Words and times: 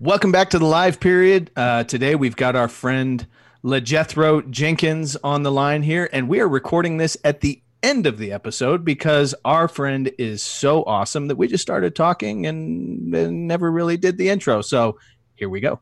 Welcome 0.00 0.32
back 0.32 0.50
to 0.50 0.58
the 0.58 0.66
live 0.66 0.98
period. 0.98 1.52
Uh, 1.54 1.84
today 1.84 2.16
we've 2.16 2.34
got 2.34 2.56
our 2.56 2.66
friend 2.66 3.24
LaJethro 3.62 4.50
Jenkins 4.50 5.16
on 5.22 5.44
the 5.44 5.52
line 5.52 5.84
here, 5.84 6.10
and 6.12 6.28
we 6.28 6.40
are 6.40 6.48
recording 6.48 6.96
this 6.96 7.16
at 7.22 7.42
the 7.42 7.62
end 7.80 8.04
of 8.04 8.18
the 8.18 8.32
episode 8.32 8.84
because 8.84 9.36
our 9.44 9.68
friend 9.68 10.10
is 10.18 10.42
so 10.42 10.82
awesome 10.82 11.28
that 11.28 11.36
we 11.36 11.46
just 11.46 11.62
started 11.62 11.94
talking 11.94 12.44
and, 12.44 13.14
and 13.14 13.46
never 13.46 13.70
really 13.70 13.96
did 13.96 14.18
the 14.18 14.30
intro. 14.30 14.62
So 14.62 14.98
here 15.36 15.48
we 15.48 15.60
go. 15.60 15.78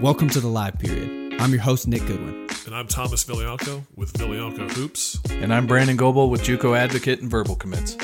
Welcome 0.00 0.30
to 0.30 0.40
the 0.40 0.48
live 0.48 0.78
period. 0.78 1.34
I'm 1.40 1.50
your 1.50 1.60
host, 1.60 1.88
Nick 1.88 2.06
Goodwin. 2.06 2.46
And 2.66 2.74
I'm 2.74 2.86
Thomas 2.86 3.24
Vilianco 3.24 3.82
with 3.96 4.12
Vilianco 4.12 4.70
Hoops. 4.74 5.18
And 5.30 5.52
I'm 5.52 5.66
Brandon 5.66 5.96
Goebel 5.96 6.30
with 6.30 6.42
Juco 6.42 6.78
Advocate 6.78 7.20
and 7.20 7.28
Verbal 7.28 7.56
Commits. 7.56 7.96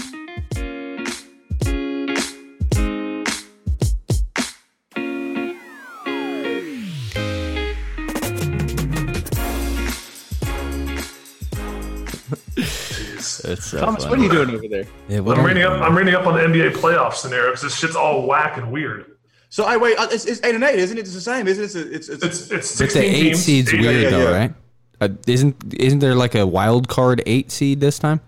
It's 13.52 13.66
so 13.66 13.80
Thomas, 13.80 14.06
what 14.06 14.18
are 14.18 14.22
you 14.22 14.30
doing 14.30 14.50
over 14.50 14.68
there? 14.68 14.86
Yeah, 15.08 15.20
what 15.20 15.38
I'm 15.38 15.44
reading 15.44 15.62
up. 15.62 15.80
I'm 15.80 15.96
reading 15.96 16.14
up 16.14 16.26
on 16.26 16.34
the 16.34 16.40
NBA 16.40 16.72
playoff 16.74 17.14
scenario 17.14 17.48
because 17.48 17.62
this 17.62 17.76
shit's 17.76 17.96
all 17.96 18.26
whack 18.26 18.56
and 18.56 18.72
weird. 18.72 19.12
So 19.52 19.64
I 19.64 19.76
wait. 19.76 19.98
Uh, 19.98 20.08
it's, 20.10 20.24
it's, 20.24 20.42
eight 20.44 20.54
and 20.54 20.64
eight, 20.64 20.78
isn't 20.78 20.96
it? 20.96 21.02
It's 21.02 21.12
the 21.12 21.20
same, 21.20 21.46
isn't 21.46 21.62
it? 21.62 21.92
It's 21.92 22.08
it's 22.08 22.24
it's, 22.24 22.50
it's, 22.50 22.80
it's 22.80 22.94
the 22.94 23.04
eight 23.04 23.20
teams, 23.20 23.44
seeds 23.44 23.74
eight, 23.74 23.80
weird 23.80 24.06
eight, 24.06 24.10
though, 24.10 24.30
yeah. 24.30 24.38
right? 24.38 24.54
Uh, 24.98 25.08
isn't 25.26 25.74
isn't 25.74 25.98
there 25.98 26.14
like 26.14 26.34
a 26.34 26.46
wild 26.46 26.88
card 26.88 27.22
eight 27.26 27.52
seed 27.52 27.78
this 27.78 27.98
time, 27.98 28.22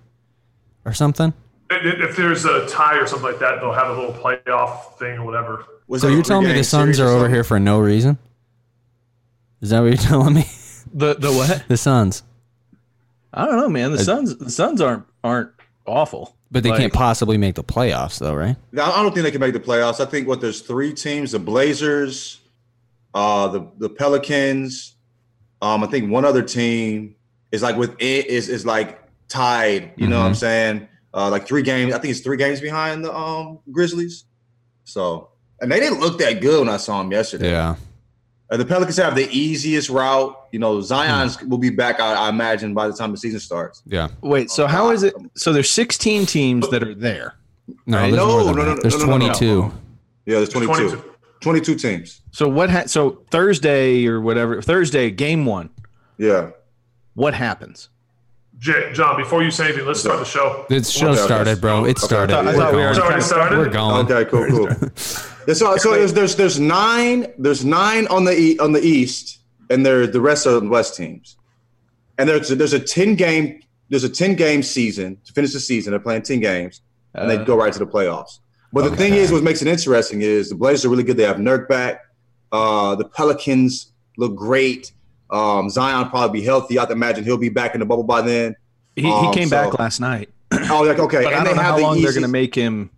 or 0.85 0.93
something? 0.93 1.33
If 1.71 2.11
if 2.11 2.17
there's 2.17 2.45
a 2.45 2.69
tie 2.69 2.99
or 2.99 3.07
something 3.07 3.31
like 3.31 3.41
that, 3.41 3.61
they'll 3.61 3.73
have 3.73 3.97
a 3.97 3.99
little 3.99 4.13
playoff 4.13 4.99
thing 4.99 5.19
or 5.19 5.25
whatever. 5.25 5.65
Was 5.87 6.03
So 6.03 6.09
you're 6.09 6.23
telling 6.23 6.47
me 6.47 6.53
the 6.53 6.63
Suns 6.63 7.01
are 7.01 7.09
over 7.09 7.29
here 7.29 7.43
for 7.43 7.59
no 7.59 7.79
reason? 7.79 8.19
Is 9.63 9.71
that 9.71 9.81
what 9.81 9.87
you're 9.87 9.97
telling 9.97 10.35
me? 10.35 10.45
The 10.93 11.15
the 11.15 11.33
what? 11.33 11.65
the 11.69 11.79
Suns, 11.79 12.23
I 13.33 13.47
don't 13.47 13.57
know, 13.57 13.71
man. 13.71 13.93
The 13.93 14.05
Suns 14.05 14.37
the 14.37 14.51
Suns 14.51 14.83
aren't 14.83 15.07
aren't 15.25 15.51
awful, 15.87 16.37
but 16.53 16.63
they 16.63 16.71
Like- 16.71 16.79
can't 16.81 16.93
possibly 16.93 17.37
make 17.39 17.57
the 17.57 17.65
playoffs, 17.65 18.19
though, 18.21 18.35
right? 18.35 18.57
No, 18.71 18.85
I 18.85 19.03
don't 19.03 19.13
think 19.13 19.25
they 19.25 19.31
can 19.33 19.41
make 19.41 19.55
the 19.55 19.61
playoffs. 19.61 19.99
I 19.99 20.05
think 20.05 20.29
what 20.29 20.41
there's 20.41 20.61
three 20.61 20.93
teams: 20.93 21.33
the 21.33 21.39
Blazers, 21.41 22.39
uh, 23.15 23.49
the 23.49 23.67
the 23.79 23.89
Pelicans. 23.89 24.93
Um, 25.63 25.83
I 25.83 25.87
think 25.87 26.11
one 26.11 26.25
other 26.25 26.43
team 26.43 27.17
is 27.51 27.63
like 27.63 27.77
with 27.77 27.97
it 27.99 28.27
is 28.27 28.49
is 28.49 28.65
like 28.67 29.01
tied. 29.29 29.93
You 29.97 30.07
know 30.07 30.21
what 30.21 30.27
I'm 30.27 30.35
saying? 30.35 30.89
Uh, 31.15 31.31
like 31.31 31.47
three 31.47 31.63
games. 31.63 31.95
I 31.95 31.99
think 31.99 32.11
it's 32.11 32.21
three 32.21 32.37
games 32.37 32.61
behind 32.61 33.05
the 33.05 33.15
um 33.17 33.59
Grizzlies. 33.73 34.25
So, 34.85 35.31
and 35.61 35.73
they 35.73 35.81
didn't 35.81 36.01
look 36.01 36.19
that 36.19 36.41
good 36.43 36.61
when 36.61 36.69
I 36.69 36.77
saw 36.77 36.99
them 37.03 37.11
yesterday. 37.11 37.51
Yeah. 37.51 37.77
Uh, 38.51 38.57
the 38.59 38.65
Pelicans 38.65 38.97
have 38.99 39.15
the 39.17 39.29
easiest 39.31 39.89
route. 39.89 40.37
You 40.53 40.59
know, 40.59 40.81
Zion's 40.81 41.41
will 41.43 41.59
be 41.59 41.71
back. 41.71 41.99
I, 42.01 42.27
I 42.27 42.29
imagine 42.29 42.75
by 42.75 42.87
the 42.89 42.93
time 42.95 43.11
the 43.11 43.17
season 43.17 43.41
starts. 43.41 43.83
Yeah. 43.87 44.09
Wait, 44.21 44.51
so 44.51 44.67
how 44.67 44.91
is 44.91 45.03
it? 45.03 45.15
So 45.35 45.53
there's 45.53 45.71
16 45.71 46.27
teams 46.27 46.69
that 46.71 46.83
are 46.83 46.95
there. 46.95 47.35
No, 47.87 47.97
Right? 47.99 48.11
there's 48.11 48.17
No, 48.17 48.27
more 48.27 48.45
than 48.45 48.57
no, 48.57 48.63
no, 48.65 48.75
no, 48.75 48.81
There's 48.83 48.99
no, 48.99 49.07
no, 49.07 49.17
no, 49.17 49.27
no. 49.29 49.33
22. 49.35 49.73
Yeah, 50.27 50.37
there's 50.37 50.49
22. 50.51 50.73
22. 50.91 51.11
22 51.41 51.75
teams. 51.75 52.21
So 52.33 52.49
what? 52.49 52.71
Ha- 52.71 52.87
so 52.87 53.23
Thursday 53.31 54.07
or 54.07 54.21
whatever 54.21 54.61
Thursday 54.63 55.11
game 55.11 55.45
one. 55.47 55.71
Yeah. 56.19 56.51
What 57.15 57.35
happens? 57.35 57.89
J- 58.59 58.93
John, 58.93 59.17
before 59.17 59.43
you 59.43 59.51
say 59.51 59.67
anything, 59.69 59.87
let's 59.87 60.01
start 60.01 60.19
the 60.19 60.25
show. 60.25 60.65
The 60.69 60.83
show 60.83 61.09
Okay, 61.11 61.19
okay. 61.19 61.27
started, 61.27 61.61
bro. 61.61 61.85
It 61.85 61.99
started. 61.99 62.35
I 62.37 62.45
We're 62.45 62.53
thought 62.55 62.73
we 62.73 62.79
going. 62.79 62.85
were 62.85 62.91
It's 62.91 62.99
already 63.01 63.23
started. 63.23 63.59
We're 63.59 63.69
going. 63.69 64.11
Okay, 64.11 64.31
cool, 64.31 64.47
cool. 64.49 64.91
Yeah, 65.47 65.53
so 65.53 65.77
so 65.77 65.91
there's, 65.93 66.15
there's 66.15 66.37
there's 66.37 66.59
nine 66.59 67.27
there's 67.37 67.67
nine 67.67 68.07
on 68.07 68.25
the 68.25 68.33
e- 68.35 68.59
on 68.61 68.73
the 68.73 68.81
east, 68.81 69.41
and 69.69 69.85
there 69.85 70.07
the 70.07 70.19
rest 70.19 70.47
are 70.47 70.59
the 70.59 70.67
west 70.67 70.97
teams, 70.97 71.37
and 72.17 72.27
there's 72.27 72.51
a, 72.51 72.55
there's 72.55 72.73
a 72.73 72.81
ten 72.81 73.15
game 73.15 73.61
there's 73.91 74.05
a 74.05 74.09
ten 74.09 74.37
game 74.37 74.63
season 74.63 75.19
to 75.27 75.35
finish 75.35 75.53
the 75.53 75.61
season. 75.61 75.91
They're 75.91 76.01
playing 76.01 76.23
ten 76.23 76.41
games, 76.41 76.81
and 77.13 77.31
they 77.31 77.37
Uh, 77.37 77.45
go 77.45 77.57
right 77.59 77.71
to 77.75 77.79
the 77.79 77.87
playoffs. 77.87 78.39
But 78.73 78.89
the 78.89 78.97
thing 78.97 79.13
is, 79.13 79.31
what 79.31 79.43
makes 79.43 79.61
it 79.61 79.69
interesting 79.69 80.23
is 80.23 80.49
the 80.49 80.55
Blazers 80.55 80.87
are 80.87 80.89
really 80.89 81.03
good. 81.03 81.19
They 81.19 81.25
have 81.25 81.37
Nurk 81.37 81.69
back. 81.69 82.01
Uh, 82.51 82.95
the 82.95 83.05
Pelicans 83.05 83.93
look 84.17 84.35
great. 84.35 84.93
Um, 85.35 85.69
Zion 85.69 86.09
probably 86.11 86.41
be 86.41 86.45
healthy. 86.47 86.79
I'd 86.79 86.91
imagine 86.91 87.25
he'll 87.25 87.37
be 87.37 87.49
back 87.49 87.75
in 87.75 87.81
the 87.81 87.87
bubble 87.87 88.05
by 88.05 88.21
then. 88.23 88.55
He, 88.95 89.03
he 89.03 89.11
Um, 89.11 89.35
came 89.35 89.49
so- 89.49 89.57
back 89.71 89.79
last 89.79 90.01
night, 90.01 90.31
Oh, 90.71 90.83
like 90.87 90.99
okay, 91.01 91.25
but 91.25 91.35
I 91.35 91.39
and 91.39 91.45
don't 91.45 91.45
they 91.45 91.51
know 91.57 91.63
how 91.63 91.71
have 91.73 91.77
the 91.77 91.83
long 91.83 92.01
they're 92.01 92.13
going 92.13 92.23
to 92.23 92.29
make 92.29 92.55
him. 92.55 92.91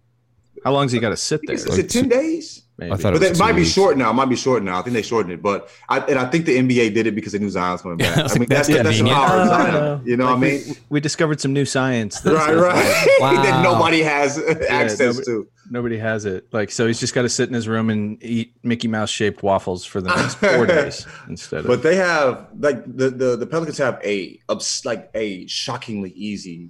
How 0.63 0.71
long 0.73 0.81
long's 0.81 0.93
he 0.93 0.99
got 0.99 1.11
to 1.11 1.17
sit 1.17 1.41
there? 1.47 1.55
Is, 1.55 1.65
is 1.65 1.79
it 1.79 1.89
ten 1.89 2.09
days? 2.09 2.63
Maybe. 2.79 2.93
I 2.93 2.97
thought 2.97 3.15
But 3.15 3.23
it 3.23 3.31
it 3.33 3.39
might 3.39 3.53
two 3.53 3.57
be 3.57 3.65
short 3.65 3.97
now. 3.97 4.11
It 4.11 4.13
might 4.13 4.29
be 4.29 4.37
short 4.37 4.63
now. 4.63 4.79
I 4.79 4.83
think 4.83 4.93
they 4.93 5.01
shortened 5.01 5.33
it, 5.33 5.41
but 5.43 5.71
I 5.89 6.01
and 6.01 6.19
I 6.19 6.27
think 6.27 6.45
the 6.45 6.59
NBA 6.59 6.93
did 6.93 7.07
it 7.07 7.15
because 7.15 7.33
they 7.33 7.39
knew 7.39 7.49
Zion's 7.49 7.81
coming 7.81 7.97
back. 7.97 8.19
I 8.19 8.23
was 8.25 8.33
I 8.33 8.35
mean, 8.35 8.41
like, 8.41 8.49
that's 8.51 8.69
that's 8.69 8.79
the, 8.79 8.83
that's 8.83 8.99
the 8.99 9.05
power 9.09 9.37
of 9.41 9.49
Zion. 9.49 9.73
no. 9.75 10.01
You 10.05 10.17
know 10.19 10.25
Like, 10.27 10.35
what 10.35 10.47
I 10.47 10.51
mean? 10.51 10.63
We, 10.67 10.77
we 10.91 11.01
discovered 11.01 11.41
some 11.41 11.55
new 11.55 11.65
science. 11.65 12.21
This 12.21 12.35
Right, 12.35 12.53
is 12.55 12.61
right. 12.61 13.07
Wow. 13.21 13.43
that 13.43 13.63
nobody 13.63 14.03
has 14.03 14.39
access 14.69 15.01
nobody- 15.17 15.25
to. 15.25 15.49
Nobody 15.71 15.99
has 15.99 16.27
it. 16.27 16.47
Like 16.53 16.71
so, 16.71 16.87
he's 16.87 17.01
just 17.01 17.13
got 17.15 17.23
to 17.23 17.29
sit 17.31 17.49
in 17.49 17.55
his 17.55 17.67
room 17.67 17.89
and 17.91 18.23
eat 18.23 18.53
Mickey 18.63 18.89
Mouse 18.89 19.11
shaped 19.11 19.43
waffles 19.43 19.85
for 19.85 20.01
the 20.03 20.15
next 20.15 20.35
four 20.35 20.65
days 20.67 21.07
instead 21.29 21.61
of. 21.61 21.67
But 21.67 21.83
they 21.83 21.97
have 21.97 22.47
like 22.61 22.85
the 22.85 23.09
the, 23.11 23.37
the 23.37 23.47
Pelicans 23.47 23.79
have 23.79 23.99
a 24.05 24.39
like 24.85 25.11
a 25.15 25.47
shockingly 25.49 26.11
easy 26.11 26.69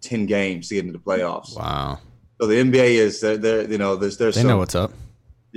ten 0.00 0.26
games 0.26 0.68
to 0.70 0.74
get 0.76 0.86
into 0.86 0.98
the 0.98 1.04
playoffs. 1.04 1.56
Wow. 1.56 2.00
So 2.40 2.46
the 2.48 2.56
NBA 2.56 2.94
is 2.96 3.20
they're, 3.20 3.36
they're 3.36 3.70
you 3.70 3.78
know 3.78 3.94
there's 3.96 4.16
there's 4.16 4.34
They 4.34 4.42
know 4.42 4.58
what's 4.58 4.74
up. 4.74 4.90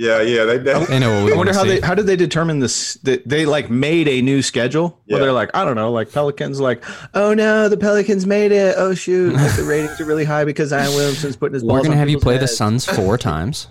Yeah 0.00 0.22
yeah 0.22 0.44
they, 0.46 0.56
they 0.58 0.84
They 0.86 0.98
know 0.98 1.14
what 1.16 1.24
we 1.26 1.32
I 1.32 1.36
wonder 1.36 1.52
how 1.52 1.62
see. 1.64 1.68
they 1.78 1.80
how 1.86 1.94
did 1.94 2.06
they 2.06 2.16
determine 2.16 2.58
this? 2.58 2.94
That 3.02 3.28
they 3.28 3.44
like 3.44 3.68
made 3.68 4.08
a 4.08 4.22
new 4.22 4.40
schedule. 4.40 4.98
Yeah. 5.06 5.16
Well, 5.16 5.24
they're 5.24 5.32
like 5.32 5.50
I 5.54 5.64
don't 5.66 5.76
know, 5.76 5.92
like 5.92 6.10
Pelicans, 6.10 6.58
like 6.58 6.82
oh 7.14 7.34
no, 7.34 7.68
the 7.68 7.76
Pelicans 7.76 8.26
made 8.26 8.50
it. 8.52 8.74
Oh 8.78 8.94
shoot, 8.94 9.34
like 9.34 9.54
the 9.56 9.64
ratings 9.64 10.00
are 10.00 10.06
really 10.06 10.24
high 10.24 10.44
because 10.46 10.70
Zion 10.70 10.90
Williamson's 10.94 11.36
putting 11.36 11.54
his. 11.54 11.62
We're 11.62 11.68
balls 11.68 11.82
gonna 11.82 11.94
on 11.94 11.98
have 11.98 12.08
you 12.08 12.16
people's 12.16 12.24
play 12.32 12.38
the. 12.38 12.48
Suns 12.48 12.86
four 12.86 13.18
times, 13.30 13.68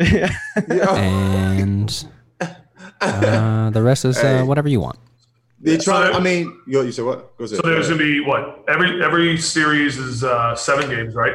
yeah. 0.00 0.32
and 0.96 2.06
uh, 3.00 3.70
the 3.70 3.82
rest 3.82 4.04
is 4.04 4.18
uh, 4.18 4.42
whatever 4.44 4.68
you 4.68 4.80
want. 4.80 4.98
they 5.60 5.76
try. 5.76 6.10
So- 6.10 6.18
I 6.18 6.20
mean, 6.20 6.58
you, 6.66 6.82
you 6.82 6.92
said 6.92 7.04
what? 7.04 7.36
Go 7.38 7.44
ahead. 7.44 7.56
So 7.56 7.62
there's 7.62 7.88
gonna 7.88 7.98
be 7.98 8.20
what 8.20 8.64
every 8.68 9.02
every 9.04 9.38
series 9.38 9.98
is 9.98 10.24
uh, 10.24 10.54
seven 10.56 10.88
games, 10.90 11.14
right? 11.14 11.34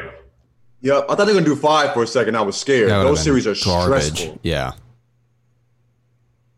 Yeah, 0.86 1.00
I 1.08 1.16
thought 1.16 1.24
they 1.24 1.32
were 1.32 1.40
gonna 1.40 1.46
do 1.46 1.56
five 1.56 1.92
for 1.94 2.04
a 2.04 2.06
second. 2.06 2.36
I 2.36 2.42
was 2.42 2.56
scared. 2.56 2.90
That 2.90 3.02
Those 3.02 3.20
series 3.20 3.44
are 3.44 3.56
stressful. 3.56 4.38
Yeah. 4.44 4.70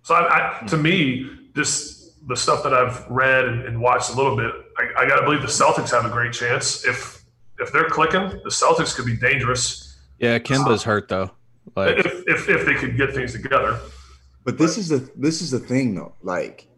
So 0.03 0.15
I, 0.15 0.61
I, 0.61 0.67
to 0.67 0.77
me, 0.77 1.31
just 1.57 2.29
the 2.29 2.37
stuff 2.37 2.63
that 2.65 2.75
I've 2.75 3.07
read 3.09 3.47
and, 3.47 3.65
and 3.65 3.81
watched 3.81 4.11
a 4.11 4.13
little 4.13 4.37
bit, 4.37 4.53
I, 4.77 5.05
I 5.05 5.09
got 5.09 5.17
to 5.17 5.23
believe 5.23 5.41
the 5.41 5.47
Celtics 5.47 5.93
have 5.93 6.05
a 6.05 6.11
great 6.11 6.35
chance. 6.35 6.85
If 6.85 7.25
if 7.59 7.73
they're 7.73 7.89
clicking, 7.89 8.29
the 8.45 8.51
Celtics 8.51 8.95
could 8.95 9.07
be 9.07 9.17
dangerous 9.17 9.97
Yeah, 10.19 10.39
Kemba's 10.39 10.83
hurt 10.83 11.09
though. 11.09 11.31
Like 11.75 11.97
if, 11.97 12.25
if 12.27 12.49
if 12.51 12.67
they 12.67 12.75
could 12.75 12.99
get 12.99 13.15
things 13.15 13.33
together. 13.33 13.81
But 14.45 14.59
this 14.59 14.77
is 14.77 14.91
the 14.91 15.11
this 15.17 15.41
is 15.41 15.53
the 15.53 15.59
thing 15.59 15.95
though. 15.95 16.13
Like, 16.23 16.69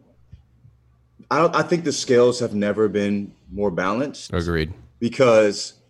I 1.29 1.39
don't. 1.39 1.53
I 1.53 1.63
think 1.63 1.83
the 1.83 1.91
scales 1.91 2.39
have 2.39 2.55
never 2.55 2.87
been 2.87 3.33
more 3.51 3.71
balanced 3.71 4.31
Agreed. 4.31 4.73
because 4.99 5.80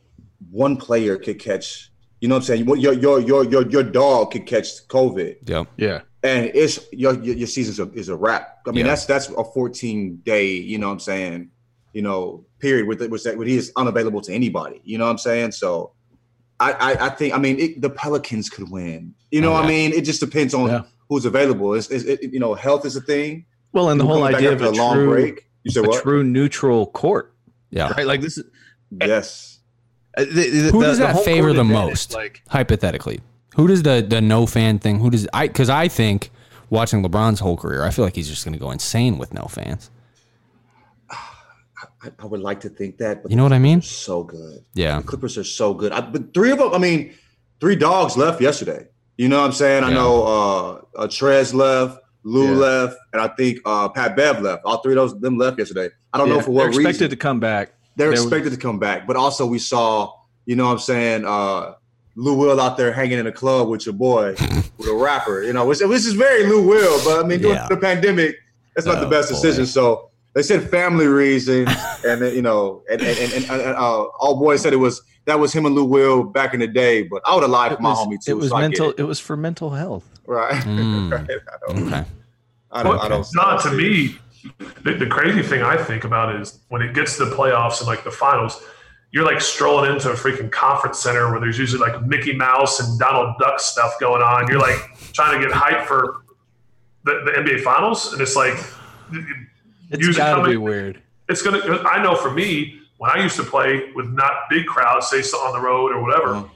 one 0.49 0.77
player 0.77 1.17
could 1.17 1.39
catch. 1.39 1.91
You 2.19 2.27
know 2.27 2.35
what 2.35 2.39
I'm 2.49 2.65
saying? 2.65 2.67
Your 2.79 2.93
your 2.93 3.19
your 3.19 3.43
your 3.45 3.69
your 3.69 3.83
dog 3.83 4.31
could 4.31 4.45
catch 4.45 4.87
COVID, 4.87 5.37
Yeah. 5.47 5.63
yeah, 5.77 6.01
and 6.23 6.51
it's 6.53 6.79
your 6.91 7.13
your, 7.23 7.35
your 7.35 7.47
season 7.47 7.91
is 7.95 8.09
a, 8.09 8.15
wrap. 8.15 8.59
I 8.67 8.71
mean, 8.71 8.85
Yeah. 8.85 8.91
that's 8.91 9.05
that's 9.05 9.29
a 9.29 9.43
14 9.43 10.21
day. 10.23 10.47
You 10.53 10.77
know 10.77 10.87
what 10.87 10.93
I'm 10.93 10.99
saying? 10.99 11.49
You 11.93 12.03
know, 12.03 12.45
period 12.59 12.87
with 12.87 13.01
which 13.09 13.23
that 13.23 13.37
when 13.37 13.47
he 13.47 13.57
is 13.57 13.71
unavailable 13.75 14.21
to 14.21 14.33
anybody. 14.33 14.81
You 14.83 14.97
know 14.97 15.05
what 15.05 15.11
I'm 15.11 15.17
saying? 15.17 15.51
So. 15.53 15.93
I, 16.59 16.73
I, 16.73 17.05
I 17.07 17.09
think 17.09 17.33
I 17.33 17.39
mean 17.39 17.59
it, 17.59 17.81
the 17.81 17.89
Pelicans 17.89 18.47
could 18.47 18.69
win. 18.69 19.15
You 19.31 19.41
know 19.41 19.51
what 19.51 19.65
I 19.65 19.67
mean? 19.67 19.93
It 19.93 20.01
just 20.05 20.19
depends 20.19 20.53
on 20.53 20.67
Yeah. 20.69 20.83
who's 21.09 21.25
available. 21.25 21.73
It's, 21.73 21.89
it's, 21.89 22.03
it, 22.05 22.21
you 22.31 22.39
know 22.39 22.53
health 22.53 22.85
is 22.85 22.95
a 22.95 23.01
thing. 23.01 23.47
well, 23.71 23.89
and 23.89 23.99
the 23.99 24.05
whole 24.05 24.17
coming 24.17 24.33
back 24.33 24.37
idea 24.43 24.51
of 24.51 24.61
a, 24.61 24.69
a 24.69 24.69
long 24.69 24.93
true, 24.93 25.09
break. 25.09 25.49
You 25.63 25.71
said 25.71 25.85
a 25.85 25.87
what? 25.87 26.03
true 26.03 26.23
neutral 26.23 26.85
court, 26.85 27.33
Yeah. 27.71 27.91
right? 27.93 28.05
Like 28.05 28.21
this 28.21 28.37
is 28.37 28.43
Yes. 28.91 29.50
Uh, 30.17 30.23
the- 30.25 30.49
the- 30.49 30.71
Who 30.71 30.81
does 30.81 30.97
the 30.97 31.05
that 31.05 31.15
whole 31.15 31.23
favor 31.23 31.53
the 31.53 31.63
most? 31.63 32.13
Like 32.13 32.41
Hypothetically, 32.49 33.21
who 33.55 33.67
does 33.67 33.83
the 33.83 34.05
the 34.07 34.21
no 34.21 34.45
fan 34.45 34.79
thing? 34.79 34.99
Who 34.99 35.09
does 35.09 35.27
I? 35.33 35.47
Because 35.47 35.69
I 35.69 35.87
think 35.87 36.31
watching 36.69 37.03
LeBron's 37.03 37.39
whole 37.39 37.57
career, 37.57 37.83
I 37.83 37.89
feel 37.91 38.05
like 38.05 38.15
he's 38.15 38.29
just 38.29 38.43
going 38.45 38.53
to 38.53 38.59
go 38.59 38.71
insane 38.71 39.17
with 39.17 39.33
no 39.33 39.43
fans. 39.45 39.89
I, 42.03 42.09
I 42.19 42.25
would 42.25 42.39
like 42.41 42.59
to 42.61 42.69
think 42.69 42.97
that, 42.97 43.21
but 43.21 43.31
You 43.31 43.37
know 43.37 43.43
what 43.43 43.53
I 43.53 43.59
mean? 43.59 43.81
so 43.81 44.23
good. 44.23 44.63
Yeah. 44.73 44.97
The 44.99 45.03
Clippers 45.05 45.37
are 45.37 45.43
so 45.43 45.73
good. 45.73 45.91
I, 45.91 46.01
but 46.01 46.33
three 46.33 46.51
of 46.51 46.57
them, 46.59 46.73
I 46.73 46.77
mean, 46.77 47.13
three 47.59 47.75
dogs 47.75 48.17
left 48.17 48.41
yesterday. 48.41 48.87
You 49.17 49.29
know 49.29 49.39
what 49.39 49.45
I'm 49.45 49.51
saying? 49.51 49.83
I 49.83 49.93
know 49.93 50.23
uh, 50.25 50.71
uh 50.97 51.07
Trez 51.07 51.53
left, 51.53 51.99
Lou 52.23 52.45
Yeah. 52.53 52.57
left, 52.57 52.97
and 53.13 53.21
I 53.21 53.27
think 53.29 53.59
uh, 53.65 53.89
Pat 53.89 54.15
Bev 54.15 54.41
left. 54.41 54.63
All 54.65 54.77
three 54.81 54.93
of 54.93 54.97
those 54.97 55.19
them 55.19 55.37
left 55.37 55.59
yesterday. 55.59 55.89
I 56.13 56.17
don't 56.17 56.29
know 56.29 56.37
yeah, 56.37 56.41
for 56.41 56.51
what 56.51 56.61
they're 56.61 56.69
expected 56.69 57.01
reason. 57.01 57.09
to 57.11 57.15
come 57.17 57.39
back. 57.39 57.73
They're 57.95 58.07
there 58.07 58.11
was- 58.11 58.21
expected 58.23 58.51
to 58.51 58.57
come 58.57 58.79
back, 58.79 59.05
but 59.07 59.15
also 59.15 59.45
we 59.45 59.59
saw, 59.59 60.11
you 60.45 60.55
know 60.55 60.65
what 60.65 60.73
I'm 60.73 60.79
saying, 60.79 61.25
uh, 61.25 61.73
Lou 62.15 62.33
Will 62.35 62.59
out 62.59 62.75
there 62.77 62.91
hanging 62.91 63.19
in 63.19 63.27
a 63.27 63.31
club 63.31 63.69
with 63.69 63.85
your 63.85 63.93
boy, 63.93 64.31
with 64.77 64.87
a 64.87 64.93
rapper. 64.93 65.43
You 65.43 65.53
know, 65.53 65.65
which, 65.65 65.79
which 65.81 65.99
is 66.05 66.13
very 66.13 66.45
Lou 66.45 66.67
Will, 66.67 67.03
but 67.05 67.23
I 67.23 67.27
mean, 67.27 67.39
during 67.39 67.55
Yeah. 67.55 67.67
the 67.69 67.77
pandemic, 67.77 68.35
that's 68.75 68.85
not 68.85 68.99
the 68.99 69.07
Oh, 69.07 69.09
best 69.09 69.29
boy. 69.29 69.35
decision. 69.35 69.65
So 69.65 70.09
they 70.33 70.43
said 70.43 70.69
family 70.69 71.07
reasons, 71.07 71.69
and 72.05 72.21
you 72.35 72.41
know, 72.41 72.83
and 72.91 73.01
and, 73.01 73.17
and, 73.17 73.33
and, 73.33 73.45
and 73.61 73.75
uh, 73.75 74.03
all 74.19 74.37
boys 74.39 74.61
said 74.61 74.73
it 74.73 74.77
was 74.77 75.01
that 75.25 75.39
was 75.39 75.53
him 75.53 75.65
and 75.65 75.73
Lou 75.75 75.85
Will 75.85 76.23
back 76.23 76.53
in 76.53 76.59
the 76.59 76.67
day. 76.67 77.03
But 77.03 77.21
I 77.25 77.33
would 77.33 77.43
have 77.43 77.51
lied 77.51 77.71
for 77.71 77.77
It 77.77 77.81
my 77.81 77.89
was, 77.91 77.99
homie 77.99 78.23
too. 78.23 78.31
it 78.31 78.33
was 78.35 78.49
so 78.49 78.57
mental. 78.57 78.89
it. 78.89 78.99
It 78.99 79.03
was 79.03 79.19
for 79.19 79.37
mental 79.37 79.69
health. 79.69 80.03
right? 80.25 80.53
Mm. 80.65 81.11
right. 81.11 81.29
I 81.29 81.73
don't. 81.73 81.87
Okay. 81.87 82.05
I 82.71 82.83
don't. 82.83 82.99
I 82.99 83.07
don't. 83.07 83.27
Not 83.35 83.61
to 83.63 83.71
me. 83.71 84.17
The, 84.83 84.93
the 84.93 85.05
crazy 85.07 85.43
thing 85.43 85.61
I 85.61 85.77
think 85.77 86.03
about 86.03 86.35
is 86.41 86.59
when 86.69 86.81
it 86.81 86.93
gets 86.93 87.17
to 87.17 87.25
the 87.25 87.35
playoffs 87.35 87.79
and 87.79 87.87
like 87.87 88.03
the 88.03 88.11
finals, 88.11 88.63
you're 89.11 89.25
like 89.25 89.41
strolling 89.41 89.91
into 89.91 90.09
a 90.09 90.13
freaking 90.15 90.51
conference 90.51 90.99
center 90.99 91.29
where 91.31 91.39
there's 91.39 91.59
usually 91.59 91.79
like 91.81 92.01
Mickey 92.05 92.33
Mouse 92.33 92.79
and 92.79 92.97
Donald 92.99 93.35
Duck 93.39 93.59
stuff 93.59 93.93
going 93.99 94.21
on. 94.21 94.47
You're 94.47 94.59
like 94.59 94.77
trying 95.13 95.39
to 95.39 95.45
get 95.47 95.53
hype 95.55 95.85
for 95.85 96.23
the, 97.03 97.21
the 97.25 97.31
NBA 97.31 97.61
finals, 97.63 98.13
and 98.13 98.21
it's 98.21 98.35
like 98.35 98.53
It's 99.11 99.99
Music 99.99 100.17
got 100.17 100.29
to 100.29 100.35
coming. 100.37 100.51
be 100.51 100.57
weird. 100.57 101.01
it's 101.29 101.41
gonna. 101.41 101.59
I 101.83 102.01
know 102.01 102.15
for 102.15 102.31
me, 102.31 102.79
when 102.97 103.11
I 103.11 103.21
used 103.21 103.35
to 103.37 103.43
play 103.43 103.91
with 103.95 104.07
not 104.09 104.31
big 104.49 104.65
crowds, 104.65 105.09
say 105.09 105.19
on 105.37 105.53
the 105.53 105.59
road 105.59 105.91
or 105.91 106.01
whatever, 106.01 106.35
Uh-huh. 106.35 106.47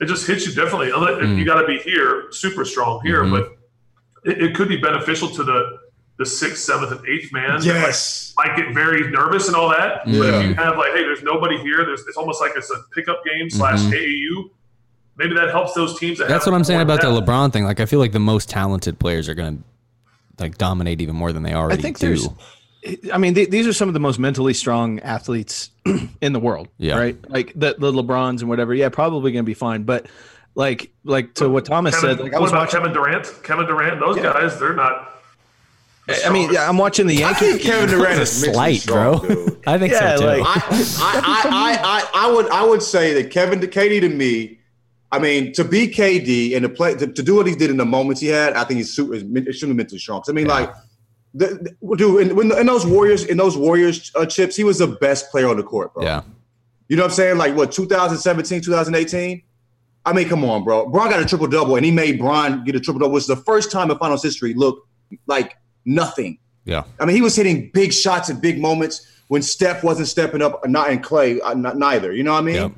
it 0.00 0.06
just 0.06 0.26
hits 0.26 0.46
you 0.46 0.52
differently. 0.54 0.90
Unless 0.90 1.22
Mm. 1.22 1.36
you 1.38 1.44
got 1.44 1.60
to 1.60 1.66
be 1.66 1.78
here, 1.78 2.26
super 2.32 2.64
strong 2.64 3.00
here, 3.04 3.22
Mhm. 3.22 3.30
but 3.30 4.30
it, 4.30 4.42
it 4.42 4.54
could 4.56 4.68
be 4.68 4.76
beneficial 4.78 5.28
to 5.28 5.44
the 5.44 5.78
the 6.22 6.30
sixth, 6.30 6.62
seventh, 6.64 6.92
and 6.92 7.06
eighth 7.08 7.32
man. 7.32 7.50
that, 7.60 7.66
like, 7.66 7.66
Yes. 7.66 8.32
might 8.36 8.56
get 8.56 8.72
very 8.74 9.10
nervous 9.10 9.46
and 9.48 9.56
all 9.56 9.68
that. 9.70 10.04
But 10.04 10.12
if 10.14 10.46
you 10.48 10.54
have 10.54 10.76
like, 10.76 10.92
hey, 10.92 11.02
there's 11.02 11.22
nobody 11.22 11.58
here. 11.58 11.84
There's 11.84 12.00
it's 12.06 12.16
almost 12.16 12.40
like 12.40 12.52
it's 12.56 12.70
a 12.70 12.76
pickup 12.94 13.24
game 13.24 13.50
slash 13.50 13.80
Mhm. 13.80 13.92
AAU. 13.92 14.50
Maybe 15.16 15.34
that 15.34 15.50
helps 15.50 15.74
those 15.74 15.98
teams. 15.98 16.18
That 16.18 16.28
That's 16.28 16.46
what 16.46 16.54
I'm 16.54 16.64
saying 16.64 16.78
more 16.86 16.94
about 16.96 17.00
the. 17.02 17.08
LeBron 17.08 17.52
thing. 17.52 17.64
Like, 17.64 17.80
I 17.80 17.86
feel 17.86 17.98
like 17.98 18.12
the 18.12 18.18
most 18.20 18.48
talented 18.48 18.98
players 18.98 19.28
are 19.28 19.34
gonna 19.34 19.58
like 20.38 20.56
dominate 20.58 21.00
even 21.00 21.14
more 21.16 21.32
than 21.32 21.42
they 21.42 21.52
already 21.54 21.82
think 21.82 21.98
do. 21.98 22.06
there's- 22.16 22.28
I 23.12 23.18
mean, 23.18 23.34
th- 23.34 23.48
these 23.50 23.66
are 23.68 23.72
some 23.72 23.86
of 23.88 23.94
the 23.94 24.00
most 24.00 24.18
mentally 24.18 24.54
strong 24.54 24.98
athletes 25.00 25.70
in 26.20 26.32
the 26.32 26.40
world. 26.40 26.66
Yeah. 26.78 26.98
Right. 26.98 27.16
Like 27.28 27.52
the, 27.54 27.76
the 27.78 27.92
LeBrons 27.92 28.40
and 28.40 28.48
whatever. 28.48 28.74
Yeah, 28.74 28.88
probably 28.88 29.30
going 29.30 29.44
to 29.44 29.46
be 29.46 29.54
fine. 29.54 29.84
But 29.84 30.06
like, 30.56 30.90
like 31.04 31.34
to 31.34 31.48
what 31.48 31.64
Thomas 31.64 31.94
Kevin, 31.94 32.16
said, 32.16 32.24
like 32.24 32.34
I 32.34 32.40
was 32.40 32.50
about 32.50 32.62
watching. 32.62 32.80
Kevin 32.80 32.92
Durant? 32.92 33.32
Kevin 33.44 33.66
Durant, 33.66 34.00
those 34.00 34.16
Yeah. 34.16 34.32
guys, 34.32 34.58
they're 34.58 34.74
not. 34.74 35.10
The 36.08 36.26
I 36.26 36.32
mean, 36.32 36.52
yeah, 36.52 36.68
I'm 36.68 36.78
watching 36.78 37.06
the 37.06 37.14
Yankees. 37.14 37.42
I 37.42 37.44
Yankees. 37.50 37.64
think 37.64 37.74
Kevin 37.74 37.98
Durant 37.98 38.20
is 38.20 38.40
mentally 38.42 38.54
slight, 38.54 38.80
strong, 38.80 39.18
bro. 39.20 39.28
dude. 39.46 39.62
I 39.66 39.78
think 39.78 39.92
Yeah, 39.92 40.16
so 40.16 40.22
too. 40.22 40.42
like- 40.42 40.42
I, 40.44 40.60
I, 40.98 41.42
I, 41.44 42.10
I, 42.22 42.26
I 42.26 42.32
would 42.32 42.48
I 42.50 42.64
would 42.64 42.82
say 42.82 43.14
that 43.14 43.30
Kevin 43.30 43.60
to 43.60 43.68
KD 43.68 44.00
to 44.00 44.08
me, 44.08 44.58
I 45.12 45.18
mean, 45.20 45.52
to 45.52 45.62
be 45.64 45.86
KD 45.86 46.56
and 46.56 46.62
to 46.64 46.68
play 46.68 46.94
to, 46.96 47.06
to 47.06 47.22
do 47.22 47.36
what 47.36 47.46
he 47.46 47.54
did 47.54 47.70
in 47.70 47.76
the 47.76 47.84
moments 47.84 48.20
he 48.20 48.28
had, 48.28 48.54
I 48.54 48.64
think 48.64 48.78
he's 48.78 48.92
super 48.92 49.14
is 49.14 49.22
men- 49.22 49.46
extremely 49.46 49.76
mentally 49.76 49.98
strong. 50.00 50.22
I 50.28 50.32
mean, 50.32 50.46
Yeah. 50.46 50.52
like, 50.54 50.74
the, 51.34 51.74
the, 51.80 51.96
dude, 51.96 52.28
in, 52.28 52.36
when, 52.36 52.52
in 52.58 52.66
those 52.66 52.84
Warriors 52.84 53.24
in 53.24 53.36
those 53.38 53.56
Warriors 53.56 54.10
uh, 54.16 54.26
chips, 54.26 54.56
he 54.56 54.64
was 54.64 54.78
the 54.78 54.88
best 54.88 55.30
player 55.30 55.48
on 55.48 55.56
the 55.56 55.62
court, 55.62 55.94
bro. 55.94 56.02
yeah. 56.04 56.22
You 56.88 56.96
know 56.96 57.04
what 57.04 57.12
I'm 57.12 57.14
saying? 57.14 57.38
Like 57.38 57.54
what 57.56 57.72
2017, 57.72 58.60
2018. 58.60 59.42
I 60.04 60.12
mean, 60.12 60.28
come 60.28 60.44
on, 60.44 60.64
bro. 60.64 60.88
Bron 60.90 61.08
got 61.10 61.22
a 61.22 61.24
triple 61.24 61.46
double, 61.46 61.76
and 61.76 61.86
he 61.86 61.92
made 61.92 62.18
Bron 62.18 62.64
get 62.64 62.74
a 62.74 62.80
triple 62.80 62.98
double, 62.98 63.14
which 63.14 63.22
is 63.22 63.28
the 63.28 63.36
first 63.36 63.70
time 63.70 63.90
in 63.90 63.96
finals 63.98 64.22
history 64.22 64.52
look 64.52 64.86
like 65.26 65.56
nothing. 65.84 66.38
Yeah. 66.64 66.84
I 67.00 67.04
mean, 67.06 67.16
he 67.16 67.22
was 67.22 67.34
hitting 67.36 67.70
big 67.74 67.92
shots 67.92 68.30
at 68.30 68.40
big 68.40 68.60
moments 68.60 69.06
when 69.28 69.42
Steph 69.42 69.82
wasn't 69.82 70.08
stepping 70.08 70.42
up, 70.42 70.66
not 70.68 70.90
in 70.90 71.00
Clay, 71.00 71.40
uh, 71.40 71.54
not, 71.54 71.76
neither. 71.76 72.12
You 72.12 72.22
know 72.22 72.32
what 72.32 72.38
I 72.38 72.42
mean? 72.42 72.54
Yep. 72.56 72.72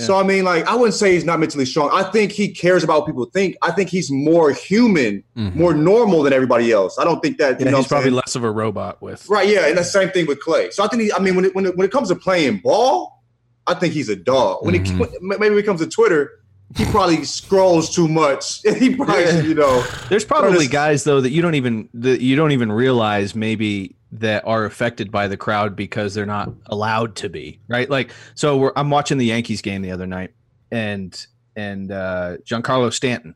So 0.00 0.18
I 0.18 0.24
mean, 0.24 0.44
like, 0.44 0.66
I 0.66 0.74
wouldn't 0.74 0.94
say 0.94 1.12
he's 1.12 1.24
not 1.24 1.38
mentally 1.38 1.64
strong. 1.64 1.90
I 1.92 2.02
think 2.10 2.32
he 2.32 2.48
cares 2.52 2.82
about 2.82 3.00
what 3.02 3.06
people 3.06 3.24
think. 3.26 3.56
I 3.62 3.70
think 3.70 3.88
he's 3.88 4.10
more 4.10 4.50
human, 4.50 5.22
Mhm. 5.36 5.54
more 5.54 5.74
normal 5.74 6.24
than 6.24 6.32
everybody 6.32 6.72
else. 6.72 6.98
I 6.98 7.04
don't 7.04 7.22
think 7.22 7.38
that. 7.38 7.60
You 7.60 7.66
Yeah, 7.66 7.70
know, 7.70 7.76
he's 7.78 7.86
probably 7.86 8.06
saying? 8.06 8.14
less 8.16 8.34
of 8.34 8.42
a 8.42 8.50
robot 8.50 9.00
with. 9.00 9.28
right. 9.28 9.48
Yeah, 9.48 9.68
and 9.68 9.78
the 9.78 9.84
same 9.84 10.10
thing 10.10 10.26
with 10.26 10.40
Clay. 10.40 10.70
So 10.72 10.82
I 10.82 10.88
think, 10.88 11.02
he, 11.02 11.12
I 11.12 11.20
mean, 11.20 11.36
when 11.36 11.44
it, 11.44 11.54
when 11.54 11.66
it, 11.66 11.76
when 11.76 11.84
it 11.84 11.92
comes 11.92 12.08
to 12.08 12.16
playing 12.16 12.58
ball, 12.64 13.22
I 13.68 13.74
think 13.74 13.94
he's 13.94 14.08
a 14.08 14.16
dog. 14.16 14.64
When 14.66 14.74
Mhm. 14.74 14.94
it 14.94 14.98
when- 15.20 15.38
maybe 15.38 15.50
when 15.54 15.58
it 15.62 15.66
comes 15.66 15.80
to 15.80 15.86
Twitter, 15.86 16.32
he 16.74 16.84
probably 16.86 17.24
scrolls 17.24 17.94
too 17.94 18.08
much. 18.08 18.60
he 18.78 18.94
probably, 18.94 19.22
Yeah. 19.24 19.40
you 19.42 19.54
know, 19.54 19.84
There's 20.08 20.24
probably 20.24 20.66
guys 20.66 21.04
though 21.04 21.20
that 21.20 21.30
you 21.30 21.40
don't 21.42 21.54
even 21.54 21.88
that 21.94 22.20
you 22.20 22.34
don't 22.36 22.52
even 22.52 22.72
realize 22.72 23.34
maybe 23.34 23.94
that 24.12 24.44
are 24.46 24.64
affected 24.64 25.10
by 25.10 25.28
the 25.28 25.36
crowd 25.36 25.76
because 25.76 26.14
they're 26.14 26.26
not 26.26 26.50
allowed 26.66 27.16
to 27.16 27.28
be 27.28 27.60
right. 27.68 27.88
Like 27.90 28.10
so, 28.34 28.56
we're, 28.56 28.72
I'm 28.76 28.90
watching 28.90 29.18
the 29.18 29.26
Yankees 29.26 29.62
game 29.62 29.82
the 29.82 29.90
other 29.92 30.06
night, 30.06 30.32
and 30.70 31.26
and 31.54 31.90
uh, 31.92 32.38
Giancarlo 32.44 32.92
Stanton. 32.92 33.34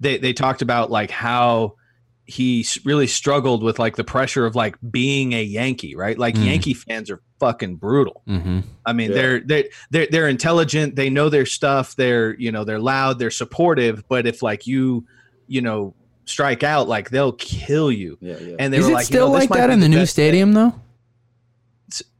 They 0.00 0.16
they 0.18 0.32
talked 0.32 0.62
about 0.62 0.90
like 0.90 1.10
how 1.10 1.74
he 2.24 2.64
really 2.84 3.06
struggled 3.08 3.62
with 3.62 3.78
like 3.78 3.96
the 3.96 4.04
pressure 4.04 4.46
of 4.46 4.54
like 4.54 4.76
being 4.90 5.32
a 5.34 5.42
Yankee, 5.42 5.94
right? 5.96 6.16
Like 6.18 6.34
Mm. 6.36 6.46
Yankee 6.46 6.74
fans 6.74 7.10
are 7.10 7.20
fucking 7.40 7.76
brutal. 7.76 8.22
Mm-hmm. 8.28 8.60
I 8.86 8.92
mean, 8.92 9.10
Yeah. 9.10 9.16
they're 9.16 9.40
they're 9.40 9.64
they're 9.90 10.06
they're 10.10 10.28
intelligent. 10.28 10.94
They 10.94 11.10
know 11.10 11.28
their 11.28 11.46
stuff. 11.46 11.96
They're 11.96 12.34
you 12.38 12.52
know 12.52 12.62
they're 12.64 12.78
loud. 12.78 13.18
They're 13.18 13.30
supportive. 13.32 14.06
But 14.08 14.26
if 14.26 14.42
like 14.42 14.66
you 14.68 15.04
you 15.48 15.60
know 15.62 15.94
strike 16.26 16.62
out, 16.62 16.86
like 16.86 17.10
they'll 17.10 17.32
kill 17.32 17.90
you. 17.90 18.16
yeah, 18.20 18.38
yeah. 18.38 18.56
And 18.60 18.72
they 18.72 18.78
Is 18.78 18.84
were 18.84 18.92
it 18.92 18.94
like, 18.94 19.06
still 19.06 19.26
you 19.26 19.32
know, 19.32 19.38
like 19.38 19.48
that 19.50 19.70
in 19.70 19.80
the 19.80 19.88
new 19.88 19.96
best 19.96 20.12
stadium 20.12 20.52
though? 20.52 20.74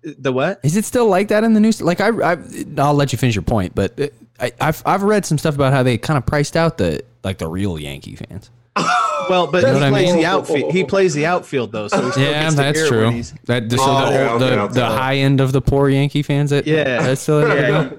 The 0.02 0.32
what? 0.32 0.58
Is 0.64 0.76
it 0.76 0.84
still 0.86 1.06
like 1.06 1.28
that 1.28 1.44
in 1.44 1.52
the 1.52 1.60
new? 1.60 1.70
st- 1.72 1.86
Like 1.86 2.00
I, 2.00 2.08
I 2.32 2.38
I'll 2.78 2.94
let 2.94 3.12
you 3.12 3.18
finish 3.18 3.34
your 3.36 3.42
point, 3.42 3.74
but 3.74 4.00
uh, 4.00 4.06
I, 4.40 4.52
I've 4.60 4.82
I've 4.86 5.02
read 5.02 5.26
some 5.26 5.36
stuff 5.38 5.54
about 5.54 5.72
how 5.74 5.82
they 5.82 5.98
kind 5.98 6.16
of 6.16 6.24
priced 6.24 6.56
out 6.56 6.78
the 6.78 7.02
like 7.22 7.36
the 7.38 7.46
real 7.46 7.78
Yankee 7.78 8.16
fans. 8.16 8.50
Well, 8.76 9.46
but 9.50 9.62
You 9.62 9.68
know 9.68 9.74
he 9.74 9.74
what 9.74 9.82
I 9.82 9.90
plays 9.90 10.06
mean? 10.08 10.16
the 10.16 10.24
outfield. 10.26 10.72
He 10.72 10.84
plays 10.84 11.14
the 11.14 11.26
outfield 11.26 11.72
though, 11.72 11.88
so 11.88 12.02
he 12.04 12.10
still 12.12 12.22
Yeah, 12.24 12.42
gets 12.42 12.54
to 12.54 12.60
that's 12.62 12.78
hear 12.78 12.86
it 12.86 12.88
true. 12.88 13.22
That 13.46 13.70
so 13.72 13.76
Oh, 13.80 13.86
the, 13.86 14.06
okay, 14.06 14.28
old- 14.28 14.42
okay, 14.42 14.54
the, 14.56 14.60
okay. 14.62 14.74
the 14.74 14.86
high 14.86 15.16
end 15.16 15.40
of 15.40 15.52
the 15.52 15.60
poor 15.60 15.88
Yankee 15.88 16.22
fans. 16.22 16.50
That 16.50 16.66
Yeah. 16.66 17.02
that's 17.02 17.20
still 17.22 17.46
Yeah, 17.46 17.90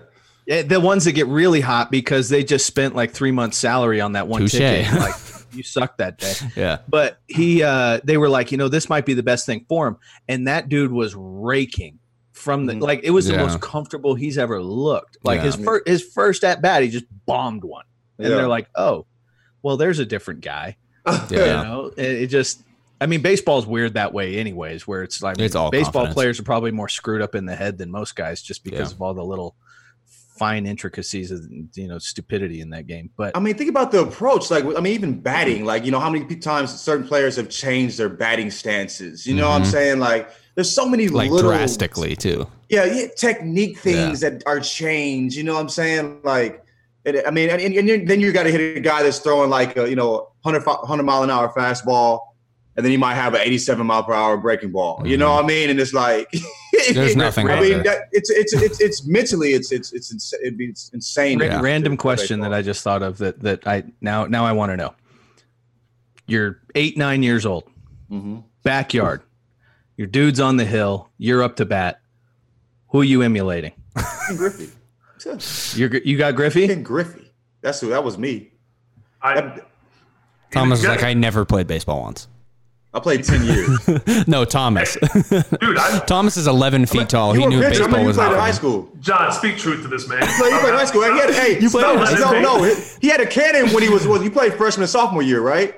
Yeah, 0.47 0.61
the 0.63 0.79
ones 0.79 1.05
that 1.05 1.11
get 1.13 1.27
really 1.27 1.61
hot 1.61 1.91
because 1.91 2.29
they 2.29 2.43
just 2.43 2.65
spent 2.65 2.95
like 2.95 3.11
three 3.11 3.31
months' 3.31 3.57
salary 3.57 4.01
on 4.01 4.13
that 4.13 4.27
one 4.27 4.41
Touche. 4.41 4.53
ticket. 4.53 4.91
Like 4.93 5.13
you 5.53 5.63
sucked 5.63 5.97
that 5.97 6.17
day. 6.17 6.33
yeah. 6.55 6.77
but 6.87 7.19
he 7.27 7.61
uh 7.61 7.99
they 8.05 8.17
were 8.17 8.29
like 8.29 8.51
you 8.53 8.57
know 8.57 8.69
this 8.69 8.87
might 8.89 9.05
be 9.05 9.13
the 9.13 9.23
best 9.23 9.45
thing 9.45 9.65
for 9.67 9.85
him 9.87 9.97
and 10.29 10.47
that 10.47 10.69
dude 10.69 10.91
was 10.93 11.13
raking 11.15 11.99
from 12.31 12.65
the 12.65 12.73
Mhm. 12.73 12.81
like 12.81 13.01
it 13.03 13.11
was 13.11 13.27
the 13.27 13.35
most 13.37 13.59
comfortable 13.59 14.15
he's 14.15 14.37
ever 14.37 14.61
looked 14.63 15.17
like 15.23 15.39
Yeah. 15.39 15.43
his 15.43 15.55
first 15.57 15.87
his 15.87 16.01
first 16.01 16.43
at 16.45 16.61
bat 16.61 16.81
he 16.83 16.89
just 16.89 17.03
bombed 17.25 17.63
one 17.65 17.83
and 18.17 18.29
Yeah. 18.29 18.35
they're 18.35 18.47
like 18.47 18.67
oh 18.75 19.05
well 19.63 19.77
there's 19.77 19.99
a 19.99 20.05
different 20.05 20.41
guy 20.41 20.77
Yeah. 21.07 21.21
you 21.29 21.37
know 21.37 21.91
it, 21.97 22.05
it 22.23 22.27
just 22.27 22.61
i 22.99 23.05
mean 23.05 23.21
baseball's 23.21 23.65
weird 23.65 23.93
that 23.95 24.13
way 24.13 24.37
anyways 24.37 24.87
where 24.87 25.03
it's 25.03 25.21
like 25.21 25.39
It's 25.39 25.55
all 25.55 25.71
baseball 25.71 25.91
confidence. 25.93 26.13
players 26.13 26.39
are 26.39 26.43
probably 26.43 26.71
more 26.71 26.89
screwed 26.89 27.21
up 27.21 27.35
in 27.35 27.45
the 27.45 27.55
head 27.55 27.77
than 27.77 27.89
most 27.91 28.15
guys 28.15 28.41
just 28.41 28.63
because 28.63 28.89
Yeah. 28.91 28.95
of 28.95 29.01
all 29.01 29.13
the 29.13 29.23
little 29.25 29.55
fine 30.37 30.65
intricacies 30.65 31.29
of 31.29 31.41
you 31.75 31.87
know 31.87 31.99
stupidity 31.99 32.61
in 32.61 32.69
that 32.71 32.87
game 32.87 33.09
but 33.15 33.35
I 33.37 33.39
mean, 33.39 33.53
think 33.55 33.69
about 33.69 33.91
the 33.91 34.01
approach. 34.01 34.49
Like, 34.49 34.63
I 34.65 34.79
mean, 34.79 34.93
even 34.93 35.19
batting. 35.19 35.65
Like, 35.65 35.85
you 35.85 35.91
know, 35.91 35.99
how 35.99 36.09
many 36.09 36.35
times 36.37 36.71
certain 36.81 37.07
players 37.07 37.35
have 37.35 37.47
changed 37.49 37.99
their 37.99 38.09
batting 38.09 38.49
stances? 38.49 39.27
You 39.27 39.35
know 39.35 39.47
what 39.49 39.57
I'm 39.57 39.61
Mhm. 39.63 39.71
saying? 39.71 39.99
Like, 39.99 40.31
there's 40.55 40.73
so 40.73 40.87
many 40.89 41.09
Like 41.09 41.29
little, 41.29 41.51
drastically 41.51 42.15
too. 42.15 42.47
yeah, 42.69 42.85
yeah, 42.85 43.05
technique 43.15 43.77
things 43.77 44.21
that 44.21 44.41
are 44.47 44.59
changed. 44.59 45.35
You 45.37 45.43
know 45.43 45.53
what 45.53 45.59
I'm 45.61 45.69
saying? 45.69 46.21
Like, 46.23 46.63
it, 47.05 47.23
I 47.27 47.31
mean, 47.31 47.49
and, 47.49 47.61
and, 47.61 47.89
and 47.89 48.07
then 48.07 48.19
you 48.19 48.31
got 48.31 48.43
to 48.43 48.51
hit 48.51 48.77
a 48.77 48.79
guy 48.79 49.01
that's 49.03 49.19
throwing 49.19 49.49
like 49.49 49.75
a 49.77 49.89
you 49.89 49.95
know 49.95 50.29
100, 50.43 50.65
100 50.65 51.03
mile 51.03 51.23
an 51.23 51.29
hour 51.29 51.51
fastball, 51.53 52.19
and 52.75 52.85
then 52.85 52.91
he 52.91 52.97
might 52.97 53.15
have 53.15 53.33
an 53.33 53.41
87 53.41 53.85
mile 53.85 54.03
per 54.03 54.13
hour 54.13 54.37
breaking 54.37 54.71
ball. 54.71 55.01
You 55.05 55.17
know 55.17 55.29
Mhm. 55.29 55.35
what 55.35 55.43
I 55.45 55.47
mean? 55.47 55.69
And 55.71 55.79
it's 55.79 55.93
like 55.93 56.27
There's 56.93 57.15
nothing 57.15 57.49
I 57.49 57.59
mean, 57.61 57.83
that, 57.83 58.03
it's 58.11 58.29
it's 58.29 58.53
it's 58.53 58.79
it's 58.79 59.05
mentally 59.07 59.53
it's 59.53 59.71
it's 59.71 59.91
it's 59.93 60.11
ins- 60.11 60.33
it'd 60.41 60.57
be 60.57 60.73
insane. 60.93 61.39
Ra- 61.39 61.45
Yeah. 61.45 61.61
random 61.61 61.97
question 61.97 62.39
that 62.41 62.53
I 62.53 62.61
just 62.61 62.83
thought 62.83 63.03
of 63.03 63.17
that 63.19 63.39
that 63.41 63.67
I 63.67 63.83
now 64.01 64.25
now 64.25 64.45
I 64.45 64.51
want 64.53 64.71
to 64.71 64.77
know. 64.77 64.93
You're 66.27 66.61
eight 66.75 66.97
nine 66.97 67.23
years 67.23 67.45
old, 67.45 67.69
hmm 68.09 68.39
backyard. 68.63 69.21
Your 69.97 70.07
dude's 70.07 70.39
on 70.39 70.57
the 70.57 70.65
hill. 70.65 71.09
You're 71.17 71.43
up 71.43 71.55
to 71.57 71.65
bat. 71.65 71.99
Who 72.89 73.01
are 73.01 73.03
you 73.03 73.21
emulating? 73.21 73.73
Griffey. 74.37 74.69
You're 75.75 75.95
you 75.97 76.17
got 76.17 76.35
Griffey. 76.35 76.67
Ken 76.67 76.83
Griffey. 76.83 77.31
That's 77.61 77.79
who. 77.79 77.89
That 77.89 78.03
was 78.03 78.17
me. 78.17 78.51
I, 79.21 79.39
I, 79.39 79.61
Thomas 80.51 80.79
is 80.79 80.87
like, 80.87 81.03
I 81.03 81.13
never 81.13 81.45
played 81.45 81.67
baseball 81.67 82.01
once. 82.01 82.27
I 82.93 82.99
played 82.99 83.23
ten 83.23 83.45
years. 83.45 84.27
no, 84.27 84.43
Thomas. 84.43 84.97
dude, 84.99 85.77
I, 85.77 85.99
Thomas 86.07 86.35
is 86.35 86.45
11 86.47 86.87
feet 86.87 87.07
tall. 87.07 87.33
You 87.33 87.41
He 87.41 87.47
knew 87.47 87.59
a 87.59 87.69
pitcher. 87.69 87.83
I 87.83 87.85
baseball 87.85 87.97
mean, 87.99 88.07
was 88.07 88.17
played 88.17 88.31
in 88.33 88.37
high 88.39 88.51
school. 88.51 88.89
John, 88.99 89.31
speak 89.31 89.57
truth 89.57 89.83
to 89.83 89.87
this 89.87 90.09
man. 90.09 90.21
You 90.21 90.27
played, 90.37 90.51
you 90.51 90.59
played 90.59 90.73
high 90.73 90.85
school. 90.85 91.03
He 91.03 91.19
had, 91.19 91.29
hey, 91.29 91.59
You 91.61 91.69
played 91.69 91.83
no, 91.83 91.95
no, 91.95 92.41
no. 92.41 92.63
He, 92.63 92.73
he 92.99 93.07
had 93.07 93.21
a 93.21 93.25
cannon 93.25 93.73
when 93.73 93.81
he 93.81 93.87
was. 93.89 94.05
was 94.07 94.23
you 94.23 94.31
played 94.31 94.53
freshman 94.55 94.83
and 94.83 94.89
sophomore 94.89 95.21
year, 95.21 95.39
right? 95.39 95.75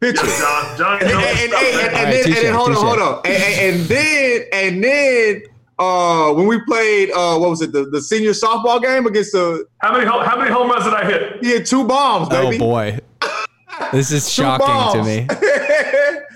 Pitcher. 0.00 0.26
John, 0.26 0.76
John, 0.76 0.98
And, 1.00 1.08
knows 1.08 1.24
and, 1.24 1.38
and, 1.38 1.48
stuff, 1.48 1.62
and, 1.62 1.76
man. 1.76 2.04
and, 2.04 2.12
then, 2.12 2.24
and 2.26 2.34
then 2.34 2.54
hold 2.54 2.68
on, 2.70 2.74
hold 2.74 2.98
on. 2.98 3.20
And, 3.24 3.42
and, 3.42 3.80
and 3.80 3.84
then 3.88 4.44
and 4.52 4.84
then 4.84 5.42
uh, 5.78 6.32
when 6.34 6.46
we 6.46 6.60
played, 6.64 7.10
uh, 7.12 7.36
what 7.38 7.50
was 7.50 7.60
it, 7.62 7.72
the, 7.72 7.84
the 7.86 8.00
senior 8.00 8.30
softball 8.32 8.80
game 8.82 9.06
against 9.06 9.32
the, 9.32 9.66
How 9.78 9.92
many 9.92 10.04
how 10.06 10.36
many 10.38 10.50
home 10.50 10.70
runs 10.70 10.84
did 10.84 10.94
I 10.94 11.04
hit? 11.04 11.42
he 11.44 11.50
had 11.50 11.66
two 11.66 11.84
bombs, 11.86 12.28
baby. 12.28 12.56
Oh 12.56 12.58
boy, 12.58 12.98
this 13.92 14.12
is 14.12 14.30
shocking 14.30 15.00
to 15.00 15.04
me. 15.06 15.26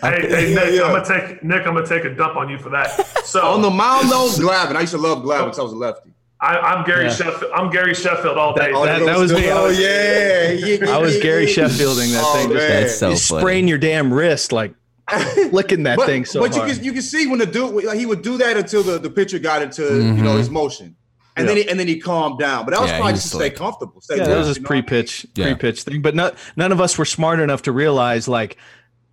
Hey, 0.02 0.28
hey 0.28 0.54
Nick, 0.54 0.74
yeah. 0.74 0.82
I'm 0.82 1.02
gonna 1.02 1.04
take 1.28 1.42
Nick. 1.42 1.66
I'm 1.66 1.72
gonna 1.74 1.86
take 1.86 2.04
a 2.04 2.14
dump 2.14 2.36
on 2.36 2.50
you 2.50 2.58
for 2.58 2.68
that. 2.68 2.90
So 3.24 3.40
On 3.46 3.62
the 3.62 3.70
mound, 3.70 4.10
though, 4.10 4.28
Glavine. 4.36 4.76
I 4.76 4.82
used 4.82 4.92
to 4.92 4.98
love 4.98 5.22
Glavine 5.24 5.44
because 5.44 5.58
I 5.58 5.62
was 5.62 5.72
a 5.72 5.76
lefty. 5.76 6.10
I, 6.38 6.58
I'm 6.58 6.84
Gary 6.84 7.04
Yeah. 7.06 7.14
Sheffield. 7.14 7.50
I'm 7.54 7.70
Gary 7.70 7.94
Sheffield 7.94 8.36
all 8.36 8.52
day. 8.52 8.72
That- 8.72 9.04
that- 9.06 9.16
Oh, 9.16 9.20
was 9.20 9.32
me. 9.32 9.50
Oh, 9.50 9.68
yeah. 9.70 10.50
yeah. 10.52 10.94
I 10.94 10.98
was 10.98 11.16
Gary 11.18 11.46
Sheffielding 11.46 12.12
that 12.12 12.22
Oh, 12.24 12.34
thing. 12.34 12.50
Just, 12.52 12.68
man. 12.68 12.82
That's 12.82 12.98
so 12.98 13.08
you 13.08 13.16
funny. 13.16 13.40
sprain 13.40 13.68
your 13.68 13.78
damn 13.78 14.12
wrist 14.12 14.52
like 14.52 14.74
flicking 15.50 15.84
that 15.84 15.96
but, 15.96 16.06
thing 16.06 16.24
so 16.24 16.40
but 16.40 16.52
hard. 16.54 16.68
you 16.68 16.74
can 16.74 16.84
you 16.84 16.92
can 16.92 17.02
see 17.02 17.26
when 17.28 17.38
the 17.38 17.46
dude 17.46 17.84
like, 17.84 17.96
he 17.96 18.06
would 18.06 18.22
do 18.22 18.36
that 18.38 18.56
until 18.56 18.82
the, 18.82 18.98
the 18.98 19.08
pitcher 19.10 19.38
got 19.38 19.62
into 19.62 19.82
you 19.84 20.12
know 20.14 20.34
Mhm. 20.34 20.38
his 20.38 20.50
motion, 20.50 20.96
and 21.36 21.48
then 21.48 21.56
he, 21.58 21.68
and 21.68 21.78
then 21.78 21.86
he 21.86 22.00
calmed 22.00 22.38
down. 22.40 22.64
But 22.64 22.72
that 22.72 22.80
was 22.80 22.90
Yeah, 22.90 22.96
probably 22.98 23.12
he 23.12 23.16
just 23.18 23.30
to 23.30 23.36
stay 23.36 23.50
comfortable. 23.50 24.00
Stay 24.00 24.16
yeah, 24.16 24.24
that 24.26 24.36
was 24.38 24.48
his 24.48 24.56
you 24.56 24.62
know 24.64 24.68
I 24.70 24.72
mean? 24.74 24.82
pre-pitch 24.84 25.26
Yeah. 25.36 25.44
pre-pitch 25.54 25.82
thing. 25.84 26.02
But 26.02 26.14
not, 26.16 26.34
none 26.56 26.72
of 26.72 26.80
us 26.80 26.98
were 26.98 27.04
smart 27.04 27.38
enough 27.38 27.62
to 27.62 27.72
realize 27.72 28.26
like, 28.26 28.56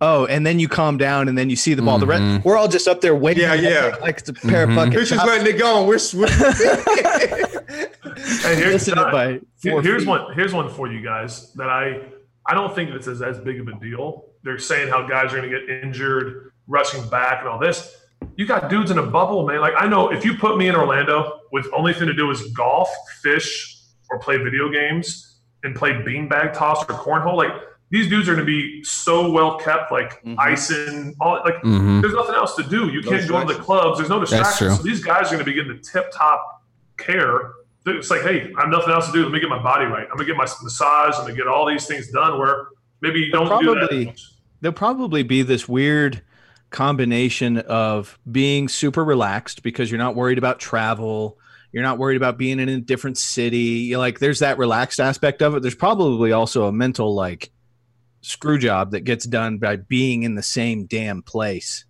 oh, 0.00 0.26
and 0.26 0.44
then 0.44 0.58
you 0.58 0.66
calm 0.68 0.98
down 0.98 1.28
and 1.28 1.38
then 1.38 1.48
you 1.48 1.54
see 1.56 1.74
the 1.74 1.82
ball. 1.82 1.98
The 1.98 2.06
Mhm. 2.06 2.34
rest, 2.34 2.44
we're 2.44 2.56
all 2.56 2.66
just 2.68 2.88
up 2.88 3.00
there 3.00 3.14
waiting. 3.14 3.44
Yeah, 3.44 3.54
yeah. 3.54 3.94
Like 4.00 4.18
it's 4.18 4.28
a 4.28 4.32
pair 4.34 4.66
Mhm. 4.66 4.70
of 4.70 4.74
fucking 4.76 4.92
Pitcher's 4.94 5.10
chops 5.10 5.26
letting 5.28 5.46
it 5.54 5.58
go, 5.58 5.78
and 5.78 5.88
we're, 5.88 5.98
we're 6.14 6.26
Hey, 8.42 8.56
here's, 8.56 8.88
it 8.88 8.94
by 8.96 9.40
four 9.62 9.82
here's 9.82 10.02
feet. 10.02 10.08
one. 10.08 10.32
Here's 10.34 10.52
one 10.52 10.68
for 10.70 10.90
you 10.90 11.00
guys 11.02 11.52
that 11.54 11.68
I 11.68 12.02
I 12.46 12.54
don't 12.54 12.74
think 12.74 12.92
this 12.92 13.06
is 13.06 13.22
as 13.22 13.38
big 13.38 13.60
of 13.60 13.68
a 13.68 13.72
deal. 13.80 14.26
They're 14.44 14.58
saying 14.58 14.88
how 14.90 15.06
guys 15.06 15.32
are 15.32 15.38
going 15.40 15.50
to 15.50 15.58
get 15.58 15.68
injured, 15.82 16.52
rushing 16.66 17.06
back, 17.08 17.40
and 17.40 17.48
all 17.48 17.58
this. 17.58 17.96
You 18.36 18.46
got 18.46 18.68
dudes 18.70 18.90
in 18.90 18.98
a 18.98 19.02
bubble, 19.06 19.46
man. 19.46 19.60
Like 19.60 19.74
I 19.76 19.88
know 19.88 20.10
if 20.12 20.24
you 20.24 20.36
put 20.36 20.56
me 20.56 20.68
in 20.68 20.76
Orlando 20.76 21.40
with 21.52 21.66
only 21.74 21.92
thing 21.92 22.06
to 22.06 22.14
do 22.14 22.30
is 22.30 22.42
golf, 22.52 22.88
fish, 23.22 23.78
or 24.10 24.18
play 24.18 24.36
video 24.36 24.70
games 24.70 25.40
and 25.62 25.74
play 25.74 25.90
beanbag 25.92 26.52
toss 26.52 26.82
or 26.84 26.86
cornhole, 26.94 27.36
like 27.36 27.52
these 27.90 28.08
dudes 28.08 28.28
are 28.28 28.34
going 28.34 28.46
to 28.46 28.50
be 28.50 28.82
so 28.84 29.30
well 29.30 29.56
kept, 29.58 29.92
like 29.92 30.22
Mhm. 30.24 30.36
icing, 30.38 31.14
all 31.20 31.40
like. 31.44 31.62
Mhm. 31.62 32.00
There's 32.02 32.14
nothing 32.14 32.34
else 32.34 32.54
to 32.56 32.62
do. 32.64 32.88
You 32.88 33.02
No 33.02 33.10
can't 33.10 33.28
go 33.28 33.46
to 33.46 33.54
the 33.54 33.60
clubs. 33.60 33.98
There's 33.98 34.10
no 34.10 34.20
distractions. 34.20 34.76
So 34.78 34.82
these 34.82 35.02
guys 35.02 35.28
are 35.28 35.36
going 35.36 35.38
to 35.38 35.44
be 35.44 35.52
getting 35.54 35.72
the 35.76 35.78
tip 35.82 36.10
top 36.12 36.62
care. 36.98 37.52
It's 37.86 38.10
like, 38.10 38.22
hey, 38.22 38.50
I 38.56 38.60
have 38.62 38.70
nothing 38.70 38.92
else 38.92 39.06
to 39.06 39.12
do. 39.12 39.22
Let 39.24 39.32
me 39.32 39.40
get 39.40 39.48
my 39.50 39.62
body 39.62 39.84
right. 39.84 40.06
I'm 40.10 40.16
gonna 40.16 40.24
get 40.24 40.36
my 40.36 40.48
massage. 40.62 41.14
I'm 41.16 41.22
gonna 41.22 41.34
get 41.34 41.46
all 41.46 41.66
these 41.66 41.86
things 41.86 42.10
done. 42.10 42.38
Where 42.38 42.68
maybe 43.02 43.20
you 43.20 43.30
don't 43.30 43.44
do 43.60 43.74
Probably- 43.74 44.04
that. 44.06 44.20
There'll 44.64 44.72
probably 44.74 45.22
be 45.22 45.42
this 45.42 45.68
weird 45.68 46.22
combination 46.70 47.58
of 47.58 48.18
being 48.32 48.66
super 48.66 49.04
relaxed 49.04 49.62
because 49.62 49.90
you're 49.90 49.98
not 49.98 50.16
worried 50.16 50.38
about 50.38 50.58
travel. 50.58 51.38
You're 51.70 51.82
not 51.82 51.98
worried 51.98 52.16
about 52.16 52.38
being 52.38 52.58
in 52.58 52.70
a 52.70 52.80
different 52.80 53.18
city. 53.18 53.58
You're 53.58 53.98
like, 53.98 54.20
there's 54.20 54.38
that 54.38 54.56
relaxed 54.56 55.00
aspect 55.00 55.42
of 55.42 55.54
it. 55.54 55.60
There's 55.60 55.74
probably 55.74 56.32
also 56.32 56.64
a 56.66 56.72
mental 56.72 57.14
like 57.14 57.50
screw 58.22 58.58
job 58.58 58.92
that 58.92 59.00
gets 59.00 59.26
done 59.26 59.58
by 59.58 59.76
being 59.76 60.22
in 60.22 60.34
the 60.34 60.42
same 60.42 60.86
damn 60.86 61.20
place 61.20 61.84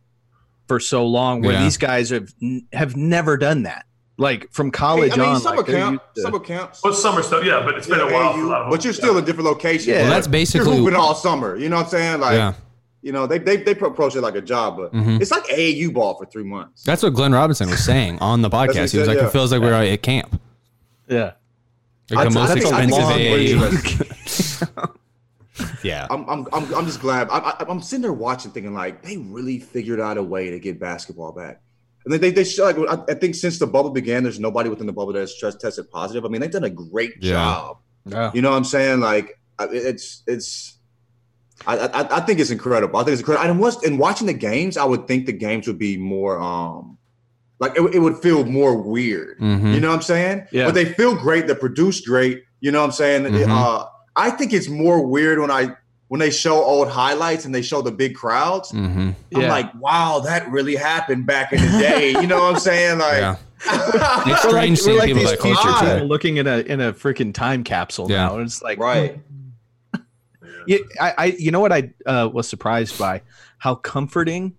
for 0.67 0.81
so 0.81 1.07
long. 1.07 1.43
Where 1.43 1.53
Yeah. 1.53 1.63
these 1.63 1.77
guys 1.77 2.11
have 2.11 2.33
have 2.73 2.97
never 2.97 3.37
done 3.37 3.63
that. 3.63 3.87
Like 4.17 4.53
from 4.53 4.71
college 4.71 5.13
I 5.13 5.17
mean, 5.17 5.27
on, 5.29 5.41
summer 5.41 5.57
like, 5.59 5.67
camp, 5.67 6.03
to- 6.15 6.21
summer 6.23 6.39
camps. 6.41 6.81
But 6.83 6.95
summer 6.95 7.23
stuff, 7.23 7.45
yeah. 7.45 7.63
But 7.65 7.77
it's 7.77 7.87
been 7.89 8.01
a 8.01 8.13
while 8.13 8.33
for 8.33 8.41
a 8.41 8.49
AU, 8.49 8.71
but 8.71 8.85
you're 8.85 8.93
still 8.93 9.17
in 9.19 9.25
different 9.25 9.47
locations. 9.49 9.87
Yeah. 9.87 9.95
Well, 10.03 10.05
But 10.07 10.11
that's 10.11 10.27
you're 10.27 10.33
basically 10.33 10.77
hooping 10.77 10.95
all 10.95 11.15
summer. 11.15 11.57
You 11.57 11.69
know 11.69 11.77
what 11.77 11.87
I'm 11.87 11.91
saying? 11.91 12.21
Like, 12.21 12.35
yeah. 12.35 12.53
You 13.05 13.13
know, 13.13 13.27
they 13.27 13.39
they 13.39 13.57
they 13.59 13.73
approach 13.73 14.17
it 14.17 14.23
like 14.23 14.35
a 14.35 14.41
job, 14.41 14.77
but 14.79 14.93
Mhm. 14.95 15.21
it's 15.21 15.31
like 15.31 15.45
AAU 15.45 15.93
ball 15.93 16.15
for 16.19 16.25
three 16.27 16.43
months. 16.43 16.83
That's 16.85 17.03
what 17.03 17.13
Glenn 17.13 17.33
Robinson 17.33 17.69
was 17.71 17.85
saying 17.85 18.19
on 18.21 18.41
the 18.43 18.49
what 18.53 18.71
he 18.71 18.79
podcast. 18.79 18.93
He 18.93 18.99
was 18.99 19.07
said, 19.07 19.09
like, 19.09 19.19
yeah. 19.19 19.27
it 19.27 19.31
feels 19.33 19.53
like 19.53 19.61
we're 19.61 19.75
at 19.75 20.03
camp. 20.03 20.41
yeah. 21.09 21.33
Like 22.11 22.11
the 22.11 22.17
I- 22.17 22.23
I 22.23 22.29
most 22.29 22.53
think- 22.55 22.67
I 22.67 22.87
think 22.87 22.93
expensive 22.99 24.69
AAU. 24.69 24.95
Yeah. 25.85 26.07
I'm, 26.11 26.29
I'm, 26.29 26.49
I'm, 26.53 26.75
I'm 26.75 26.87
just 26.87 27.01
glad. 27.01 27.29
I, 27.31 27.39
I, 27.39 27.65
I'm 27.69 27.81
sitting 27.81 28.03
there 28.03 28.13
watching, 28.13 28.51
thinking 28.51 28.75
like 28.75 29.03
they 29.03 29.19
really 29.19 29.61
figured 29.61 30.01
out 30.01 30.17
a 30.19 30.23
way 30.23 30.51
to 30.51 30.59
get 30.59 30.81
basketball 30.81 31.31
back. 31.33 31.61
And 32.05 32.13
they, 32.13 32.19
they, 32.19 32.31
they 32.33 32.45
show, 32.45 32.65
like, 32.65 32.77
I, 32.79 33.13
I 33.13 33.15
think 33.15 33.35
since 33.37 33.59
the 33.59 33.67
bubble 33.67 33.91
began, 33.91 34.23
there's 34.25 34.41
nobody 34.41 34.69
within 34.69 34.87
the 34.87 34.93
bubble 34.93 35.13
that 35.13 35.21
has 35.21 35.35
stress 35.37 35.55
tested 35.55 35.91
positive. 35.91 36.25
I 36.25 36.29
mean, 36.29 36.41
they've 36.41 36.51
done 36.51 36.65
a 36.65 36.71
great 36.71 37.13
Yeah. 37.21 37.33
job. 37.35 37.79
Yeah. 38.07 38.31
You 38.35 38.43
know 38.43 38.51
what 38.51 38.57
I'm 38.57 38.65
saying? 38.65 39.01
Like, 39.01 39.39
it's, 39.61 40.23
it's, 40.27 40.74
I, 41.67 41.79
I, 41.79 42.17
I 42.17 42.21
think 42.21 42.41
it's 42.41 42.51
incredible. 42.51 42.99
I 42.99 43.05
think 43.05 43.13
it's 43.13 43.21
incredible. 43.21 43.49
And 43.51 43.61
was, 43.61 43.83
and 43.85 43.99
watching 43.99 44.27
the 44.27 44.33
games, 44.35 44.77
I 44.77 44.85
would 44.85 45.07
think 45.07 45.27
the 45.27 45.33
games 45.33 45.67
would 45.67 45.79
be 45.79 45.97
more, 45.97 46.41
um, 46.41 46.99
like 47.61 47.77
it, 47.77 47.95
it 47.95 47.99
would 48.01 48.19
feel 48.19 48.45
more 48.45 48.77
weird. 48.77 49.39
Mhm. 49.39 49.73
You 49.75 49.81
know 49.81 49.89
what 49.89 49.95
I'm 49.97 50.03
saying? 50.03 50.47
Yeah. 50.51 50.67
But 50.67 50.75
they 50.75 50.85
feel 50.85 51.15
great. 51.15 51.47
They're 51.47 51.55
produced 51.57 52.07
great. 52.07 52.43
You 52.61 52.73
know 52.73 52.81
what 52.81 52.87
I'm 52.87 52.93
saying? 52.93 53.25
Mhm. 53.25 53.49
Uh, 53.49 53.87
I 54.17 54.31
think 54.31 54.53
it's 54.53 54.69
more 54.69 55.07
weird 55.07 55.39
when 55.39 55.51
I 55.51 55.69
when 56.09 56.21
they 56.21 56.31
show 56.31 56.63
old 56.63 56.89
highlights 56.89 57.45
and 57.45 57.55
they 57.55 57.63
show 57.63 57.81
the 57.83 57.91
big 57.91 58.15
crowds. 58.15 58.71
Mhm. 58.73 59.15
I'm 59.35 59.43
like, 59.49 59.73
wow, 59.81 60.21
that 60.25 60.51
really 60.51 60.77
happened 60.77 61.27
back 61.27 61.53
in 61.53 61.61
the 61.61 61.79
day. 61.79 62.11
you 62.11 62.27
know 62.27 62.41
what 62.43 62.55
I'm 62.55 62.61
saying? 62.61 62.99
Like, 62.99 63.19
Yeah. 63.21 63.37
It's 63.67 63.95
We're 63.95 64.31
like, 64.31 64.39
strange 64.41 64.79
seeing 64.81 64.99
like 64.99 65.07
people 65.07 65.23
these 65.23 65.31
that 65.31 65.41
future 65.41 65.61
culture 65.63 65.79
people 65.85 65.99
too. 66.01 66.05
looking 66.05 66.37
in 66.37 66.47
a 66.47 66.59
in 66.59 66.81
a 66.81 66.93
freaking 66.93 67.33
time 67.33 67.65
capsule 67.65 68.11
Yeah. 68.11 68.27
now. 68.27 68.35
And 68.37 68.47
it's 68.47 68.61
like 68.63 68.79
right. 68.79 69.19
Yeah, 70.67 70.79
I, 71.01 71.15
I 71.19 71.25
you 71.39 71.51
know 71.51 71.61
what 71.61 71.73
I 71.73 71.91
uh, 72.07 72.29
was 72.33 72.49
surprised 72.49 72.99
by 72.99 73.23
how 73.59 73.75
comforting 73.77 74.55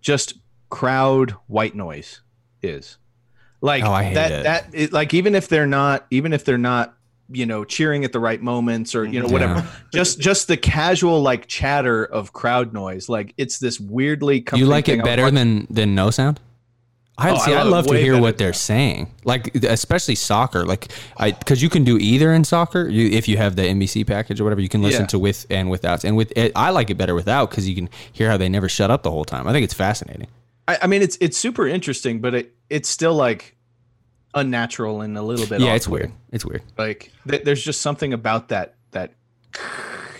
just 0.00 0.34
crowd 0.68 1.32
white 1.46 1.74
noise 1.74 2.20
is. 2.62 2.96
Like 3.60 3.84
Oh, 3.84 3.90
that 3.92 4.32
it. 4.32 4.42
that 4.44 4.66
it, 4.72 4.92
like 4.92 5.12
even 5.12 5.34
if 5.34 5.48
they're 5.48 5.66
not 5.66 6.06
even 6.10 6.32
if 6.32 6.44
they're 6.44 6.56
not 6.58 6.96
you 7.32 7.44
know 7.46 7.64
cheering 7.64 8.04
at 8.04 8.12
the 8.12 8.18
right 8.20 8.40
moments 8.42 8.94
or 8.94 9.04
you 9.04 9.20
know 9.20 9.28
whatever 9.28 9.54
Yeah. 9.56 9.66
just 9.92 10.18
just 10.18 10.48
the 10.48 10.56
casual 10.56 11.20
like 11.22 11.46
chatter 11.46 12.04
of 12.04 12.32
crowd 12.32 12.72
noise 12.72 13.08
like 13.08 13.34
it's 13.36 13.58
this 13.58 13.78
weirdly 13.78 14.40
comforting 14.40 14.66
You 14.66 14.70
like 14.70 14.88
it 14.88 15.04
better 15.04 15.30
than 15.30 15.66
than 15.70 15.94
no 15.94 16.10
sound? 16.10 16.40
I 17.20 17.30
Oh, 17.30 17.38
see. 17.38 17.52
I 17.54 17.62
love 17.62 17.66
it 17.66 17.70
love 17.70 17.86
to 17.88 17.98
hear 17.98 18.20
what 18.20 18.38
they're 18.38 18.52
saying, 18.52 19.12
like 19.24 19.54
especially 19.56 20.14
soccer. 20.14 20.64
Like 20.64 20.88
I, 21.16 21.32
because 21.32 21.62
you 21.62 21.68
can 21.68 21.84
do 21.84 21.98
either 21.98 22.32
in 22.32 22.44
soccer. 22.44 22.88
You, 22.88 23.08
if 23.10 23.28
you 23.28 23.36
have 23.36 23.56
the 23.56 23.62
NBC 23.62 24.06
package 24.06 24.40
or 24.40 24.44
whatever, 24.44 24.60
you 24.60 24.68
can 24.68 24.82
listen 24.82 25.02
Yeah. 25.02 25.06
to 25.08 25.18
with 25.18 25.46
and 25.50 25.70
without. 25.70 26.04
And 26.04 26.16
with 26.16 26.32
it, 26.36 26.52
I 26.56 26.70
like 26.70 26.90
it 26.90 26.96
better 26.96 27.14
without 27.14 27.50
because 27.50 27.68
you 27.68 27.74
can 27.74 27.88
hear 28.12 28.30
how 28.30 28.36
they 28.36 28.48
never 28.48 28.68
shut 28.68 28.90
up 28.90 29.02
the 29.02 29.10
whole 29.10 29.24
time. 29.24 29.46
I 29.46 29.52
think 29.52 29.64
it's 29.64 29.74
fascinating. 29.74 30.28
I, 30.68 30.78
I 30.82 30.86
mean 30.86 31.02
it's 31.02 31.16
it's 31.20 31.36
super 31.36 31.66
interesting 31.66 32.20
but 32.20 32.34
it 32.34 32.54
it's 32.68 32.88
still 32.88 33.14
like 33.14 33.56
unnatural 34.34 35.00
and 35.00 35.16
a 35.18 35.22
little 35.22 35.46
bit 35.46 35.60
yeah, 35.60 35.74
it's 35.74 35.88
weird. 35.88 36.12
It's 36.32 36.44
weird. 36.44 36.62
like 36.78 37.10
th- 37.28 37.42
there's 37.44 37.62
just 37.62 37.80
something 37.80 38.12
about 38.12 38.48
that 38.48 38.74
that 38.92 39.14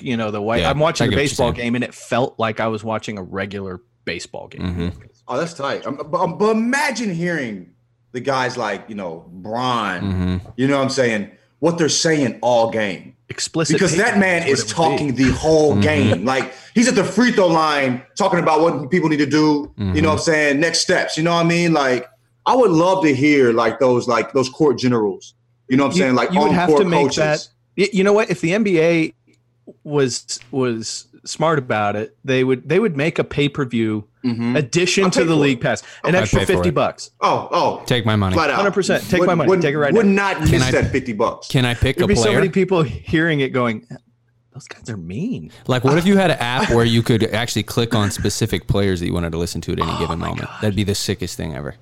you 0.01 0.17
know 0.17 0.31
the 0.33 0.43
white 0.43 0.63
Yeah, 0.63 0.71
i'm 0.71 0.79
watching 0.81 1.05
I 1.05 1.07
a 1.07 1.11
get 1.11 1.17
what 1.17 1.21
you're 1.21 1.25
baseball 1.29 1.53
game 1.53 1.75
and 1.77 1.85
it 1.85 1.95
felt 1.95 2.39
like 2.39 2.59
i 2.59 2.67
was 2.67 2.83
watching 2.83 3.19
a 3.19 3.23
regular 3.23 3.81
baseball 4.05 4.49
game 4.49 4.63
Mhm. 4.63 4.93
Oh, 5.29 5.39
that's 5.39 5.55
tight. 5.55 5.87
Um, 5.87 5.97
but, 6.11 6.19
um, 6.21 6.39
but 6.39 6.51
imagine 6.57 7.15
hearing 7.15 7.71
the 8.13 8.21
guys 8.21 8.57
like, 8.57 8.85
you 8.89 8.95
know, 8.97 9.25
Brian, 9.33 10.03
hmm 10.11 10.37
you 10.57 10.67
know 10.67 10.77
what 10.79 10.85
I'm 10.85 10.91
saying, 10.91 11.31
what 11.61 11.79
they're 11.79 11.89
saying 11.89 12.39
all 12.43 12.71
game. 12.71 13.15
explicit 13.29 13.75
because 13.77 13.97
that 13.97 14.19
man 14.19 14.43
is 14.49 14.59
it 14.59 14.63
would 14.65 14.69
be. 14.69 14.75
talking 14.75 15.15
the 15.15 15.31
whole 15.31 15.77
Mhm. 15.77 15.83
game. 15.83 16.25
Like 16.25 16.53
he's 16.75 16.89
at 16.89 16.97
the 16.97 17.05
free 17.05 17.31
throw 17.31 17.47
line 17.47 18.03
talking 18.17 18.41
about 18.41 18.61
what 18.61 18.91
people 18.91 19.09
need 19.09 19.19
to 19.19 19.27
do. 19.27 19.73
You 19.77 19.85
Mhm. 19.85 20.03
know 20.03 20.09
what 20.09 20.15
I'm 20.15 20.19
saying? 20.19 20.59
Next 20.59 20.81
steps. 20.81 21.17
You 21.17 21.23
know 21.23 21.35
what 21.35 21.47
I 21.47 21.49
mean? 21.49 21.73
Like 21.73 22.07
I 22.45 22.57
would 22.57 22.73
love 22.73 23.05
to 23.05 23.15
hear 23.15 23.53
like 23.53 23.79
those 23.79 24.09
like 24.09 24.33
those 24.33 24.49
court 24.49 24.79
generals. 24.79 25.35
You 25.69 25.77
know 25.77 25.85
what 25.85 25.93
I'm 25.93 25.97
You- 25.99 26.03
saying? 26.03 26.15
Like 26.17 26.33
you 26.33 26.41
would 26.41 26.51
have 26.51 26.71
court 26.71 26.83
to 26.83 26.89
make 26.89 27.03
coaches. 27.03 27.51
that- 27.77 27.95
you 27.95 28.03
know 28.03 28.13
what 28.13 28.31
if 28.31 28.41
the 28.41 28.51
nba 28.51 29.15
was 29.85 30.41
was 30.51 31.07
smart 31.25 31.59
about 31.59 31.97
it 31.97 32.17
they 32.25 32.43
would 32.45 32.69
they 32.69 32.79
would 32.79 32.97
make 32.97 33.19
a 33.19 33.25
pay-per-view 33.25 34.05
Mhm. 34.25 34.57
addition 34.57 35.11
to 35.11 35.25
the 35.25 35.35
league 35.35 35.59
it. 35.59 35.63
pass 35.63 35.83
an 36.05 36.15
I'd 36.15 36.23
extra 36.23 36.41
pay 36.41 36.45
for 36.47 36.53
50 36.55 36.69
it. 36.69 36.75
bucks 36.75 37.11
Oh, 37.21 37.49
oh, 37.51 37.83
Take 37.87 38.05
my 38.05 38.17
money. 38.17 38.35
flat 38.35 38.51
out. 38.51 38.59
100%. 38.59 39.09
Take 39.09 39.21
Would- 39.21 39.27
my 39.27 39.35
money. 39.35 39.49
Would, 39.49 39.63
Take 39.63 39.75
it 39.75 39.79
right 39.79 39.93
Would 39.95 40.07
now. 40.07 40.35
not 40.37 40.51
miss 40.51 40.63
I- 40.63 40.71
that 40.73 40.91
50 40.93 41.13
bucks. 41.15 41.49
Can 41.49 41.65
I 41.65 41.73
pick 41.75 41.97
a 41.97 42.01
player? 42.01 42.07
there'd 42.07 42.11
a 42.19 42.21
be 42.23 42.29
so 42.29 42.33
many 42.35 42.49
people 42.51 42.83
hearing 42.83 43.41
it 43.41 43.51
going 43.55 43.87
those 44.53 44.67
guys 44.67 44.91
are 44.91 44.97
mean 44.97 45.51
Like, 45.69 45.85
what 45.85 45.97
if 45.97 46.07
you 46.07 46.17
had 46.19 46.31
an 46.33 46.39
app 46.39 46.71
where 46.75 46.85
you 46.85 47.03
could 47.03 47.23
actually 47.25 47.63
click 47.63 47.95
on 47.95 48.11
specific 48.11 48.67
players 48.67 49.01
that 49.01 49.07
you 49.07 49.13
wanted 49.15 49.33
to 49.33 49.39
listen 49.39 49.61
to 49.63 49.73
at 49.73 49.81
any 49.81 49.99
given 49.99 50.19
moment? 50.19 50.49
That'd 50.61 50.77
be 50.77 50.85
the 50.85 50.95
sickest 50.95 51.37
thing 51.37 51.55
ever. 51.55 51.77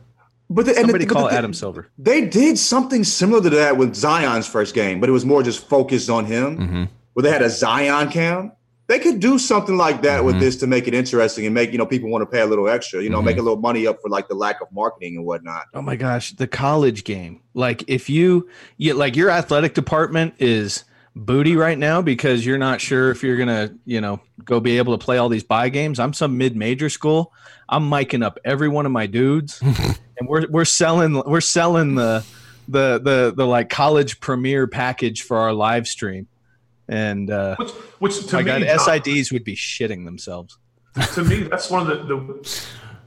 but 0.51 0.65
the, 0.67 0.73
and 0.73 0.81
somebody 0.83 1.07
the, 1.07 1.13
but 1.13 1.21
call 1.21 1.29
the- 1.31 1.35
adam 1.35 1.53
silver 1.55 1.89
They 1.99 2.27
did 2.27 2.57
something 2.59 3.03
similar 3.05 3.43
to 3.43 3.51
that 3.51 3.77
with 3.77 3.95
Zion's 3.97 4.47
first 4.47 4.75
game, 4.75 5.01
but 5.01 5.09
it 5.09 5.13
was 5.13 5.25
more 5.25 5.43
just 5.43 5.67
focused 5.69 6.09
on 6.11 6.25
him. 6.27 6.57
hmm 6.57 6.85
where 7.15 7.25
they 7.25 7.31
had 7.33 7.43
a 7.43 7.51
Zion 7.51 8.11
cam. 8.11 8.53
They 8.89 8.99
could 8.99 9.21
do 9.21 9.39
something 9.39 9.77
like 9.77 10.03
that 10.03 10.25
with 10.25 10.37
Mhm. 10.37 10.41
this 10.41 10.57
to 10.57 10.67
make 10.67 10.89
it 10.89 10.95
interesting 10.95 11.45
and 11.47 11.55
make 11.55 11.73
you 11.73 11.79
know 11.79 11.87
people 11.87 12.11
want 12.11 12.23
to 12.23 12.27
pay 12.27 12.41
a 12.41 12.47
little 12.47 12.69
extra. 12.69 13.03
You 13.03 13.11
know, 13.11 13.21
Mhm. 13.21 13.27
make 13.27 13.39
a 13.39 13.43
little 13.43 13.61
money 13.61 13.87
up 13.87 13.99
for 14.03 14.09
like 14.09 14.29
the 14.29 14.35
lack 14.35 14.61
of 14.63 14.69
marketing 14.73 15.17
and 15.17 15.25
whatnot. 15.27 15.65
Oh 15.75 15.83
my 15.83 15.95
gosh, 15.97 16.33
the 16.33 16.47
college 16.47 17.05
game. 17.05 17.41
Like 17.55 17.85
if 17.87 18.09
you 18.11 18.49
you 18.79 18.95
like 18.95 19.15
your 19.15 19.31
athletic 19.31 19.75
department 19.75 20.35
is 20.39 20.85
booty 21.15 21.57
right 21.57 21.79
now 21.79 22.01
because 22.01 22.47
you're 22.47 22.59
not 22.59 22.81
sure 22.81 23.11
if 23.11 23.23
you're 23.23 23.37
gonna, 23.37 23.71
you 23.85 24.01
know, 24.01 24.21
go 24.45 24.61
be 24.61 24.79
able 24.79 24.97
to 24.97 25.05
play 25.05 25.19
all 25.19 25.29
these 25.29 25.43
buy 25.43 25.69
games. 25.69 25.99
I'm 25.99 26.13
some 26.13 26.39
mid-major 26.39 26.89
school. 26.89 27.33
I'm 27.69 27.91
miking 27.91 28.25
up 28.25 28.39
every 28.45 28.69
one 28.69 28.87
of 28.87 28.93
my 28.93 29.07
dudes, 29.07 29.61
and 30.19 30.29
we're 30.29 30.47
we're 30.49 30.65
selling 30.65 31.23
we're 31.27 31.41
selling 31.43 31.95
the 31.97 32.25
the 32.69 32.99
the 33.03 33.35
the 33.37 33.47
like 33.47 33.69
college 33.69 34.21
premiere 34.21 34.67
package 34.67 35.23
for 35.23 35.37
our 35.37 35.53
live 35.53 35.87
stream, 35.87 36.27
and 36.89 37.31
uh, 37.31 37.57
Which, 37.57 37.71
which 37.99 38.27
to 38.29 38.37
my 38.37 38.43
me, 38.43 38.67
God, 38.67 38.81
SIDs 38.81 39.33
would 39.33 39.45
be 39.45 39.55
shitting 39.55 40.05
themselves. 40.05 40.59
to 41.15 41.23
me, 41.23 41.43
that's 41.43 41.71
one 41.71 41.89
of 41.89 42.09
the, 42.09 42.15
the 42.15 42.61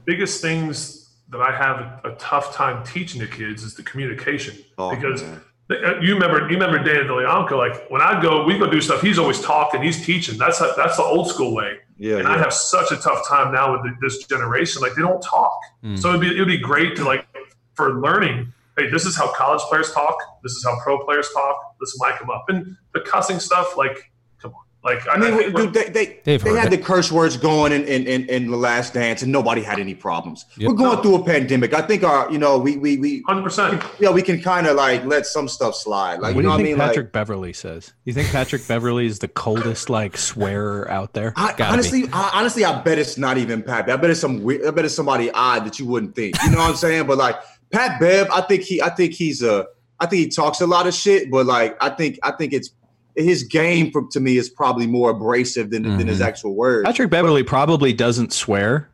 biggest 0.04 0.40
things 0.40 1.10
that 1.30 1.40
I 1.40 1.50
have 1.50 1.80
a, 2.04 2.12
a 2.12 2.14
tough 2.16 2.54
time 2.54 2.84
teaching 2.84 3.20
to 3.20 3.26
kids 3.26 3.64
is 3.64 3.74
the 3.74 3.82
communication. 3.82 4.56
Oh, 4.78 4.94
because 4.94 5.22
man. 5.22 5.40
uh, 5.70 6.00
you 6.00 6.14
remember, 6.14 6.40
you 6.42 6.58
remember 6.58 6.78
Dan 6.78 7.06
DeLeonco, 7.06 7.52
like 7.52 7.90
when 7.90 8.02
I 8.02 8.20
go, 8.22 8.44
we 8.44 8.58
go 8.58 8.70
do 8.70 8.80
stuff. 8.80 9.00
He's 9.00 9.18
always 9.18 9.40
talking, 9.40 9.82
he's 9.82 10.04
teaching. 10.04 10.38
That's 10.38 10.60
a, 10.60 10.74
that's 10.76 10.96
the 10.96 11.02
old 11.02 11.28
school 11.28 11.54
way. 11.54 11.78
Yeah, 11.98 12.16
and 12.16 12.26
I 12.26 12.36
have 12.38 12.52
such 12.52 12.90
a 12.90 12.96
tough 12.96 13.28
time 13.28 13.52
now 13.52 13.72
with 13.72 13.82
the, 13.82 13.96
this 14.00 14.26
generation. 14.26 14.82
Like 14.82 14.94
they 14.94 15.02
don't 15.02 15.22
talk. 15.22 15.60
Mm. 15.84 15.98
So 15.98 16.08
it'd 16.08 16.20
be 16.20 16.28
it'd 16.28 16.48
be 16.48 16.58
great 16.58 16.96
to 16.96 17.04
like 17.04 17.26
for 17.74 18.00
learning. 18.00 18.52
Hey, 18.76 18.88
this 18.88 19.04
is 19.04 19.16
how 19.16 19.32
college 19.34 19.60
players 19.62 19.92
talk. 19.92 20.16
This 20.42 20.52
is 20.52 20.64
how 20.64 20.78
pro 20.82 21.04
players 21.04 21.28
talk. 21.32 21.76
This 21.80 21.96
mic 22.00 22.18
them 22.18 22.30
up 22.30 22.44
and 22.48 22.76
the 22.94 23.00
cussing 23.00 23.38
stuff. 23.38 23.76
Like, 23.76 24.10
come 24.40 24.52
on. 24.52 24.60
Like 24.84 25.06
I 25.08 25.16
mean, 25.16 25.36
think 25.38 25.54
dude, 25.54 25.74
they 25.74 25.90
they, 25.90 26.20
They've 26.24 26.42
they 26.42 26.54
had 26.56 26.72
it. 26.72 26.76
the 26.76 26.82
curse 26.82 27.12
words 27.12 27.36
going 27.36 27.70
in, 27.70 27.84
in, 27.84 28.04
in, 28.04 28.28
in 28.28 28.50
the 28.50 28.56
last 28.56 28.94
dance, 28.94 29.22
and 29.22 29.30
nobody 29.30 29.62
had 29.62 29.78
any 29.78 29.94
problems. 29.94 30.44
Yep. 30.56 30.70
We're 30.70 30.74
going 30.74 31.00
through 31.02 31.16
a 31.16 31.24
pandemic. 31.24 31.72
I 31.72 31.82
think 31.82 32.02
our, 32.02 32.28
you 32.32 32.38
know, 32.38 32.58
we 32.58 32.78
we 32.78 32.96
we 32.96 33.22
hundred 33.28 33.44
percent. 33.44 33.80
yeah, 34.00 34.10
we 34.10 34.22
can 34.22 34.42
kind 34.42 34.66
of 34.66 34.74
like 34.74 35.04
let 35.04 35.24
some 35.24 35.46
stuff 35.46 35.76
slide. 35.76 36.18
Like, 36.18 36.34
what 36.34 36.36
you 36.36 36.42
do 36.42 36.42
know 36.42 36.48
you 36.48 36.50
what 36.50 36.60
I 36.60 36.64
mean? 36.64 36.76
Patrick 36.78 37.06
Like, 37.06 37.12
Beverley 37.12 37.52
says? 37.52 37.92
You 38.04 38.12
think 38.12 38.28
Patrick 38.30 38.66
Beverley 38.66 39.06
is 39.06 39.20
the 39.20 39.28
coldest 39.28 39.88
like 39.88 40.16
swearer 40.16 40.90
out 40.90 41.12
there? 41.12 41.32
I, 41.36 41.54
honestly, 41.60 42.06
I, 42.12 42.30
honestly, 42.34 42.64
I 42.64 42.82
bet 42.82 42.98
it's 42.98 43.16
not 43.16 43.38
even 43.38 43.62
Pat. 43.62 43.88
I 43.88 43.94
bet 43.94 44.10
it's 44.10 44.20
some 44.20 44.42
weird. 44.42 44.66
I 44.66 44.72
bet 44.72 44.84
it's 44.84 44.96
somebody 44.96 45.30
odd 45.30 45.64
that 45.64 45.78
you 45.78 45.86
wouldn't 45.86 46.16
think. 46.16 46.34
You 46.42 46.50
know 46.50 46.58
what 46.58 46.70
I'm 46.70 46.76
saying? 46.76 47.06
But 47.06 47.18
like 47.18 47.36
Pat 47.72 47.98
Bev, 48.00 48.28
I 48.30 48.42
think 48.42 48.62
he, 48.62 48.80
I 48.82 48.90
think 48.90 49.12
he's 49.14 49.42
a, 49.42 49.66
I 49.98 50.06
think 50.06 50.20
he 50.22 50.28
talks 50.28 50.60
a 50.60 50.66
lot 50.66 50.86
of 50.86 50.94
shit. 50.94 51.30
But 51.30 51.46
like, 51.46 51.76
I 51.82 51.90
think, 51.90 52.18
I 52.22 52.32
think 52.32 52.52
it's 52.52 52.70
his 53.16 53.42
game 53.42 53.90
from 53.90 54.10
to 54.12 54.20
me 54.20 54.36
is 54.36 54.48
probably 54.48 54.86
more 54.86 55.10
abrasive 55.10 55.70
than 55.70 55.82
than 55.82 56.06
his 56.06 56.20
Mhm. 56.20 56.24
actual 56.26 56.54
words. 56.54 56.86
Patrick 56.86 57.10
Beverley 57.10 57.42
probably 57.42 57.92
doesn't 57.92 58.32
swear. 58.32 58.88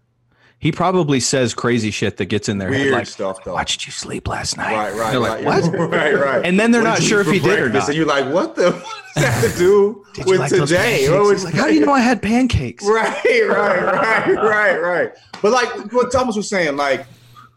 He 0.60 0.72
probably 0.72 1.20
says 1.20 1.54
crazy 1.54 1.92
shit 1.92 2.16
that 2.16 2.24
gets 2.24 2.48
in 2.48 2.58
their 2.58 2.72
head, 2.72 2.80
Weird 2.80 2.92
like, 2.94 3.06
stuff 3.06 3.44
though. 3.44 3.54
"Why 3.54 3.62
did 3.62 3.86
you 3.86 3.92
sleep 3.92 4.26
last 4.26 4.56
night?" 4.56 4.74
Right, 4.74 4.92
right, 4.92 5.10
They're 5.12 5.20
right. 5.20 5.44
"What?" 5.44 5.72
right, 5.92 6.14
right. 6.18 6.44
And 6.44 6.58
then 6.58 6.72
they're 6.72 6.82
What 6.82 6.88
not 6.98 7.02
sure 7.02 7.20
if 7.20 7.28
he 7.28 7.38
did 7.38 7.60
or 7.60 7.68
not. 7.68 7.86
And 7.86 7.96
you're 7.96 8.06
like, 8.06 8.32
what 8.34 8.56
the 8.56 8.72
what 8.72 8.82
does 9.14 9.22
that 9.22 9.32
have 9.34 9.52
to 9.52 9.56
do 9.58 10.04
with 10.26 10.40
like 10.40 10.50
today? 10.50 11.06
pancakes? 11.06 11.10
What 11.10 11.22
was- 11.22 11.44
like, 11.44 11.54
How 11.54 11.68
do 11.68 11.74
you 11.74 11.86
know 11.86 11.92
I 11.92 12.00
had 12.00 12.20
pancakes? 12.20 12.84
Right, 12.88 13.22
right, 13.24 13.82
right, 13.84 14.34
right, 14.34 14.78
right. 14.78 15.12
But 15.40 15.52
like 15.52 15.92
what 15.92 16.10
Thomas 16.10 16.34
was 16.34 16.48
saying, 16.48 16.76
like 16.76 17.06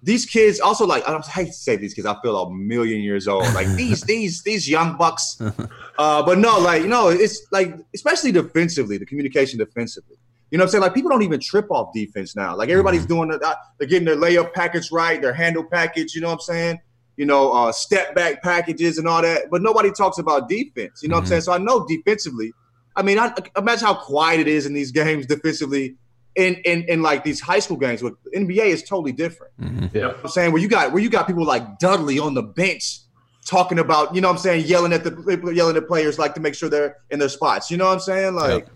these 0.03 0.25
kids 0.25 0.59
also 0.59 0.85
like 0.85 1.07
I 1.07 1.11
don't 1.11 1.25
hate 1.25 1.47
to 1.47 1.53
say 1.53 1.75
these 1.75 1.93
kids, 1.93 2.07
I 2.07 2.15
feel 2.21 2.35
a 2.41 2.51
million 2.53 3.01
years 3.01 3.27
old. 3.27 3.53
Like 3.53 3.67
these 3.77 4.03
these 4.03 4.41
these 4.43 4.69
young 4.69 4.97
bucks. 4.97 5.39
Uh, 5.97 6.23
but 6.23 6.39
no, 6.39 6.57
like 6.57 6.81
you 6.81 6.87
know, 6.87 7.09
it's 7.09 7.45
like 7.51 7.75
especially 7.93 8.31
defensively, 8.31 8.97
the 8.97 9.05
communication 9.05 9.59
defensively. 9.59 10.15
You 10.49 10.57
know 10.57 10.63
what 10.63 10.69
I'm 10.69 10.71
saying? 10.71 10.81
Like 10.83 10.93
people 10.95 11.11
don't 11.11 11.21
even 11.21 11.39
trip 11.39 11.67
off 11.69 11.93
defense 11.93 12.35
now. 12.35 12.55
Like 12.55 12.69
everybody's 12.69 13.05
doing 13.05 13.29
the, 13.29 13.39
uh, 13.39 13.53
they're 13.77 13.87
getting 13.87 14.05
their 14.05 14.15
layup 14.15 14.53
package 14.53 14.91
right, 14.91 15.21
their 15.21 15.33
handle 15.33 15.63
package, 15.63 16.15
you 16.15 16.21
know 16.21 16.27
what 16.29 16.35
I'm 16.35 16.39
saying? 16.39 16.79
You 17.17 17.25
know, 17.25 17.51
uh, 17.51 17.71
step 17.71 18.15
back 18.15 18.41
packages 18.41 18.97
and 18.97 19.07
all 19.07 19.21
that. 19.21 19.51
But 19.51 19.61
nobody 19.61 19.91
talks 19.91 20.17
about 20.17 20.49
defense. 20.49 21.03
You 21.03 21.09
know 21.09 21.17
what 21.17 21.21
I'm 21.21 21.25
Mhm. 21.25 21.29
saying? 21.29 21.41
So 21.41 21.53
I 21.53 21.57
know 21.59 21.85
defensively. 21.87 22.51
I 22.95 23.03
mean, 23.03 23.19
I 23.19 23.33
imagine 23.57 23.85
how 23.85 23.93
quiet 23.93 24.39
it 24.39 24.47
is 24.47 24.65
in 24.65 24.73
these 24.73 24.91
games 24.91 25.25
defensively 25.35 25.97
in 26.35 26.55
in, 26.65 26.83
in 26.83 27.01
like 27.01 27.23
these 27.23 27.39
high 27.41 27.59
school 27.59 27.77
games. 27.77 28.01
With 28.01 28.13
NBA 28.33 28.65
is 28.65 28.83
totally 28.83 29.11
different. 29.11 29.53
Mhm. 29.61 29.93
You 29.93 30.01
know 30.01 30.07
what 30.09 30.19
I'm 30.23 30.29
saying 30.29 30.51
where 30.51 30.61
you 30.61 30.67
got 30.67 30.91
where 30.93 31.01
you 31.01 31.09
got 31.09 31.27
people 31.27 31.45
like 31.45 31.79
Dudley 31.79 32.19
on 32.19 32.33
the 32.33 32.43
bench 32.43 32.99
talking 33.45 33.79
about, 33.79 34.13
you 34.13 34.21
know 34.21 34.27
what 34.27 34.35
I'm 34.35 34.39
saying, 34.39 34.65
yelling 34.67 34.93
at 34.93 35.03
the 35.03 35.51
yelling 35.53 35.75
at 35.75 35.87
players 35.87 36.19
like 36.19 36.35
to 36.35 36.39
make 36.41 36.53
sure 36.55 36.69
they're 36.69 36.97
in 37.09 37.19
their 37.19 37.29
spots. 37.29 37.69
You 37.71 37.77
know 37.77 37.85
what 37.87 37.93
I'm 37.93 37.99
saying? 37.99 38.35
Like 38.35 38.67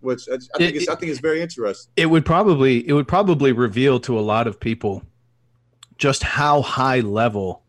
which 0.00 0.28
I, 0.30 0.34
I 0.34 0.38
think 0.58 0.74
It- 0.74 0.76
it's 0.82 0.88
I 0.88 0.94
think 0.94 1.10
it's 1.10 1.20
very 1.20 1.40
interesting. 1.40 1.90
It 1.96 2.06
would 2.06 2.24
probably 2.26 2.86
it 2.88 2.92
would 2.92 3.08
probably 3.08 3.52
reveal 3.52 3.98
to 4.00 4.18
a 4.18 4.20
lot 4.20 4.46
of 4.46 4.60
people 4.60 5.02
just 5.96 6.22
how 6.22 6.62
high 6.62 7.00
level 7.00 7.62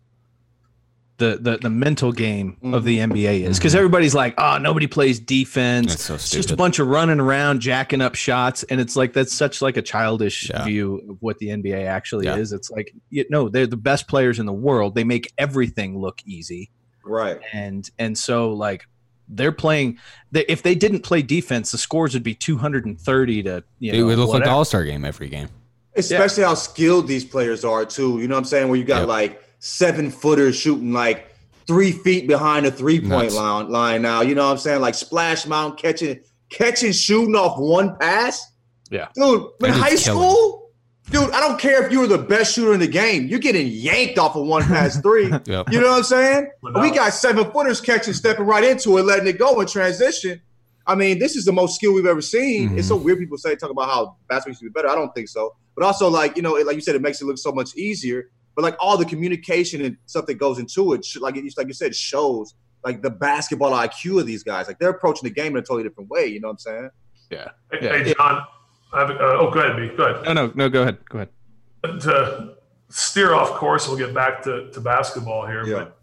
the 1.20 1.38
the, 1.40 1.58
the 1.58 1.70
mental 1.70 2.12
game 2.12 2.58
of 2.64 2.84
the 2.84 2.98
mm-hmm. 2.98 3.12
NBA 3.12 3.42
is 3.44 3.60
because 3.60 3.74
mm-hmm. 3.74 3.78
everybody's 3.78 4.16
like, 4.16 4.34
oh, 4.38 4.58
nobody 4.58 4.88
plays 4.88 5.20
defense. 5.20 5.88
That's 5.88 6.04
so 6.04 6.16
It's 6.16 6.32
just 6.32 6.52
a 6.52 6.56
bunch 6.56 6.80
of 6.80 6.88
running 6.88 7.20
around, 7.20 7.60
jacking 7.60 8.02
up 8.02 8.16
shots, 8.16 8.64
and 8.64 8.82
it's 8.82 8.96
like 8.96 9.14
that's 9.14 9.34
such 9.34 9.62
like 9.62 9.78
a 9.78 9.82
childish 9.82 10.50
Yeah. 10.50 10.64
view 10.64 11.02
of 11.10 11.18
what 11.22 11.38
the 11.38 11.50
NBA 11.50 11.86
actually 11.86 12.26
Yeah. 12.26 12.38
is. 12.38 12.52
It's 12.52 12.72
like 12.72 12.94
you 13.12 13.26
know 13.30 13.50
they're 13.50 13.68
the 13.68 13.78
best 13.78 14.08
players 14.08 14.40
in 14.40 14.46
the 14.48 14.54
world. 14.54 14.96
They 14.96 15.04
make 15.04 15.32
everything 15.38 16.00
look 16.00 16.22
easy, 16.26 16.72
Right. 17.06 17.40
and 17.54 17.90
and 18.00 18.18
so 18.18 18.52
like 18.52 18.88
they're 19.28 19.52
playing. 19.52 20.00
They, 20.32 20.46
if 20.46 20.64
they 20.64 20.74
didn't 20.74 21.02
play 21.02 21.22
defense, 21.22 21.72
the 21.72 21.78
scores 21.78 22.16
would 22.16 22.24
be 22.24 22.34
two 22.34 22.58
hundred 22.58 22.86
and 22.86 23.00
thirty 23.00 23.44
to 23.44 23.64
you 23.78 23.94
It 23.94 23.98
know 24.00 24.06
would 24.08 24.18
look 24.18 24.30
like. 24.30 24.48
All 24.48 24.66
Star 24.66 24.84
game 24.84 25.06
every 25.06 25.30
game. 25.30 25.50
Especially 25.96 26.44
how 26.44 26.54
skilled 26.54 27.08
these 27.08 27.26
players 27.26 27.66
are 27.66 27.86
too. 27.86 28.20
You 28.20 28.28
know 28.28 28.36
what 28.36 28.40
I'm 28.40 28.46
saying? 28.46 28.70
Where 28.70 28.78
you 28.78 28.86
got 28.86 29.00
Yep. 29.02 29.08
like 29.10 29.44
seven 29.60 30.10
footers 30.10 30.56
shooting 30.56 30.92
like 30.94 31.34
three 31.68 31.92
feet 31.92 32.28
behind 32.28 32.66
the 32.66 32.72
three 32.72 33.00
point 33.00 33.12
Nuts. 33.12 33.36
line 33.36 33.70
line 33.70 34.02
now. 34.02 34.22
You 34.22 34.36
know 34.36 34.46
what 34.46 34.54
I'm 34.54 34.58
saying? 34.58 34.82
Like 34.82 34.96
splash 34.96 35.46
mount 35.46 35.78
catching 35.78 36.20
catching 36.50 36.92
shooting 36.92 37.36
off 37.36 37.60
one 37.60 37.96
pass. 37.98 38.54
Yeah. 38.90 39.10
Dude, 39.14 39.42
in 39.42 39.48
That 39.60 39.68
dude's 39.68 39.78
high 39.78 39.90
killing. 39.90 39.98
school, 39.98 40.72
dude, 41.12 41.30
I 41.32 41.40
don't 41.40 41.60
care 41.60 41.86
if 41.86 41.92
you 41.92 42.00
were 42.00 42.08
the 42.08 42.18
best 42.18 42.56
shooter 42.56 42.74
in 42.74 42.80
the 42.80 42.88
game. 42.88 43.28
You're 43.28 43.40
getting 43.40 43.68
yanked 43.68 44.18
off 44.18 44.36
of 44.36 44.48
one 44.48 44.64
pass 44.64 45.00
three. 45.02 45.30
Yep. 45.46 45.72
You 45.72 45.80
know 45.80 45.90
what 45.90 45.98
I'm 45.98 46.04
saying? 46.04 46.50
Without- 46.64 46.82
We 46.82 46.90
got 46.92 47.14
seven 47.14 47.52
footers 47.52 47.82
catching, 47.82 48.14
stepping 48.14 48.46
right 48.46 48.64
into 48.64 48.98
it, 48.98 49.04
letting 49.04 49.28
it 49.28 49.38
go 49.38 49.62
in 49.62 49.68
transition. 49.68 50.42
I 50.88 50.96
mean, 50.96 51.20
this 51.20 51.36
is 51.36 51.46
the 51.46 51.54
most 51.54 51.76
skill 51.76 51.94
we've 51.94 52.08
ever 52.08 52.22
seen. 52.22 52.76
It's 52.80 52.88
so 52.88 52.96
mm-hmm. 52.96 53.06
weird 53.06 53.20
people 53.20 53.38
say 53.38 53.56
talk 53.56 53.70
about 53.70 53.90
how 53.90 54.16
basketball 54.28 54.52
used 54.52 54.62
to 54.62 54.66
be 54.66 54.72
better. 54.72 54.90
I 54.90 54.96
don't 54.96 55.14
think 55.14 55.30
so. 55.30 55.56
But 55.76 55.86
also, 55.86 56.10
like 56.10 56.36
you 56.36 56.42
know, 56.42 56.58
it, 56.58 56.66
like 56.66 56.76
you 56.76 56.82
said, 56.82 56.96
it 56.96 57.02
makes 57.04 57.22
it 57.22 57.26
look 57.26 57.38
so 57.38 57.52
much 57.52 57.76
easier. 57.76 58.32
But 58.60 58.64
like 58.66 58.76
all 58.82 58.98
the 58.98 59.06
communication 59.06 59.86
and 59.86 59.96
stuff 60.06 60.26
that 60.26 60.34
goes 60.34 60.60
into 60.60 60.92
it, 60.92 61.08
like 61.22 61.38
it, 61.38 61.54
like 61.56 61.68
you 61.68 61.74
said, 61.74 61.96
shows 61.96 62.56
like 62.84 63.02
the 63.02 63.10
basketball 63.10 63.72
IQ 63.72 64.20
of 64.20 64.26
these 64.26 64.44
guys. 64.44 64.68
Like 64.68 64.80
they're 64.80 64.90
approaching 64.90 65.30
the 65.30 65.34
game 65.34 65.54
in 65.54 65.60
a 65.60 65.62
totally 65.62 65.84
different 65.84 66.10
way. 66.10 66.26
You 66.26 66.42
know 66.42 66.50
what 66.50 66.56
I'm 66.56 66.58
saying? 66.58 66.90
Hey, 67.30 67.48
Yeah. 67.82 67.98
hey, 68.04 68.14
John. 68.14 68.44
I 68.92 69.00
have, 69.00 69.12
uh, 69.12 69.16
oh, 69.22 69.50
go 69.50 69.62
ahead, 69.62 69.78
B. 69.78 69.96
Go 69.96 70.08
ahead. 70.08 70.26
No, 70.26 70.34
no, 70.34 70.52
no. 70.56 70.68
Go 70.68 70.82
ahead. 70.82 70.98
Go 71.08 71.20
ahead. 71.20 72.02
to 72.02 72.56
steer 72.90 73.34
off 73.34 73.52
course, 73.52 73.88
we'll 73.88 73.96
get 73.98 74.14
back 74.14 74.44
to, 74.44 74.70
to 74.72 74.82
basketball 74.82 75.48
here. 75.48 75.66
Yeah. 75.66 75.76
But 75.76 75.98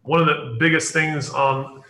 one 0.00 0.20
of 0.20 0.26
the 0.28 0.56
biggest 0.58 0.94
things 0.94 1.28
on 1.28 1.82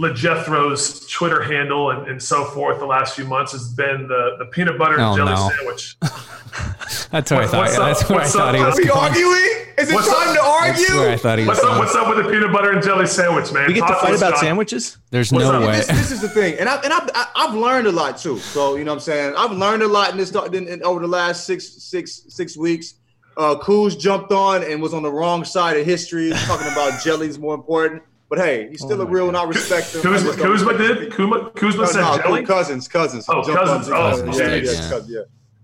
LaJethro's 0.00 1.06
Twitter 1.08 1.42
handle 1.42 1.90
and, 1.90 2.08
and 2.08 2.22
so 2.22 2.44
forth 2.46 2.78
the 2.78 2.86
last 2.86 3.14
few 3.14 3.24
months 3.24 3.52
has 3.52 3.72
been 3.74 4.08
the, 4.08 4.36
the 4.38 4.46
peanut 4.46 4.78
butter 4.78 4.94
and 4.94 5.02
Oh, 5.02 5.16
jelly 5.16 5.32
no. 5.32 5.50
sandwich. 5.56 5.96
That's 7.10 7.30
what 7.30 7.42
I 7.42 7.46
thought. 7.46 7.60
what's 7.66 7.76
up? 7.78 7.86
That's 7.86 8.10
what 8.10 8.20
I 8.22 8.28
thought 8.28 8.54
up? 8.54 8.56
he 8.56 8.62
was 8.64 8.78
Are 8.78 8.82
we 8.82 8.88
going. 8.88 8.98
arguing? 9.00 9.66
Is 9.78 9.88
it 9.90 9.94
What's 9.94 10.08
time 10.08 10.28
up? 10.28 10.34
to 10.34 10.82
That's 10.82 10.90
where 10.90 11.10
I 11.10 11.16
thought 11.16 11.38
he 11.38 11.46
was 11.46 11.58
What's 11.58 11.64
up? 11.70 11.78
What's 11.78 11.94
up 11.94 12.08
with 12.14 12.24
the 12.24 12.30
peanut 12.30 12.52
butter 12.52 12.72
and 12.72 12.82
jelly 12.82 13.06
sandwich, 13.06 13.52
man? 13.52 13.66
We 13.68 13.74
get 13.74 13.86
to 13.86 13.94
fight 13.94 14.14
about 14.16 14.32
John. 14.34 14.40
sandwiches. 14.40 14.98
There's 15.10 15.32
What's 15.32 15.44
no 15.44 15.62
up? 15.62 15.68
way. 15.68 15.76
This, 15.76 15.86
this 15.86 16.10
is 16.10 16.20
the 16.20 16.28
thing, 16.28 16.58
and 16.58 16.68
I've 16.68 16.82
and 16.84 16.92
I've, 16.92 17.08
I- 17.14 17.28
I've 17.36 17.54
learned 17.54 17.86
a 17.86 17.92
lot 17.92 18.18
too. 18.18 18.38
So 18.38 18.76
you 18.76 18.84
know, 18.84 18.90
what 18.92 18.96
I'm 18.96 19.00
saying 19.00 19.34
I've 19.36 19.52
learned 19.52 19.82
a 19.82 19.88
lot 19.88 20.10
in 20.10 20.18
this 20.18 20.30
in, 20.32 20.68
in, 20.68 20.82
over 20.82 21.00
the 21.00 21.06
last 21.08 21.44
six 21.46 21.66
six 21.82 22.22
six 22.28 22.56
weeks. 22.56 22.94
Uh, 23.36 23.54
Kuz 23.56 23.98
jumped 23.98 24.32
on 24.32 24.62
and 24.64 24.82
was 24.82 24.92
on 24.92 25.02
the 25.02 25.10
wrong 25.10 25.44
side 25.44 25.76
of 25.78 25.86
history, 25.86 26.30
talking 26.46 26.66
about 26.72 27.02
jelly's 27.02 27.38
more 27.38 27.54
important. 27.54 28.02
But 28.30 28.38
hey, 28.38 28.68
he's 28.70 28.80
still 28.80 29.00
Oh 29.00 29.02
a 29.02 29.06
my 29.06 29.10
real, 29.10 29.28
and 29.28 29.36
I 29.36 29.42
respect 29.44 29.92
him. 29.92 30.02
Kuzma, 30.02 30.34
Kuzma 30.36 30.78
did? 30.78 31.12
Kuzma, 31.12 31.50
Kuzma 31.50 31.82
No, 31.82 31.88
said 31.90 32.00
no, 32.00 32.16
jelly? 32.18 32.46
cousins, 32.46 32.86
cousins. 32.88 33.26
Oh, 33.28 33.42
jumped 33.44 33.50
on- 33.60 33.66
cousins. 33.84 33.88
Oh, 33.92 34.38
yeah, 34.38 34.54
yeah, 34.54 34.70
yeah. 34.72 34.88
cousins, 34.88 35.10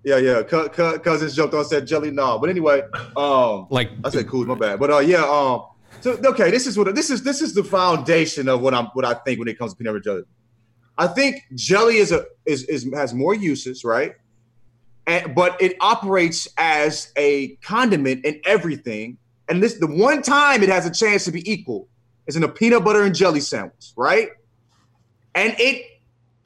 yeah, 0.04 0.16
yeah, 0.18 0.32
yeah. 0.38 0.42
Cou- 0.42 0.68
cou- 0.70 0.98
cousins 0.98 1.36
jumped 1.36 1.54
on, 1.54 1.64
said 1.64 1.86
jelly. 1.86 2.10
No, 2.10 2.40
but 2.40 2.50
anyway, 2.50 2.82
um, 3.16 3.68
Like 3.70 3.90
I 4.04 4.10
said 4.10 4.26
cool, 4.28 4.44
my 4.46 4.56
bad. 4.56 4.80
But 4.80 4.90
uh, 4.90 4.98
yeah, 4.98 5.22
um, 5.22 5.62
so 6.00 6.18
okay, 6.24 6.50
this 6.50 6.66
is 6.66 6.76
what 6.76 6.92
this 6.92 7.08
is. 7.08 7.22
This 7.22 7.40
is 7.40 7.54
the 7.54 7.62
foundation 7.62 8.48
of 8.48 8.60
what 8.60 8.74
I'm, 8.74 8.86
what 8.94 9.04
I 9.04 9.14
think 9.14 9.38
when 9.38 9.46
it 9.46 9.56
comes 9.58 9.72
to 9.72 9.78
peanut 9.78 9.92
butter 9.94 10.02
jelly. 10.02 10.22
I 10.98 11.06
think 11.06 11.44
jelly 11.54 11.98
is 11.98 12.10
a 12.10 12.24
is 12.46 12.64
is 12.64 12.88
has 12.94 13.14
more 13.14 13.32
uses, 13.34 13.84
right? 13.84 14.14
And 15.06 15.36
but 15.36 15.60
it 15.62 15.76
operates 15.80 16.48
as 16.58 17.12
a 17.16 17.54
condiment 17.62 18.24
in 18.24 18.40
everything. 18.44 19.18
And 19.48 19.62
this 19.62 19.74
the 19.74 19.86
one 19.86 20.20
time 20.22 20.64
it 20.64 20.68
has 20.68 20.84
a 20.84 20.90
chance 20.90 21.24
to 21.26 21.30
be 21.30 21.48
equal 21.50 21.86
is 22.26 22.36
in 22.36 22.42
a 22.42 22.48
peanut 22.48 22.84
butter 22.84 23.02
and 23.02 23.14
jelly 23.14 23.40
sandwich, 23.40 23.92
right? 23.96 24.30
And 25.34 25.54
it 25.58 25.86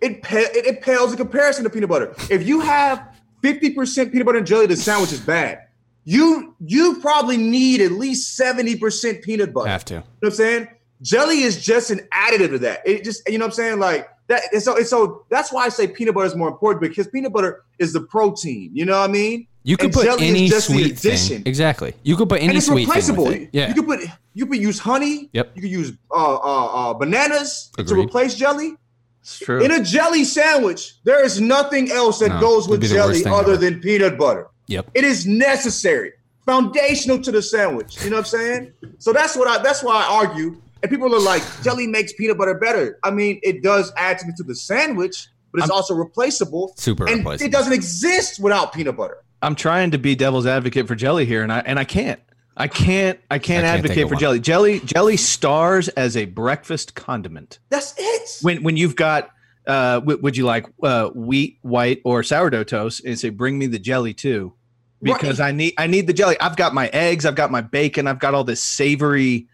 it 0.01 0.21
it, 0.31 0.67
it 0.67 0.83
pales 0.83 1.13
in 1.13 1.17
comparison 1.17 1.65
to 1.65 1.71
peanut 1.71 1.89
butter. 1.89 2.15
If 2.31 2.47
you 2.47 2.61
have 2.61 3.07
50% 3.43 4.13
peanut 4.13 4.27
butter 4.27 4.39
and 4.39 4.47
jelly, 4.47 4.67
the 4.67 4.77
sandwich 4.77 5.13
is 5.13 5.21
bad. 5.21 5.67
You 6.05 6.55
you 6.61 7.01
probably 7.01 7.37
need 7.37 7.81
at 7.81 7.93
least 7.93 8.39
70% 8.39 9.23
peanut 9.23 9.53
butter. 9.53 9.69
have 9.69 9.85
to. 9.87 9.95
You 9.95 10.01
know 10.01 10.07
what 10.21 10.29
I'm 10.29 10.35
saying? 10.35 10.69
Jelly 11.03 11.41
is 11.43 11.65
just 11.65 11.91
an 11.91 12.01
additive 12.13 12.51
to 12.51 12.59
that. 12.61 12.81
It 12.85 13.05
just, 13.05 13.27
you 13.29 13.39
know 13.39 13.47
what 13.47 13.53
I'm 13.53 13.57
saying? 13.57 13.79
Like 13.79 14.09
that. 14.29 14.43
And 14.53 14.63
so, 14.63 14.77
and 14.77 14.87
so 14.87 15.25
that's 15.31 15.53
why 15.53 15.65
I 15.65 15.69
say 15.71 15.87
peanut 15.87 16.15
butter 16.15 16.27
is 16.27 16.37
more 16.37 16.49
important 16.49 16.83
because 16.83 17.07
peanut 17.09 17.33
butter 17.33 17.65
is 17.79 17.93
the 17.93 18.03
protein. 18.03 18.71
You 18.75 18.85
know 18.85 18.99
what 18.99 19.09
I 19.09 19.13
mean? 19.13 19.47
You 19.63 19.77
could 19.77 19.87
And 19.87 19.95
put 19.95 20.05
jelly 20.05 20.25
is 20.25 20.31
any 20.31 20.49
just 20.49 20.69
the 20.69 20.75
sweet 20.75 20.99
addition. 20.99 21.37
thing. 21.37 21.43
Exactly. 21.47 21.95
You 22.03 22.17
could 22.17 22.29
put 22.29 22.39
any 22.41 22.49
and 22.49 22.57
it's 22.57 22.67
sweet 22.67 22.87
replaceable. 22.87 23.25
thing 23.27 23.41
with 23.41 23.43
it. 23.43 23.51
Yeah. 23.53 23.69
You 23.69 23.75
could 23.75 23.87
put 23.87 24.01
you 24.35 24.47
could 24.47 24.59
use 24.61 24.79
honey. 24.79 25.29
Yep. 25.33 25.53
You 25.55 25.63
could 25.63 25.71
use 25.71 25.93
uh, 26.11 26.35
uh, 26.37 26.67
uh, 26.91 26.95
bananas 26.95 27.71
to 27.77 27.95
replace 27.95 28.35
jelly. 28.35 28.75
It's 29.23 29.39
true. 29.39 29.63
In 29.63 29.71
a 29.73 29.83
jelly 29.85 30.25
sandwich, 30.25 30.95
there 31.05 31.23
is 31.23 31.41
nothing 31.41 31.91
else 31.93 32.21
that 32.21 32.29
No, 32.31 32.41
goes 32.41 32.69
with 32.69 32.81
be 32.81 32.87
the 32.87 32.95
worst 32.97 33.23
jelly 33.25 33.37
other 33.39 33.53
ever. 33.53 33.61
than 33.61 33.81
peanut 33.81 34.17
butter. 34.17 34.47
Yep. 34.69 34.91
It 34.95 35.05
is 35.05 35.27
necessary, 35.27 36.13
foundational 36.47 37.19
to 37.21 37.31
the 37.31 37.43
sandwich. 37.43 38.03
You 38.03 38.11
know 38.11 38.17
what 38.17 38.21
I'm 38.21 38.41
saying? 38.41 38.73
So 38.99 39.13
that's 39.13 39.37
what 39.37 39.47
I. 39.47 39.63
That's 39.63 39.83
why 39.83 40.03
I 40.03 40.07
argue. 40.07 40.61
And 40.83 40.91
people 40.91 41.15
are 41.15 41.21
like, 41.21 41.43
jelly 41.63 41.87
makes 41.87 42.15
peanut 42.15 42.39
butter 42.39 42.55
better. 42.55 42.99
I 43.03 43.11
mean, 43.11 43.39
it 43.43 43.63
does 43.63 43.93
add 43.99 44.19
something 44.21 44.37
to 44.39 44.43
the 44.45 44.55
sandwich, 44.55 45.29
but 45.53 45.61
it's 45.61 45.71
I'm- 45.71 45.77
also 45.77 45.95
replaceable. 45.95 46.73
Super 46.77 47.07
and 47.07 47.19
replaceable. 47.19 47.49
it 47.49 47.53
doesn't 47.53 47.73
exist 47.73 48.41
without 48.41 48.73
peanut 48.73 48.97
butter. 48.97 49.19
I'm 49.43 49.55
trying 49.55 49.91
to 49.93 49.99
be 49.99 50.15
devil's 50.15 50.47
advocate 50.47 50.87
for 50.87 50.95
jelly 50.95 51.25
here, 51.25 51.43
and 51.43 51.53
I 51.53 51.61
and 51.61 51.79
I 51.79 51.85
can't. 51.85 52.21
I 52.57 52.69
can't. 52.69 53.19
I 53.31 53.39
can't, 53.39 53.65
I 53.65 53.65
can't 53.65 53.65
advocate 53.65 54.09
for 54.09 54.17
jelly. 54.17 54.39
Jelly 54.41 54.81
jelly 54.81 55.17
stars 55.17 55.89
as 55.89 56.17
a 56.17 56.27
breakfast 56.27 56.95
condiment. 56.95 57.59
That's 57.71 57.95
it. 57.97 58.39
When 58.43 58.63
when 58.63 58.77
you've 58.77 58.97
got 58.97 59.31
uh, 59.67 60.01
w- 60.01 60.19
would 60.21 60.37
you 60.37 60.45
like 60.45 60.67
uh, 60.83 61.09
wheat, 61.11 61.59
white, 61.63 62.03
or 62.05 62.23
sourdough 62.23 62.65
toast, 62.65 63.05
and 63.05 63.19
say 63.19 63.31
bring 63.31 63.59
me 63.59 63.67
the 63.67 63.79
jelly 63.79 64.13
too, 64.13 64.53
because 65.01 65.41
I 65.41 65.53
need 65.53 65.73
I 65.79 65.87
need 65.87 66.07
the 66.07 66.13
jelly. 66.13 66.39
I've 66.39 66.57
got 66.57 66.75
my 66.75 66.89
eggs, 66.89 67.25
I've 67.25 67.35
got 67.35 67.51
my 67.51 67.63
bacon, 67.63 68.07
I've 68.07 68.19
got 68.19 68.35
all 68.35 68.45
this 68.45 68.63
savoriness 68.63 69.47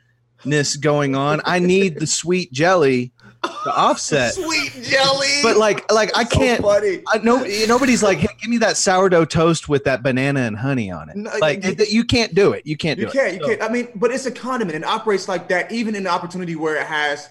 going 0.81 1.15
on. 1.15 1.41
I 1.45 1.59
need 1.59 2.01
the 2.01 2.07
sweet 2.07 2.53
jelly 2.53 3.13
to 3.43 3.77
offset. 3.77 4.35
Sweet 4.35 4.73
jelly. 4.83 5.41
But 5.43 5.57
like 5.57 5.91
like 5.93 6.17
I 6.17 6.25
can't. 6.25 6.63
funny. 6.63 7.03
I, 7.09 7.19
no, 7.19 7.45
nobody's 7.67 8.03
like, 8.03 8.19
hey, 8.19 8.29
give 8.41 8.51
me 8.51 8.59
that 8.59 8.77
sourdough 8.77 9.25
toast 9.27 9.69
with 9.69 9.85
that 9.85 10.03
banana 10.03 10.41
and 10.41 10.57
honey 10.57 10.91
on 10.91 11.09
it. 11.09 11.17
No, 11.17 11.31
like 11.41 11.65
you- 11.65 11.71
it- 11.79 11.91
you 11.91 12.05
can't 12.05 12.35
do 12.35 12.53
it. 12.53 12.67
You 12.67 12.77
can't 12.77 12.99
do 12.99 13.03
You 13.03 13.09
it. 13.09 13.13
can't. 13.13 13.35
You 13.35 13.41
So- 13.41 13.49
can't. 13.49 13.63
I 13.63 13.69
mean, 13.69 13.89
but 13.95 14.11
it's 14.11 14.27
a 14.27 14.31
condiment. 14.33 14.77
It 14.77 14.85
operates 14.85 15.29
like 15.29 15.49
that, 15.49 15.71
even 15.73 15.95
in 15.95 16.05
the 16.05 16.11
opportunity 16.11 16.57
where 16.57 16.77
it 16.77 16.87
has, 16.87 17.29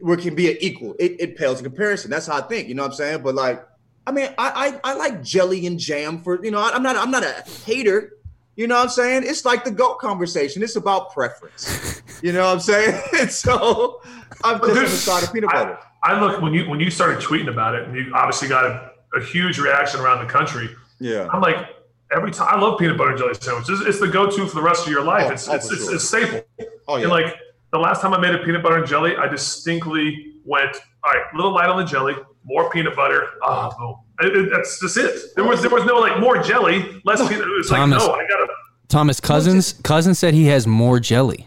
where 0.00 0.18
it 0.18 0.22
can 0.22 0.34
be 0.34 0.50
an 0.50 0.56
equal. 0.60 0.94
It, 0.98 1.16
it 1.20 1.36
pales 1.36 1.58
in 1.58 1.64
comparison. 1.64 2.10
That's 2.10 2.26
how 2.26 2.36
I 2.38 2.42
think. 2.42 2.68
You 2.68 2.74
know 2.74 2.82
what 2.82 2.92
I'm 2.92 2.96
saying? 2.96 3.22
But 3.22 3.34
like, 3.34 3.66
I 4.06 4.12
mean, 4.12 4.28
I 4.38 4.78
I, 4.84 4.92
I 4.92 4.94
like 4.94 5.22
jelly 5.22 5.66
and 5.66 5.78
jam 5.78 6.22
for 6.22 6.42
you 6.44 6.50
know. 6.50 6.58
I, 6.60 6.70
I'm 6.70 6.82
not 6.82 6.96
I'm 6.96 7.10
not 7.10 7.24
a 7.24 7.44
hater. 7.64 8.12
You 8.58 8.66
know 8.66 8.74
what 8.74 8.82
I'm 8.82 8.88
saying? 8.88 9.22
It's 9.24 9.44
like 9.44 9.62
the 9.62 9.70
goat 9.70 10.00
conversation. 10.00 10.64
It's 10.64 10.74
about 10.74 11.12
preference. 11.12 12.02
You 12.20 12.32
know 12.32 12.44
what 12.44 12.54
I'm 12.54 12.60
saying? 12.60 13.00
And 13.20 13.30
so 13.30 14.00
I'm 14.42 14.58
just 14.58 14.70
on 14.70 14.74
the 14.74 14.88
side 14.88 15.22
of 15.22 15.32
peanut 15.32 15.50
butter. 15.50 15.78
I, 16.02 16.14
I 16.14 16.20
look 16.20 16.42
when 16.42 16.52
you 16.52 16.68
when 16.68 16.80
you 16.80 16.90
started 16.90 17.20
tweeting 17.20 17.48
about 17.48 17.76
it, 17.76 17.86
and 17.86 17.94
you 17.94 18.10
obviously 18.12 18.48
got 18.48 18.64
a, 18.64 18.90
a 19.16 19.22
huge 19.22 19.60
reaction 19.60 20.00
around 20.00 20.26
the 20.26 20.32
country. 20.32 20.68
Yeah. 20.98 21.28
I'm 21.32 21.40
like, 21.40 21.68
every 22.10 22.32
time 22.32 22.48
I 22.50 22.60
love 22.60 22.80
peanut 22.80 22.98
butter 22.98 23.10
and 23.10 23.18
jelly 23.18 23.34
sandwiches. 23.34 23.78
It's, 23.78 23.90
it's 23.90 24.00
the 24.00 24.08
go-to 24.08 24.44
for 24.48 24.56
the 24.56 24.62
rest 24.62 24.84
of 24.84 24.92
your 24.92 25.04
life. 25.04 25.26
Oh, 25.28 25.32
it's 25.32 25.48
oh, 25.48 25.54
it's, 25.54 25.68
for 25.68 25.74
it's, 25.74 25.84
sure. 25.84 25.94
it's 25.94 26.08
staple. 26.08 26.40
Oh 26.88 26.96
yeah. 26.96 27.02
And 27.02 27.12
like 27.12 27.36
the 27.70 27.78
last 27.78 28.00
time 28.00 28.12
I 28.12 28.18
made 28.18 28.34
a 28.34 28.38
peanut 28.38 28.64
butter 28.64 28.78
and 28.78 28.88
jelly, 28.88 29.14
I 29.16 29.28
distinctly 29.28 30.32
went, 30.44 30.76
all 31.04 31.12
right, 31.12 31.22
a 31.32 31.36
little 31.36 31.52
light 31.52 31.68
on 31.68 31.78
the 31.78 31.84
jelly, 31.84 32.16
more 32.48 32.70
peanut 32.70 32.96
butter. 32.96 33.26
Ah, 33.44 33.70
boom. 33.78 33.96
It- 34.20 34.36
it- 34.36 34.50
that's 34.52 34.80
just 34.80 34.96
it. 34.96 35.34
There 35.36 35.44
was 35.44 35.60
there 35.60 35.70
was 35.70 35.84
no 35.84 35.96
like 35.96 36.18
more 36.18 36.42
jelly, 36.42 37.00
less 37.04 37.20
peanut. 37.28 37.46
It 37.46 37.56
was 37.58 37.68
Thomas. 37.68 38.02
like 38.02 38.08
no, 38.08 38.14
I 38.14 38.26
gotta. 38.26 38.46
Thomas 38.88 39.20
Cousins 39.20 39.74
Cousins 39.84 40.18
said 40.18 40.34
he 40.34 40.46
has 40.46 40.66
more 40.66 40.98
jelly. 40.98 41.46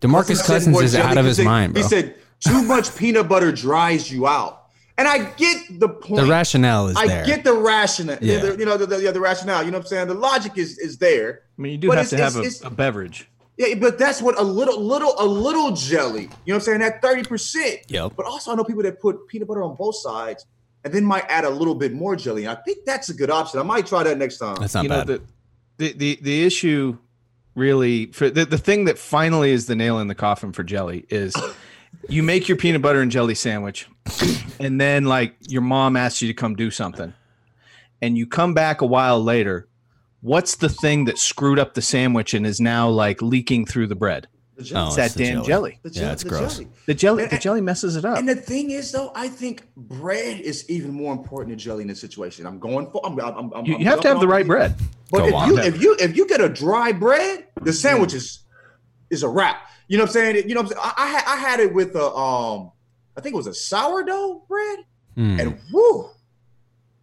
DeMarcus 0.00 0.28
He 0.28 0.34
said 0.34 0.46
Cousins 0.46 0.80
is 0.80 0.92
jelly 0.92 1.04
out 1.04 1.18
of 1.18 1.24
his 1.24 1.36
because 1.36 1.36
they- 1.38 1.44
mind, 1.44 1.74
bro. 1.74 1.82
He 1.82 1.88
said 1.88 2.14
too 2.40 2.62
much 2.62 2.94
peanut 2.96 3.28
butter 3.28 3.52
dries 3.52 4.10
you 4.10 4.26
out, 4.26 4.64
and 4.98 5.06
I 5.06 5.30
get 5.34 5.78
the 5.78 5.88
point. 5.88 6.22
the 6.24 6.28
rationale 6.28 6.88
is 6.88 6.96
I 6.96 7.06
there. 7.06 7.24
get 7.24 7.44
the 7.44 7.52
rationale. 7.52 8.18
Yeah. 8.20 8.38
The- 8.40 8.58
you 8.58 8.64
know, 8.64 8.76
the, 8.76 8.86
the, 8.86 9.00
yeah, 9.02 9.10
the 9.12 9.20
rationale. 9.20 9.62
You 9.62 9.70
know 9.70 9.78
what 9.78 9.84
I'm 9.84 9.88
saying? 9.90 10.08
The 10.08 10.14
logic 10.14 10.52
is 10.56 10.78
is 10.78 10.98
there. 10.98 11.42
I 11.58 11.62
mean, 11.62 11.72
you 11.72 11.78
do 11.78 11.88
But 11.88 11.98
have 11.98 12.08
to 12.08 12.16
have 12.16 12.36
it's- 12.36 12.36
a, 12.36 12.56
it's- 12.56 12.64
a 12.64 12.70
beverage. 12.74 13.29
Yeah, 13.60 13.74
but 13.74 13.98
that's 13.98 14.22
what 14.22 14.38
a 14.38 14.42
little, 14.42 14.80
little, 14.80 15.14
a 15.18 15.24
little 15.26 15.72
jelly. 15.72 16.22
You 16.22 16.28
know 16.28 16.30
what 16.46 16.54
I'm 16.54 16.60
saying? 16.60 16.78
That 16.78 17.02
thirty 17.02 17.22
percent. 17.22 17.80
Yeah. 17.88 18.08
But 18.08 18.24
also, 18.24 18.52
I 18.52 18.54
know 18.54 18.64
people 18.64 18.82
that 18.84 18.98
put 19.00 19.28
peanut 19.28 19.48
butter 19.48 19.62
on 19.62 19.76
both 19.76 19.96
sides, 19.96 20.46
and 20.82 20.94
then 20.94 21.04
might 21.04 21.26
add 21.28 21.44
a 21.44 21.50
little 21.50 21.74
bit 21.74 21.92
more 21.92 22.16
jelly. 22.16 22.46
And 22.46 22.56
I 22.56 22.62
think 22.62 22.86
that's 22.86 23.10
a 23.10 23.14
good 23.14 23.28
option. 23.28 23.60
I 23.60 23.62
might 23.62 23.86
try 23.86 24.02
that 24.02 24.16
next 24.16 24.38
time. 24.38 24.56
That's 24.60 24.72
not 24.72 24.84
you 24.84 24.88
know 24.88 25.04
bad. 25.04 25.06
the, 25.08 25.22
the 25.76 25.92
the 25.92 26.18
the 26.22 26.42
issue 26.46 26.96
really 27.54 28.06
for 28.06 28.30
the, 28.30 28.46
the 28.46 28.56
thing 28.56 28.86
that 28.86 28.96
finally 28.96 29.50
is 29.50 29.66
the 29.66 29.76
nail 29.76 29.98
in 29.98 30.06
the 30.06 30.14
coffin 30.14 30.52
for 30.52 30.62
jelly 30.62 31.04
is 31.10 31.34
you 32.08 32.22
make 32.22 32.48
your 32.48 32.56
peanut 32.56 32.80
butter 32.80 33.02
and 33.02 33.10
jelly 33.10 33.34
sandwich 33.34 33.88
and 34.58 34.80
then 34.80 35.04
like 35.04 35.34
your 35.48 35.60
mom 35.60 35.96
asks 35.96 36.22
you 36.22 36.28
to 36.28 36.34
come 36.34 36.54
do 36.54 36.70
something 36.70 37.12
and 38.00 38.16
you 38.16 38.26
come 38.26 38.54
back 38.54 38.80
a 38.80 38.86
while 38.86 39.22
later 39.22 39.68
what's 40.20 40.56
the 40.56 40.68
thing 40.68 41.04
that 41.06 41.18
screwed 41.18 41.58
up 41.58 41.74
the 41.74 41.82
sandwich 41.82 42.34
and 42.34 42.46
is 42.46 42.60
now 42.60 42.88
like 42.88 43.22
leaking 43.22 43.66
through 43.66 43.86
the 43.86 43.94
bread 43.96 44.26
The 44.56 44.64
jelly. 44.64 44.82
Oh, 44.82 44.86
it's 44.88 44.96
that 44.96 45.10
the 45.12 45.24
damn 45.24 45.34
jelly. 45.44 45.46
jelly, 45.46 45.78
The 45.82 45.90
yeah, 46.00 46.12
it's 46.12 46.22
the 46.22 46.28
gross. 46.28 46.54
jelly. 46.58 46.68
the 46.86 46.94
jelly 46.94 47.22
And- 47.24 47.32
the 47.32 47.38
jelly 47.38 47.60
messes 47.60 47.96
it 47.96 48.04
up 48.04 48.18
And 48.18 48.28
the 48.28 48.34
thing 48.36 48.70
is, 48.70 48.92
though, 48.92 49.10
I 49.14 49.28
think 49.28 49.64
bread 49.76 50.40
is 50.40 50.68
even 50.68 50.90
more 50.92 51.12
important 51.12 51.50
than 51.50 51.58
jelly 51.58 51.82
in 51.82 51.88
this 51.88 52.00
situation. 52.00 52.46
I'm 52.46 52.58
going 52.58 52.90
for. 52.90 53.00
I'm, 53.04 53.18
I'm, 53.20 53.52
I'm, 53.54 53.64
you, 53.66 53.74
I'm 53.76 53.80
you 53.80 53.86
have 53.86 54.00
to 54.02 54.08
have 54.08 54.20
the 54.20 54.28
right 54.28 54.46
bread 54.46 54.74
But 55.10 55.18
Go 55.20 55.26
if 55.28 55.34
on. 55.34 55.48
you 55.48 55.58
if 55.58 55.80
you 55.82 55.96
if 55.98 56.16
you 56.16 56.26
get 56.28 56.40
a 56.40 56.48
dry 56.48 56.92
bread, 56.92 57.46
the 57.62 57.72
sandwich 57.72 58.12
is 58.14 58.40
is 59.10 59.22
a 59.22 59.28
wrap. 59.28 59.56
You 59.88 59.96
know 59.98 60.04
what 60.04 60.10
I'm 60.10 60.12
saying? 60.12 60.48
You 60.48 60.54
know 60.54 60.60
what 60.62 60.76
I'm 60.76 60.82
saying? 60.84 60.94
I, 60.98 61.04
I 61.04 61.06
had 61.08 61.24
I 61.26 61.36
had 61.36 61.60
it 61.60 61.74
with 61.74 61.96
a 61.96 62.04
um, 62.14 62.70
I 63.16 63.20
think 63.22 63.32
it 63.34 63.36
was 63.36 63.46
a 63.48 63.54
sourdough 63.54 64.44
bread, 64.48 64.78
Hmm. 65.16 65.40
and 65.40 65.58
whoo, 65.72 66.10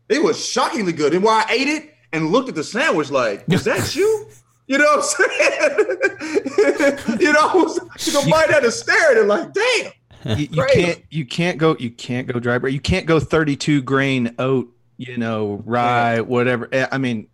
it 0.08 0.24
was 0.24 0.44
shockingly 0.44 0.94
good. 0.94 1.14
And 1.14 1.22
while 1.24 1.44
I 1.46 1.52
ate 1.52 1.68
it 1.68 1.94
and 2.14 2.32
looked 2.32 2.50
at 2.50 2.56
the 2.56 2.64
sandwich, 2.64 3.10
like, 3.12 3.44
is 3.50 3.64
that 3.66 3.96
you? 3.96 4.28
You 4.68 4.78
know 4.80 4.86
what 4.98 5.16
I'm 5.20 5.30
saying? 5.30 7.20
you 7.22 7.32
know, 7.34 7.40
I 7.50 7.52
was 7.56 8.08
you 8.08 8.14
know, 8.14 8.26
might 8.28 8.50
have 8.50 8.64
to 8.64 8.72
stare 8.72 9.12
at 9.12 9.18
it 9.18 9.26
like, 9.26 9.54
damn. 9.54 10.38
you, 10.38 10.48
you 10.52 10.66
can't 10.74 11.02
you 11.10 11.26
can't 11.26 11.58
go 11.58 11.76
you 11.80 11.90
can't 11.92 12.28
go 12.28 12.40
dry 12.40 12.58
bread 12.58 12.74
you 12.74 12.80
can't 12.82 13.06
go 13.06 13.20
32 13.20 13.82
grain 13.84 14.34
oat 14.40 14.68
you 14.98 15.16
know 15.16 15.62
rye 15.64 16.20
whatever 16.20 16.68
Eh, 16.74 16.88
i 16.92 16.98
mean 16.98 17.28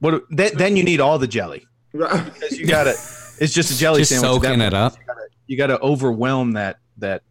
what 0.00 0.24
then, 0.28 0.50
then 0.56 0.76
you 0.76 0.82
need 0.82 1.00
all 1.00 1.18
the 1.18 1.28
jelly 1.28 1.66
because 1.92 2.58
you 2.58 2.66
gotta 2.66 2.90
it's 2.90 3.54
just 3.54 3.70
a 3.70 3.78
jelly 3.78 4.00
Just 4.00 4.10
sandwich 4.10 4.28
at 4.28 4.42
soaking 4.42 4.60
it 4.60 4.74
up. 4.74 4.96
you 5.46 5.56
gotta 5.56 5.80
overwhelm 5.80 6.52
that 6.52 6.78
that 6.98 7.22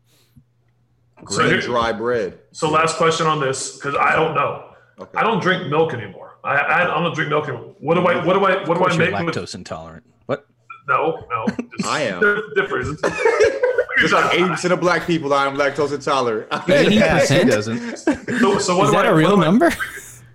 So 1.30 1.48
here- 1.48 1.60
dry 1.62 1.92
bread. 1.92 2.40
So 2.54 2.70
last 2.72 2.96
question 2.98 3.28
on 3.28 3.40
this 3.42 3.76
because 3.76 3.96
I 3.96 4.16
don't 4.16 4.34
know. 4.34 4.72
Okay. 5.00 5.18
I 5.20 5.24
don't 5.24 5.42
drink 5.42 5.68
milk 5.70 5.94
anymore. 5.94 6.25
I, 6.46 6.56
I, 6.56 6.82
I 7.00 7.04
don't 7.04 7.14
drink 7.16 7.30
milk 7.30 7.48
anymore. 7.50 7.76
What 7.80 7.96
do 7.96 8.02
I? 8.08 8.24
What 8.24 8.34
do 8.34 8.46
I? 8.46 8.52
What 8.52 8.62
of 8.62 8.66
do 8.68 8.72
I 8.74 8.78
course 8.78 8.96
you're 8.98 9.12
make 9.12 9.26
with? 9.26 9.36
lactose 9.36 9.56
intolerant 9.56 10.04
what 10.28 10.46
No, 10.88 11.26
no. 11.30 11.46
just- 11.78 11.86
I 11.86 12.02
am. 12.02 12.22
There, 12.22 12.38
different. 12.56 13.00
Like 14.12 14.38
80% 14.38 14.72
of 14.72 14.82
black 14.82 15.08
people, 15.08 15.34
I 15.34 15.48
am 15.48 15.56
lactose 15.56 15.94
intolerant. 15.94 16.48
yeah, 16.68 16.84
he 17.26 17.36
80%? 17.36 17.50
doesn't 17.50 17.98
So, 17.98 18.60
so 18.60 18.78
what 18.78 18.86
Is 18.88 18.92
do 18.92 18.98
that 18.98 19.06
I, 19.06 19.10
a 19.10 19.16
real 19.16 19.38
do 19.38 19.42
I- 19.42 19.46
number? 19.46 19.72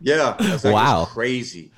Yeah. 0.00 0.34
That's 0.40 0.64
Wow. 0.64 1.04
Crazy. 1.04 1.70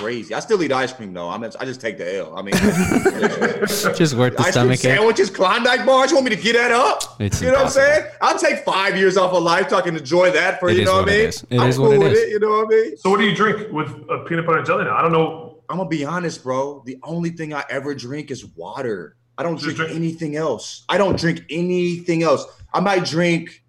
Crazy. 0.00 0.34
I 0.34 0.40
still 0.40 0.62
eat 0.62 0.72
ice 0.72 0.92
cream 0.92 1.12
though. 1.12 1.28
I 1.28 1.36
mean, 1.38 1.50
I 1.60 1.64
just 1.64 1.80
take 1.80 1.98
the 1.98 2.16
L. 2.18 2.34
I 2.36 2.42
mean, 2.42 2.54
Just 3.94 4.14
worth 4.14 4.34
the 4.36 4.40
ice 4.40 4.44
cream 4.44 4.52
stomach 4.52 4.72
ache. 4.72 4.78
sandwiches, 4.80 5.30
Klondike 5.30 5.84
bars. 5.84 6.10
You 6.10 6.16
want 6.16 6.28
me 6.30 6.36
to 6.36 6.40
get 6.42 6.54
that 6.54 6.72
up? 6.72 7.02
It's 7.20 7.40
you 7.40 7.48
know 7.48 7.58
impossible. 7.58 7.82
what 7.84 7.92
I'm 7.92 8.00
saying? 8.02 8.12
I'll 8.22 8.38
take 8.38 8.64
five 8.64 8.96
years 8.96 9.16
off 9.16 9.32
of 9.32 9.42
life 9.42 9.68
so 9.70 9.76
I 9.76 9.82
can 9.82 9.96
enjoy 9.96 10.30
that 10.32 10.58
for 10.60 10.68
It 10.70 10.78
you 10.78 10.84
know 10.84 10.94
what 10.96 11.06
what 11.06 11.12
I 11.12 11.16
mean. 11.16 11.26
is. 11.28 11.46
It 11.50 11.60
I'm 11.60 11.68
is 11.68 11.76
cool 11.76 11.86
what 11.88 11.94
it 11.96 11.98
with 11.98 12.12
is. 12.12 12.18
it. 12.20 12.28
You 12.30 12.38
know 12.40 12.48
what 12.50 12.66
I 12.66 12.68
mean? 12.68 12.96
So 12.96 13.10
what 13.10 13.18
do 13.18 13.24
you 13.24 13.34
drink 13.36 13.70
with 13.72 13.88
uh, 14.10 14.18
peanut 14.24 14.46
butter 14.46 14.58
and 14.58 14.66
jelly 14.66 14.84
now? 14.84 14.96
I 14.96 15.02
don't 15.02 15.12
know. 15.12 15.58
I'm 15.68 15.76
gonna 15.76 15.88
be 15.88 16.04
honest, 16.04 16.42
bro. 16.42 16.82
The 16.86 16.98
only 17.02 17.30
thing 17.30 17.54
I 17.54 17.64
ever 17.70 17.94
drink 17.94 18.30
is 18.30 18.44
water. 18.56 19.16
I 19.38 19.42
don't 19.42 19.58
drink, 19.58 19.76
drink- 19.76 19.94
anything 19.94 20.36
else. 20.36 20.84
I 20.88 20.98
don't 20.98 21.18
drink 21.18 21.42
anything 21.50 22.22
else. 22.22 22.44
I 22.74 22.80
might 22.80 23.04
drink. 23.04 23.62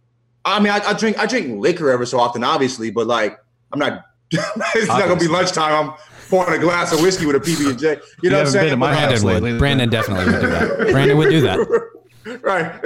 I 0.43 0.59
mean, 0.59 0.71
I, 0.71 0.79
I 0.79 0.93
drink. 0.93 1.19
I 1.19 1.25
drink 1.27 1.59
liquor 1.59 1.91
ever 1.91 2.05
so 2.05 2.19
often, 2.19 2.43
obviously, 2.43 2.89
but 2.89 3.05
like, 3.07 3.37
I'm 3.71 3.79
not. 3.79 4.05
it's 4.33 4.87
not 4.87 5.01
gonna 5.07 5.19
be 5.19 5.27
lunchtime. 5.27 5.89
I'm 5.89 5.93
pouring 6.31 6.59
a 6.59 6.63
glass 6.63 6.91
of 6.91 7.01
whiskey 7.01 7.27
with 7.27 7.35
a 7.35 7.39
PB 7.39 7.69
and 7.69 7.77
J. 7.79 7.99
You 8.23 8.29
know 8.31 8.37
what 8.39 8.47
I'm 8.47 8.53
haven't 8.53 8.53
been 8.53 8.61
saying? 8.61 8.69
to 8.71 8.77
my 8.77 8.93
But, 8.93 8.97
uh, 8.97 9.07
Brandon 9.07 9.27
lately. 9.27 9.51
would. 9.51 9.59
Brandon 9.59 9.89
definitely 9.89 10.25
would 10.33 10.41
do 10.41 10.47
that. 10.47 10.91
Brandon 10.91 11.17
would 11.17 11.29
do 11.29 11.41
that. 11.41 11.89
right 12.43 12.79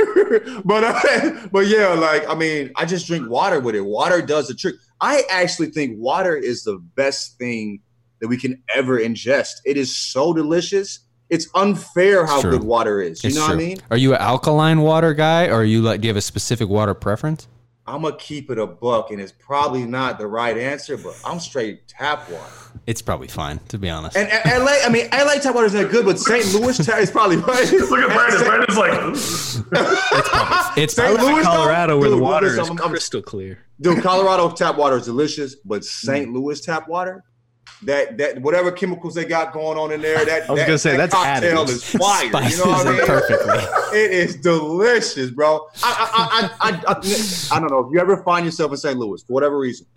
but 0.65 0.83
uh, 0.85 1.47
but 1.51 1.67
yeah 1.67 1.89
like 1.89 2.25
i 2.29 2.33
mean 2.33 2.71
i 2.77 2.85
just 2.85 3.05
drink 3.05 3.29
water 3.29 3.59
with 3.59 3.75
it 3.75 3.81
water 3.81 4.21
does 4.21 4.47
the 4.47 4.53
trick 4.53 4.75
i 5.01 5.23
actually 5.29 5.67
think 5.67 5.93
water 5.99 6.37
is 6.37 6.63
the 6.63 6.77
best 6.95 7.37
thing 7.37 7.81
that 8.21 8.29
we 8.29 8.37
can 8.37 8.63
ever 8.73 8.97
ingest 8.97 9.55
it 9.65 9.75
is 9.75 9.93
so 9.93 10.31
delicious 10.31 11.01
it's 11.29 11.49
unfair 11.53 12.25
how 12.25 12.37
It's 12.39 12.45
good 12.45 12.63
water 12.63 13.01
is 13.01 13.21
you 13.25 13.27
It's 13.27 13.35
know 13.35 13.41
what 13.43 13.51
i 13.51 13.55
mean 13.55 13.77
Are 13.91 13.97
you 13.97 14.13
an 14.13 14.21
alkaline 14.21 14.79
water 14.79 15.13
guy, 15.13 15.47
or 15.47 15.55
are 15.55 15.63
you 15.65 15.81
like? 15.81 15.99
Do 15.99 16.05
you 16.07 16.11
have 16.11 16.17
a 16.17 16.21
specific 16.21 16.69
water 16.69 16.93
preference? 16.93 17.49
I'm 17.87 18.01
gonna 18.01 18.15
keep 18.17 18.49
it 18.49 18.57
a 18.57 18.65
buck 18.65 19.11
and 19.11 19.21
it's 19.21 19.31
probably 19.31 19.85
not 19.85 20.17
the 20.17 20.25
right 20.27 20.57
answer 20.57 20.97
but 20.97 21.13
i'm 21.25 21.39
straight 21.39 21.87
tap 21.87 22.27
water 22.29 22.51
It's 22.87 23.01
probably 23.01 23.27
fine, 23.27 23.59
to 23.69 23.77
be 23.77 23.89
honest. 23.89 24.17
and, 24.17 24.27
and 24.29 24.63
la 24.63 24.71
i 24.85 24.89
mean 24.89 25.07
la 25.11 25.33
tap 25.35 25.55
water 25.55 25.67
is 25.67 25.73
not 25.73 25.89
good 25.91 26.05
but 26.05 26.19
st 26.19 26.53
louis 26.53 26.77
tap 26.85 26.99
is 26.99 27.11
probably 27.11 27.37
right 27.37 27.71
Look 27.71 27.99
at 27.99 28.15
Brandon. 28.15 28.43
Brandon's 28.43 28.77
like, 28.77 28.93
it's 30.77 30.93
St. 30.95 31.19
Louis, 31.19 31.35
though? 31.35 31.41
colorado 31.43 31.99
where 31.99 32.09
the 32.09 32.17
water 32.17 32.47
is 32.47 32.59
I'm- 32.59 32.79
I'm- 32.81 32.89
crystal 32.89 33.21
clear 33.21 33.59
Dude, 33.81 34.01
Colorado 34.01 34.49
tap 34.51 34.77
water 34.77 34.95
is 34.95 35.03
delicious, 35.05 35.55
but. 35.55 35.83
St. 35.83 36.31
Louis 36.31 36.61
tap 36.61 36.87
water, 36.87 37.25
that 37.83 38.17
that 38.17 38.41
whatever 38.41 38.71
chemicals 38.71 39.13
they 39.15 39.25
got 39.25 39.53
going 39.53 39.77
on 39.77 39.91
in 39.91 40.01
there. 40.01 40.23
That 40.25 40.49
I 40.49 40.51
was 40.51 40.59
that, 40.61 40.65
gonna 40.67 40.77
say, 40.77 40.91
that 40.91 41.09
that's 41.09 41.13
cocktail 41.13 41.65
additives. 41.65 41.69
is 41.69 41.83
fire. 42.01 42.23
You 42.25 42.29
Spices 42.29 42.59
know 42.65 42.71
what 42.71 42.87
I 42.87 42.91
mean? 42.91 43.05
perfectly. 43.05 43.59
It 43.97 44.11
is 44.11 44.35
delicious, 44.37 45.29
bro. 45.31 45.67
I 45.83 46.49
I, 46.61 46.69
I, 46.69 46.71
I, 46.71 46.91
I, 46.91 47.55
I 47.57 47.59
don't 47.59 47.71
know 47.71 47.79
if 47.79 47.93
you 47.93 47.99
ever 47.99 48.21
find 48.23 48.45
yourself 48.45 48.71
in 48.71 48.77
St. 48.77 48.97
Louis 48.97 49.21
for 49.23 49.33
whatever 49.33 49.57
reason. 49.57 49.87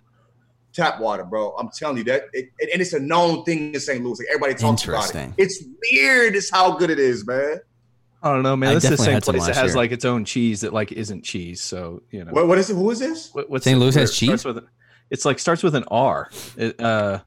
Tap 0.71 0.99
water, 1.01 1.23
bro. 1.25 1.51
I'm 1.57 1.69
telling 1.69 1.97
you 1.97 2.03
that, 2.05 2.23
it, 2.31 2.45
and 2.71 2.81
it's 2.81 2.93
a 2.93 2.99
known 2.99 3.43
thing 3.43 3.73
in 3.73 3.79
St. 3.79 4.01
Louis. 4.03 4.19
Like 4.19 4.27
everybody 4.29 4.53
talks 4.53 4.83
about 4.85 5.03
it. 5.09 5.15
Interesting. 5.15 5.33
It's 5.37 5.63
weird. 5.91 6.35
It's 6.35 6.49
how 6.51 6.77
good 6.77 6.89
it 6.91 6.99
is, 6.99 7.25
man. 7.27 7.57
I 8.21 8.31
don't 8.31 8.43
know, 8.43 8.55
man. 8.55 8.69
I 8.71 8.73
This 8.75 8.83
is 8.85 8.91
the 8.91 8.97
same 8.97 9.19
place 9.21 9.45
that 9.47 9.55
has 9.55 9.71
year. 9.71 9.75
like 9.77 9.91
its 9.91 10.05
own 10.05 10.25
cheese 10.25 10.61
that 10.61 10.71
like 10.71 10.91
isn't 10.91 11.23
cheese. 11.23 11.59
So 11.61 12.03
you 12.11 12.23
know, 12.23 12.31
What, 12.31 12.47
what 12.47 12.57
is 12.57 12.69
it? 12.69 12.75
Who 12.75 12.89
is 12.91 12.99
this? 12.99 13.33
What, 13.33 13.49
what's 13.49 13.63
St. 13.65 13.75
it- 13.75 13.79
Louis 13.79 13.95
has 13.95 14.11
it 14.11 14.13
cheese? 14.13 14.41
starts 14.41 14.45
with- 14.45 14.63
it's 15.09 15.25
like 15.25 15.39
starts 15.39 15.63
with 15.63 15.73
an 15.75 15.85
R. 15.89 16.29
It, 16.55 16.79
uh, 16.79 17.19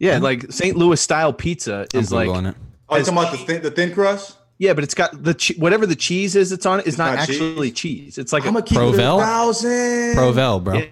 yeah, 0.00 0.18
like 0.18 0.50
St. 0.50 0.76
Louis 0.76 1.00
style 1.00 1.32
pizza 1.32 1.86
I'm 1.94 2.00
is 2.00 2.10
like 2.12 2.28
googling 2.28 2.50
it. 2.50 2.56
Oh, 2.88 2.96
you 2.96 3.04
talking 3.04 3.18
about 3.18 3.30
the 3.32 3.38
thin, 3.38 3.62
the 3.62 3.70
thin 3.70 3.94
crust? 3.94 4.36
yeah, 4.58 4.74
but 4.74 4.82
it's 4.82 4.94
got 4.94 5.22
the 5.22 5.32
che- 5.34 5.54
whatever 5.58 5.86
the 5.86 5.94
cheese 5.94 6.34
is 6.34 6.50
that's 6.50 6.66
on 6.66 6.80
it 6.80 6.86
is 6.88 6.98
not, 6.98 7.10
not 7.14 7.18
actually 7.28 7.70
cheese. 7.70 8.18
It's 8.18 8.32
like 8.32 8.42
I'm 8.42 8.48
a, 8.56 8.60
gonna 8.60 8.66
keep 8.66 8.78
it 8.78 8.80
Provel? 8.80 9.20
thousand. 9.20 10.16
Provel, 10.16 10.64
bro. 10.64 10.74
Yeah. 10.74 10.84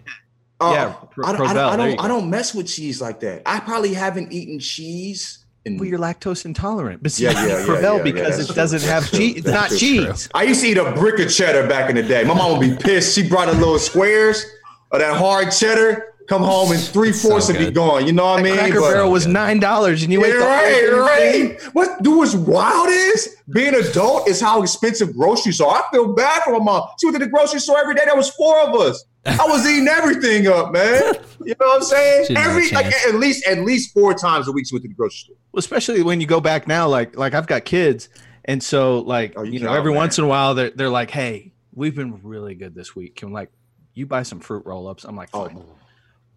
Oh, 0.60 0.72
Yeah, 0.72 0.92
Pro- 1.10 1.26
I, 1.26 1.32
don't- 1.32 1.40
I 1.40 1.44
Provel, 1.50 1.54
don't, 1.54 1.58
I 1.72 1.76
there 1.76 1.86
you 1.90 1.96
don't, 1.96 1.98
go. 1.98 2.04
I 2.04 2.08
don't 2.08 2.30
mess 2.30 2.54
with 2.54 2.66
cheese 2.68 3.00
like 3.00 3.20
that. 3.20 3.42
I 3.46 3.60
probably 3.60 3.94
haven't 3.94 4.32
eaten 4.32 4.58
cheese. 4.60 5.44
In, 5.64 5.76
well, 5.76 5.88
you're 5.88 5.98
lactose 5.98 6.44
intolerant, 6.46 7.02
but 7.02 7.12
see, 7.12 7.24
Yeah, 7.24 7.32
yeah, 7.32 7.46
yeah, 7.46 7.66
Provel 7.66 7.82
yeah, 7.82 7.96
yeah, 7.96 8.02
because 8.02 8.36
that's 8.38 8.42
it 8.42 8.46
true. 8.46 8.54
doesn't 8.54 8.82
have 8.82 9.10
cheese. 9.10 9.36
It's 9.38 9.46
not 9.46 9.68
That's 9.70 9.78
cheese. 9.80 10.28
I 10.34 10.44
used 10.44 10.60
to 10.62 10.68
eat 10.68 10.78
a 10.78 10.92
brick 10.92 11.18
of 11.20 11.30
cheddar 11.32 11.66
back 11.68 11.90
in 11.90 11.96
the 11.96 12.02
day. 12.02 12.24
My 12.24 12.32
mom 12.34 12.56
would 12.58 12.60
be 12.70 12.74
pissed. 12.76 13.14
She 13.14 13.28
brought 13.28 13.48
the 13.48 13.54
little 13.54 13.78
squares 13.78 14.44
of 14.92 15.00
that 15.00 15.16
hard 15.16 15.50
cheddar. 15.52 16.14
Come 16.28 16.42
home 16.42 16.72
and 16.72 16.80
three 16.80 17.10
fourths 17.12 17.46
so 17.46 17.54
would 17.54 17.58
be 17.58 17.70
gone. 17.70 18.06
You 18.06 18.12
know 18.12 18.24
what 18.26 18.40
I 18.40 18.42
mean? 18.42 18.54
Cracker 18.54 18.80
But- 18.80 18.92
Barrel 18.92 19.10
was 19.10 19.26
nine 19.26 19.60
dollars, 19.60 20.02
and 20.02 20.12
you 20.12 20.22
ate 20.24 20.34
Yeah, 20.34 20.38
the 20.38 20.44
whole 20.44 21.00
right, 21.00 21.30
thing. 21.32 21.48
right. 21.50 21.62
What 21.74 22.02
do 22.02 22.18
what's 22.18 22.34
wild 22.34 22.88
is 22.90 23.36
being 23.50 23.74
adult 23.74 24.28
is 24.28 24.38
how 24.40 24.62
expensive 24.62 25.16
groceries 25.16 25.58
are. 25.60 25.76
I 25.76 25.82
feel 25.90 26.12
bad 26.12 26.42
for 26.42 26.52
my 26.52 26.58
mom. 26.64 26.82
She 27.00 27.06
went 27.06 27.18
to 27.18 27.24
the 27.24 27.30
grocery 27.30 27.60
store 27.60 27.78
every 27.80 27.94
day. 27.94 28.02
There 28.04 28.14
was 28.16 28.28
four 28.30 28.60
of 28.60 28.74
us. 28.78 29.04
I 29.24 29.46
was 29.48 29.66
eating 29.70 29.88
everything 29.88 30.46
up, 30.48 30.70
man. 30.72 31.14
You 31.44 31.54
know 31.58 31.66
what 31.66 31.76
I'm 31.76 31.82
saying? 31.82 32.24
She 32.26 32.34
didn't 32.34 32.44
have 32.44 32.56
a 32.56 32.58
Every 32.58 32.70
like 32.72 32.86
at 33.06 33.14
least 33.14 33.46
at 33.46 33.58
least 33.60 33.94
four 33.94 34.12
times 34.12 34.48
a 34.48 34.52
week 34.52 34.66
she 34.68 34.74
went 34.74 34.82
to 34.82 34.88
the 34.88 34.94
grocery 34.94 35.16
store. 35.16 35.36
Well, 35.52 35.60
especially 35.60 36.02
when 36.02 36.20
you 36.20 36.26
go 36.26 36.40
back 36.40 36.68
now, 36.68 36.88
like 36.88 37.16
like 37.16 37.32
I've 37.32 37.46
got 37.46 37.64
kids, 37.64 38.10
and 38.44 38.62
so 38.62 38.98
like 39.00 39.32
Oh, 39.36 39.44
you 39.44 39.52
you 39.52 39.60
know, 39.60 39.72
every 39.72 39.92
oh, 39.92 39.94
man. 39.94 40.02
once 40.02 40.18
in 40.18 40.24
a 40.24 40.28
while 40.28 40.54
they're 40.54 40.70
they're 40.70 40.90
like, 40.90 41.10
"Hey, 41.10 41.52
we've 41.74 41.94
been 41.96 42.20
really 42.22 42.54
good 42.54 42.74
this 42.74 42.94
week. 42.94 43.16
Can 43.16 43.32
like 43.32 43.50
you 43.94 44.04
buy 44.04 44.24
some 44.24 44.40
fruit 44.40 44.66
roll 44.66 44.86
ups?" 44.88 45.04
I'm 45.04 45.16
like, 45.16 45.30
Oh, 45.32 45.46
"Fine." 45.48 45.62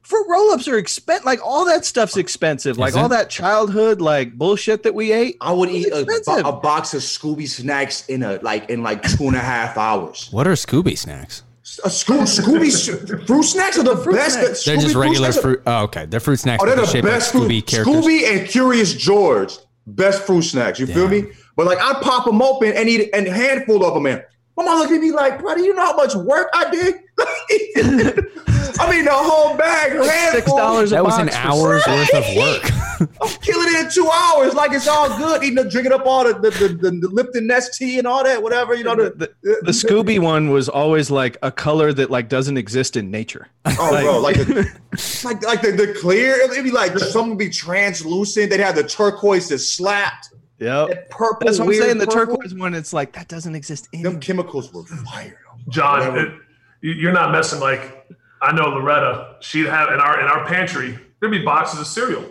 Fruit 0.04 0.26
roll 0.30 0.52
ups 0.52 0.68
are 0.68 0.78
expensive. 0.78 1.26
Like 1.26 1.40
all 1.46 1.66
that 1.66 1.86
stuff's 1.86 2.18
expensive. 2.18 2.78
Like 2.78 2.90
Is 2.90 2.96
all 2.98 3.10
that 3.10 3.30
childhood 3.30 4.02
like 4.02 4.38
bullshit 4.38 4.84
that 4.84 4.94
we 4.96 5.12
ate. 5.12 5.38
I 5.42 5.54
would 5.54 5.70
eat 5.70 5.88
a, 5.92 6.02
expensive. 6.02 6.44
bo- 6.44 6.50
a 6.50 6.54
box 6.60 6.94
of 6.94 7.02
Scooby 7.02 7.48
snacks 7.48 8.08
in 8.10 8.24
a 8.24 8.40
like 8.42 8.70
in 8.70 8.84
like 8.84 9.04
two 9.04 9.28
and 9.28 9.36
a 9.36 9.40
half 9.40 9.78
hours. 9.78 10.28
What 10.32 10.48
are 10.48 10.54
Scooby 10.54 10.98
snacks? 10.98 11.44
A 11.86 11.88
Scoo- 11.88 12.24
Scooby 12.24 12.70
sh- 12.70 13.26
fruit 13.26 13.44
snacks 13.44 13.78
are 13.78 13.84
the, 13.84 13.96
fruit 13.96 14.16
best. 14.16 14.40
snacks. 14.40 14.66
They're 14.66 14.76
Scooby 14.78 14.82
just 14.82 14.96
regular 14.96 15.32
snacks 15.32 15.38
are- 15.38 15.42
fruit. 15.42 15.62
Oh, 15.66 15.84
okay. 15.84 16.06
They're 16.08 16.20
fruit 16.20 16.38
snacks. 16.38 16.62
Oh, 16.62 16.66
but 16.66 16.76
they're 16.76 16.76
they're 16.78 16.86
the 16.86 16.92
shaped 16.92 17.06
like 17.06 17.14
best 17.14 17.34
Scooby 17.34 17.48
fruit. 17.48 17.68
characters. 17.68 17.96
Scooby 18.06 18.24
and 18.40 18.50
Curious 18.50 18.94
George, 18.94 19.54
best 19.88 20.24
fruit 20.24 20.42
snacks. 20.42 20.80
You 20.80 20.88
feel 20.88 21.08
me? 21.08 21.26
But 21.56 21.68
like, 21.68 21.78
I 21.80 21.94
pop 22.02 22.26
them 22.26 22.42
open 22.42 22.74
and 22.74 22.90
eat 22.90 23.10
a 23.14 23.30
handful 23.32 23.86
of 23.86 23.94
them, 23.94 24.04
man. 24.04 24.24
My 24.62 24.74
mom 24.74 24.80
look 24.80 24.92
at 24.92 25.02
me 25.02 25.12
like, 25.12 25.40
brother, 25.40 25.62
you 25.62 25.74
know 25.74 25.86
how 25.86 25.96
much 25.96 26.14
work 26.14 26.48
I 26.54 26.70
did? 26.70 26.96
I 28.80 28.90
mean, 28.92 29.06
the 29.06 29.12
whole 29.12 29.58
bag, 29.58 29.96
a 29.96 30.04
Six 30.32 30.46
dollars. 30.46 30.92
That 30.92 31.04
was 31.04 31.18
an 31.18 31.30
hour's 31.30 31.84
worth 31.88 32.14
of 32.14 32.36
work. 32.36 33.10
I'm 33.22 33.30
killing 33.42 33.74
it 33.74 33.86
in 33.86 33.92
two 33.92 34.08
hours, 34.08 34.54
like 34.54 34.72
it's 34.72 34.88
all 34.88 35.18
good. 35.18 35.44
Eating, 35.44 35.68
drinking 35.68 35.92
up 35.92 36.06
all 36.06 36.24
the 36.24 36.34
the, 36.34 36.52
the, 36.52 36.68
the, 36.68 36.92
the 36.92 37.08
Lipton 37.08 37.48
Nestea 37.48 37.98
and 37.98 38.06
all 38.06 38.24
that, 38.24 38.44
whatever. 38.44 38.76
You 38.76 38.84
know, 38.84 38.96
the, 38.96 39.34
The, 39.42 39.62
the 39.64 39.72
Scooby 39.72 40.20
one 40.20 40.52
was 40.52 40.70
always 40.70 41.10
like 41.10 41.38
a 41.42 41.52
color 41.52 41.92
that 41.94 42.12
like 42.12 42.30
doesn't 42.30 42.58
exist 42.58 42.96
in 42.96 43.10
nature. 43.10 43.48
Oh, 43.66 44.02
bro, 44.02 44.20
like 44.20 44.38
the, 44.38 44.64
like 45.24 45.44
like 45.44 45.62
the, 45.64 45.72
the 45.72 45.98
clear. 46.00 46.36
It'd 46.36 46.64
be 46.64 46.72
like 46.72 46.98
some 47.00 47.30
would 47.30 47.40
be 47.40 47.50
translucent. 47.50 48.52
They'd 48.52 48.60
have 48.60 48.76
the 48.76 48.84
turquoise 48.84 49.50
that 49.50 49.60
slapped. 49.60 50.30
Yep. 50.62 50.88
That 50.90 51.10
purple. 51.10 51.46
That's 51.48 51.58
what 51.58 51.64
I'm 51.66 51.70
weird 51.70 51.84
saying. 51.84 51.98
The 51.98 52.06
purple. 52.06 52.36
turquoise 52.38 52.54
one, 52.54 52.74
it's 52.76 52.94
like 52.94 53.14
that 53.14 53.28
doesn't 53.28 53.56
exist 53.56 53.90
in. 53.92 54.04
Them 54.04 54.20
chemicals 54.20 54.72
were 54.72 54.84
fire. 54.86 55.40
John, 55.70 56.18
it, 56.18 56.32
you- 56.82 56.94
you're 56.94 57.12
not 57.12 57.32
messing. 57.32 57.60
Like 57.60 58.08
I 58.42 58.52
know 58.54 58.70
Loretta, 58.70 59.38
she'd 59.42 59.66
have 59.66 59.90
in 59.92 60.00
our 60.00 60.20
in 60.22 60.28
our 60.28 60.46
pantry 60.46 60.98
there'd 61.20 61.32
be 61.32 61.44
boxes 61.44 61.80
of 61.80 61.88
cereal, 61.88 62.24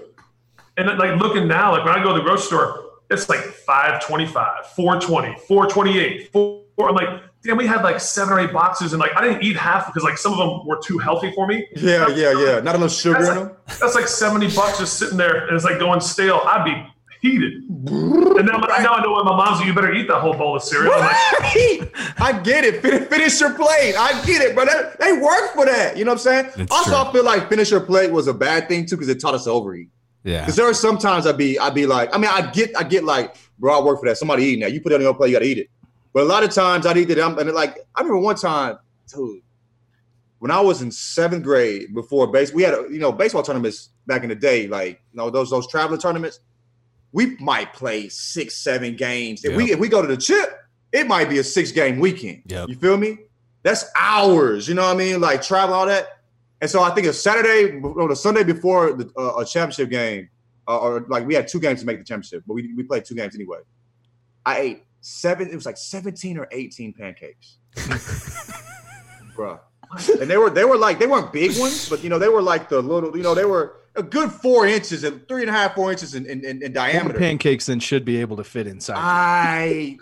and 0.76 0.86
like 0.98 1.20
looking 1.20 1.46
now, 1.48 1.72
like 1.72 1.84
when 1.84 1.92
I 1.94 2.02
go 2.02 2.12
to 2.12 2.18
the 2.18 2.24
grocery 2.24 2.46
store, 2.46 2.84
it's 3.10 3.28
like 3.28 3.40
525, 3.40 4.66
420, 4.76 5.36
428, 5.46 6.32
4. 6.32 6.60
I'm 6.88 6.94
like, 6.94 7.08
damn, 7.44 7.56
we 7.56 7.66
had 7.66 7.82
like 7.82 8.00
seven 8.00 8.32
or 8.34 8.40
eight 8.40 8.52
boxes, 8.52 8.92
and 8.92 9.00
like 9.00 9.14
I 9.16 9.22
didn't 9.26 9.42
eat 9.42 9.56
half 9.56 9.86
because 9.86 10.02
like 10.04 10.18
some 10.18 10.32
of 10.32 10.38
them 10.38 10.66
were 10.66 10.80
too 10.82 10.98
healthy 10.98 11.32
for 11.32 11.46
me. 11.46 11.66
Yeah, 11.76 12.08
yeah, 12.08 12.32
yeah. 12.32 12.60
Not 12.60 12.74
enough 12.76 12.92
sugar 12.92 13.18
That's 13.18 13.28
in 13.30 13.36
like, 13.36 13.48
them. 13.66 13.78
that's 13.80 13.94
like 13.94 14.06
70 14.08 14.54
bucks 14.54 14.78
just 14.78 14.98
sitting 14.98 15.16
there 15.18 15.46
and 15.46 15.54
it's 15.56 15.64
like 15.64 15.78
going 15.78 16.00
stale. 16.00 16.40
I'd 16.44 16.64
be 16.64 16.86
heated. 17.20 17.62
And 17.68 18.46
now, 18.46 18.58
now 18.58 18.94
I 18.94 19.02
know 19.02 19.12
why 19.12 19.22
my 19.22 19.36
mom's 19.36 19.58
like, 19.58 19.66
you 19.66 19.74
better 19.74 19.92
eat 19.92 20.08
that 20.08 20.20
whole 20.20 20.34
bowl 20.34 20.56
of 20.56 20.62
cereal. 20.62 20.92
I'm 20.94 21.00
like, 21.00 21.12
I 22.20 22.40
get 22.42 22.64
it. 22.64 22.82
Fin- 22.82 23.06
Finish 23.06 23.40
your 23.40 23.54
plate. 23.54 23.94
I 23.96 24.22
get 24.24 24.42
it, 24.42 24.56
but 24.56 24.66
that, 24.66 24.98
they 24.98 25.12
work 25.12 25.52
for 25.54 25.66
that. 25.66 25.96
You 25.96 26.04
know 26.04 26.12
what 26.12 26.26
I'm 26.26 26.44
saying? 26.44 26.50
That's 26.56 26.72
also, 26.72 26.90
true. 26.90 26.96
I 26.96 27.12
feel 27.12 27.24
like 27.24 27.48
finish 27.48 27.70
your 27.70 27.80
plate 27.80 28.10
was 28.10 28.26
a 28.26 28.34
bad 28.34 28.68
thing 28.68 28.86
too 28.86 28.96
because 28.96 29.08
it 29.08 29.20
taught 29.20 29.34
us 29.34 29.44
to 29.44 29.50
overeat. 29.50 29.88
Yeah. 30.24 30.40
Because 30.40 30.56
there 30.56 30.66
are 30.66 30.74
sometimes 30.74 31.26
I'd 31.26 31.36
be, 31.38 31.58
I'd 31.58 31.74
be 31.74 31.86
like, 31.86 32.14
I 32.14 32.18
mean, 32.18 32.30
I 32.32 32.50
get, 32.50 32.76
I 32.76 32.82
get 32.82 33.04
like, 33.04 33.36
bro, 33.58 33.78
I 33.80 33.84
work 33.84 34.00
for 34.00 34.08
that. 34.08 34.16
Somebody 34.16 34.44
eating 34.44 34.60
that. 34.60 34.72
You 34.72 34.80
put 34.80 34.92
it 34.92 34.96
on 34.96 35.02
your 35.02 35.14
plate, 35.14 35.28
you 35.30 35.34
gotta 35.36 35.46
eat 35.46 35.58
it. 35.58 35.70
But 36.12 36.22
a 36.22 36.26
lot 36.26 36.42
of 36.42 36.50
times 36.50 36.86
I'd 36.86 36.96
eat 36.96 37.10
it. 37.10 37.18
I'm, 37.18 37.38
and 37.38 37.48
it, 37.48 37.54
like, 37.54 37.78
I 37.94 38.00
remember 38.00 38.18
one 38.20 38.36
time, 38.36 38.78
dude, 39.14 39.42
when 40.40 40.50
I 40.50 40.60
was 40.60 40.82
in 40.82 40.90
seventh 40.90 41.44
grade 41.44 41.94
before 41.94 42.26
base, 42.26 42.52
we 42.52 42.62
had, 42.62 42.74
a, 42.74 42.86
you 42.90 42.98
know, 42.98 43.12
baseball 43.12 43.42
tournaments 43.42 43.90
back 44.06 44.22
in 44.22 44.30
the 44.30 44.34
day, 44.34 44.66
like, 44.66 45.00
you 45.12 45.18
know, 45.18 45.30
those 45.30 45.50
those 45.50 45.68
traveling 45.68 46.00
tournaments. 46.00 46.40
We 47.12 47.36
might 47.36 47.72
play 47.72 48.08
six, 48.08 48.56
seven 48.56 48.96
games. 48.96 49.44
If 49.44 49.56
we 49.56 49.72
if 49.72 49.78
we 49.78 49.88
go 49.88 50.00
to 50.00 50.08
the 50.08 50.16
chip, 50.16 50.58
it 50.92 51.06
might 51.06 51.28
be 51.28 51.38
a 51.38 51.44
six 51.44 51.72
game 51.72 51.98
weekend. 51.98 52.42
Yep. 52.46 52.68
You 52.68 52.76
feel 52.76 52.96
me? 52.96 53.18
That's 53.62 53.84
hours. 53.96 54.68
You 54.68 54.74
know 54.74 54.82
what 54.82 54.94
I 54.94 54.98
mean? 54.98 55.20
Like 55.20 55.42
travel 55.42 55.74
all 55.74 55.86
that. 55.86 56.20
And 56.60 56.70
so 56.70 56.82
I 56.82 56.90
think 56.94 57.06
a 57.06 57.12
Saturday 57.12 57.80
or 57.80 58.08
the 58.08 58.16
Sunday 58.16 58.44
before 58.44 58.92
the, 58.92 59.10
uh, 59.16 59.38
a 59.38 59.44
championship 59.44 59.90
game, 59.90 60.28
uh, 60.68 60.78
or 60.78 61.06
like 61.08 61.26
we 61.26 61.34
had 61.34 61.48
two 61.48 61.58
games 61.58 61.80
to 61.80 61.86
make 61.86 61.98
the 61.98 62.04
championship, 62.04 62.44
but 62.46 62.54
we, 62.54 62.72
we 62.74 62.82
played 62.82 63.04
two 63.04 63.14
games 63.14 63.34
anyway. 63.34 63.58
I 64.44 64.58
ate 64.58 64.84
seven. 65.00 65.48
It 65.48 65.54
was 65.54 65.66
like 65.66 65.76
seventeen 65.76 66.38
or 66.38 66.48
eighteen 66.52 66.92
pancakes, 66.92 67.58
bruh. 69.36 69.60
And 70.20 70.30
they 70.30 70.36
were 70.36 70.50
they 70.50 70.64
were 70.64 70.76
like 70.76 70.98
they 70.98 71.06
weren't 71.06 71.32
big 71.32 71.58
ones, 71.58 71.88
but 71.88 72.04
you 72.04 72.10
know 72.10 72.18
they 72.18 72.28
were 72.28 72.42
like 72.42 72.68
the 72.68 72.80
little 72.80 73.16
you 73.16 73.22
know 73.22 73.34
they 73.34 73.44
were 73.44 73.79
a 73.96 74.02
good 74.02 74.30
four 74.30 74.66
inches 74.66 75.02
and 75.04 75.26
three 75.28 75.40
and 75.42 75.50
a 75.50 75.52
half 75.52 75.74
four 75.74 75.90
inches 75.90 76.14
in, 76.14 76.24
in, 76.26 76.40
in, 76.44 76.50
in 76.56 76.58
More 76.60 76.68
diameter. 76.68 77.18
pancakes 77.18 77.66
than 77.66 77.80
should 77.80 78.04
be 78.04 78.20
able 78.20 78.36
to 78.36 78.44
fit 78.44 78.66
inside. 78.66 78.96
I, 78.96 79.98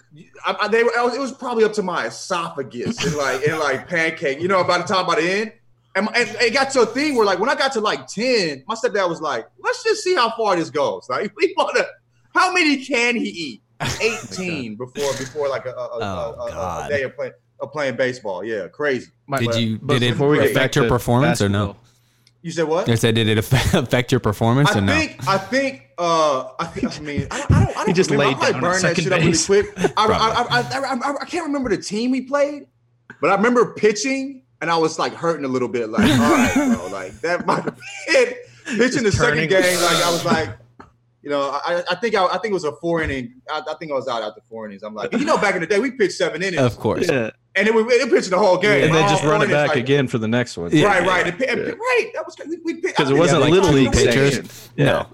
I, 0.47 0.57
I- 0.63 0.69
they 0.69 0.83
were, 0.85 0.93
I 0.99 1.03
was- 1.05 1.15
it 1.15 1.21
was 1.21 1.33
probably 1.33 1.65
up 1.65 1.73
to 1.75 1.83
my 1.83 2.07
esophagus 2.07 3.03
and 3.05 3.17
like 3.17 3.47
and 3.47 3.59
like 3.59 3.89
pancake. 3.89 4.41
You 4.41 4.49
know, 4.49 4.63
by 4.65 4.79
the 4.79 4.85
time 4.85 5.07
by 5.07 5.15
the 5.17 5.23
end, 5.31 5.53
and, 5.97 6.09
and 6.15 6.29
it 6.41 6.53
got 6.53 6.71
to 6.73 6.83
a 6.83 6.87
thing 6.87 7.17
where 7.17 7.25
like 7.25 7.39
when 7.39 7.49
I 7.49 7.55
got 7.55 7.73
to 7.73 7.81
like 7.81 8.07
ten, 8.07 8.63
my 8.69 8.75
stepdad 8.75 9.09
was 9.09 9.21
like, 9.21 9.47
"Let's 9.59 9.83
just 9.83 10.05
see 10.05 10.15
how 10.15 10.33
far 10.37 10.55
this 10.57 10.71
goes. 10.71 11.07
Like, 11.09 11.33
we 11.37 11.55
want 11.57 11.77
to. 11.77 11.87
How 12.35 12.53
many 12.53 12.85
can 12.85 13.17
he 13.17 13.29
eat? 13.29 13.63
Oh 13.81 13.99
Eighteen 14.03 14.75
before 14.75 15.13
before 15.13 15.49
like 15.49 15.65
a, 15.65 15.71
a, 15.71 15.73
a, 15.73 15.99
Oh, 16.01 16.37
a- 16.41 16.53
a- 16.53 16.87
a 16.87 16.89
day 16.89 17.03
of 17.05 17.15
playing 17.15 17.33
of 17.61 17.71
playing 17.73 17.95
baseball. 17.97 18.45
Yeah, 18.45 18.67
crazy. 18.69 19.11
My- 19.29 19.39
Did 19.39 19.55
you 19.55 19.79
but 19.81 19.95
did 19.95 20.03
it 20.03 20.11
before 20.13 20.29
we 20.31 20.39
get 20.39 20.47
back 20.47 20.51
affect 20.51 20.77
your 20.77 20.85
to 20.87 20.91
performance 20.91 21.41
or 21.41 21.49
no? 21.49 21.77
Basketball, 22.43 22.45
You 22.45 22.51
said 22.53 22.69
what? 22.69 22.89
I 22.89 22.95
said, 22.95 23.15
did 23.15 23.29
it 23.29 23.39
affect, 23.39 23.75
affect 23.75 24.13
your 24.13 24.21
performance 24.21 24.71
I 24.73 24.79
or 24.79 24.81
no? 24.83 24.93
think 24.97 25.29
I 25.29 25.39
think 25.39 25.83
uh 25.99 26.49
I 26.61 26.65
think 26.67 26.97
I 26.97 27.01
mean 27.03 27.27
I 27.31 27.39
don't 27.39 27.51
I 27.51 27.65
don't, 27.65 27.69
I 27.71 27.75
don't 27.75 27.87
He 27.89 27.93
just 27.93 28.11
remember. 28.11 28.41
laid 28.41 28.49
I 28.49 28.53
down 28.53 28.65
at 28.65 28.73
that 28.73 28.81
second 28.81 29.05
shit 29.05 29.13
up 29.13 29.19
really 29.19 29.31
base. 29.33 29.47
quick. 29.47 29.67
I, 29.77 29.83
I, 29.97 30.07
I, 30.07 30.61
I, 30.61 30.95
I, 30.95 31.15
I 31.23 31.25
can't 31.25 31.47
remember 31.47 31.71
the 31.71 31.79
team 31.83 32.11
we 32.11 32.23
played, 32.23 32.67
but 33.21 33.31
I 33.31 33.35
remember 33.35 33.75
pitching 33.75 34.43
and 34.61 34.71
I 34.71 34.77
was 34.77 34.99
like 34.99 35.15
hurting 35.15 35.45
a 35.45 35.49
little 35.49 35.69
bit. 35.69 35.89
Like, 35.89 36.03
all 36.11 36.19
right, 36.19 36.53
bro, 36.55 36.89
like 36.93 37.21
that 37.21 37.47
might 37.47 37.63
have 37.65 37.77
been 38.07 38.35
pitching 38.67 39.03
the 39.05 39.11
Just 39.11 39.19
second 39.19 39.35
turning. 39.37 39.49
game. 39.49 39.81
Like 39.81 40.05
I 40.05 40.11
was 40.11 40.25
like, 40.25 40.51
you 41.23 41.31
know, 41.31 41.51
I, 41.65 41.83
I 41.91 41.95
think 41.97 42.15
I, 42.15 42.27
I 42.27 42.39
think 42.39 42.51
it 42.53 42.55
was 42.55 42.65
a 42.65 42.73
four 42.77 43.03
inning. 43.03 43.41
I, 43.51 43.63
I 43.69 43.75
think 43.79 43.91
I 43.93 43.95
was 43.95 44.09
out 44.09 44.23
after 44.23 44.41
four 44.49 44.67
innings. 44.67 44.83
I'm 44.83 44.95
like, 44.95 45.13
you 45.13 45.25
know, 45.25 45.37
back 45.39 45.55
in 45.55 45.61
the 45.61 45.67
day 45.67 45.79
we 45.79 45.91
pitched 45.93 46.15
seven 46.15 46.43
innings, 46.43 46.63
Of 46.63 46.77
course. 46.79 47.09
Yeah, 47.11 47.31
and 47.59 47.67
then 47.67 47.75
we, 47.75 47.83
we 47.83 48.09
pitched 48.09 48.31
the 48.31 48.39
whole 48.39 48.57
game, 48.57 48.85
and 48.85 48.95
then 48.95 49.09
just 49.09 49.23
four 49.23 49.33
run 49.33 49.43
it 49.43 49.51
back 49.51 49.69
like- 49.71 49.79
again 49.79 50.07
for 50.09 50.19
the 50.19 50.29
next 50.29 50.57
one. 50.57 50.71
Yeah. 50.71 50.87
Right, 50.87 51.07
right, 51.07 51.27
And 51.27 51.43
and 51.43 51.61
pi- 51.67 51.73
right. 51.77 52.11
That 52.15 52.25
was 52.25 52.37
we, 52.47 52.57
we 52.65 52.81
Because 52.81 53.11
it 53.11 53.15
wasn't 53.17 53.41
like 53.43 53.51
little 53.53 53.71
league 53.73 53.93
pitchers. 53.93 54.35
sanctioned. 54.37 54.71
Yeah. 54.77 55.05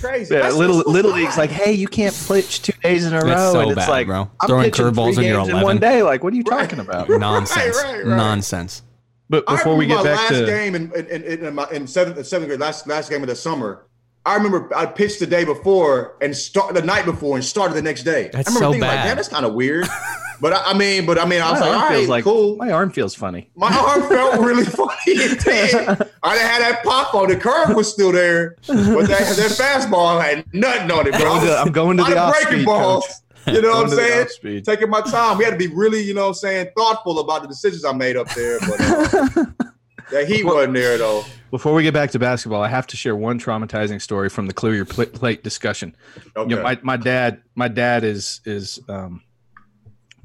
Crazy. 0.00 0.34
Yeah, 0.34 0.50
little 0.50 0.76
that's 0.78 0.88
little 0.88 1.12
leagues 1.12 1.36
like, 1.38 1.50
hey, 1.50 1.72
you 1.72 1.86
can't 1.88 2.14
pitch 2.28 2.62
two 2.62 2.72
days 2.82 3.04
in 3.06 3.12
a 3.12 3.20
row, 3.20 3.26
That's 3.26 3.52
so 3.52 3.60
and 3.60 3.70
it's 3.72 3.76
bad, 3.80 3.88
like, 3.88 4.06
bro. 4.06 4.30
I'm 4.40 4.48
Throwing 4.48 4.70
curveballs 4.70 5.18
in 5.18 5.24
your 5.24 5.38
games 5.44 5.48
in 5.50 5.60
one 5.60 5.78
day. 5.78 6.02
Like, 6.02 6.24
what 6.24 6.32
are 6.32 6.36
you 6.36 6.44
Right. 6.50 6.60
talking 6.68 6.80
about? 6.80 7.08
Nonsense. 7.20 7.76
right, 7.82 7.96
right. 8.04 8.06
Nonsense. 8.16 8.82
But 9.28 9.46
before 9.46 9.76
we 9.76 9.86
get 9.86 9.96
my 9.98 10.02
back 10.04 10.30
last 10.30 10.40
to 10.40 10.46
game 10.46 10.74
in 10.74 10.92
in, 10.94 11.06
in, 11.06 11.46
in, 11.46 11.54
my, 11.54 11.66
in 11.72 11.86
seventh, 11.86 12.26
seventh 12.26 12.48
grade, 12.48 12.60
last 12.60 12.86
last 12.86 13.08
game 13.10 13.22
of 13.22 13.28
the 13.28 13.36
summer, 13.36 13.86
I 14.26 14.34
remember 14.34 14.70
I 14.76 14.86
pitched 14.86 15.20
the 15.20 15.26
day 15.26 15.44
before 15.44 16.16
and 16.20 16.36
start 16.36 16.74
the 16.74 16.82
night 16.82 17.04
before 17.04 17.36
and 17.36 17.44
started 17.44 17.74
the 17.74 17.82
next 17.82 18.02
day. 18.02 18.30
That's 18.32 18.48
I 18.48 18.50
remember 18.50 18.58
so 18.66 18.72
thinking 18.72 18.80
like, 18.88 18.90
bad. 18.98 19.04
damn, 19.08 19.16
that's 19.16 19.28
kind 19.28 19.44
of 19.46 19.54
weird. 19.54 19.86
but 20.42 20.52
I, 20.52 20.72
I 20.72 20.74
mean, 20.76 21.06
but 21.06 21.18
I 21.20 21.24
mean, 21.24 21.40
I 21.40 21.52
was 21.52 21.60
my 21.60 21.68
like, 21.68 21.80
all 21.80 21.88
right, 21.88 22.08
like 22.08 22.24
cool. 22.24 22.56
my 22.56 22.72
arm 22.72 22.90
feels 22.90 23.14
funny. 23.14 23.48
My 23.54 23.72
arm 23.72 24.02
felt 24.08 24.40
really 24.40 24.64
funny. 24.64 24.90
It 25.06 25.40
did. 25.44 25.74
I 26.24 26.36
done 26.36 26.46
had 26.46 26.60
that 26.62 26.80
pop 26.84 27.14
on. 27.14 27.28
The 27.28 27.36
curve 27.36 27.76
was 27.76 27.90
still 27.90 28.10
there, 28.10 28.56
but 28.66 29.06
that, 29.06 29.36
that 29.36 29.52
fastball 29.56 30.20
had 30.20 30.44
nothing 30.52 30.90
on 30.90 31.06
it, 31.06 31.12
bro. 31.12 31.38
To- 31.38 31.58
I'm 31.58 31.70
going 31.70 31.96
to 31.96 32.02
the 32.02 32.18
off 32.18 32.34
breaking 32.34 32.52
speed, 32.54 32.66
balls. 32.66 33.06
coach. 33.06 33.54
You 33.54 33.62
know 33.62 33.70
what 33.82 33.84
I'm 33.84 34.28
saying? 34.40 34.62
Taking 34.64 34.90
my 34.90 35.00
time. 35.02 35.38
We 35.38 35.44
had 35.44 35.52
to 35.52 35.56
be 35.56 35.68
really, 35.68 36.00
you 36.02 36.12
know 36.12 36.22
what 36.22 36.28
I'm 36.28 36.34
saying, 36.34 36.68
thoughtful 36.76 37.20
about 37.20 37.42
the 37.42 37.48
decisions 37.48 37.84
I 37.84 37.92
made 37.92 38.16
up 38.16 38.28
there. 38.34 38.58
But 38.58 38.80
uh, 38.80 39.28
that 40.10 40.26
heat 40.26 40.44
wasn't 40.44 40.74
there 40.74 40.98
though. 40.98 41.24
Before 41.52 41.72
we 41.72 41.84
get 41.84 41.94
back 41.94 42.10
to 42.12 42.18
basketball, 42.18 42.62
I 42.62 42.68
have 42.68 42.88
to 42.88 42.96
share 42.96 43.14
one 43.14 43.38
traumatizing 43.38 44.02
story 44.02 44.28
from 44.28 44.48
the 44.48 44.54
clear 44.54 44.74
your 44.74 44.86
plate 44.86 45.44
discussion. 45.44 45.94
Okay. 46.34 46.50
You 46.50 46.56
know, 46.56 46.62
my, 46.62 46.80
my 46.82 46.96
dad, 46.96 47.42
my 47.54 47.68
dad 47.68 48.02
is 48.02 48.40
is 48.44 48.80
um, 48.88 49.22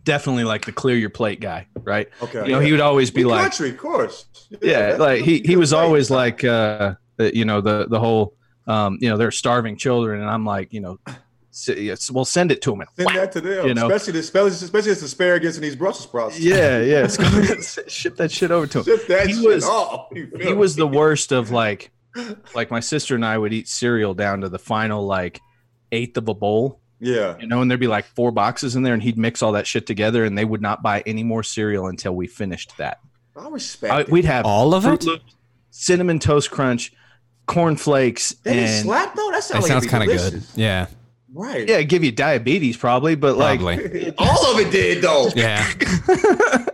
definitely 0.08 0.43
like 0.46 0.65
the 0.65 0.72
clear 0.72 0.96
your 0.96 1.10
plate 1.12 1.39
guy, 1.39 1.67
right? 1.84 2.08
okay. 2.24 2.46
You 2.46 2.54
know, 2.54 2.60
he 2.60 2.72
would 2.72 2.82
always 2.82 3.12
be 3.12 3.24
like, 3.26 3.41
country, 3.43 3.70
of 3.72 3.78
course. 3.78 4.26
yeah, 4.50 4.80
that's- 4.80 5.00
like 5.00 5.22
he 5.22 5.41
he 5.46 5.56
was 5.56 5.74
always 5.74 6.10
like, 6.10 6.43
uh, 6.43 6.96
you 7.20 7.46
know, 7.46 7.62
the 7.62 7.88
the 7.88 8.00
whole, 8.00 8.34
um, 8.65 8.98
you 9.02 9.10
know, 9.10 9.17
they're 9.17 9.32
starving 9.32 9.76
children, 9.78 10.22
and 10.22 10.30
I'm 10.30 10.46
like, 10.46 10.74
you 10.74 10.80
know, 10.82 10.98
well, 12.12 12.26
send 12.26 12.52
it 12.52 12.62
to 12.62 12.72
them. 12.72 12.84
Send 12.96 13.15
that 13.17 13.32
to 13.34 13.41
them, 13.41 13.67
You 13.67 13.74
know. 13.74 13.88
especially 13.88 14.13
the 14.13 14.20
especially, 14.20 14.50
especially 14.52 14.89
this 14.91 15.02
asparagus 15.04 15.56
and 15.56 15.63
these 15.63 15.76
Brussels 15.76 16.04
sprouts. 16.06 16.39
Yeah, 16.39 16.82
yeah, 16.82 17.08
ship 17.88 18.15
that 18.17 18.32
shit 18.32 18.52
over 18.52 18.67
to 18.67 18.80
him. 18.80 18.86
Ship 18.86 19.08
that 19.08 19.28
He 19.28 19.34
shit 19.34 19.43
was- 19.48 19.65
off. 19.65 20.08
He 20.13 20.54
was 20.54 20.76
the 20.76 20.88
worst 20.88 21.32
of 21.32 21.52
like 21.52 21.91
like 22.56 22.72
my 22.72 22.80
sister 22.80 23.13
and 23.15 23.26
I 23.26 23.38
would 23.38 23.54
eat 23.54 23.67
cereal 23.67 24.13
down 24.15 24.41
to 24.41 24.50
the 24.50 24.60
final 24.60 25.06
like 25.06 25.39
eighth 25.91 26.17
of 26.17 26.28
a 26.28 26.34
bowl, 26.34 26.80
yeah. 26.99 27.38
you 27.39 27.47
know, 27.47 27.62
and 27.62 27.69
there'd 27.69 27.79
be 27.79 27.88
like 27.88 28.05
four 28.05 28.31
boxes 28.31 28.75
in 28.75 28.83
there, 28.83 28.93
and 28.93 29.03
he'd 29.03 29.17
mix 29.17 29.41
all 29.41 29.51
that 29.53 29.67
shit 29.67 29.86
together, 29.88 30.25
and 30.25 30.38
they 30.38 30.45
would 30.45 30.62
not 30.62 30.81
buy 30.81 31.03
any 31.05 31.23
more 31.23 31.43
cereal 31.43 31.88
until 31.88 32.15
we 32.15 32.27
finished 32.27 32.77
that. 32.77 32.99
I 33.36 33.47
respect 33.49 33.93
I, 33.93 33.99
it. 34.01 34.10
we'd 34.10 34.25
have 34.25 34.45
All 34.45 34.73
of 34.73 34.86
it? 34.86 35.03
Loops, 35.03 35.36
cinnamon 35.69 36.19
toast 36.19 36.49
crunch, 36.49 36.91
corn 37.45 37.75
flakes, 37.77 38.31
They 38.43 38.53
didn't 38.53 38.69
and 38.69 38.83
slap 38.86 39.15
though. 39.15 39.27
That 39.27 39.33
That 39.38 39.43
sounds 39.43 39.63
like 39.63 39.71
sounds 39.71 39.88
kind 39.88 40.10
kind 40.10 40.19
of 40.19 40.31
good. 40.33 40.43
Yeah, 40.55 40.88
Right. 41.33 41.67
yeah, 41.69 41.81
give 41.83 42.03
you 42.03 42.12
diabetes 42.12 42.77
probably, 42.77 43.13
but 43.15 43.38
like. 43.38 43.60
All 44.17 44.51
of 44.53 44.60
it 44.60 44.71
did 44.71 45.03
though. 45.03 45.29
yeah. 45.36 45.71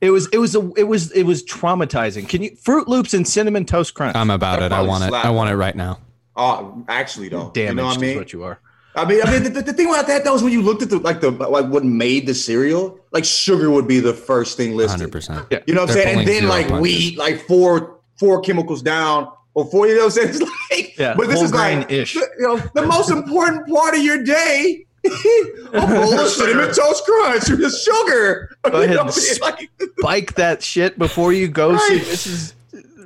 it 0.00 0.10
was 0.10 0.28
it 0.32 0.38
was 0.38 0.54
a, 0.54 0.70
it 0.76 0.84
was 0.84 1.10
it 1.12 1.24
was 1.24 1.42
traumatizing. 1.44 2.28
Can 2.28 2.42
you 2.42 2.56
Fruit 2.56 2.86
Loops 2.88 3.14
and 3.14 3.26
cinnamon 3.26 3.64
toast 3.64 3.94
crunch? 3.94 4.14
I'm 4.16 4.30
about 4.30 4.60
That 4.60 4.66
it. 4.72 4.74
I 4.74 4.82
want 4.82 5.04
it. 5.04 5.08
slapped. 5.08 5.26
I 5.26 5.30
want 5.30 5.50
it 5.50 5.56
right 5.56 5.74
now. 5.74 5.98
Oh, 6.36 6.84
actually 6.88 7.28
though. 7.28 7.50
Damaged 7.50 7.70
you 7.70 7.74
know 7.74 7.84
what 7.84 7.90
I 7.90 7.94
is 7.96 8.00
mean? 8.00 8.16
what 8.18 8.32
you 8.32 8.44
are. 8.44 8.60
I 8.98 9.04
mean, 9.08 9.20
I 9.24 9.30
mean, 9.30 9.42
the, 9.44 9.50
the, 9.50 9.62
the 9.62 9.72
thing 9.72 9.88
about 9.88 10.06
that 10.08 10.24
though 10.24 10.34
is 10.34 10.42
when 10.42 10.52
you 10.52 10.62
looked 10.62 10.82
at 10.82 10.90
the 10.90 10.98
like 10.98 11.20
the 11.20 11.30
like 11.30 11.66
what 11.66 11.84
made 11.84 12.26
the 12.26 12.34
cereal, 12.34 12.98
like 13.12 13.24
sugar 13.24 13.70
would 13.70 13.86
be 13.88 14.00
the 14.00 14.12
first 14.14 14.56
thing 14.56 14.76
listed. 14.76 15.10
100%. 15.10 15.46
Yeah. 15.50 15.60
You 15.66 15.74
know 15.74 15.82
what 15.82 15.90
I'm 15.90 15.94
They're 15.94 16.04
saying? 16.04 16.18
And 16.20 16.28
then 16.28 16.48
like 16.48 16.68
punches. 16.68 16.82
wheat, 16.82 17.18
like 17.18 17.40
four 17.46 17.98
four 18.18 18.40
chemicals 18.40 18.82
down, 18.82 19.28
or 19.54 19.64
four. 19.70 19.86
You 19.86 19.94
know 19.96 20.06
what 20.06 20.18
I'm 20.18 20.32
saying? 20.32 20.48
It's 20.70 20.70
like, 20.70 20.98
Yeah, 20.98 21.14
but 21.14 21.28
this 21.28 21.40
is 21.40 21.52
like 21.54 21.88
grain-ish. 21.88 22.14
the, 22.14 22.28
you 22.38 22.46
know 22.46 22.56
the 22.74 22.82
most 22.86 23.10
important 23.10 23.66
part 23.68 23.94
of 23.96 24.02
your 24.02 24.22
day. 24.24 24.84
a 25.04 25.70
bowl 25.86 26.18
of 26.18 26.28
cinnamon 26.28 26.74
toast 26.74 27.04
crunch 27.04 27.48
with 27.50 27.74
sugar. 27.74 28.50
Go 28.64 28.78
You 28.78 28.84
ahead 28.84 28.96
know 28.96 29.02
and 29.02 29.10
what 29.40 30.02
Like- 30.02 30.34
that 30.34 30.62
shit 30.62 30.98
before 30.98 31.32
you 31.32 31.46
go 31.48 31.76
see 31.78 31.94
Right. 31.94 32.02
Mrs. 32.02 32.54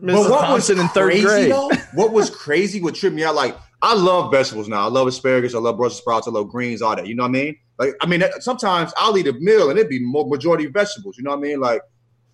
But 0.05 0.15
what 0.31 0.41
Thompson 0.41 0.79
was 0.79 0.85
in 0.85 0.89
third 0.89 1.11
crazy, 1.13 1.23
grade. 1.25 1.53
Though, 1.53 1.71
what 1.95 2.13
was 2.13 2.29
crazy, 2.29 2.81
what 2.83 2.97
tripped 2.97 3.15
me 3.15 3.23
out, 3.23 3.37
like 3.37 3.57
I 3.83 3.95
love 3.95 4.31
vegetables 4.31 4.69
now. 4.69 4.87
I 4.87 4.89
love 4.89 5.09
asparagus. 5.09 5.55
I 5.55 5.59
love 5.59 5.77
Brussels 5.77 5.99
sprouts. 5.99 6.29
I 6.29 6.31
love 6.31 6.49
greens. 6.49 6.83
All 6.83 6.95
that. 6.95 7.07
You 7.07 7.17
know 7.17 7.25
what 7.25 7.31
I 7.31 7.33
mean? 7.33 7.57
Like 7.79 7.95
I 8.01 8.07
mean, 8.07 8.23
sometimes 8.41 8.93
I'll 8.97 9.19
eat 9.19 9.27
a 9.27 9.33
meal 9.33 9.71
and 9.71 9.79
it'd 9.79 9.91
be 9.91 10.01
majority 10.01 10.67
vegetables. 10.67 11.19
You 11.19 11.25
know 11.25 11.31
what 11.31 11.41
I 11.41 11.43
mean? 11.43 11.61
Like, 11.61 11.83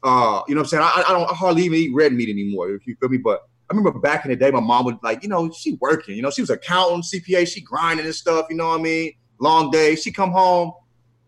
uh, 0.03 0.43
you 0.47 0.55
know 0.55 0.61
what 0.61 0.67
I'm 0.67 0.69
saying? 0.69 0.83
I, 0.83 1.05
I 1.09 1.13
don't 1.13 1.31
I 1.31 1.35
hardly 1.35 1.63
even 1.63 1.79
eat 1.79 1.95
red 1.95 2.13
meat 2.13 2.29
anymore. 2.29 2.71
If 2.71 2.87
you 2.87 2.97
feel 3.01 3.09
me, 3.09 3.19
but. 3.19 3.43
I 3.71 3.77
remember 3.77 3.99
back 3.99 4.25
in 4.25 4.31
the 4.31 4.37
day, 4.37 4.51
my 4.51 4.61
mom 4.61 4.87
would 4.87 4.97
like, 5.03 5.23
you 5.23 5.29
know, 5.29 5.51
she 5.51 5.75
working, 5.75 6.17
you 6.17 6.23
know, 6.23 6.31
she 6.31 6.41
was 6.41 6.49
accountant, 6.49 7.05
CPA, 7.05 7.47
she 7.47 7.61
grinding 7.61 8.07
and 8.07 8.15
stuff, 8.15 8.47
you 8.49 8.57
know 8.57 8.69
what 8.69 8.81
I 8.81 8.83
mean? 8.83 9.13
Long 9.41 9.71
day. 9.71 9.95
She 9.95 10.11
come 10.11 10.31
home, 10.31 10.73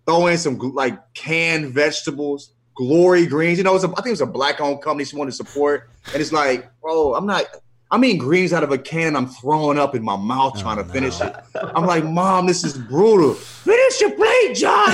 throw 0.07 0.27
in 0.27 0.39
some 0.39 0.57
like 0.59 0.99
canned 1.13 1.75
vegetables, 1.75 2.55
glory 2.75 3.27
greens. 3.27 3.59
You 3.59 3.65
know, 3.65 3.75
it's 3.75 3.85
a, 3.85 3.89
I 3.89 3.97
think 3.97 4.07
it 4.07 4.11
was 4.13 4.21
a 4.23 4.27
black 4.27 4.59
owned 4.59 4.81
company 4.81 5.05
she 5.05 5.17
wanted 5.17 5.33
to 5.33 5.37
support. 5.37 5.91
And 6.15 6.23
it's 6.23 6.33
like, 6.33 6.71
bro, 6.81 7.15
I'm 7.15 7.27
not, 7.27 7.45
I'm 7.93 8.05
eating 8.05 8.19
greens 8.19 8.53
out 8.53 8.63
of 8.63 8.71
a 8.71 8.79
can 8.79 9.09
and 9.09 9.17
I'm 9.17 9.27
throwing 9.27 9.77
up 9.79 9.95
in 9.97 10.05
my 10.05 10.17
mouth 10.17 10.53
oh, 10.57 10.61
trying 10.61 10.77
to 10.77 10.85
finish 10.85 11.21
it. 11.21 11.35
I'm 11.75 11.87
like, 11.87 12.05
mom, 12.05 12.47
this 12.47 12.63
is 12.63 12.79
brutal. 12.79 13.35
Finish 13.35 14.01
your 14.01 14.13
plate, 14.13 14.55
John. 14.55 14.89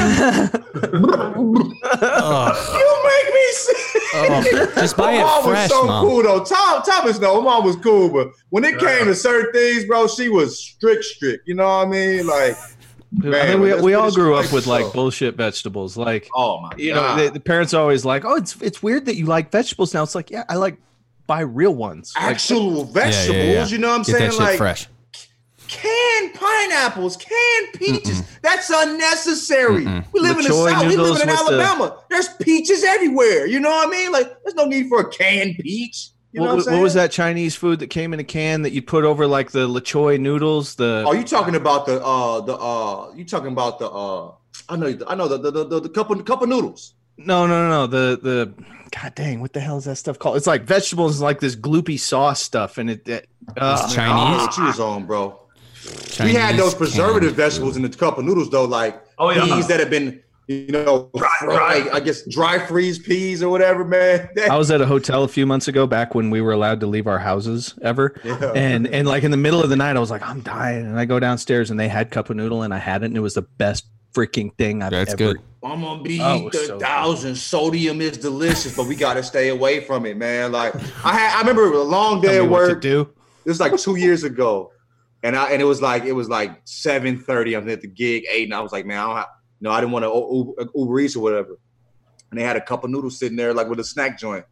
Oh, 2.08 2.72
you 2.78 3.02
make 3.04 3.34
me 3.34 3.52
sick. 3.52 3.76
oh, 4.14 4.80
just 4.80 4.96
buy 4.96 5.12
My 5.12 5.18
it 5.18 5.22
mom 5.22 5.44
fresh, 5.44 5.70
was 5.70 5.78
so 5.78 5.86
mom. 5.86 6.06
cool 6.06 6.22
though. 6.22 6.44
Tom 6.44 6.82
Thomas, 6.82 7.18
no, 7.18 7.38
my 7.40 7.44
mom 7.44 7.64
was 7.64 7.76
cool, 7.76 8.08
but 8.10 8.28
when 8.50 8.64
it 8.64 8.78
came 8.78 9.06
to 9.06 9.14
certain 9.14 9.52
things, 9.52 9.84
bro, 9.84 10.08
she 10.08 10.28
was 10.28 10.58
strict, 10.58 11.04
strict. 11.04 11.46
You 11.46 11.54
know 11.54 11.64
what 11.66 11.86
I 11.88 11.90
mean? 11.90 12.26
Like, 12.26 12.56
I 13.22 13.26
man, 13.26 13.60
mean, 13.60 13.76
we, 13.76 13.82
we 13.82 13.94
all 13.94 14.10
grew 14.10 14.34
up 14.34 14.46
plate, 14.46 14.54
with 14.54 14.66
like 14.66 14.92
bullshit 14.92 15.36
vegetables. 15.36 15.96
Like, 15.96 16.28
Oh 16.34 16.60
my 16.62 16.72
you 16.76 16.94
know, 16.94 17.16
the, 17.16 17.30
the 17.30 17.40
parents 17.40 17.72
are 17.74 17.80
always 17.80 18.04
like, 18.04 18.24
"Oh, 18.24 18.36
it's 18.36 18.60
it's 18.62 18.82
weird 18.82 19.04
that 19.06 19.16
you 19.16 19.26
like 19.26 19.50
vegetables 19.52 19.92
now." 19.94 20.02
It's 20.02 20.14
like, 20.14 20.30
yeah, 20.30 20.44
I 20.48 20.56
like 20.56 20.78
buy 21.26 21.40
real 21.40 21.74
ones. 21.74 22.12
Like, 22.16 22.24
Actual 22.34 22.84
vegetables, 22.84 23.36
yeah. 23.46 23.66
you 23.66 23.78
know 23.78 23.88
what 23.88 23.94
I'm 23.96 24.02
Get 24.02 24.16
saying? 24.16 24.24
that 24.30 24.32
shit 24.32 24.40
Like 24.40 24.58
fresh. 24.58 24.88
canned 25.68 26.34
pineapples, 26.34 27.16
canned 27.16 27.72
peaches. 27.74 28.22
That's 28.42 28.70
unnecessary. 28.70 29.84
Mm-mm. 29.84 30.04
We 30.12 30.20
live 30.20 30.38
in 30.38 30.44
the 30.44 30.54
LaCroix 30.54 30.72
South. 30.72 30.86
We 30.86 30.96
live 30.96 31.06
in 31.06 31.12
with 31.12 31.22
the- 31.22 31.30
Alabama. 31.32 31.98
There's 32.10 32.28
peaches 32.40 32.84
everywhere. 32.84 33.46
You 33.46 33.60
know 33.60 33.70
what 33.70 33.88
I 33.88 33.90
mean? 33.90 34.12
Like, 34.12 34.30
there's 34.44 34.54
no 34.54 34.64
need 34.64 34.88
for 34.88 35.00
a 35.00 35.10
canned 35.10 35.56
peach. 35.58 36.10
You 36.32 36.40
know 36.42 36.48
what, 36.48 36.56
what, 36.58 36.68
I'm 36.68 36.74
what 36.74 36.82
was 36.82 36.94
that 36.94 37.10
Chinese 37.12 37.56
food 37.56 37.78
that 37.78 37.88
came 37.88 38.12
in 38.12 38.20
a 38.20 38.24
can 38.24 38.60
that 38.62 38.72
you 38.72 38.82
put 38.82 39.04
over 39.04 39.26
like 39.26 39.52
the 39.52 39.66
LaChoy 39.66 40.20
noodles? 40.20 40.74
The 40.74 41.02
Oh, 41.06 41.12
you 41.12 41.24
talking 41.24 41.54
about 41.54 41.86
the 41.86 42.04
uh 42.04 42.40
the 42.42 42.54
uh 42.56 43.12
you 43.14 43.24
talking 43.24 43.52
about 43.52 43.78
the 43.78 43.88
uh 43.88 44.32
I 44.68 44.76
know 44.76 44.98
I 45.08 45.14
know 45.14 45.28
the 45.28 45.38
the 45.50 45.64
the, 45.64 45.80
the 45.80 45.88
cup 45.88 46.10
of 46.10 46.22
cup 46.26 46.42
of 46.42 46.50
noodles. 46.50 46.92
No, 47.18 47.46
no, 47.46 47.68
no, 47.68 47.68
no. 47.68 47.86
The 47.86 48.18
the 48.22 48.64
God 48.94 49.14
dang, 49.14 49.40
what 49.40 49.52
the 49.52 49.60
hell 49.60 49.78
is 49.78 49.84
that 49.84 49.96
stuff 49.96 50.18
called? 50.18 50.36
It's 50.36 50.46
like 50.46 50.64
vegetables, 50.64 51.20
like 51.20 51.40
this 51.40 51.56
gloopy 51.56 51.98
sauce 51.98 52.42
stuff, 52.42 52.78
and 52.78 52.90
it. 52.90 53.08
it 53.08 53.28
uh, 53.56 53.80
It's 53.84 53.96
I 53.98 54.06
don't 54.06 54.16
know 54.16 54.22
Chinese? 54.24 54.46
what 54.46 54.56
you 54.58 54.64
was 54.64 54.80
on, 54.80 55.06
bro. 55.06 55.40
Chinese 56.08 56.34
we 56.34 56.40
had 56.40 56.56
those 56.56 56.74
preservative 56.74 57.30
canned 57.30 57.36
vegetables 57.36 57.76
in 57.76 57.82
the 57.82 57.88
cup 57.88 58.18
of 58.18 58.24
noodles 58.24 58.50
though, 58.50 58.64
like 58.64 59.00
Oh, 59.18 59.30
yeah. 59.30 59.44
peas 59.44 59.68
that 59.68 59.78
have 59.80 59.90
been 59.90 60.20
you 60.48 60.68
know 60.68 61.10
Dry- 61.16 61.28
fro- 61.40 61.56
dry. 61.56 61.78
like, 61.78 61.94
I 61.94 62.00
guess 62.00 62.22
dry 62.28 62.64
freeze 62.64 62.98
peas 63.00 63.42
or 63.42 63.48
whatever, 63.50 63.84
man. 63.84 64.28
I 64.48 64.56
was 64.56 64.70
at 64.70 64.80
a 64.80 64.86
hotel 64.86 65.24
a 65.24 65.28
few 65.28 65.44
months 65.46 65.66
ago, 65.68 65.86
back 65.86 66.14
when 66.14 66.30
we 66.30 66.40
were 66.40 66.52
allowed 66.52 66.80
to 66.80 66.86
leave 66.86 67.06
our 67.08 67.18
houses 67.18 67.74
ever. 67.82 68.20
Yeah. 68.24 68.52
And 68.54 68.86
and 68.88 69.06
like 69.08 69.22
in 69.24 69.30
the 69.32 69.36
middle 69.36 69.60
of 69.62 69.68
the 69.70 69.76
night, 69.76 69.96
I 69.96 70.00
was 70.00 70.10
like, 70.10 70.22
I'm 70.22 70.40
dying, 70.42 70.86
and 70.86 70.98
I 70.98 71.04
go 71.04 71.18
downstairs 71.20 71.70
and 71.70 71.78
they 71.80 71.88
had 71.88 72.10
cup 72.10 72.30
of 72.30 72.36
noodle, 72.36 72.62
and 72.62 72.72
I 72.74 72.78
had 72.78 73.02
it, 73.02 73.06
and 73.06 73.16
it 73.16 73.20
was 73.20 73.34
the 73.34 73.42
best 73.42 73.86
freaking 74.16 74.54
thing 74.56 74.82
I've 74.82 74.90
That's 74.92 75.12
ever. 75.12 75.34
good. 75.34 75.36
I'm 75.62 75.82
gonna 75.82 76.02
be 76.02 76.20
Oh, 76.22 76.48
the 76.50 76.58
so 76.58 76.78
good. 76.78 76.80
thousand. 76.86 77.34
Sodium 77.36 78.00
is 78.00 78.16
delicious, 78.18 78.74
but 78.76 78.86
we 78.86 78.94
gotta 78.96 79.22
stay 79.22 79.48
away 79.48 79.80
from 79.80 80.06
it, 80.06 80.16
man. 80.16 80.52
Like 80.52 80.74
I 81.04 81.12
had, 81.12 81.36
I 81.36 81.40
remember 81.40 81.72
a 81.72 81.82
long 81.82 82.20
day 82.20 82.28
Tell 82.34 82.36
at 82.38 82.42
me 82.44 82.48
what 82.48 82.66
to 82.66 82.72
work. 82.74 82.80
do. 82.82 83.04
This 83.44 83.58
was 83.58 83.60
like 83.60 83.76
two 83.76 83.96
years 83.96 84.22
ago, 84.24 84.72
and 85.22 85.36
I 85.36 85.50
and 85.50 85.60
it 85.60 85.64
was 85.64 85.82
like 85.82 86.04
it 86.04 86.12
was 86.12 86.28
like 86.28 86.60
seven 86.64 87.18
thirty. 87.18 87.54
I'm 87.54 87.68
at 87.68 87.80
the 87.80 87.88
gig 87.88 88.24
eight, 88.30 88.44
and 88.44 88.54
I 88.54 88.60
was 88.60 88.72
like, 88.72 88.86
man, 88.86 88.98
I 88.98 89.06
don't 89.06 89.16
have, 89.16 89.28
no, 89.60 89.70
I 89.70 89.80
didn't 89.80 89.92
want 89.92 90.04
to 90.04 90.56
Uber, 90.58 90.70
Uber 90.74 91.00
Eats 91.00 91.16
or 91.16 91.20
whatever. 91.22 91.58
And 92.30 92.38
they 92.40 92.44
had 92.44 92.56
a 92.56 92.60
cup 92.60 92.84
of 92.84 92.90
noodles 92.90 93.18
sitting 93.18 93.36
there, 93.36 93.52
like 93.54 93.68
with 93.68 93.80
a 93.80 93.84
snack 93.84 94.18
joint. 94.18 94.44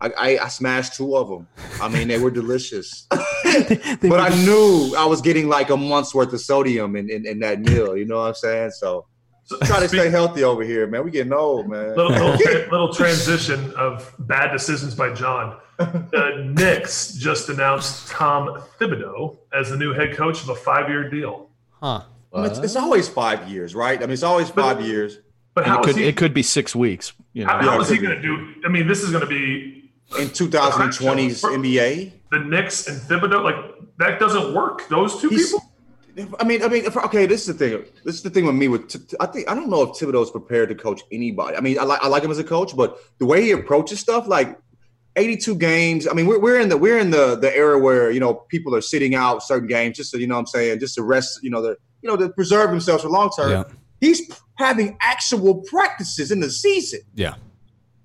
I, 0.00 0.10
I, 0.16 0.38
I 0.44 0.48
smashed 0.48 0.94
two 0.94 1.14
of 1.16 1.28
them. 1.28 1.46
I 1.82 1.88
mean, 1.88 2.08
they 2.08 2.18
were 2.18 2.30
delicious, 2.30 3.06
but 4.02 4.20
I 4.20 4.28
knew 4.44 4.94
I 4.96 5.06
was 5.06 5.20
getting 5.20 5.48
like 5.48 5.70
a 5.70 5.76
month's 5.76 6.14
worth 6.14 6.32
of 6.32 6.40
sodium 6.40 6.96
in, 6.96 7.10
in, 7.10 7.26
in 7.26 7.40
that 7.40 7.60
meal. 7.60 7.96
You 7.96 8.04
know 8.06 8.18
what 8.18 8.28
I'm 8.28 8.34
saying? 8.34 8.70
So 8.72 9.06
So, 9.44 9.58
try 9.58 9.80
to 9.80 9.88
speak- 9.88 10.00
stay 10.00 10.10
healthy 10.10 10.44
over 10.44 10.62
here, 10.62 10.86
man. 10.86 11.04
We 11.04 11.10
getting 11.10 11.32
old, 11.32 11.68
man. 11.68 11.96
little, 11.96 12.10
little, 12.12 12.38
tra- 12.38 12.70
little 12.70 12.94
transition 12.94 13.72
of 13.74 14.14
bad 14.20 14.52
decisions 14.52 14.94
by 14.94 15.12
John. 15.12 15.58
The 15.80 16.52
Knicks 16.56 17.14
just 17.14 17.48
announced 17.48 18.08
Tom 18.08 18.62
Thibodeau 18.78 19.38
as 19.54 19.70
the 19.70 19.78
new 19.78 19.94
head 19.94 20.14
coach 20.14 20.42
of 20.42 20.50
a 20.50 20.54
five-year 20.54 21.08
deal. 21.08 21.48
Huh. 21.70 22.02
I 22.34 22.42
mean, 22.42 22.50
it's, 22.50 22.58
it's 22.58 22.76
always 22.76 23.08
five 23.08 23.48
years, 23.48 23.74
right? 23.74 23.96
I 23.98 24.02
mean, 24.02 24.10
it's 24.12 24.22
always 24.22 24.50
five 24.50 24.82
years. 24.82 25.18
But 25.54 25.66
how 25.66 25.78
it 25.82 25.86
is 25.88 25.94
could 25.94 26.02
he? 26.02 26.08
it 26.08 26.16
could 26.18 26.34
be 26.34 26.42
six 26.42 26.76
weeks. 26.76 27.14
You 27.32 27.44
know, 27.46 27.50
how, 27.52 27.62
how 27.62 27.74
Yeah, 27.76 27.80
is 27.80 27.88
he 27.88 27.96
going 27.96 28.14
to 28.14 28.20
do? 28.20 28.54
I 28.64 28.68
mean, 28.68 28.86
this 28.86 29.02
is 29.02 29.10
going 29.10 29.22
to 29.22 29.26
be 29.26 29.79
In 30.18 30.28
2020's 30.28 31.42
NBA, 31.42 32.12
the 32.30 32.40
Knicks 32.40 32.88
and 32.88 33.00
Thibodeau. 33.00 33.44
Like 33.44 33.56
that 33.98 34.18
doesn't 34.18 34.54
work. 34.54 34.88
Those 34.88 35.20
two 35.20 35.28
He's- 35.28 35.52
people. 35.52 35.66
I 36.40 36.44
mean, 36.44 36.62
I 36.62 36.68
mean, 36.68 36.84
if, 36.84 36.96
okay, 36.96 37.24
this 37.24 37.48
is 37.48 37.56
the 37.56 37.70
thing. 37.70 37.84
This 38.04 38.16
is 38.16 38.22
the 38.22 38.30
thing 38.30 38.44
with 38.44 38.56
me. 38.56 38.66
With 38.68 39.14
I 39.20 39.26
think 39.26 39.48
I 39.48 39.54
don't 39.54 39.70
know 39.70 39.82
if 39.82 39.90
Thibodeau's 39.90 40.30
prepared 40.30 40.68
to 40.70 40.74
coach 40.74 41.00
anybody. 41.12 41.56
I 41.56 41.60
mean, 41.60 41.78
I 41.78 41.84
like 41.84 42.02
I 42.02 42.08
like 42.08 42.24
him 42.24 42.30
as 42.30 42.38
a 42.38 42.44
coach, 42.44 42.76
but 42.76 42.98
the 43.18 43.26
way 43.26 43.42
he 43.42 43.52
approaches 43.52 44.00
stuff, 44.00 44.26
like 44.26 44.58
82 45.16 45.54
games. 45.54 46.08
I 46.08 46.12
mean, 46.12 46.26
we're, 46.26 46.38
we're 46.38 46.60
in 46.60 46.68
the 46.68 46.76
we're 46.76 46.98
in 46.98 47.10
the 47.10 47.36
the 47.36 47.54
era 47.56 47.78
where 47.78 48.10
you 48.10 48.20
know 48.20 48.34
people 48.34 48.74
are 48.74 48.80
sitting 48.80 49.14
out 49.14 49.42
certain 49.42 49.68
games 49.68 49.96
just 49.96 50.10
to 50.12 50.20
you 50.20 50.26
know 50.26 50.34
what 50.34 50.40
I'm 50.40 50.46
saying 50.46 50.80
just 50.80 50.96
to 50.96 51.02
rest 51.04 51.40
you 51.42 51.50
know 51.50 51.62
the 51.62 51.76
you 52.02 52.08
know 52.10 52.16
to 52.16 52.28
preserve 52.30 52.70
themselves 52.70 53.02
for 53.04 53.08
long 53.08 53.30
term. 53.30 53.50
Yeah. 53.50 53.64
He's 54.00 54.30
having 54.56 54.96
actual 55.00 55.62
practices 55.62 56.30
in 56.32 56.40
the 56.40 56.50
season. 56.50 57.00
Yeah. 57.14 57.34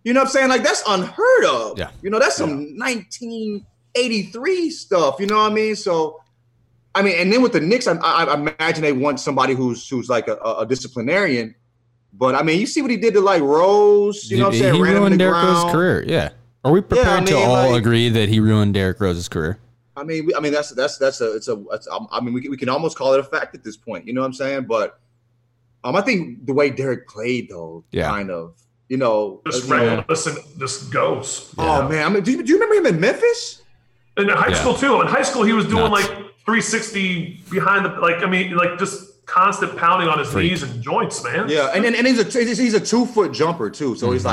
You 0.05 0.13
know 0.13 0.21
what 0.21 0.27
I'm 0.27 0.31
saying? 0.31 0.49
Like 0.49 0.63
that's 0.63 0.81
unheard 0.87 1.45
of. 1.45 1.77
Yeah. 1.77 1.89
You 2.01 2.09
know 2.09 2.19
that's 2.19 2.37
some 2.37 2.77
1983 2.79 4.69
stuff. 4.71 5.17
You 5.19 5.27
know 5.27 5.35
what 5.37 5.51
I 5.51 5.53
mean? 5.53 5.75
So. 5.75 6.21
I 6.97 7.01
mean, 7.01 7.15
and 7.17 7.29
then 7.29 7.41
with 7.41 7.51
the 7.51 7.59
Knicks, 7.59 7.87
I, 7.87 7.95
I, 7.97 8.23
I 8.23 8.33
imagine 8.35 8.81
they 8.81 8.93
want 8.93 9.19
somebody 9.19 9.53
who's 9.53 9.85
who's 9.89 10.07
like 10.07 10.29
a, 10.29 10.35
a 10.37 10.65
disciplinarian. 10.65 11.53
But 12.13 12.35
I 12.35 12.41
mean, 12.43 12.57
you 12.57 12.65
see 12.65 12.81
what 12.81 12.89
he 12.89 12.95
did 12.95 13.13
to 13.15 13.19
like 13.19 13.41
Rose. 13.41 14.31
You 14.31 14.37
know 14.37 14.45
what 14.45 14.53
I'm 14.53 14.59
saying? 14.61 14.75
he 14.75 14.81
Ran 14.81 14.93
ruined 14.93 15.19
Derrick 15.19 15.43
Rose's 15.43 15.71
career. 15.73 16.05
Yeah. 16.07 16.29
Are 16.63 16.71
we 16.71 16.79
prepared 16.79 17.23
I 17.23 17.25
to 17.25 17.35
all 17.35 17.71
like- 17.71 17.81
agree 17.81 18.07
that 18.07 18.29
he 18.29 18.39
ruined 18.39 18.75
Derrick 18.75 19.01
Rose's 19.01 19.27
career? 19.27 19.59
I 19.97 20.03
mean, 20.05 20.25
we- 20.27 20.35
I 20.35 20.39
mean 20.39 20.53
that's 20.53 20.69
that's 20.69 20.97
that's 20.97 21.19
a 21.19 21.35
it's 21.35 21.49
a 21.49 21.61
it's, 21.73 21.85
um, 21.89 22.07
I 22.11 22.21
mean 22.21 22.33
we 22.33 22.39
can, 22.39 22.49
we 22.49 22.55
can 22.55 22.69
almost 22.69 22.97
call 22.97 23.13
it 23.13 23.19
a 23.19 23.23
fact 23.25 23.53
at 23.55 23.63
this 23.65 23.75
point. 23.75 24.07
You 24.07 24.13
know 24.13 24.21
what 24.21 24.27
I'm 24.27 24.33
saying? 24.33 24.63
But 24.63 24.97
um, 25.83 25.97
I 25.97 26.01
think 26.01 26.45
the 26.45 26.53
way 26.53 26.69
Derrick 26.69 27.09
played 27.09 27.49
though, 27.49 27.83
Yeah. 27.91 28.07
kind 28.09 28.31
of, 28.31 28.53
you 28.89 28.97
know, 28.97 29.41
Just 29.47 29.67
you 29.67 29.75
know- 29.75 29.95
reckless 29.97 30.27
and 30.27 30.37
just 30.59 30.91
goes. 30.91 31.53
oh 31.57 31.87
man, 31.89 32.05
I 32.05 32.09
mean, 32.09 32.23
do 32.23 32.31
you, 32.31 32.43
do 32.43 32.51
you 32.53 32.59
remember 32.59 32.75
him 32.87 32.95
in 32.95 32.99
Memphis? 33.01 33.61
In 34.17 34.29
high 34.29 34.49
Yeah. 34.49 34.55
school 34.61 34.73
too. 34.75 35.01
In 35.01 35.07
high 35.07 35.23
school, 35.23 35.43
he 35.43 35.53
was 35.53 35.65
doing 35.65 35.89
Nuts. 35.91 36.07
like 36.07 36.17
360 36.45 37.41
behind 37.51 37.85
the 37.85 37.89
like. 37.99 38.17
I 38.23 38.29
mean, 38.29 38.55
like 38.55 38.77
just 38.79 39.25
constant 39.25 39.75
pounding 39.77 40.07
on 40.07 40.19
his 40.19 40.29
Freak. 40.31 40.51
knees 40.51 40.63
and 40.63 40.81
joints, 40.81 41.23
man. 41.23 41.49
Yeah, 41.49 41.71
and 41.73 41.83
and, 41.85 41.95
and 41.95 42.05
he's 42.07 42.19
a 42.19 42.23
he's 42.39 42.73
a 42.75 42.79
two 42.79 43.05
foot 43.07 43.31
jumper 43.33 43.69
too, 43.69 43.95
so 43.95 44.11
he's 44.11 44.23
Mm-hmm. 44.23 44.27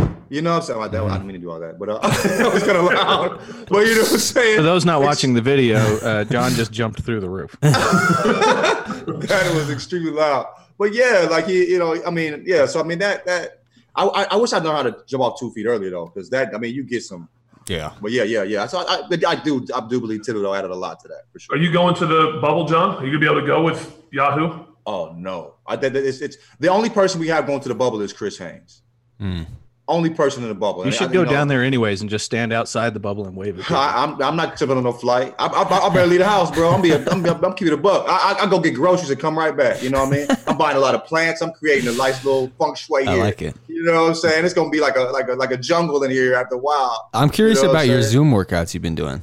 like, 0.00 0.18
you 0.30 0.42
know, 0.42 0.52
what 0.54 0.56
I'm 0.56 0.62
saying 0.62 0.78
like 0.80 0.90
that. 0.92 1.02
I 1.04 1.12
didn't 1.12 1.26
mean 1.26 1.34
to 1.34 1.40
do 1.40 1.50
all 1.50 1.60
that, 1.60 1.78
but 1.78 1.88
uh, 1.90 1.98
that 2.08 2.50
was 2.52 2.62
kind 2.64 2.78
of 2.78 2.84
loud. 2.92 3.38
But 3.68 3.86
you 3.86 3.94
know 3.94 4.02
what 4.02 4.12
I'm 4.12 4.18
saying? 4.18 4.56
For 4.56 4.62
those 4.62 4.84
not 4.84 5.02
watching 5.02 5.34
the 5.34 5.40
video, 5.42 5.78
uh, 5.98 6.24
John 6.24 6.50
just 6.52 6.72
jumped 6.72 7.02
through 7.02 7.20
the 7.20 7.28
roof. 7.30 7.56
that 7.62 9.52
was 9.54 9.70
extremely 9.70 10.10
loud. 10.10 10.46
But 10.78 10.94
yeah, 10.94 11.26
like 11.30 11.46
he, 11.46 11.70
you 11.70 11.78
know, 11.78 12.02
I 12.04 12.10
mean, 12.10 12.42
yeah. 12.46 12.66
So 12.66 12.80
I 12.80 12.82
mean 12.84 12.98
that 13.00 13.24
that 13.26 13.57
I 13.98 14.04
I, 14.04 14.22
I 14.32 14.36
wish 14.36 14.52
I'd 14.52 14.62
known 14.62 14.76
how 14.76 14.82
to 14.84 14.96
jump 15.06 15.22
off 15.24 15.38
two 15.38 15.50
feet 15.52 15.66
earlier 15.66 15.90
though, 15.90 16.06
because 16.06 16.30
that 16.30 16.54
I 16.54 16.58
mean 16.58 16.74
you 16.74 16.84
get 16.84 17.02
some. 17.02 17.28
Yeah. 17.66 17.92
But 18.00 18.12
yeah, 18.12 18.22
yeah, 18.22 18.44
yeah. 18.44 18.66
So 18.66 18.78
I, 18.78 19.02
I, 19.10 19.32
I 19.32 19.34
do 19.34 19.66
I 19.74 19.86
do 19.86 20.00
believe 20.00 20.22
Thibodeau 20.22 20.56
added 20.56 20.70
a 20.70 20.74
lot 20.74 21.00
to 21.00 21.08
that 21.08 21.24
for 21.30 21.38
sure. 21.38 21.54
Are 21.54 21.58
you 21.58 21.70
going 21.70 21.94
to 21.96 22.06
the 22.06 22.38
bubble, 22.40 22.64
John? 22.66 22.96
Are 22.96 23.04
you 23.04 23.10
gonna 23.10 23.20
be 23.20 23.26
able 23.26 23.40
to 23.42 23.46
go 23.46 23.62
with 23.62 23.80
Yahoo? 24.10 24.64
Oh 24.86 25.12
no, 25.16 25.56
I 25.66 25.76
think 25.76 25.92
that 25.92 26.06
it's, 26.06 26.20
it's 26.22 26.38
the 26.60 26.68
only 26.68 26.88
person 26.88 27.20
we 27.20 27.28
have 27.28 27.46
going 27.46 27.60
to 27.60 27.68
the 27.68 27.74
bubble 27.74 28.00
is 28.00 28.12
Chris 28.12 28.38
Haynes. 28.38 28.82
Mm. 29.20 29.46
Only 29.88 30.10
person 30.10 30.42
in 30.42 30.50
the 30.50 30.54
bubble. 30.54 30.84
You 30.84 30.92
should 30.92 31.08
I- 31.08 31.12
go 31.14 31.24
know, 31.24 31.30
down 31.30 31.48
there 31.48 31.64
anyways 31.64 32.02
and 32.02 32.10
just 32.10 32.24
stand 32.26 32.52
outside 32.52 32.92
the 32.92 33.00
bubble 33.00 33.26
and 33.26 33.34
wave 33.34 33.58
at 33.58 33.70
I, 33.70 34.04
I'm 34.04 34.20
I'm 34.22 34.36
not 34.36 34.56
tipping 34.58 34.76
on 34.76 34.84
no 34.84 34.92
flight. 34.92 35.34
I, 35.38 35.46
I, 35.46 35.62
I 35.86 35.88
better 35.94 36.06
leave 36.06 36.18
the 36.18 36.26
house, 36.28 36.50
bro. 36.50 36.70
I'm 36.70 36.82
be 36.82 36.90
a, 36.90 36.98
I'm, 37.10 37.24
I'm 37.24 37.54
keeping 37.54 37.72
it 37.72 37.78
a 37.78 37.82
buck. 37.82 38.04
I, 38.06 38.34
I, 38.38 38.44
I 38.44 38.50
go 38.50 38.60
get 38.60 38.74
groceries 38.74 39.08
and 39.10 39.18
come 39.18 39.36
right 39.38 39.56
back. 39.56 39.82
You 39.82 39.88
know 39.88 40.04
what 40.04 40.12
I 40.12 40.16
mean? 40.18 40.26
I'm 40.46 40.58
buying 40.58 40.76
a 40.76 40.80
lot 40.80 40.94
of 40.94 41.04
plants. 41.06 41.40
I'm 41.40 41.52
creating 41.52 41.88
a 41.88 41.92
nice 41.96 42.22
little 42.24 42.52
feng 42.58 42.74
shui 42.74 43.04
here. 43.04 43.12
I 43.12 43.16
like 43.16 43.40
it. 43.40 43.56
You 43.66 43.82
know 43.84 44.02
what 44.02 44.08
I'm 44.10 44.14
saying? 44.14 44.44
It's 44.44 44.52
gonna 44.54 44.68
be 44.70 44.80
like 44.80 44.96
a 44.96 45.00
like 45.04 45.28
a 45.28 45.32
like 45.34 45.52
a 45.52 45.56
jungle 45.56 46.02
in 46.04 46.10
here 46.10 46.34
after 46.34 46.56
a 46.56 46.58
while. 46.58 47.08
I'm 47.14 47.30
curious 47.30 47.58
You 47.58 47.64
know 47.64 47.70
about 47.70 47.86
your? 47.86 48.02
Zoom 48.02 48.30
workouts 48.30 48.74
you've 48.74 48.82
been 48.82 48.94
doing. 48.94 49.22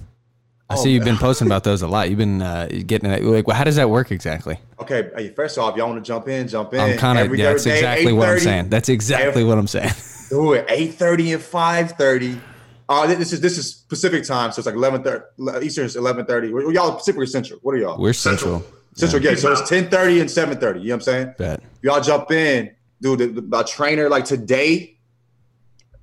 I 0.67 0.73
Oh, 0.73 0.77
see 0.83 0.89
you've 0.93 1.03
been 1.03 1.17
posting 1.17 1.45
about 1.47 1.63
those 1.63 1.83
a 1.83 1.87
lot. 1.87 2.09
You've 2.09 2.17
been 2.17 2.41
uh, 2.41 2.67
getting 2.87 3.07
it. 3.11 3.23
Like, 3.23 3.45
well, 3.45 3.55
how 3.55 3.63
does 3.65 3.75
that 3.75 3.87
work 3.87 4.11
exactly? 4.11 4.57
Okay, 4.79 5.11
hey, 5.15 5.29
first 5.29 5.59
off, 5.59 5.77
y'all 5.77 5.87
want 5.89 6.03
to 6.03 6.07
jump 6.07 6.27
in? 6.27 6.47
Jump 6.47 6.73
in. 6.73 6.79
I'm 6.79 6.97
kind 6.97 7.19
of. 7.19 7.25
Every 7.25 7.37
Yeah, 7.37 7.51
that's 7.51 7.65
day, 7.65 7.75
exactly 7.75 8.13
what 8.13 8.29
I'm 8.29 8.39
saying. 8.39 8.69
That's 8.69 8.89
exactly 8.89 9.27
Every- 9.27 9.43
what 9.43 9.59
I'm 9.59 9.67
saying. 9.67 9.91
Do 10.29 10.53
it. 10.53 10.65
Eight 10.69 10.95
thirty 10.95 11.33
and 11.33 11.41
five 11.41 11.91
thirty. 11.91 12.39
Uh, 12.87 13.07
this 13.07 13.33
is 13.33 13.41
this 13.41 13.57
is 13.57 13.73
Pacific 13.73 14.23
time, 14.23 14.51
so 14.51 14.59
it's 14.59 14.65
like 14.65 14.75
eleven 14.75 15.03
thirty. 15.03 15.25
Eastern 15.65 15.85
is 15.85 15.95
eleven 15.95 16.25
thirty. 16.25 16.49
Y'all 16.49 16.95
Pacific 16.95 17.21
or 17.21 17.25
Central? 17.25 17.59
What 17.61 17.75
are 17.75 17.77
y'all? 17.77 17.99
We're 17.99 18.13
Central. 18.13 18.61
central. 18.95 19.21
Central. 19.21 19.23
Yeah. 19.23 19.35
So 19.35 19.51
it's 19.51 19.69
ten 19.69 19.89
thirty 19.89 20.19
and 20.19 20.29
seven 20.29 20.59
thirty. 20.59 20.81
You 20.81 20.89
know 20.89 20.95
what 20.95 21.07
I'm 21.07 21.13
saying? 21.13 21.33
Bet. 21.37 21.63
Y'all 21.81 22.01
jump 22.01 22.31
in, 22.31 22.71
dude. 23.01 23.19
The, 23.19 23.41
the, 23.41 23.57
a 23.59 23.63
trainer 23.63 24.09
like 24.09 24.25
today, 24.25 24.97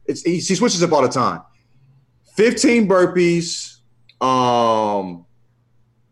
it's 0.07 0.23
he, 0.23 0.35
he 0.35 0.55
switches 0.55 0.83
up 0.83 0.93
all 0.93 1.03
the 1.03 1.09
time. 1.09 1.43
Fifteen 2.35 2.89
burpees, 2.89 3.77
um, 4.21 5.27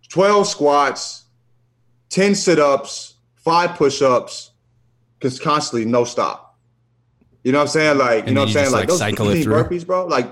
twelve 0.09 0.47
squats, 0.47 1.25
ten 2.11 2.35
sit-ups, 2.35 3.15
five 3.37 3.77
push-ups, 3.77 4.53
because 5.19 5.41
constantly 5.41 5.89
no 5.89 6.05
stop. 6.05 6.50
You 7.45 7.53
know 7.53 7.59
what 7.59 7.63
I'm 7.63 7.69
saying? 7.69 7.99
Like, 7.99 8.27
you 8.27 8.35
know 8.35 8.41
what 8.43 8.49
I'm 8.49 8.53
saying? 8.53 8.67
Like 8.73 8.81
like, 8.81 8.89
those 8.89 8.99
cycle 8.99 9.29
it 9.29 9.35
15 9.37 9.45
through? 9.45 9.55
burpees, 9.65 9.87
bro. 9.87 10.07
Like, 10.07 10.27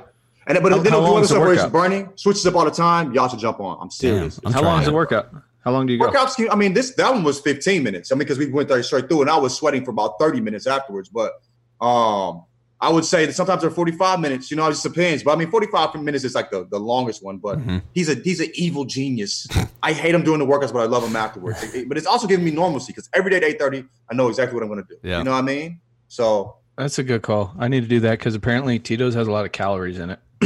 and 0.47 0.57
then, 0.57 0.63
but 0.63 0.73
How- 0.73 0.79
then 0.79 0.93
how 0.93 0.99
if 0.99 1.03
you 1.03 1.05
long 1.05 1.13
want 1.13 1.23
is 1.25 1.29
the 1.31 1.35
stuff 1.35 1.45
where 1.45 1.53
it's 1.55 1.63
workout? 1.63 1.73
burning, 1.73 2.09
switches 2.17 2.47
up 2.47 2.55
all 2.55 2.65
the 2.65 2.71
time. 2.71 3.13
Y'all 3.15 3.29
should 3.29 3.39
jump 3.39 3.61
on. 3.61 3.79
I'm 3.81 3.91
serious. 3.91 4.41
I'm 4.45 4.53
How 4.53 4.63
long 4.63 4.81
is 4.81 4.87
the 4.87 4.93
it. 4.93 4.95
workout? 4.95 5.31
How 5.65 5.73
long 5.73 5.87
do 5.87 5.93
you 5.93 5.99
go? 5.99 6.09
Workouts, 6.09 6.47
I 6.51 6.55
mean, 6.55 6.73
this 6.73 6.95
that 6.95 7.13
one 7.13 7.23
was 7.25 7.41
15 7.41 7.83
minutes. 7.83 8.11
I 8.11 8.15
mean, 8.15 8.21
because 8.21 8.39
we 8.39 8.47
went 8.51 8.69
there 8.69 8.83
straight 8.83 9.09
through, 9.09 9.23
and 9.23 9.31
I 9.31 9.37
was 9.37 9.55
sweating 9.57 9.85
for 9.85 9.91
about 9.91 10.15
30 10.19 10.41
minutes 10.41 10.67
afterwards. 10.67 11.09
But 11.11 11.33
um, 11.81 12.45
I 12.81 12.91
would 12.91 13.05
say 13.05 13.27
that 13.27 13.33
sometimes 13.35 13.61
they're 13.63 13.71
45 13.71 14.21
minutes. 14.21 14.51
You 14.51 14.57
know, 14.57 14.67
it 14.67 14.71
just 14.71 14.85
depends. 14.85 15.23
But 15.23 15.33
I 15.33 15.37
mean, 15.37 15.51
45 15.51 15.95
minutes 16.03 16.25
is 16.25 16.35
like 16.35 16.51
the, 16.51 16.67
the 16.71 16.79
longest 16.79 17.23
one. 17.25 17.39
But 17.39 17.59
Mhm. 17.59 17.83
he's 17.93 18.09
a 18.09 18.15
he's 18.15 18.41
an 18.41 18.51
evil 18.55 18.85
genius. 18.87 19.47
I 19.83 19.93
hate 19.93 20.15
him 20.15 20.23
doing 20.23 20.39
the 20.39 20.47
workouts, 20.47 20.73
but 20.73 20.79
I 20.81 20.85
love 20.85 21.05
him 21.05 21.17
afterwards. 21.17 21.63
It- 21.65 21.75
it- 21.75 21.89
but 21.89 21.99
it's 21.99 22.07
also 22.07 22.27
giving 22.27 22.45
me 22.45 22.51
normalcy 22.53 22.93
because 22.93 23.11
every 23.15 23.31
day 23.31 23.37
at 23.39 23.43
8:30, 23.61 23.87
I 24.11 24.15
know 24.15 24.29
exactly 24.29 24.55
what 24.55 24.63
I'm 24.63 24.69
going 24.71 24.83
to 24.83 24.89
do. 24.89 24.97
Yeah. 25.03 25.19
You 25.19 25.25
know 25.25 25.33
what 25.33 25.39
I 25.39 25.43
mean? 25.43 25.81
So. 26.07 26.55
That's 26.79 26.99
a 27.01 27.03
good 27.03 27.23
call. 27.23 27.53
I 27.59 27.67
need 27.67 27.81
to 27.81 27.89
do 27.89 27.99
that 28.01 28.19
because 28.21 28.37
apparently 28.37 28.79
Tito's 28.79 29.15
has 29.15 29.27
a 29.27 29.33
lot 29.33 29.45
of 29.45 29.51
calories 29.51 29.99
in 29.99 30.11
it. 30.11 30.21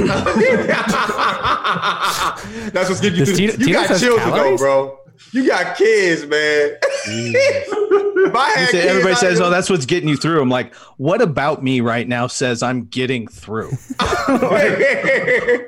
That's 2.72 2.88
what's 2.88 3.00
getting 3.02 3.18
you 3.18 3.26
Does 3.26 3.36
through. 3.36 3.48
Tito- 3.48 3.58
you 3.58 3.66
Tito's 3.66 3.72
got 3.82 3.88
has 3.90 4.00
children, 4.00 4.30
though, 4.30 4.56
bro. 4.56 4.98
You 5.32 5.46
got 5.46 5.76
kids, 5.76 6.26
man. 6.26 6.76
Mm. 7.06 7.98
You 8.22 8.66
say- 8.66 8.88
everybody 8.88 9.16
says, 9.16 9.38
do- 9.38 9.44
"Oh, 9.44 9.50
that's 9.50 9.68
what's 9.68 9.84
getting 9.84 10.08
you 10.08 10.16
through." 10.16 10.40
I'm 10.40 10.48
like, 10.48 10.74
what 10.96 11.20
about 11.20 11.62
me 11.62 11.80
right 11.80 12.06
now 12.06 12.28
says 12.28 12.62
I'm 12.62 12.84
getting 12.84 13.26
through? 13.26 13.72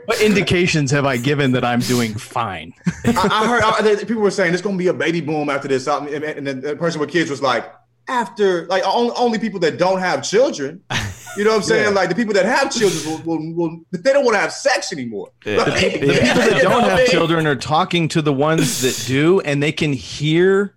What 0.06 0.20
indications 0.20 0.90
have 0.90 1.04
I 1.06 1.16
given 1.16 1.52
that 1.52 1.64
I'm 1.64 1.80
doing 1.80 2.14
fine? 2.14 2.72
I, 3.04 3.28
I 3.30 3.46
heard 3.48 3.62
I, 3.62 4.04
people 4.04 4.22
were 4.22 4.30
saying 4.30 4.52
there's 4.52 4.62
going 4.62 4.76
to 4.76 4.78
be 4.78 4.88
a 4.88 4.94
baby 4.94 5.20
boom 5.20 5.48
after 5.50 5.66
this, 5.66 5.86
and, 5.88 6.06
and 6.08 6.46
the, 6.46 6.54
the 6.54 6.76
person 6.76 7.00
with 7.00 7.10
kids 7.10 7.28
was 7.30 7.42
like, 7.42 7.70
after 8.08 8.66
like 8.66 8.82
only, 8.86 9.14
only 9.16 9.38
people 9.38 9.60
that 9.60 9.78
don't 9.78 9.98
have 9.98 10.22
children. 10.22 10.82
You 11.36 11.44
know 11.44 11.50
what 11.50 11.56
I'm 11.56 11.62
saying? 11.62 11.84
Yeah. 11.84 11.90
Like 11.90 12.08
the 12.08 12.14
people 12.14 12.34
that 12.34 12.46
have 12.46 12.72
children 12.72 13.24
will, 13.26 13.38
will, 13.38 13.54
will 13.54 13.80
they 13.90 14.12
don't 14.12 14.24
want 14.24 14.36
to 14.36 14.40
have 14.40 14.52
sex 14.52 14.92
anymore. 14.92 15.30
Like, 15.44 15.66
The 15.66 15.72
people 15.72 16.08
you 16.08 16.14
that 16.14 16.62
don't 16.62 16.84
have 16.84 17.06
children 17.08 17.46
are 17.46 17.56
talking 17.56 18.08
to 18.08 18.22
the 18.22 18.32
ones 18.32 18.82
that 18.82 19.06
do, 19.06 19.40
and 19.40 19.62
they 19.62 19.72
can 19.72 19.92
hear 19.92 20.76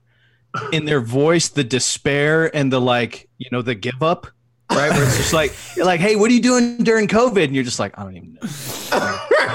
in 0.72 0.86
their 0.86 1.02
voice 1.02 1.50
the 1.50 1.64
despair 1.64 2.56
and 2.56 2.72
the 2.72 2.82
like, 2.82 3.30
you 3.38 3.50
know, 3.52 3.62
the 3.62 3.76
give 3.76 4.02
up. 4.02 4.28
Right, 4.70 4.92
where 4.92 5.04
it's 5.04 5.16
just 5.16 5.32
like, 5.32 5.54
you're 5.78 5.86
like, 5.86 6.02
hey, 6.02 6.18
what 6.18 6.30
are 6.30 6.34
you 6.34 6.42
doing 6.42 6.80
during 6.80 7.08
COVID? 7.08 7.42
And 7.46 7.56
you're 7.56 7.64
just 7.64 7.80
like, 7.80 7.98
I 7.98 8.04
don't 8.04 8.18
even 8.18 8.34
know. 8.34 8.50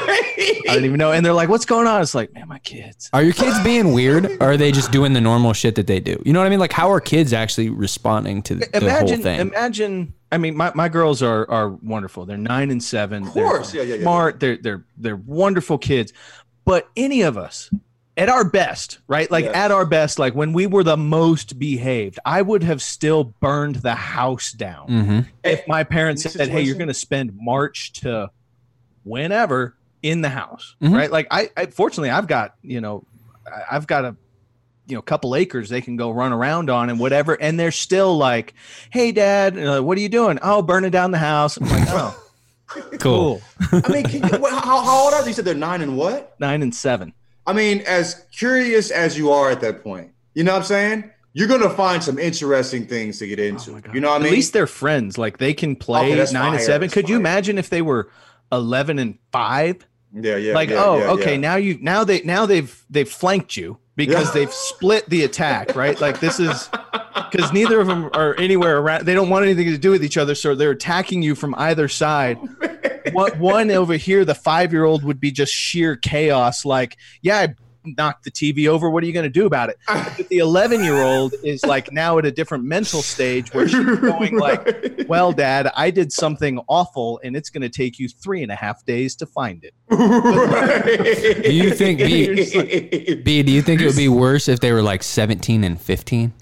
I 0.09 0.63
don't 0.75 0.85
even 0.85 0.99
know. 0.99 1.13
And 1.13 1.25
they're 1.25 1.33
like, 1.33 1.49
what's 1.49 1.65
going 1.67 1.87
on? 1.87 2.01
It's 2.03 2.15
like, 2.15 2.33
man, 2.33 2.49
my 2.49 2.59
kids. 2.61 3.11
Are 3.13 3.23
your 3.23 3.33
kids 3.33 3.59
being 3.63 3.93
weird, 3.93 4.27
or 4.41 4.53
are 4.53 4.57
they 4.57 4.73
just 4.73 4.91
doing 4.93 5.13
the 5.13 5.21
normal 5.21 5.53
shit 5.53 5.75
that 5.77 5.87
they 5.87 6.01
do? 6.01 6.21
You 6.25 6.33
know 6.33 6.41
what 6.41 6.47
I 6.47 6.51
mean? 6.51 6.61
Like, 6.61 6.73
how 6.73 6.91
are 6.91 7.01
kids 7.01 7.33
actually 7.33 7.71
responding 7.71 8.43
to 8.43 8.55
the, 8.57 8.67
the 8.73 8.81
whole 8.81 8.89
imagine 8.89 9.23
thing? 9.23 9.41
imagine 9.41 10.15
i 10.31 10.39
mean 10.39 10.57
my, 10.57 10.73
my 10.75 10.89
girls 10.89 11.23
are 11.23 11.49
are 11.51 11.69
wonderful 11.71 12.25
they're 12.25 12.39
nine 12.39 12.71
and 12.71 12.83
seven 12.83 13.25
Of 13.27 13.33
course. 13.35 13.73
they're 13.73 13.83
Yeah, 13.83 13.91
yeah, 13.91 13.95
yeah. 13.97 14.03
smart 14.03 14.41
they're 14.41 14.57
they're 14.57 14.85
they're 14.97 15.17
wonderful 15.17 15.77
kids 15.77 16.13
but 16.65 16.89
any 16.97 17.21
of 17.23 17.37
us 17.37 17.71
at 18.17 18.31
our 18.31 18.45
best 18.45 18.99
right 19.09 19.31
like 19.31 19.45
Yes. 19.45 19.55
at 19.55 19.71
our 19.71 19.85
best 19.85 20.19
like 20.19 20.35
when 20.35 20.55
we 20.55 20.67
were 20.67 20.83
the 20.85 20.97
most 20.97 21.59
behaved 21.59 22.19
i 22.25 22.41
would 22.41 22.63
have 22.63 22.81
still 22.81 23.25
burned 23.41 23.77
the 23.77 23.95
house 23.95 24.53
down 24.53 24.87
hmm 24.89 25.21
if 25.45 25.67
my 25.69 25.85
parents 25.85 26.25
In 26.25 26.29
this 26.31 26.33
said 26.39 26.49
hey 26.49 26.63
you're 26.63 26.77
going 26.77 26.89
to 26.89 26.95
spend 26.95 27.33
march 27.39 27.93
to 28.01 28.31
whenever 29.05 29.75
in 30.03 30.21
the 30.21 30.29
house 30.29 30.75
Mhm. 30.83 30.95
right 30.95 31.11
like 31.11 31.27
I, 31.31 31.51
I 31.57 31.67
fortunately 31.67 32.11
i've 32.11 32.27
got 32.27 32.55
you 32.63 32.81
know 32.81 33.05
I- 33.47 33.77
i've 33.77 33.87
got 33.87 34.05
a 34.05 34.17
you 34.87 34.97
know 34.97 35.03
couple 35.03 35.37
acres 35.37 35.69
they 35.69 35.81
can 35.81 35.97
go 35.97 36.11
run 36.11 36.33
around 36.33 36.69
on 36.71 36.91
and 36.91 36.99
whatever 36.99 37.41
and 37.41 37.59
they're 37.59 37.71
still 37.71 38.17
like 38.19 38.55
hey 38.91 39.13
dad 39.13 39.57
uh, 39.59 39.81
what 39.81 39.97
are 39.97 40.01
you 40.01 40.09
doing 40.09 40.39
oh 40.43 40.61
burning 40.63 40.91
down 40.91 41.13
the 41.13 41.19
house 41.19 41.57
i'm 41.57 41.69
like 41.69 41.85
oh 41.89 42.19
Cool. 42.99 42.99
cool 42.99 43.43
I 43.71 43.93
mean, 43.93 44.05
can 44.05 44.23
you, 44.33 44.39
what, 44.39 44.51
how, 44.53 44.81
how 44.81 45.05
old 45.05 45.13
are 45.15 45.21
they? 45.23 45.29
You 45.29 45.35
said 45.35 45.45
they're 45.45 45.55
nine 45.55 45.83
and 45.83 45.95
what? 45.99 46.35
nine 46.41 46.63
and 46.63 46.75
seven 46.75 47.13
I 47.47 47.53
mean, 47.53 47.81
as 47.87 48.25
curious 48.33 48.91
as 48.91 49.19
you 49.19 49.31
are 49.33 49.51
at 49.51 49.61
that 49.61 49.83
point, 49.83 50.13
you 50.33 50.43
know 50.45 50.53
what 50.53 50.59
I'm 50.59 50.65
saying? 50.65 51.11
You're 51.35 51.49
gonna 51.49 51.69
find 51.69 52.03
some 52.03 52.19
interesting 52.19 52.87
things 52.87 53.19
to 53.19 53.27
get 53.27 53.39
into. 53.39 53.73
you 53.93 54.01
know 54.01 54.09
what 54.11 54.17
I 54.17 54.19
mean? 54.21 54.25
Oh 54.25 54.27
at 54.29 54.33
least 54.33 54.53
they're 54.55 54.67
friends 54.67 55.19
like 55.19 55.37
they 55.39 55.53
can 55.53 55.77
play 55.77 56.01
Okay, 56.07 56.15
that's 56.15 56.33
nine 56.33 56.55
and 56.55 56.63
seven 56.63 56.83
that's 56.83 56.95
could 56.95 57.09
you 57.11 57.17
imagine 57.17 57.59
if 57.59 57.69
they 57.69 57.83
were 57.83 58.11
11 58.53 58.99
and 58.99 59.19
5 59.33 59.87
yeah, 60.15 60.37
yeah. 60.37 60.55
like 60.55 60.71
yeah, 60.71 60.85
oh 60.85 60.99
yeah, 60.99 61.11
okay 61.11 61.33
yeah. 61.33 61.41
now 61.41 61.57
you 61.57 61.79
now 61.81 62.05
they 62.05 62.21
now 62.23 62.47
they've 62.47 62.85
they've 62.91 63.09
flanked 63.09 63.57
you 63.57 63.79
because 63.95 64.33
they've 64.33 64.53
split 64.53 65.09
the 65.11 65.23
attack 65.25 65.77
right 65.77 66.01
like 66.01 66.19
this 66.19 66.41
is 66.41 66.69
because 67.31 67.53
neither 67.53 67.81
of 67.81 67.87
them 67.87 68.09
are 68.15 68.35
anywhere 68.39 68.79
around 68.79 69.05
they 69.05 69.15
don't 69.15 69.29
want 69.29 69.45
anything 69.45 69.67
to 69.67 69.79
do 69.79 69.91
with 69.91 70.05
each 70.05 70.17
other 70.17 70.35
so 70.35 70.55
they're 70.55 70.71
attacking 70.71 71.23
you 71.23 71.35
from 71.35 71.55
either 71.57 71.89
side 71.89 72.39
oh, 72.41 72.73
one, 73.11 73.39
one 73.39 73.71
over 73.71 73.95
here, 73.95 74.25
the 74.25 74.35
five 74.35 74.73
year 74.73 74.85
old 74.85 75.05
would 75.05 75.21
be 75.21 75.31
just 75.31 75.53
sheer 75.53 75.97
chaos. 75.97 76.65
Like, 76.65 76.97
yeah, 77.21 77.39
I 77.39 77.55
knocked 77.85 78.25
the 78.25 78.31
TV 78.31 78.67
over. 78.69 78.89
What 78.91 79.03
are 79.03 79.07
you 79.07 79.13
going 79.13 79.25
to 79.25 79.31
do 79.31 79.47
about 79.47 79.69
it? 79.71 79.79
But 79.89 80.29
the 80.29 80.39
11 80.39 80.85
year 80.85 81.03
old 81.03 81.35
is 81.43 81.65
like 81.65 81.91
now 81.93 82.19
at 82.19 82.27
a 82.27 82.31
different 82.31 82.65
mental 82.65 83.03
stage 83.03 83.53
where 83.55 83.67
she's 83.69 83.85
going 84.01 84.37
like, 84.37 85.05
well, 85.09 85.33
dad, 85.33 85.71
I 85.75 85.91
did 85.91 86.13
something 86.13 86.59
awful 86.69 87.21
and 87.25 87.35
it's 87.37 87.51
going 87.51 87.63
to 87.63 87.69
take 87.69 87.99
you 87.99 88.09
three 88.09 88.43
and 88.43 88.53
a 88.53 88.55
half 88.55 88.85
days 88.85 89.17
to 89.17 89.27
find 89.27 89.65
it. 89.65 89.75
Do 91.43 91.53
you 91.53 91.71
think 91.75 91.99
B, 91.99 93.15
B? 93.23 93.43
Do 93.43 93.53
you 93.53 93.63
think 93.63 93.81
it 93.81 93.87
would 93.87 93.97
be 93.97 94.09
worse 94.09 94.49
if 94.49 94.61
they 94.61 94.73
were 94.73 94.83
like 94.83 95.03
17 95.03 95.65
and 95.65 95.81
15? 95.81 96.33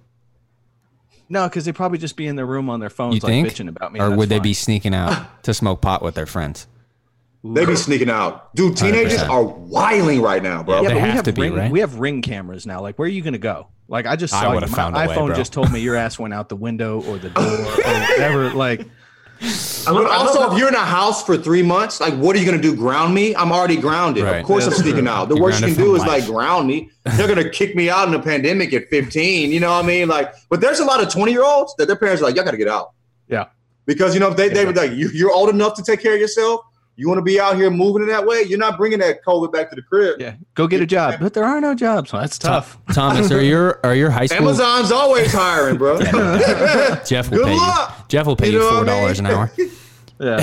No, 1.29 1.49
because 1.49 1.65
they'd 1.65 1.75
probably 1.75 1.99
just 1.99 2.17
be 2.17 2.27
in 2.27 2.35
their 2.35 2.47
room 2.47 2.69
on 2.69 2.81
their 2.81 2.91
phones, 2.91 3.15
You 3.15 3.21
like 3.21 3.31
think? 3.31 3.49
bitching 3.49 3.69
about 3.69 3.93
me. 3.93 4.01
Or 4.01 4.09
That's 4.09 4.19
would 4.19 4.29
they 4.29 4.41
be 4.41 4.53
sneaking 4.53 4.95
out 4.95 5.45
to 5.45 5.55
smoke 5.55 5.81
pot 5.81 6.03
with 6.03 6.17
their 6.17 6.27
friends? 6.27 6.67
They 7.43 7.65
be 7.65 7.75
sneaking 7.75 8.11
out, 8.11 8.55
dude. 8.55 8.77
Teenagers 8.77 9.21
100%. 9.21 9.31
are 9.31 9.45
wiling 9.45 10.21
right 10.21 10.43
now, 10.43 10.63
bro. 10.63 10.77
Yeah, 10.77 10.83
Yeah, 10.83 10.89
They 10.89 10.95
but 10.95 11.03
we 11.03 11.07
have 11.09 11.15
have 11.17 11.25
to 11.25 11.33
be, 11.33 11.43
ring, 11.43 11.55
right? 11.55 11.71
we 11.73 11.81
have 11.81 11.99
ring 11.99 12.21
cameras 12.21 12.67
now. 12.67 12.83
Like, 12.83 12.99
where 12.99 13.07
are 13.07 13.11
you 13.11 13.23
going 13.23 13.33
to 13.33 13.39
go? 13.39 13.69
Like, 13.89 14.07
I 14.07 14.15
just 14.17 14.35
I 14.35 14.43
saw 14.43 14.49
you. 14.51 14.55
would've 14.57 14.71
My 14.71 14.77
found 14.77 14.95
a 14.97 14.99
way, 15.01 15.07
iPhone 15.09 15.35
just 15.35 15.53
told 15.53 15.73
me 15.73 15.81
your 15.81 15.97
ass 15.97 16.19
went 16.19 16.35
out 16.35 16.49
the 16.51 16.57
window 16.57 17.03
or 17.03 17.17
the 17.19 17.31
door 17.31 17.45
or 17.45 17.49
whatever. 17.65 18.51
Like, 18.51 18.87
I 19.43 19.91
love, 19.91 20.05
But 20.05 20.11
also, 20.13 20.53
if 20.53 20.59
you're 20.59 20.69
in 20.69 20.75
a 20.75 20.79
house 20.85 21.25
for 21.25 21.39
three 21.39 21.63
months, 21.63 21.99
like, 21.99 22.13
what 22.15 22.37
are 22.37 22.39
you 22.39 22.45
gonna 22.45 22.61
do? 22.61 22.77
Ground 22.77 23.15
me? 23.15 23.35
I'm 23.35 23.53
already 23.53 23.77
grounded. 23.79 24.25
Right. 24.25 24.37
Of 24.37 24.45
course, 24.47 24.67
I'm 24.67 24.75
sneaking 24.75 25.05
true. 25.05 25.09
out. 25.09 25.31
The 25.31 25.37
You're 25.37 25.45
worst 25.45 25.61
you 25.63 25.69
can 25.69 25.77
do 25.77 25.95
is 25.95 26.03
from 26.03 26.13
like 26.13 26.27
ground 26.27 26.69
me. 26.69 26.91
They're 27.17 27.27
gonna 27.27 27.49
kick 27.59 27.75
me 27.75 27.89
out 27.89 28.07
in 28.07 28.13
a 28.13 28.21
pandemic 28.23 28.75
at 28.75 28.91
15. 28.91 29.51
You 29.51 29.59
know 29.61 29.71
what 29.71 29.83
I 29.83 29.89
mean? 29.89 30.09
Like, 30.09 30.35
but 30.51 30.61
there's 30.61 30.81
a 30.81 30.85
lot 30.85 31.03
of 31.03 31.09
20 31.11 31.33
year 31.33 31.43
olds 31.43 31.75
that 31.79 31.87
their 31.87 31.97
parents 31.97 32.21
are 32.21 32.27
like, 32.27 32.37
y'all 32.37 32.45
gotta 32.45 32.59
get 32.59 32.69
out. 32.69 32.91
Yeah. 33.29 33.47
Because 33.87 34.13
you 34.13 34.21
know, 34.21 34.29
if 34.31 34.37
they 34.37 34.51
they 34.51 34.67
were 34.67 34.75
like, 34.75 34.93
you, 34.93 35.09
you're 35.15 35.33
old 35.33 35.49
enough 35.49 35.73
to 35.77 35.83
take 35.83 36.03
care 36.03 36.13
of 36.13 36.21
yourself. 36.21 36.61
You 37.01 37.09
want 37.09 37.17
to 37.19 37.23
be 37.23 37.41
out 37.41 37.57
here 37.57 37.71
moving 37.71 38.03
in 38.03 38.09
that 38.09 38.27
way. 38.27 38.43
You're 38.43 38.59
not 38.59 38.77
bringing 38.77 38.99
that 38.99 39.25
COVID 39.25 39.53
back 39.53 39.71
to 39.71 39.77
the 39.77 39.81
crib. 39.83 40.21
yeah, 40.21 40.35
go 40.55 40.67
get 40.67 40.83
a 40.83 40.87
job. 40.87 41.15
But 41.19 41.33
there 41.35 41.45
are 41.45 41.61
no 41.61 41.75
jobs. 41.75 42.13
Well, 42.13 42.21
that's 42.21 42.39
tough. 42.39 42.79
Thomas, 42.93 43.31
are 43.33 43.43
your 43.43 43.81
are 43.85 43.95
your 43.95 44.11
high 44.11 44.27
school 44.27 44.49
Amazon's 44.49 44.93
always 44.93 45.33
hiring, 45.33 45.79
bro. 45.79 45.99
Jeff 47.07 47.31
will 47.31 47.39
Good 47.39 47.47
pay 47.47 47.57
luck. 47.57 47.95
you. 47.99 48.05
Jeff 48.09 48.27
will 48.27 48.37
pay 48.37 48.49
You 48.49 48.53
you 48.53 48.59
know 48.59 48.69
four 48.69 48.79
what 48.81 48.89
I 48.89 48.93
mean? 48.93 49.01
dollars 49.03 49.19
an 49.19 49.27
hour. 49.27 49.51
Yeah. 50.23 50.41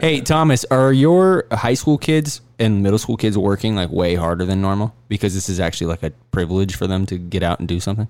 Hey 0.00 0.20
Thomas, 0.22 0.64
are 0.72 0.92
your 0.92 1.46
high 1.52 1.74
school 1.74 1.98
kids 1.98 2.40
and 2.58 2.82
middle 2.82 2.98
school 2.98 3.16
kids 3.16 3.38
working 3.38 3.76
like 3.76 3.88
way 3.90 4.16
harder 4.16 4.44
than 4.44 4.60
normal 4.60 4.92
because 5.08 5.34
this 5.34 5.48
is 5.48 5.60
actually 5.60 5.86
like 5.86 6.02
a 6.02 6.10
privilege 6.32 6.74
for 6.74 6.88
them 6.88 7.06
to 7.06 7.16
get 7.16 7.44
out 7.44 7.60
and 7.60 7.68
do 7.68 7.78
something? 7.78 8.08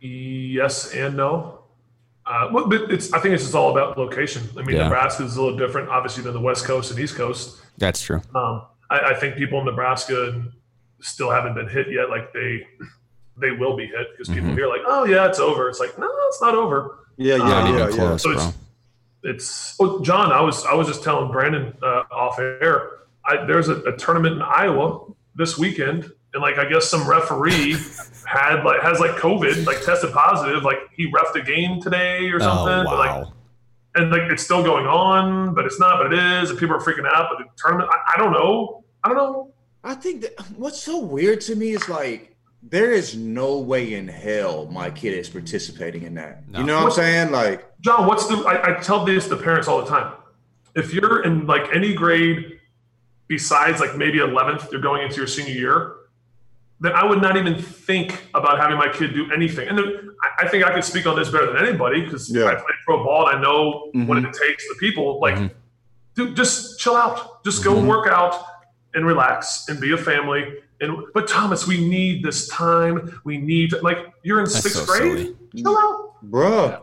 Yes 0.00 0.92
and 0.94 1.16
no. 1.16 1.59
Uh, 2.30 2.48
well, 2.52 2.66
but 2.68 2.82
it's. 2.92 3.12
I 3.12 3.18
think 3.18 3.34
it's 3.34 3.42
just 3.42 3.54
all 3.56 3.70
about 3.76 3.98
location. 3.98 4.42
I 4.56 4.62
mean, 4.62 4.76
Yeah. 4.76 4.84
Nebraska 4.84 5.24
is 5.24 5.36
a 5.36 5.42
little 5.42 5.58
different, 5.58 5.88
obviously, 5.88 6.22
than 6.22 6.32
the 6.32 6.40
West 6.40 6.64
Coast 6.64 6.90
and 6.92 7.00
East 7.00 7.16
Coast. 7.16 7.60
That's 7.78 8.00
true. 8.00 8.20
Um, 8.34 8.62
I, 8.88 9.00
I 9.10 9.14
think 9.18 9.36
people 9.36 9.58
in 9.58 9.64
Nebraska 9.66 10.44
still 11.00 11.30
haven't 11.30 11.54
been 11.54 11.68
hit 11.68 11.90
yet. 11.90 12.08
Like 12.08 12.32
they, 12.32 12.66
they 13.40 13.50
will 13.50 13.76
be 13.76 13.86
hit 13.86 14.06
because 14.12 14.28
people 14.32 14.50
Mhm. 14.50 14.54
hear 14.54 14.68
like, 14.68 14.82
"Oh 14.86 15.04
yeah, 15.04 15.26
it's 15.26 15.40
over." 15.40 15.68
It's 15.68 15.80
like, 15.80 15.98
no, 15.98 16.08
it's 16.28 16.40
not 16.40 16.54
over. 16.54 16.98
yeah, 17.16 17.34
yeah, 17.36 17.38
Not 17.48 17.64
yeah, 17.74 17.88
even 17.88 17.96
yeah. 17.96 18.16
So 18.16 18.30
it's, 18.30 18.46
it's. 19.24 19.76
Oh, 19.80 20.00
John, 20.02 20.30
I 20.32 20.40
was 20.40 20.64
I 20.66 20.74
was 20.74 20.86
just 20.86 21.02
telling 21.02 21.32
Brandon 21.32 21.74
uh, 21.82 22.04
off 22.12 22.38
air. 22.38 22.90
I, 23.24 23.44
there's 23.44 23.68
a, 23.68 23.76
a 23.82 23.96
tournament 23.96 24.36
in 24.36 24.42
Iowa 24.42 25.04
this 25.34 25.58
weekend, 25.58 26.10
and 26.34 26.42
like 26.42 26.58
I 26.58 26.68
guess 26.68 26.88
some 26.88 27.08
referee 27.08 27.76
had 28.26 28.62
like 28.64 28.80
has 28.82 29.00
like 29.00 29.12
COVID, 29.12 29.66
like 29.66 29.82
tested 29.84 30.12
positive. 30.12 30.62
Like 30.62 30.78
he 30.96 31.10
refed 31.10 31.34
a 31.34 31.42
game 31.42 31.80
today 31.80 32.28
or 32.30 32.36
Oh 32.36 32.38
something. 32.40 32.84
but, 32.84 32.98
Like 32.98 33.10
wow. 33.24 33.32
and 33.96 34.10
like 34.10 34.30
it's 34.30 34.42
still 34.42 34.62
going 34.62 34.86
on, 34.86 35.54
but 35.54 35.66
it's 35.66 35.80
not, 35.80 35.98
but 36.02 36.12
it 36.12 36.18
is, 36.42 36.50
and 36.50 36.58
people 36.58 36.76
are 36.76 36.80
freaking 36.80 37.06
out. 37.12 37.28
But 37.30 37.38
the 37.44 37.50
tournament, 37.56 37.90
I, 37.92 38.14
I 38.14 38.18
don't 38.18 38.32
know. 38.32 38.84
I 39.04 39.08
don't 39.08 39.16
know. 39.16 39.52
I 39.82 39.94
think 39.94 40.20
that 40.22 40.38
what's 40.56 40.80
so 40.80 40.98
weird 41.00 41.40
to 41.42 41.56
me 41.56 41.70
is 41.70 41.88
like 41.88 42.36
there 42.62 42.92
is 42.92 43.16
no 43.16 43.58
way 43.58 43.94
in 43.94 44.06
hell 44.06 44.66
my 44.66 44.90
kid 44.90 45.14
is 45.14 45.28
participating 45.30 46.02
in 46.02 46.14
that. 46.14 46.46
No. 46.48 46.58
You 46.60 46.66
know 46.66 46.76
what 46.80 46.84
I'm 46.86 46.90
saying? 46.92 47.30
Like, 47.32 47.64
John, 47.80 48.06
what's 48.06 48.26
the? 48.28 48.36
I, 48.46 48.76
I 48.76 48.80
tell 48.80 49.04
this 49.06 49.26
to 49.28 49.36
parents 49.36 49.66
all 49.68 49.80
the 49.82 49.88
time. 49.88 50.12
If 50.76 50.92
you're 50.94 51.24
in 51.24 51.46
like 51.46 51.74
any 51.74 51.94
grade 51.94 52.58
besides 53.26 53.80
like 53.80 53.96
maybe 53.96 54.18
11th, 54.18 54.70
you're 54.72 54.80
going 54.80 55.02
into 55.02 55.16
your 55.16 55.26
senior 55.26 55.52
year, 55.54 55.94
then 56.80 56.92
I 56.92 57.04
would 57.04 57.20
not 57.20 57.36
even 57.36 57.60
think 57.60 58.24
about 58.34 58.58
having 58.58 58.76
my 58.78 58.88
kid 58.88 59.12
do 59.14 59.30
anything. 59.32 59.68
And 59.68 59.76
then 59.78 60.10
I, 60.38 60.48
think 60.48 60.64
I 60.64 60.72
could 60.72 60.84
speak 60.84 61.06
on 61.06 61.14
this 61.16 61.28
better 61.28 61.46
than 61.52 61.58
anybody 61.66 62.00
because 62.02 62.30
Yeah. 62.34 62.46
I 62.46 62.54
play 62.54 62.74
pro 62.86 63.04
ball 63.04 63.28
and 63.28 63.38
I 63.38 63.42
know 63.42 63.90
what 63.92 64.18
Mhm. 64.18 64.28
it 64.28 64.32
takes. 64.34 64.66
The 64.68 64.76
people 64.80 65.20
like, 65.20 65.34
Mhm. 65.36 65.50
dude, 66.14 66.34
just 66.36 66.78
chill 66.80 66.96
out, 66.96 67.44
just 67.44 67.62
go 67.62 67.74
Mhm. 67.74 67.86
work 67.86 68.08
out 68.08 68.34
and 68.94 69.06
relax 69.06 69.66
and 69.68 69.78
be 69.80 69.92
a 69.92 69.96
family. 69.98 70.42
And 70.80 70.90
but 71.12 71.28
Thomas, 71.28 71.66
we 71.66 71.76
need 71.86 72.24
this 72.24 72.48
time. 72.48 73.20
We 73.24 73.36
need 73.38 73.74
like 73.82 73.98
you're 74.22 74.38
in 74.38 74.44
That's 74.46 74.60
sixth 74.62 74.86
so 74.86 74.86
grade. 74.86 75.02
silly. 75.18 75.36
Chill 75.56 75.76
out. 75.76 76.14
bruh, 76.30 76.80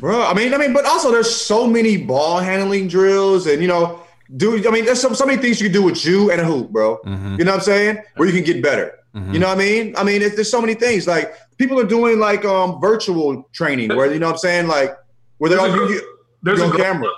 bruh. 0.00 0.30
I 0.30 0.34
mean, 0.34 0.54
I 0.54 0.58
mean, 0.58 0.72
but 0.72 0.84
also 0.86 1.10
there's 1.10 1.30
so 1.34 1.66
many 1.66 1.96
ball 1.98 2.38
handling 2.38 2.88
drills, 2.88 3.46
and 3.46 3.60
you 3.60 3.68
know, 3.68 4.00
do 4.36 4.56
I 4.66 4.70
mean, 4.70 4.84
there's 4.86 5.00
so, 5.00 5.12
so 5.12 5.26
many 5.26 5.40
things 5.42 5.60
you 5.60 5.66
can 5.68 5.72
do 5.74 5.82
with 5.82 6.04
you 6.06 6.30
and 6.30 6.40
a 6.40 6.44
hoop, 6.44 6.70
bro. 6.70 6.98
Mhm. 7.04 7.38
You 7.38 7.44
know 7.44 7.52
what 7.52 7.58
I'm 7.58 7.64
saying? 7.64 7.98
Where 8.16 8.26
you 8.28 8.34
can 8.34 8.44
get 8.44 8.62
better. 8.62 8.92
Mhm. 9.16 9.32
You 9.32 9.38
know 9.40 9.48
what 9.48 9.56
I 9.56 9.60
mean? 9.60 9.94
I 9.96 10.04
mean, 10.04 10.20
it, 10.22 10.34
there's 10.34 10.50
so 10.50 10.60
many 10.60 10.74
things. 10.74 11.06
Like 11.06 11.34
people 11.56 11.80
are 11.80 11.86
doing 11.86 12.18
like 12.18 12.44
um 12.44 12.80
virtual 12.80 13.48
training, 13.52 13.96
where 13.96 14.12
you 14.12 14.18
know 14.18 14.26
what 14.26 14.32
I'm 14.32 14.38
saying, 14.38 14.66
like 14.68 14.96
where 15.38 15.48
they're 15.50 15.58
There's 15.58 15.70
all 15.70 15.74
a 15.74 15.78
girl- 15.78 15.90
you, 15.90 16.16
There's 16.42 16.58
You're 16.58 16.66
a 16.66 16.70
on 16.70 16.76
girl, 16.76 16.84
camera. 16.84 17.08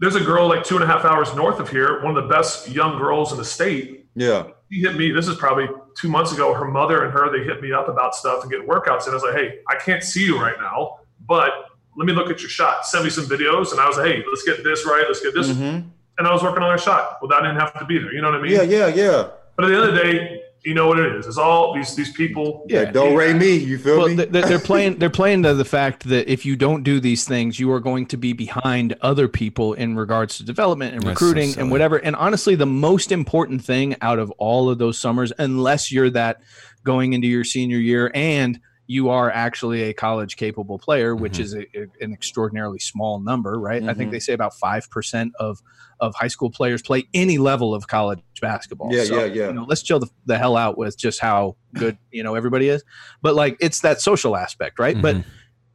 There's 0.00 0.14
a 0.14 0.20
girl 0.20 0.48
like 0.48 0.64
two 0.64 0.76
and 0.76 0.84
a 0.84 0.86
half 0.86 1.04
hours 1.04 1.34
north 1.34 1.58
of 1.60 1.68
here, 1.68 2.02
one 2.02 2.16
of 2.16 2.22
the 2.22 2.28
best 2.32 2.68
young 2.70 2.98
girls 2.98 3.32
in 3.32 3.38
the 3.38 3.44
state. 3.44 4.06
yeah. 4.14 4.44
She 4.72 4.80
hit 4.82 4.96
me. 4.96 5.10
This 5.10 5.26
is 5.26 5.34
probably 5.36 5.66
two 6.00 6.08
months 6.08 6.32
ago. 6.32 6.54
Her 6.54 6.64
mother 6.64 7.02
and 7.04 7.12
her 7.12 7.30
they 7.36 7.42
hit 7.44 7.60
me 7.60 7.72
up 7.72 7.88
about 7.88 8.14
stuff 8.14 8.42
and 8.42 8.50
getting 8.52 8.68
workouts. 8.68 9.02
And 9.06 9.10
I 9.10 9.14
was 9.14 9.24
like, 9.24 9.34
hey, 9.34 9.58
I 9.68 9.74
can't 9.74 10.00
see 10.04 10.24
you 10.24 10.40
right 10.40 10.54
now, 10.60 10.98
but 11.28 11.50
let 11.96 12.06
me 12.06 12.12
look 12.12 12.30
at 12.30 12.38
your 12.40 12.48
shot. 12.48 12.86
Send 12.86 13.02
me 13.02 13.10
some 13.10 13.24
videos. 13.26 13.72
And 13.72 13.80
I 13.80 13.88
was 13.88 13.96
like, 13.96 14.06
hey, 14.06 14.22
let's 14.30 14.44
get 14.44 14.62
this 14.62 14.86
right. 14.86 15.04
Let's 15.08 15.20
get 15.20 15.34
this. 15.34 15.48
Mhm. 15.48 15.90
And 16.18 16.26
I 16.28 16.32
was 16.32 16.44
working 16.44 16.62
on 16.62 16.70
her 16.70 16.78
shot. 16.78 17.18
Well, 17.20 17.32
I 17.36 17.40
didn't 17.44 17.58
have 17.58 17.76
to 17.80 17.84
be 17.84 17.98
there. 17.98 18.14
You 18.14 18.22
know 18.22 18.30
what 18.30 18.38
I 18.38 18.42
mean? 18.42 18.52
Yeah, 18.52 18.62
yeah, 18.62 18.86
yeah. 18.86 19.26
But 19.56 19.64
at 19.64 19.68
the 19.70 19.74
end 19.76 19.88
of 19.88 19.94
the 19.96 20.02
day, 20.04 20.39
you 20.62 20.74
know 20.74 20.86
what 20.88 20.98
it 20.98 21.14
is. 21.16 21.26
It's 21.26 21.38
all 21.38 21.74
these 21.74 21.94
these 21.96 22.12
people. 22.12 22.66
Yeah. 22.68 22.80
Like, 22.80 22.92
don't 22.92 23.14
rate 23.16 23.36
me. 23.36 23.56
You 23.56 23.78
feel 23.78 23.98
Well, 23.98 24.08
me? 24.08 24.16
th- 24.16 24.32
th- 24.32 24.44
they're 24.44 24.58
playing. 24.58 24.98
They're 24.98 25.10
playing 25.10 25.42
to 25.44 25.54
the 25.54 25.64
fact 25.64 26.04
that 26.08 26.30
if 26.30 26.44
you 26.44 26.56
don't 26.56 26.82
do 26.82 27.00
these 27.00 27.24
things, 27.24 27.58
you 27.58 27.70
are 27.72 27.80
going 27.80 28.06
to 28.06 28.16
be 28.16 28.32
behind 28.32 28.96
other 29.00 29.26
people 29.28 29.72
in 29.74 29.96
regards 29.96 30.36
to 30.38 30.44
development 30.44 30.94
and 30.94 31.02
That's 31.02 31.18
so 31.20 31.26
recruiting 31.26 31.58
and 31.58 31.70
whatever. 31.70 31.96
And 31.96 32.14
honestly, 32.16 32.54
the 32.54 32.66
most 32.66 33.10
important 33.12 33.64
thing 33.64 33.96
out 34.02 34.18
of 34.18 34.30
all 34.32 34.68
of 34.68 34.78
those 34.78 34.98
summers, 34.98 35.32
unless 35.38 35.90
you're 35.90 36.10
that 36.10 36.42
going 36.84 37.12
into 37.12 37.26
your 37.26 37.44
senior 37.44 37.78
year 37.78 38.10
and 38.14 38.60
you 38.96 39.08
are 39.08 39.30
actually 39.30 39.82
a 39.82 39.92
college 39.92 40.36
capable 40.36 40.76
player, 40.76 41.14
which 41.14 41.34
Mhm. 41.38 41.40
is 41.44 41.54
a, 41.54 41.60
a- 41.78 41.86
an 42.04 42.12
extraordinarily 42.12 42.80
small 42.80 43.20
number, 43.20 43.52
right? 43.56 43.82
I 43.84 43.94
think 43.94 44.08
Mhm. 44.08 44.12
they 44.14 44.18
say 44.18 44.32
about 44.32 44.54
five 44.54 44.90
percent 44.90 45.32
of 45.38 45.60
of 46.00 46.14
high 46.14 46.28
school 46.28 46.50
players 46.50 46.80
play 46.82 47.06
any 47.12 47.36
level 47.38 47.74
of 47.74 47.86
college 47.86 48.20
basketball. 48.40 48.88
Yeah, 48.90 49.04
So, 49.04 49.18
yeah, 49.18 49.24
yeah. 49.26 49.46
You 49.48 49.52
know, 49.52 49.64
let's 49.68 49.82
chill 49.82 49.98
the, 50.00 50.08
the 50.24 50.38
hell 50.38 50.56
out 50.56 50.78
with 50.78 50.96
just 50.98 51.20
how 51.20 51.56
good 51.74 51.98
you 52.10 52.22
know 52.24 52.34
everybody 52.34 52.68
is 52.68 52.82
but 53.22 53.34
like 53.34 53.56
it's 53.60 53.80
that 53.80 54.00
social 54.00 54.34
aspect 54.36 54.78
right 54.80 55.00
but 55.00 55.14
Mhm. 55.16 55.24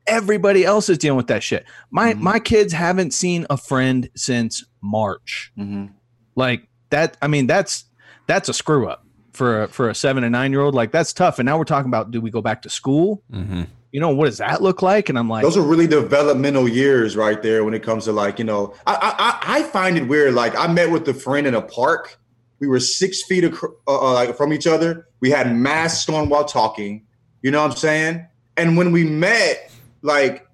everybody 0.07 0.65
else 0.65 0.89
is 0.89 0.97
dealing 0.97 1.15
with 1.17 1.27
that 1.27 1.41
shit 1.43 1.63
my 1.91 2.13
Mhm. 2.13 2.19
my 2.19 2.39
kids 2.39 2.73
haven't 2.73 3.11
seen 3.13 3.45
a 3.49 3.55
friend 3.57 4.09
since 4.15 4.65
march 4.81 5.51
Mhm. 5.57 5.91
like 6.35 6.67
that 6.89 7.15
i 7.21 7.27
mean 7.27 7.47
that's 7.47 7.85
that's 8.27 8.49
a 8.49 8.53
screw 8.53 8.89
up 8.89 9.04
for 9.35 9.63
a, 9.63 9.67
for 9.67 9.89
a 9.89 9.95
seven 9.95 10.23
and 10.23 10.31
nine 10.31 10.51
year 10.51 10.61
old 10.61 10.73
like 10.75 10.91
that's 10.91 11.13
tough 11.13 11.39
and 11.39 11.45
now 11.45 11.57
we're 11.57 11.63
talking 11.65 11.89
about 11.89 12.11
do 12.11 12.21
we 12.21 12.29
go 12.31 12.41
back 12.41 12.61
to 12.61 12.69
school 12.69 13.21
Mhm. 13.31 13.67
you 13.91 13.99
know 13.99 14.09
what 14.09 14.25
does 14.25 14.37
that 14.39 14.61
look 14.61 14.81
like 14.81 15.09
and 15.09 15.17
i'm 15.19 15.29
like 15.29 15.43
Those 15.43 15.57
are 15.57 15.61
really 15.61 15.87
developmental 15.87 16.67
years 16.67 17.15
right 17.15 17.41
there 17.41 17.63
when 17.63 17.73
it 17.73 17.83
comes 17.83 18.05
to 18.05 18.11
like, 18.11 18.39
you 18.39 18.45
know, 18.45 18.73
I 18.87 18.93
I, 18.95 19.13
I 19.29 19.59
I 19.59 19.63
find 19.63 19.97
it 19.97 20.07
weird. 20.07 20.33
Like 20.33 20.57
I 20.57 20.67
met 20.67 20.89
with 20.91 21.07
a 21.07 21.13
friend 21.13 21.45
in 21.47 21.53
a 21.53 21.61
park. 21.61 22.17
We 22.59 22.67
were 22.67 22.79
six 22.79 23.23
feet 23.23 23.43
acro- 23.43 23.75
uh, 23.87 24.09
uh, 24.09 24.13
like 24.13 24.35
from 24.37 24.51
each 24.53 24.65
other. 24.67 25.07
We 25.19 25.29
had 25.29 25.53
masks 25.55 26.09
on 26.09 26.29
while 26.29 26.45
talking. 26.45 27.05
You 27.41 27.51
know 27.51 27.61
what 27.61 27.71
I'm 27.71 27.77
saying? 27.77 28.25
And 28.57 28.77
when 28.77 28.91
we 28.91 29.03
met, 29.03 29.71
like 30.01 30.47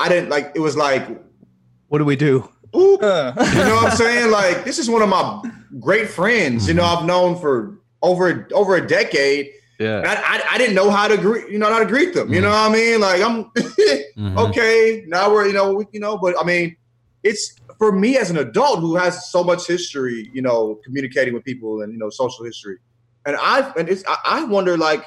I 0.00 0.08
didn't 0.08 0.28
like 0.30 0.52
it 0.54 0.60
was 0.60 0.76
like, 0.76 1.04
what 1.88 1.98
do 1.98 2.04
we 2.04 2.16
do 2.16 2.48
oop, 2.76 3.02
Uh, 3.02 3.32
you 3.54 3.64
know 3.64 3.74
what 3.76 3.90
I'm 3.92 3.96
saying? 3.96 4.30
Like 4.30 4.64
this 4.64 4.78
is 4.78 4.90
one 4.90 5.02
of 5.02 5.08
my 5.08 5.42
great 5.80 6.08
friends. 6.08 6.66
You 6.68 6.74
know, 6.74 6.84
I've 6.84 7.04
known 7.06 7.38
for 7.40 7.78
over 8.04 8.46
over 8.52 8.76
a 8.76 8.86
decade. 8.86 9.46
And 9.80 9.86
yeah 9.88 10.02
I, 10.06 10.36
I, 10.36 10.54
I 10.54 10.58
didn't 10.58 10.76
know 10.76 10.88
how 10.90 11.08
to 11.08 11.16
greet, 11.16 11.50
you 11.52 11.58
know, 11.58 11.68
how 11.72 11.80
to 11.80 11.86
greet 11.94 12.14
them. 12.14 12.32
You 12.32 12.40
know 12.40 12.50
what 12.50 12.70
I 12.70 12.72
mean? 12.72 13.00
Like 13.00 13.20
I'm 13.22 13.36
Mhm. 14.16 14.36
okay. 14.48 15.04
Now 15.08 15.24
we're, 15.32 15.46
you 15.48 15.52
know, 15.58 15.74
we, 15.74 15.84
you 15.92 15.98
know, 15.98 16.16
but 16.16 16.32
I 16.40 16.44
mean, 16.44 16.76
it's 17.24 17.56
for 17.80 17.90
me 17.90 18.16
as 18.16 18.30
an 18.30 18.38
adult 18.38 18.78
who 18.78 18.94
has 18.94 19.28
so 19.32 19.42
much 19.42 19.66
history, 19.66 20.30
you 20.32 20.42
know, 20.42 20.78
communicating 20.84 21.34
with 21.34 21.42
people 21.44 21.82
and 21.82 21.92
you 21.92 21.98
know, 21.98 22.10
social 22.10 22.44
history, 22.44 22.76
and 23.26 23.34
I 23.40 23.72
and 23.76 23.88
it's 23.88 24.04
I, 24.06 24.16
I 24.24 24.44
wonder 24.44 24.76
like, 24.78 25.04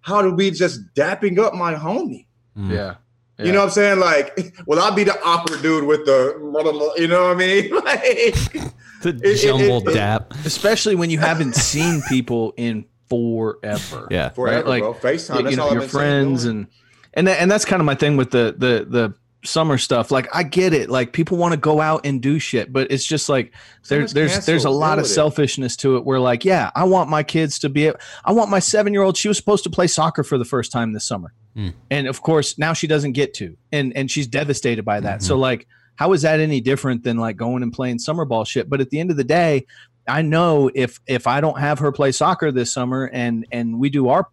how 0.00 0.22
do 0.22 0.30
we 0.32 0.50
just 0.50 0.80
dapping 0.94 1.38
up 1.38 1.52
my 1.54 1.74
homie? 1.74 2.24
Mhm. 2.58 2.70
yeah 2.78 2.94
You 3.38 3.52
know 3.52 3.58
what 3.58 3.64
I'm 3.66 3.70
saying? 3.80 3.98
Like, 4.00 4.26
will 4.66 4.80
I 4.80 4.90
be 4.94 5.04
the 5.04 5.16
awkward 5.22 5.60
dude 5.60 5.84
with 5.84 6.06
the, 6.06 6.18
mother, 6.54 6.72
you 7.02 7.08
know 7.12 7.22
what 7.28 7.36
I 7.36 7.38
mean? 7.44 7.64
Like, 7.84 8.72
the 9.12 9.28
it- 9.28 9.36
it- 9.36 9.42
jumbled 9.42 9.88
it- 9.88 9.94
dap. 9.94 10.32
especially 10.44 10.94
when 10.94 11.10
you 11.10 11.18
haven't 11.18 11.54
seen 11.56 12.02
people 12.08 12.52
in 12.56 12.84
forever. 13.08 14.08
Yeah. 14.10 14.30
Forever, 14.30 14.68
Like, 14.68 14.82
bro. 14.82 14.94
FaceTime. 14.94 15.36
you 15.38 15.42
That's 15.44 15.56
know, 15.56 15.62
all 15.62 15.68
I've 15.68 15.74
your 15.74 15.80
been 15.82 15.88
friends 15.90 16.44
and 16.44 16.66
and 17.14 17.26
that, 17.28 17.40
and 17.40 17.50
that's 17.50 17.64
kind 17.64 17.80
of 17.80 17.86
my 17.86 17.94
thing 17.94 18.16
with 18.16 18.30
the 18.30 18.54
the 18.56 18.86
the 18.88 19.14
summer 19.44 19.78
stuff. 19.78 20.10
Like 20.10 20.28
I 20.34 20.42
get 20.42 20.72
it. 20.74 20.90
Like 20.90 21.12
people 21.12 21.38
want 21.38 21.52
to 21.52 21.56
go 21.56 21.80
out 21.80 22.04
and 22.04 22.20
do 22.20 22.38
shit, 22.38 22.72
but 22.72 22.90
it's 22.90 23.04
just 23.06 23.28
like 23.28 23.52
there's 23.88 24.10
Summer's 24.10 24.12
there's 24.12 24.46
there's 24.46 24.64
a 24.64 24.70
lot 24.70 24.98
of 24.98 25.04
with 25.04 25.10
it. 25.12 25.14
selfishness 25.14 25.76
to 25.76 25.96
it. 25.96 26.04
Where 26.04 26.20
like, 26.20 26.44
yeah, 26.44 26.70
I 26.74 26.84
want 26.84 27.08
my 27.08 27.22
kids 27.22 27.58
to 27.60 27.68
be. 27.68 27.90
I 28.24 28.32
want 28.32 28.50
my 28.50 28.58
seven 28.58 28.92
year 28.92 29.02
old. 29.02 29.16
She 29.16 29.28
was 29.28 29.36
supposed 29.36 29.64
to 29.64 29.70
play 29.70 29.86
soccer 29.86 30.22
for 30.24 30.36
the 30.36 30.44
first 30.44 30.72
time 30.72 30.92
this 30.92 31.06
summer, 31.06 31.32
Hmm. 31.54 31.68
and 31.90 32.06
of 32.06 32.20
course 32.22 32.58
now 32.58 32.72
she 32.74 32.86
doesn't 32.86 33.12
get 33.12 33.34
to, 33.34 33.56
and 33.72 33.96
and 33.96 34.10
she's 34.10 34.26
devastated 34.26 34.84
by 34.84 35.00
that. 35.00 35.20
Mm-hmm. 35.20 35.26
So 35.26 35.38
like, 35.38 35.66
how 35.96 36.12
is 36.12 36.22
that 36.22 36.40
any 36.40 36.60
different 36.60 37.02
than 37.02 37.16
like 37.18 37.36
going 37.36 37.62
and 37.62 37.72
playing 37.72 37.98
summer 37.98 38.24
ball 38.24 38.44
shit? 38.44 38.68
But 38.70 38.80
at 38.80 38.90
the 38.90 39.00
end 39.00 39.10
of 39.10 39.16
the 39.16 39.24
day. 39.24 39.66
I 40.08 40.22
know 40.22 40.70
if 40.72 41.00
if 41.08 41.26
I 41.26 41.40
don't 41.40 41.58
have 41.58 41.80
her 41.80 41.90
play 41.90 42.12
soccer 42.12 42.52
this 42.52 42.72
summer 42.72 43.10
and 43.12 43.44
and 43.50 43.80
we 43.80 43.90
do 43.90 44.08
our 44.08 44.28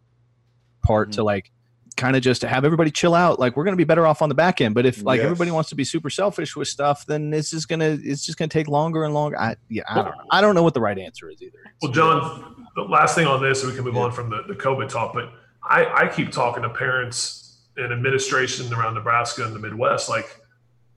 part 0.84 1.08
Mm-hmm. 1.10 1.16
to 1.16 1.24
like 1.24 1.52
kind 1.98 2.16
of 2.16 2.22
just 2.22 2.42
to 2.42 2.48
have 2.48 2.64
everybody 2.64 2.92
chill 2.92 3.16
out 3.16 3.40
like 3.40 3.58
we're 3.58 3.64
going 3.64 3.74
to 3.74 3.78
be 3.78 3.84
better 3.84 4.06
off 4.06 4.22
on 4.22 4.30
the 4.30 4.36
back 4.36 4.62
end 4.62 4.76
but 4.76 4.86
if 4.86 5.04
like 5.04 5.18
Yes. 5.18 5.26
everybody 5.26 5.50
wants 5.50 5.70
to 5.70 5.76
be 5.76 5.84
super 5.84 6.12
selfish 6.12 6.56
with 6.56 6.68
stuff 6.68 7.08
then 7.08 7.32
this 7.32 7.54
is 7.54 7.66
going 7.66 7.80
to 7.80 8.00
it's 8.08 8.24
just 8.24 8.38
going 8.38 8.50
to 8.50 8.54
take 8.54 8.68
longer 8.68 9.04
and 9.04 9.16
longer 9.16 9.40
i 9.40 9.56
yeah 9.70 9.82
I 9.90 9.96
don't, 9.96 10.06
know. 10.06 10.12
I 10.30 10.42
don't 10.42 10.54
know 10.54 10.62
what 10.62 10.76
the 10.76 10.82
right 10.82 11.00
answer 11.00 11.28
is 11.32 11.42
either 11.42 11.58
Well, 11.82 11.92
John, 11.92 12.68
the 12.76 12.84
last 12.84 13.16
thing 13.16 13.26
on 13.26 13.42
this, 13.42 13.64
and 13.64 13.72
we 13.72 13.76
can 13.76 13.84
move 13.86 13.98
on 13.98 14.12
from 14.12 14.30
the, 14.30 14.44
the 14.48 14.54
COVID 14.54 14.90
talk, 14.90 15.14
but 15.16 15.32
I, 15.64 15.86
I 16.06 16.08
keep 16.08 16.32
talking 16.32 16.62
to 16.62 16.70
parents 16.70 17.62
and 17.78 17.92
administration 17.92 18.72
around 18.74 18.94
Nebraska 18.94 19.44
and 19.44 19.56
the 19.56 19.60
Midwest. 19.60 20.08
Like, 20.10 20.40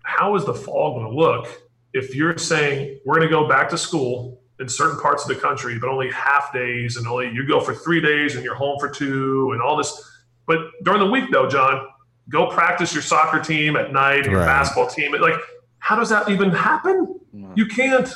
how 0.06 0.36
is 0.36 0.44
the 0.44 0.54
fall 0.54 0.94
going 0.94 1.10
to 1.10 1.16
look 1.16 1.62
if 1.92 2.14
you're 2.14 2.38
saying 2.38 2.98
we're 3.04 3.16
going 3.16 3.28
to 3.28 3.32
go 3.34 3.48
back 3.48 3.68
to 3.68 3.76
school 3.76 4.40
in 4.60 4.68
certain 4.68 4.98
parts 5.00 5.22
of 5.24 5.28
the 5.28 5.34
country, 5.34 5.78
but 5.78 5.90
only 5.90 6.10
half 6.12 6.52
days 6.52 6.96
and 6.96 7.06
only 7.06 7.28
you 7.30 7.46
go 7.46 7.60
for 7.60 7.74
three 7.74 8.00
days 8.00 8.36
and 8.36 8.44
you're 8.44 8.54
home 8.54 8.78
for 8.78 8.88
two 8.88 9.50
and 9.52 9.60
all 9.60 9.76
this. 9.76 10.00
But 10.46 10.58
during 10.84 11.00
the 11.00 11.10
week, 11.10 11.24
though, 11.32 11.48
John, 11.48 11.86
go 12.28 12.46
practice 12.48 12.94
your 12.94 13.02
soccer 13.02 13.40
team 13.40 13.76
at 13.76 13.92
night 13.92 14.20
and 14.22 14.26
your 14.26 14.40
Right. 14.40 14.46
basketball 14.46 14.86
team. 14.88 15.12
Like, 15.20 15.34
how 15.80 15.96
does 15.96 16.08
that 16.10 16.28
even 16.28 16.50
happen? 16.50 17.18
You 17.54 17.66
can't. 17.66 18.08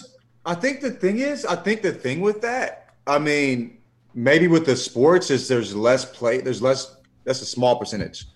I 0.47 0.55
think 0.55 0.81
the 0.81 0.91
thing 0.93 1.19
is, 1.19 1.45
I 1.45 1.57
think 1.57 1.83
the 1.83 1.93
thing 1.93 2.21
with 2.21 2.41
that, 2.43 2.95
I 3.07 3.19
mean, 3.19 3.79
maybe 4.15 4.47
with 4.49 4.65
the 4.65 4.77
sports 4.77 5.31
is 5.31 5.49
there's 5.49 5.75
less 5.75 6.05
play, 6.05 6.41
there's 6.41 6.63
less. 6.63 6.97
That's 7.25 7.43
a 7.43 7.47
small 7.47 7.79
percentage. 7.79 8.27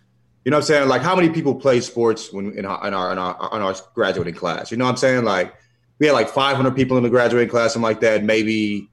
You 0.45 0.51
know 0.51 0.57
what 0.59 0.65
I'm 0.65 0.67
saying? 0.67 0.89
Like 0.89 1.03
how 1.03 1.17
many 1.17 1.31
people 1.31 1.55
play 1.55 1.81
sports 1.81 2.33
when 2.33 2.53
in 2.59 2.67
our 2.67 2.87
in 2.87 2.93
our 2.95 3.13
in 3.13 3.19
our, 3.19 3.51
in 3.57 3.63
our 3.63 3.75
graduating 3.95 4.35
class? 4.35 4.71
You 4.71 4.77
know 4.77 4.85
what 4.85 4.91
I'm 4.91 4.97
saying? 4.99 5.25
Like 5.25 5.55
we 5.99 6.07
had 6.07 6.13
like 6.13 6.29
500 6.29 6.75
people 6.77 6.97
in 6.99 7.03
the 7.03 7.09
graduating 7.11 7.49
class, 7.49 7.73
something 7.73 7.83
like 7.89 8.01
that. 8.01 8.25
Maybe 8.25 8.89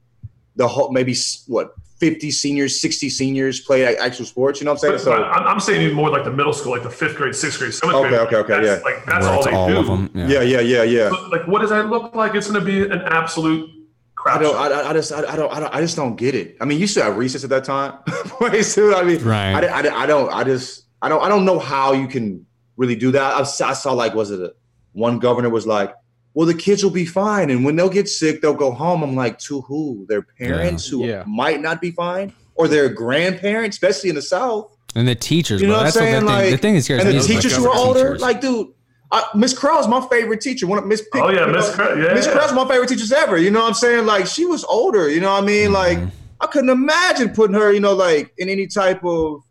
the 0.56 0.66
whole, 0.68 0.92
maybe 0.92 1.14
what 1.48 1.74
50 1.98 2.30
seniors, 2.30 2.80
60 2.80 3.10
seniors 3.10 3.60
play 3.60 3.84
actual 3.96 4.24
sports. 4.24 4.60
You 4.60 4.64
know 4.64 4.72
what 4.72 4.84
I'm 4.84 4.92
But, 4.92 5.00
saying? 5.00 5.16
but 5.18 5.24
I'm, 5.26 5.46
I'm 5.46 5.60
saying 5.60 5.82
even 5.82 5.96
more 5.96 6.10
like 6.10 6.24
the 6.24 6.32
middle 6.32 6.52
school, 6.52 6.72
like 6.72 6.82
the 6.84 6.90
fifth 6.90 7.16
grade, 7.16 7.34
sixth 7.34 7.58
grade, 7.58 7.74
seventh 7.74 7.96
Okay, 7.96 8.08
grade. 8.08 8.20
okay, 8.22 8.36
okay, 8.36 8.52
That's, 8.66 8.82
yeah. 8.84 8.90
Like 8.90 9.04
that's 9.04 9.26
all 9.26 9.44
they 9.44 9.50
all 9.52 9.68
do. 9.68 9.76
of 9.78 9.86
them. 9.86 10.10
yeah, 10.14 10.40
yeah, 10.42 10.60
yeah, 10.60 10.82
yeah. 10.84 11.10
But, 11.10 11.30
like, 11.30 11.46
what 11.46 11.60
does 11.60 11.70
that 11.70 11.88
look 11.90 12.14
like? 12.14 12.34
It's 12.34 12.50
going 12.50 12.58
to 12.60 12.66
be 12.66 12.82
an 12.82 13.02
absolute 13.02 13.68
crap. 14.14 14.38
I 14.38 14.42
don't. 14.42 14.56
I, 14.56 14.90
I 14.90 14.92
just, 14.94 15.12
I, 15.12 15.18
I 15.32 15.36
don't, 15.36 15.52
I 15.52 15.60
don't, 15.60 15.74
I 15.74 15.80
just 15.80 15.96
don't 15.96 16.16
get 16.16 16.34
it. 16.34 16.56
I 16.60 16.64
mean, 16.64 16.78
you 16.80 16.86
still 16.86 17.04
have 17.04 17.16
recess 17.16 17.44
at 17.44 17.50
that 17.50 17.64
time, 17.64 17.98
Boys, 18.40 18.74
too. 18.74 18.94
I 18.94 19.02
mean, 19.04 19.22
Right. 19.22 19.54
I, 19.64 19.80
I, 19.88 20.02
I 20.02 20.06
don't, 20.06 20.32
I 20.32 20.44
just, 20.44 20.81
I 21.02 21.08
don't, 21.08 21.22
I 21.22 21.28
don't 21.28 21.44
know 21.44 21.58
how 21.58 21.92
you 21.92 22.06
can 22.06 22.46
really 22.76 22.94
do 22.96 23.10
that. 23.12 23.34
I, 23.34 23.42
saw- 23.42 23.68
I 23.70 23.72
saw 23.74 23.92
like, 23.92 24.14
was 24.14 24.30
it 24.30 24.40
a, 24.40 24.54
one 24.92 25.18
governor 25.18 25.50
was 25.50 25.66
like, 25.66 25.94
well, 26.34 26.46
the 26.46 26.54
kids 26.54 26.82
will 26.82 26.90
be 26.90 27.04
fine, 27.04 27.50
and 27.50 27.62
when 27.64 27.76
they'll 27.76 27.90
get 27.90 28.08
sick, 28.08 28.40
they'll 28.40 28.54
go 28.54 28.70
home. 28.72 29.02
I'm 29.02 29.14
like, 29.14 29.38
to 29.40 29.60
who? 29.62 30.06
Their 30.08 30.22
parents 30.22 30.86
who 30.88 31.04
Yeah. 31.04 31.24
might 31.26 31.60
not 31.60 31.80
be 31.80 31.90
fine, 31.90 32.32
or 32.54 32.68
their 32.68 32.88
grandparents, 32.88 33.76
especially 33.76 34.08
in 34.08 34.14
the 34.16 34.22
South. 34.22 34.74
And 34.94 35.06
the 35.06 35.14
teachers, 35.14 35.60
You 35.60 35.66
know 35.66 35.74
bro. 35.74 35.82
what 35.84 35.86
I'm 35.88 35.92
That's 35.92 35.96
what 35.96 36.00
the 36.04 36.10
saying? 36.10 36.20
thing. 36.20 36.26
Like, 36.26 36.50
the 36.52 36.56
thing 36.58 36.74
is, 36.76 36.84
scares 36.86 37.04
and 37.04 37.14
the 37.18 37.20
teachers 37.20 37.54
who 37.56 37.66
are 37.70 37.76
older, 37.76 38.00
teachers. 38.04 38.22
like, 38.22 38.40
dude, 38.40 38.68
I, 39.10 39.24
Miss 39.34 39.52
Crow's 39.58 39.86
my 39.88 40.06
favorite 40.08 40.40
teacher. 40.40 40.66
One 40.66 40.78
of 40.78 40.86
Miss. 40.86 41.02
Pick- 41.02 41.22
Oh, 41.22 41.28
yeah, 41.30 41.46
you 41.46 41.52
Miss 41.52 41.68
know, 41.68 41.74
Crow, 41.74 41.94
yeah. 42.02 42.14
Miss 42.14 42.26
Crow's 42.26 42.52
my 42.54 42.66
favorite 42.66 42.88
teachers 42.88 43.12
ever. 43.12 43.36
You 43.36 43.50
know 43.50 43.60
what 43.60 43.68
I'm 43.68 43.74
saying? 43.74 44.06
Like 44.06 44.26
she 44.26 44.46
was 44.46 44.64
older. 44.64 45.10
You 45.10 45.20
know 45.20 45.32
what 45.34 45.42
I 45.42 45.46
mean? 45.46 45.70
Mm-hmm. 45.70 45.74
Like 45.74 45.98
I 46.40 46.46
couldn't 46.46 46.70
imagine 46.70 47.28
putting 47.30 47.54
her, 47.56 47.70
you 47.72 47.80
know, 47.80 47.92
like 47.92 48.32
in 48.38 48.48
any 48.48 48.66
type 48.66 49.04
of, 49.04 49.42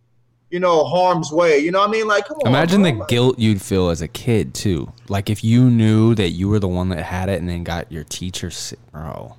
you 0.51 0.59
know, 0.59 0.83
harm's 0.85 1.31
way. 1.31 1.57
You 1.59 1.71
know 1.71 1.79
what 1.79 1.89
I 1.89 1.91
mean? 1.91 2.07
Like 2.07 2.27
come 2.27 2.37
on. 2.43 2.47
Imagine 2.47 2.81
bro. 2.81 2.91
the 2.91 2.97
Like, 2.99 3.07
guilt 3.07 3.39
you'd 3.39 3.61
feel 3.61 3.89
as 3.89 4.01
a 4.01 4.07
kid 4.07 4.53
too. 4.53 4.91
Like 5.09 5.29
if 5.29 5.43
you 5.43 5.69
knew 5.69 6.13
that 6.15 6.29
you 6.29 6.49
were 6.49 6.59
the 6.59 6.67
one 6.67 6.89
that 6.89 7.03
had 7.03 7.29
it 7.29 7.39
and 7.39 7.49
then 7.49 7.63
got 7.63 7.91
your 7.91 8.03
teacher 8.03 8.51
sick, 8.51 8.79
bro. 8.91 9.35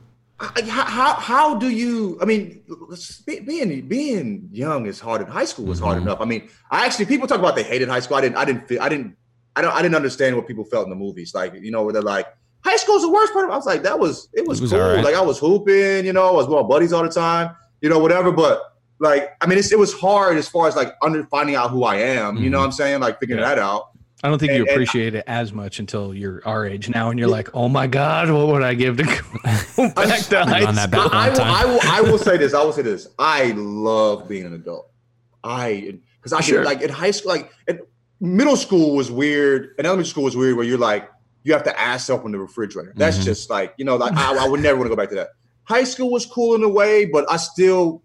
Like, 0.57 0.67
how, 0.67 0.85
how 0.85 1.15
how 1.15 1.55
do 1.55 1.69
you? 1.71 2.19
I 2.21 2.25
mean, 2.25 2.63
being 3.47 3.87
being 3.89 4.49
young 4.53 4.87
is 4.87 4.99
hard. 5.01 5.21
In 5.21 5.27
high 5.29 5.45
school 5.45 5.67
was 5.67 5.79
hard 5.79 5.99
Mhm. 5.99 6.03
enough. 6.03 6.21
I 6.21 6.25
mean, 6.25 6.49
I 6.71 6.85
actually 6.85 7.07
people 7.07 7.29
talk 7.29 7.39
about 7.39 7.55
they 7.55 7.63
hated 7.63 7.89
high 7.89 8.01
school. 8.01 8.17
I 8.17 8.23
didn't. 8.23 8.37
I 8.37 8.45
didn't 8.45 8.67
feel. 8.69 8.81
I 8.83 8.89
didn't. 8.89 9.17
I 9.55 9.63
don't. 9.63 9.73
I 9.73 9.83
didn't 9.83 9.95
understand 9.95 10.35
what 10.37 10.47
people 10.49 10.65
felt 10.65 10.85
in 10.85 10.91
the 10.91 10.97
movies. 10.97 11.33
Like 11.35 11.55
you 11.55 11.71
know, 11.71 11.85
where 11.85 11.93
they're 11.93 12.03
like, 12.03 12.27
high 12.65 12.77
school's 12.77 13.03
the 13.03 13.09
worst 13.11 13.33
part. 13.33 13.45
of 13.45 13.51
it. 13.51 13.53
I 13.53 13.57
was 13.57 13.67
like, 13.67 13.83
that 13.85 13.99
was 13.99 14.29
it 14.33 14.47
was, 14.47 14.59
It 14.59 14.63
was 14.63 14.71
cool. 14.73 14.81
alright. 14.81 15.05
Like 15.05 15.15
I 15.15 15.21
was 15.21 15.39
hooping. 15.39 16.05
You 16.07 16.13
know, 16.13 16.29
I 16.29 16.33
was 16.33 16.47
with 16.49 16.57
my 16.57 16.63
buddies 16.67 16.93
all 16.93 17.03
the 17.05 17.09
time. 17.11 17.55
You 17.81 17.89
know, 17.89 17.99
whatever. 18.01 18.33
But 18.33 18.61
like, 19.03 19.37
I 19.41 19.47
mean, 19.47 19.59
it's, 19.59 19.73
it 19.73 19.79
was 19.79 19.93
hard 19.93 20.37
as 20.39 20.49
far 20.49 20.69
as 20.69 20.77
like 20.77 20.95
under 21.03 21.25
finding 21.25 21.57
out 21.57 21.71
who 21.71 21.85
I 21.85 21.97
am. 21.97 22.37
You 22.39 22.49
know 22.51 22.59
Mhm. 22.59 22.61
what 22.61 22.67
I'm 22.67 22.73
saying? 22.73 23.01
Like 23.01 23.19
figuring 23.21 23.43
Yeah. 23.43 23.49
that 23.55 23.59
out. 23.59 23.89
i 24.25 24.29
don't 24.29 24.39
think 24.39 24.53
you 24.53 24.59
And- 24.61 24.69
and- 24.69 24.77
appreciate 24.77 25.15
it 25.17 25.25
as 25.27 25.53
much 25.53 25.81
until 25.81 26.15
you're 26.15 26.41
our 26.47 26.65
age 26.65 26.89
now 26.89 27.11
and 27.11 27.19
you're 27.19 27.29
like 27.29 27.49
oh 27.55 27.69
my 27.69 27.89
god 27.89 28.31
what 28.31 28.47
would 28.47 28.63
i 28.63 28.73
give 28.73 28.97
to 28.99 29.03
go 29.03 29.19
back 29.97 30.21
to 30.21 30.45
high 30.45 30.65
on 30.65 30.77
that 30.77 30.91
school? 30.91 31.09
I, 31.13 31.27
I 31.27 31.31
will. 31.31 31.41
I 31.41 31.65
will. 31.65 31.81
I 31.83 32.01
will 32.03 32.19
say 32.19 32.37
this. 32.37 32.55
I 32.55 32.63
will 32.63 32.73
say 32.73 32.83
this. 32.83 33.09
I 33.19 33.51
love 33.57 34.29
being 34.29 34.47
an 34.47 34.55
adult. 34.55 34.89
I 35.43 35.99
because 36.19 36.33
I 36.33 36.41
Sure. 36.41 36.59
get 36.63 36.67
like 36.67 36.83
in 36.83 36.91
high 36.91 37.11
school, 37.11 37.33
like 37.33 37.51
in 37.67 37.81
middle 38.21 38.57
school 38.57 38.95
was 38.95 39.11
weird, 39.11 39.75
and 39.79 39.87
elementary 39.87 40.09
school 40.11 40.23
was 40.25 40.37
weird, 40.37 40.57
where 40.57 40.65
you're 40.65 40.79
like 40.79 41.11
you 41.43 41.53
have 41.53 41.65
to 41.65 41.81
ask 41.81 42.07
to 42.07 42.13
open 42.13 42.31
the 42.31 42.39
refrigerator. 42.39 42.93
That's 42.97 43.19
Mhm. 43.19 43.25
just 43.25 43.51
like 43.51 43.75
you 43.77 43.85
know, 43.85 43.97
like 43.97 44.13
I, 44.17 44.45
I 44.45 44.49
would 44.49 44.61
never 44.61 44.79
want 44.79 44.87
to 44.87 44.95
go 44.95 45.01
back 45.03 45.09
to 45.09 45.17
that. 45.17 45.31
High 45.65 45.83
school 45.85 46.11
was 46.13 46.27
cool 46.27 46.55
in 46.55 46.63
a 46.63 46.69
way, 46.69 47.05
but 47.07 47.25
I 47.31 47.37
still, 47.39 48.02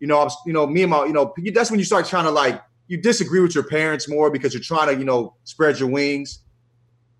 you 0.00 0.06
know, 0.06 0.18
I 0.18 0.24
was, 0.24 0.36
you 0.46 0.52
know, 0.52 0.66
me 0.66 0.82
and 0.82 0.90
my, 0.90 1.04
you 1.04 1.12
know, 1.12 1.32
that's 1.52 1.70
when 1.70 1.78
you 1.78 1.84
start 1.84 2.06
trying 2.06 2.24
to 2.24 2.30
like 2.30 2.60
you 2.88 2.96
disagree 2.96 3.40
with 3.40 3.54
your 3.54 3.64
parents 3.64 4.08
more 4.08 4.30
because 4.30 4.52
you're 4.52 4.62
trying 4.62 4.88
to, 4.88 4.98
you 4.98 5.04
know, 5.04 5.34
spread 5.44 5.78
your 5.78 5.88
wings. 5.88 6.40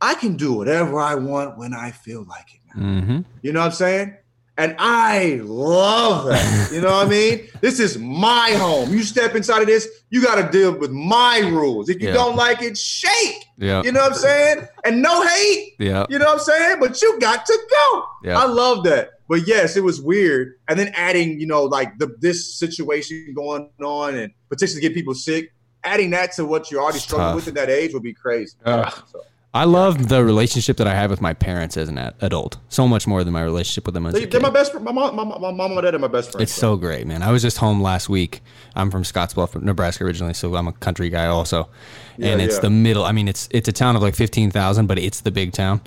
I 0.01 0.15
can 0.15 0.37
do 0.37 0.53
whatever 0.53 0.99
I 0.99 1.15
want 1.15 1.59
when 1.59 1.75
I 1.75 1.91
feel 1.93 2.25
like 2.25 2.47
it. 2.55 2.79
Mm-hmm. 2.79 3.21
You 3.43 3.53
know 3.53 3.61
what 3.61 3.67
I'm 3.67 3.73
saying? 3.73 4.17
And 4.59 4.75
I 4.79 5.41
love 5.43 6.27
that. 6.27 6.71
You 6.73 6.81
know 6.83 6.91
what 6.93 7.07
I 7.07 7.11
mean? 7.11 7.47
This 7.61 7.79
is 7.79 7.99
my 7.99 8.53
home. 8.53 8.91
You 8.91 9.03
step 9.03 9.35
inside 9.35 9.61
of 9.61 9.67
this, 9.67 9.87
you 10.09 10.23
got 10.23 10.37
to 10.37 10.51
deal 10.51 10.73
with 10.79 10.91
my 10.91 11.39
rules. 11.41 11.89
If 11.91 12.01
you 12.01 12.09
Yeah. 12.09 12.15
don't 12.15 12.37
like 12.37 12.63
it, 12.63 12.77
shake. 12.77 13.45
Yeah. 13.59 13.83
You 13.83 13.93
know 13.93 14.01
what 14.01 14.13
I'm 14.13 14.19
saying? 14.19 14.69
And 14.85 15.03
no 15.03 15.27
hate. 15.27 15.75
Yeah. 15.79 16.07
You 16.09 16.19
know 16.19 16.25
what 16.27 16.39
I'm 16.39 16.45
saying? 16.45 16.81
But 16.81 17.01
you 17.03 17.19
got 17.21 17.45
to 17.45 17.59
go. 17.71 18.05
Yeah. 18.25 18.39
I 18.39 18.47
love 18.47 18.85
that. 18.85 19.11
But 19.29 19.47
yes, 19.47 19.77
it 19.77 19.85
was 19.85 20.01
weird. 20.01 20.55
And 20.69 20.79
then 20.79 20.91
adding, 20.95 21.39
you 21.39 21.47
know, 21.47 21.65
like 21.65 21.99
the 21.99 22.15
this 22.19 22.55
situation 22.59 23.33
going 23.37 23.69
on 23.83 24.15
and 24.17 24.33
potentially 24.49 24.81
get 24.81 24.95
people 24.95 25.15
sick, 25.15 25.53
adding 25.85 26.11
that 26.11 26.33
to 26.33 26.45
what 26.47 26.71
you're 26.71 26.83
already 26.83 26.99
struggling 26.99 27.35
with 27.37 27.47
at 27.49 27.55
that 27.55 27.69
age 27.71 27.93
would 27.93 28.03
be 28.03 28.15
crazy. 28.15 28.57
So, 28.65 29.23
I 29.53 29.65
love 29.65 30.09
the 30.09 30.23
relationship 30.25 30.77
that 30.77 30.87
I 30.87 30.95
have 30.95 31.11
with 31.11 31.21
my 31.21 31.35
parents 31.35 31.77
as 31.77 31.89
an 31.89 31.99
adult 32.21 32.59
so 32.69 32.87
much 32.87 33.09
more 33.09 33.25
than 33.25 33.33
my 33.33 33.43
relationship 33.43 33.85
with 33.85 33.95
them 33.95 34.07
as 34.07 34.15
they, 34.15 34.23
a 34.23 34.27
they're 34.29 34.41
my 34.41 34.51
best. 34.51 34.79
My 34.81 34.93
mom, 34.93 35.17
my, 35.17 35.25
my 35.25 35.39
mom 35.39 35.61
and 35.61 35.75
my 35.75 35.81
dad 35.81 35.97
are 35.97 35.99
my 35.99 36.07
best 36.07 36.31
friends. 36.31 36.43
It's 36.45 36.53
so 36.53 36.77
great, 36.77 37.05
man. 37.05 37.25
I 37.25 37.33
was 37.33 37.43
just 37.43 37.59
home 37.59 37.83
last 37.83 38.09
week. 38.09 38.43
I'm 38.77 38.93
from 38.93 39.03
Scottsbluff, 39.03 39.61
Nebraska 39.61 40.05
originally, 40.05 40.35
so 40.35 40.55
I'm 40.55 40.69
a 40.69 40.73
country 40.73 41.11
guy 41.11 41.27
also. 41.27 41.69
and 42.15 42.25
Yeah, 42.25 42.37
it's 42.37 42.57
yeah. 42.57 42.61
the 42.61 42.71
middle. 42.71 43.05
I 43.05 43.11
mean, 43.11 43.27
it's 43.27 43.49
it's 43.51 43.67
a 43.67 43.73
town 43.73 43.97
of 43.97 44.03
like 44.03 44.15
15,000, 44.15 44.87
but 44.87 45.01
it's 45.01 45.23
the 45.23 45.33
big 45.33 45.53
town. 45.53 45.81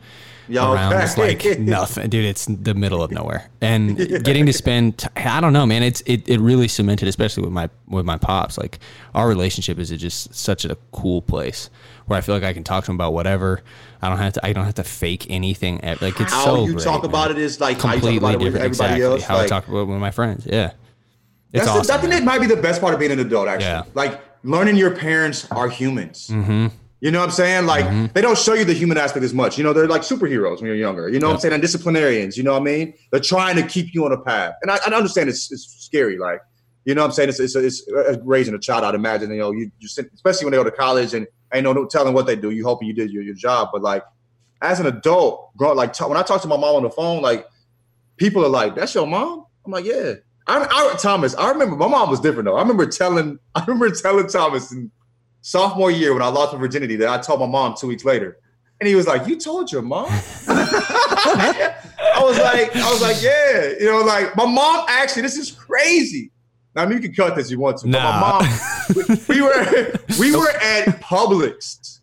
Yeah, 0.49 0.73
Around 0.73 1.01
is 1.01 1.17
like 1.17 1.45
nothing, 1.59 2.09
dude. 2.09 2.25
It's 2.25 2.47
the 2.47 2.73
middle 2.73 3.01
of 3.01 3.11
nowhere, 3.11 3.49
and 3.61 3.97
getting 4.25 4.45
to 4.45 4.51
spend. 4.51 5.07
I 5.15 5.39
don't 5.39 5.53
know, 5.53 5.65
man. 5.65 5.83
It's 5.83 6.01
it, 6.01 6.27
it 6.27 6.41
really 6.41 6.67
cemented, 6.67 7.07
especially 7.07 7.43
with 7.43 7.53
my 7.53 7.69
with 7.87 8.05
my 8.05 8.17
pops. 8.17 8.57
Like 8.57 8.79
our 9.15 9.29
relationship 9.29 9.79
is 9.79 9.89
just 9.89 10.35
such 10.35 10.65
a 10.65 10.75
cool 10.91 11.21
place 11.21 11.69
where 12.05 12.17
I 12.17 12.21
feel 12.21 12.35
like 12.35 12.43
I 12.43 12.53
can 12.53 12.63
talk 12.63 12.85
to 12.85 12.91
him 12.91 12.95
about 12.95 13.13
whatever. 13.13 13.61
I 14.01 14.09
don't 14.09 14.17
have 14.17 14.33
to. 14.33 14.45
I 14.45 14.53
don't 14.53 14.65
have 14.65 14.75
to 14.75 14.83
fake 14.83 15.27
anything. 15.29 15.79
Like 15.83 16.19
it's 16.19 16.31
how 16.31 16.45
so 16.45 16.65
you 16.65 16.73
great, 16.73 16.83
talk 16.83 17.03
man. 17.03 17.09
about 17.09 17.31
it 17.31 17.37
is 17.37 17.59
like 17.59 17.79
how 17.81 17.93
you 17.93 18.01
talk 18.01 18.01
completely 18.01 18.17
about 18.17 18.33
it 18.33 18.37
with 18.37 18.53
different. 18.53 18.65
everybody 18.65 18.93
Exactly 18.93 19.03
else. 19.03 19.23
how 19.23 19.35
like, 19.35 19.45
I 19.45 19.47
talk 19.47 19.67
about 19.67 19.79
it 19.81 19.85
with 19.85 19.99
my 19.99 20.11
friends. 20.11 20.45
Yeah, 20.45 20.71
it's 21.51 21.65
that's 21.65 21.67
awesome. 21.69 21.87
the, 21.87 21.93
I 21.93 21.97
think 21.97 22.13
that 22.13 22.23
might 22.23 22.41
be 22.41 22.47
the 22.47 22.61
best 22.61 22.81
part 22.81 22.93
of 22.93 22.99
being 22.99 23.11
an 23.11 23.19
adult. 23.19 23.47
Actually, 23.47 23.67
Yeah. 23.67 23.83
like 23.93 24.21
learning 24.43 24.75
your 24.75 24.95
parents 24.95 25.47
are 25.51 25.69
humans. 25.69 26.27
Mm-hmm. 26.27 26.67
You 26.99 27.11
know 27.11 27.19
what 27.19 27.25
I'm 27.25 27.31
saying? 27.31 27.65
Like 27.65 28.13
they 28.13 28.21
don't 28.21 28.37
show 28.37 28.53
you 28.53 28.63
the 28.63 28.73
human 28.73 28.97
aspect 28.97 29.25
as 29.25 29.33
much. 29.33 29.57
You 29.57 29.63
know, 29.65 29.73
they're 29.73 29.87
like 29.87 30.03
superheroes 30.03 30.57
when 30.57 30.67
you're 30.67 30.75
younger. 30.75 31.09
You 31.09 31.19
know 31.19 31.27
what 31.27 31.33
I'm 31.33 31.39
saying? 31.41 31.53
And 31.53 31.61
disciplinarians. 31.61 32.37
You 32.37 32.43
know 32.43 32.53
what 32.53 32.61
I 32.61 32.65
mean? 32.65 32.93
They're 33.11 33.19
trying 33.19 33.57
to 33.57 33.63
keep 33.63 33.93
you 33.93 34.05
on 34.05 34.13
a 34.13 34.17
path. 34.21 34.53
And 34.61 34.71
I, 34.71 34.77
I 34.87 34.93
understand 34.93 35.29
it's, 35.29 35.51
it's 35.51 35.67
scary. 35.85 36.17
Like 36.17 36.39
you 36.85 36.95
know 36.95 37.01
what 37.01 37.07
I'm 37.07 37.11
saying? 37.13 37.29
It's, 37.29 37.39
it's, 37.39 37.55
it's, 37.55 37.87
uh 37.89 38.17
raising 38.23 38.53
a 38.55 38.59
child. 38.59 38.83
I'd 38.85 38.95
imagine. 38.95 39.31
You 39.31 39.37
know, 39.37 39.51
you, 39.51 39.69
you 39.79 39.87
especially 40.13 40.45
when 40.45 40.51
they 40.51 40.57
go 40.57 40.63
to 40.63 40.71
college 40.71 41.13
and 41.13 41.27
ain't 41.53 41.63
no, 41.63 41.73
no 41.73 41.85
telling 41.85 42.13
what 42.13 42.25
they 42.25 42.35
do. 42.35 42.49
You 42.49 42.63
hoping 42.63 42.87
you 42.87 42.93
did 42.93 43.11
your, 43.11 43.23
your 43.23 43.35
job, 43.35 43.69
but 43.71 43.81
like 43.81 44.03
as 44.61 44.79
an 44.79 44.87
adult, 44.87 45.55
grow 45.57 45.73
like 45.73 45.93
t- 45.93 46.05
when 46.05 46.17
I 46.17 46.23
talk 46.23 46.41
to 46.41 46.47
my 46.47 46.57
mom 46.57 46.77
on 46.77 46.83
the 46.83 46.89
phone, 46.89 47.21
like 47.21 47.45
people 48.17 48.43
are 48.45 48.49
like, 48.49 48.75
"That's 48.75 48.95
your 48.95 49.07
mom." 49.07 49.45
I'm 49.65 49.71
like, 49.71 49.85
"Yeah." 49.85 50.13
I, 50.47 50.65
I 50.69 50.95
Thomas. 50.97 51.35
I 51.35 51.49
remember 51.51 51.75
my 51.75 51.87
mom 51.87 52.09
was 52.09 52.19
different 52.19 52.45
though. 52.45 52.55
I 52.55 52.61
remember 52.61 52.85
telling. 52.85 53.39
I 53.55 53.63
remember 53.65 53.89
telling 53.91 54.27
Thomas 54.27 54.71
in 54.71 54.91
sophomore 55.41 55.91
year 55.91 56.13
when 56.13 56.21
I 56.21 56.27
lost 56.27 56.53
my 56.53 56.59
virginity 56.59 56.95
that 56.97 57.09
I 57.09 57.17
told 57.19 57.39
my 57.39 57.45
mom 57.45 57.75
two 57.77 57.87
weeks 57.87 58.05
later, 58.05 58.37
and 58.79 58.87
he 58.87 58.95
was 58.95 59.07
like, 59.07 59.27
"You 59.27 59.37
told 59.37 59.71
your 59.71 59.81
mom?" 59.81 60.07
I 62.15 62.21
was 62.21 62.37
like, 62.37 62.75
I 62.75 62.91
was 62.91 63.01
like, 63.01 63.21
yeah, 63.21 63.73
you 63.79 63.91
know, 63.91 64.01
like 64.01 64.35
my 64.35 64.45
mom 64.45 64.85
actually. 64.87 65.23
This 65.23 65.37
is 65.37 65.51
crazy. 65.51 66.31
I 66.75 66.85
mean, 66.85 67.01
you 67.01 67.09
can 67.09 67.13
cut 67.13 67.35
this 67.35 67.47
if 67.47 67.51
you 67.51 67.59
want 67.59 67.77
to. 67.79 67.85
But 67.85 67.91
Nah. 67.91 68.19
my 68.19 68.39
mom, 68.39 69.17
we, 69.29 69.35
we 69.35 69.41
were 69.41 69.99
we 70.19 70.35
were 70.35 70.49
at 70.49 71.01
Publix, 71.01 71.99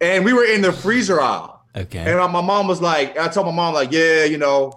and 0.00 0.24
we 0.24 0.32
were 0.32 0.44
in 0.44 0.62
the 0.62 0.72
freezer 0.72 1.20
aisle. 1.20 1.62
Okay. 1.76 1.98
And 1.98 2.18
my, 2.18 2.26
my 2.26 2.40
mom 2.40 2.66
was 2.66 2.80
like, 2.80 3.18
I 3.18 3.28
told 3.28 3.46
my 3.46 3.52
mom, 3.52 3.74
like, 3.74 3.92
yeah, 3.92 4.24
you 4.24 4.38
know, 4.38 4.72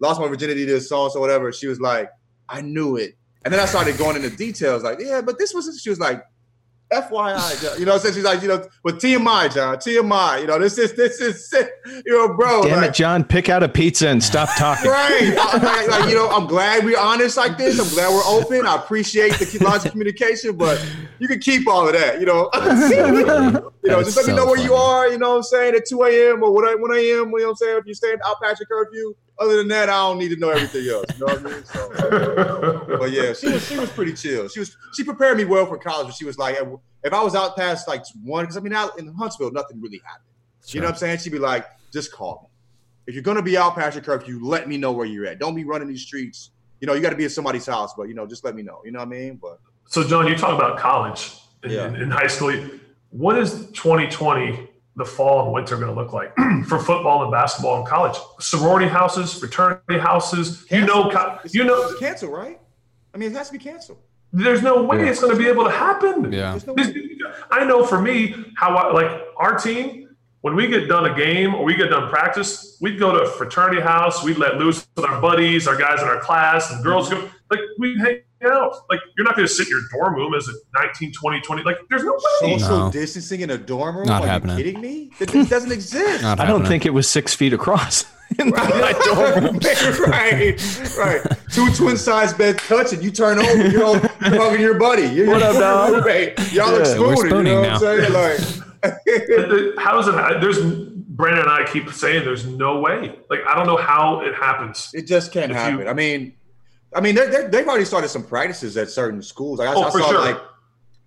lost 0.00 0.20
my 0.20 0.28
virginity 0.28 0.66
to 0.66 0.80
so 0.80 1.04
and 1.04 1.12
so, 1.12 1.20
whatever. 1.20 1.52
She 1.52 1.66
was 1.66 1.80
like, 1.80 2.10
I 2.48 2.60
knew 2.60 2.96
it. 2.96 3.16
And 3.44 3.52
then 3.52 3.60
I 3.60 3.64
started 3.66 3.96
going 3.96 4.16
into 4.16 4.30
details, 4.30 4.82
like, 4.82 4.98
yeah, 5.00 5.20
but 5.20 5.38
this 5.38 5.54
was, 5.54 5.80
she 5.80 5.88
was 5.90 6.00
like, 6.00 6.22
FYI, 7.02 7.62
John. 7.62 7.78
you 7.78 7.86
know, 7.86 7.98
so 7.98 8.12
she's 8.12 8.24
like, 8.24 8.42
you 8.42 8.48
know, 8.48 8.66
with 8.82 9.00
TMI, 9.00 9.52
John, 9.52 9.76
TMI, 9.76 10.40
you 10.40 10.46
know, 10.46 10.58
this 10.58 10.78
is, 10.78 10.94
this 10.94 11.20
is, 11.20 11.52
you 12.06 12.12
know, 12.12 12.34
bro. 12.34 12.62
Damn 12.62 12.80
like, 12.80 12.90
it, 12.90 12.94
John! 12.94 13.24
Pick 13.24 13.48
out 13.48 13.62
a 13.62 13.68
pizza 13.68 14.08
and 14.08 14.22
stop 14.22 14.48
talking. 14.58 14.90
Right. 14.90 15.34
I- 15.38 15.56
like, 15.64 15.88
like, 15.88 16.08
you 16.08 16.14
know, 16.14 16.28
I'm 16.30 16.46
glad 16.46 16.84
we're 16.84 16.98
honest 16.98 17.36
like 17.36 17.58
this. 17.58 17.78
I'm 17.78 17.88
glad 17.88 18.10
we're 18.12 18.24
open. 18.24 18.66
I 18.66 18.76
appreciate 18.76 19.32
the 19.34 19.64
lines 19.64 19.84
of 19.84 19.92
communication, 19.92 20.56
but 20.56 20.84
you 21.18 21.28
can 21.28 21.38
keep 21.40 21.66
all 21.68 21.86
of 21.86 21.94
that, 21.94 22.20
you 22.20 22.26
know. 22.26 22.50
you 23.82 23.90
know, 23.90 24.02
just 24.02 24.16
let 24.16 24.26
me 24.26 24.34
know 24.34 24.46
where 24.46 24.60
you 24.60 24.74
are, 24.74 25.08
you 25.10 25.18
know 25.18 25.30
what 25.30 25.36
I'm 25.36 25.42
saying, 25.42 25.74
at 25.74 25.86
2 25.86 26.02
a.m. 26.04 26.42
or 26.42 26.52
what 26.52 26.80
1 26.80 26.90
a.m., 26.92 27.00
you 27.00 27.24
know 27.24 27.30
what 27.30 27.48
I'm 27.48 27.54
saying, 27.56 27.78
if 27.78 27.86
you're 27.86 27.94
staying 27.94 28.18
out 28.24 28.40
past 28.42 28.60
your 28.60 28.66
curfew. 28.66 29.14
Other 29.38 29.56
than 29.56 29.68
that, 29.68 29.88
I 29.88 29.92
don't 29.92 30.18
need 30.18 30.28
to 30.28 30.36
know 30.36 30.50
everything 30.50 30.88
else. 30.88 31.06
You 31.18 31.26
know 31.26 31.34
what 31.34 31.38
I 31.40 31.42
mean? 31.42 31.64
So, 31.64 32.96
but 32.98 33.10
yeah, 33.10 33.32
she 33.32 33.50
was 33.50 33.66
she 33.66 33.76
was 33.78 33.90
pretty 33.90 34.12
chill. 34.12 34.48
She 34.48 34.60
was 34.60 34.76
she 34.94 35.02
prepared 35.02 35.36
me 35.36 35.44
well 35.44 35.66
for 35.66 35.76
college, 35.76 36.06
but 36.06 36.14
she 36.14 36.24
was 36.24 36.38
like, 36.38 36.56
if 37.02 37.12
I 37.12 37.22
was 37.22 37.34
out 37.34 37.56
past 37.56 37.88
like 37.88 38.04
one, 38.22 38.44
because 38.44 38.56
I 38.56 38.60
mean, 38.60 38.72
out 38.72 38.98
in 38.98 39.12
Huntsville, 39.14 39.50
nothing 39.50 39.80
really 39.80 40.00
happened. 40.04 40.26
You 40.68 40.80
know 40.80 40.86
what 40.86 40.92
I'm 40.94 40.98
saying? 40.98 41.18
She'd 41.18 41.32
be 41.32 41.38
like, 41.38 41.66
just 41.92 42.12
call 42.12 42.42
me. 42.44 42.48
If 43.06 43.14
you're 43.14 43.22
gonna 43.24 43.42
be 43.42 43.56
out 43.58 43.74
past 43.74 43.96
your 43.96 44.04
curfew, 44.04 44.38
let 44.42 44.68
me 44.68 44.76
know 44.76 44.92
where 44.92 45.04
you're 45.06 45.26
at. 45.26 45.38
Don't 45.40 45.54
be 45.54 45.64
running 45.64 45.88
these 45.88 46.02
streets. 46.02 46.50
You 46.80 46.86
know, 46.86 46.94
you 46.94 47.00
got 47.00 47.10
to 47.10 47.16
be 47.16 47.24
at 47.24 47.32
somebody's 47.32 47.64
house, 47.66 47.94
but 47.96 48.04
you 48.08 48.14
know, 48.14 48.26
just 48.26 48.44
let 48.44 48.54
me 48.54 48.62
know. 48.62 48.82
You 48.84 48.92
know 48.92 48.98
what 48.98 49.08
I 49.08 49.10
mean? 49.10 49.38
But 49.40 49.58
So, 49.86 50.04
John, 50.04 50.26
you 50.26 50.36
talk 50.36 50.54
about 50.54 50.76
college 50.78 51.34
Yeah. 51.64 51.86
in, 51.88 51.96
in 51.96 52.10
high 52.10 52.26
school. 52.26 52.52
What 53.10 53.38
is 53.38 53.70
2020, 53.72 54.68
the 54.96 55.04
fall 55.04 55.44
and 55.44 55.52
winter, 55.52 55.74
are 55.74 55.78
going 55.78 55.94
to 55.94 56.00
look 56.00 56.12
like 56.12 56.34
for 56.68 56.78
football 56.78 57.22
and 57.22 57.32
basketball 57.32 57.80
in 57.80 57.86
college? 57.86 58.16
Sorority 58.40 58.88
houses, 58.88 59.34
fraternity 59.34 59.98
houses. 59.98 60.64
You 60.70 60.86
know, 60.86 61.10
co- 61.10 61.38
it's, 61.44 61.54
you 61.54 61.64
know, 61.64 61.94
cancel, 61.98 62.30
right? 62.30 62.60
I 63.12 63.18
mean, 63.18 63.30
it 63.30 63.36
has 63.36 63.48
to 63.48 63.52
be 63.52 63.58
canceled. 63.58 63.98
there's 64.32 64.62
no 64.62 64.82
way 64.82 65.08
it's 65.08 65.20
going 65.20 65.32
to 65.36 65.38
be 65.40 65.48
able 65.48 65.64
to 65.64 65.70
happen. 65.70 66.32
Yeah. 66.32 66.58
No 66.66 66.74
I 67.50 67.64
know 67.64 67.84
for 67.84 68.00
me, 68.00 68.34
how 68.56 68.76
I 68.76 68.92
like 68.92 69.22
our 69.36 69.56
team, 69.58 70.08
when 70.42 70.54
we 70.54 70.66
get 70.66 70.88
done 70.88 71.06
a 71.06 71.16
game 71.16 71.54
or 71.54 71.64
we 71.64 71.74
get 71.74 71.88
done 71.88 72.08
practice, 72.10 72.76
we'd 72.80 72.98
go 72.98 73.12
to 73.16 73.22
a 73.22 73.26
fraternity 73.26 73.80
house, 73.80 74.22
we'd 74.22 74.36
let 74.36 74.56
loose 74.58 74.86
with 74.96 75.06
our 75.06 75.20
buddies, 75.20 75.66
our 75.66 75.76
guys 75.76 76.02
in 76.02 76.08
our 76.08 76.20
class, 76.20 76.70
and 76.70 76.84
girls 76.84 77.08
go, 77.08 77.30
like, 77.50 77.60
we'd 77.78 77.98
hang 77.98 78.20
out. 78.46 78.74
Like, 78.90 79.00
you're 79.16 79.24
not 79.24 79.36
going 79.36 79.46
to 79.48 79.52
sit 79.52 79.66
in 79.66 79.70
your 79.70 79.82
dorm 79.92 80.14
room 80.14 80.34
as 80.34 80.48
a 80.48 80.52
19, 80.80 81.12
20, 81.12 81.40
20. 81.40 81.62
Like, 81.62 81.76
there's 81.90 82.04
no 82.04 82.12
way. 82.42 82.58
Social 82.58 82.78
No. 82.78 82.90
distancing 82.90 83.40
in 83.40 83.50
a 83.50 83.58
dorm 83.58 83.96
room? 83.96 84.06
Not 84.06 84.22
Are 84.22 84.26
happening. 84.28 84.58
you 84.58 84.64
kidding 84.64 84.80
me? 84.80 85.10
That 85.18 85.28
this 85.28 85.48
doesn't 85.48 85.72
exist. 85.72 86.22
Not 86.22 86.40
I 86.40 86.44
don't 86.46 86.60
happening. 86.62 86.68
think 86.68 86.86
it 86.86 86.90
was 86.90 87.08
six 87.08 87.34
feet 87.34 87.52
across. 87.52 88.04
in 88.38 88.50
my 88.50 88.94
dorm 89.04 89.44
room. 89.44 89.58
right, 90.08 90.96
right. 90.98 91.20
Two 91.52 91.70
twin 91.74 91.96
size 91.96 92.32
beds 92.32 92.66
touching. 92.66 93.02
You 93.02 93.10
turn 93.10 93.38
over, 93.38 93.68
you're, 93.68 93.84
all, 93.84 93.94
you're 93.96 94.10
hugging 94.20 94.60
your 94.60 94.78
buddy. 94.78 95.06
You're, 95.08 95.28
What 95.28 95.42
up, 95.42 95.54
dog? 95.56 95.92
roommate. 95.92 96.38
Y'all 96.52 96.74
are 96.74 96.78
Yeah, 96.78 96.84
spooning. 96.84 97.06
we're 97.08 97.16
spooning 97.28 97.52
you 97.52 97.60
know 97.60 97.62
now. 97.62 97.80
what 97.80 97.84
I'm 97.84 98.00
saying? 98.00 98.12
Like, 98.82 99.00
The- 99.04 99.74
How 99.78 99.98
is 99.98 100.08
it? 100.08 100.12
There's 100.40 100.58
Brandon 101.14 101.42
and 101.42 101.50
I 101.50 101.64
keep 101.70 101.90
saying 101.92 102.24
there's 102.24 102.46
no 102.46 102.80
way. 102.80 103.16
Like, 103.30 103.40
I 103.46 103.54
don't 103.54 103.66
know 103.66 103.76
how 103.76 104.20
it 104.22 104.34
happens. 104.34 104.90
it 104.94 105.06
just 105.06 105.30
can't 105.32 105.50
If 105.52 105.56
you- 105.56 105.62
happen. 105.62 105.88
I 105.88 105.92
mean, 105.92 106.34
I 106.94 107.00
mean, 107.00 107.14
they're, 107.14 107.30
they're, 107.30 107.48
they've 107.48 107.66
already 107.66 107.84
started 107.84 108.08
some 108.08 108.22
practices 108.24 108.76
at 108.76 108.88
certain 108.90 109.22
schools. 109.22 109.58
Like, 109.58 109.68
I, 109.68 109.74
Oh, 109.74 109.82
I 109.84 109.90
for 109.90 110.00
saw 110.00 110.08
sure. 110.10 110.20
like 110.20 110.38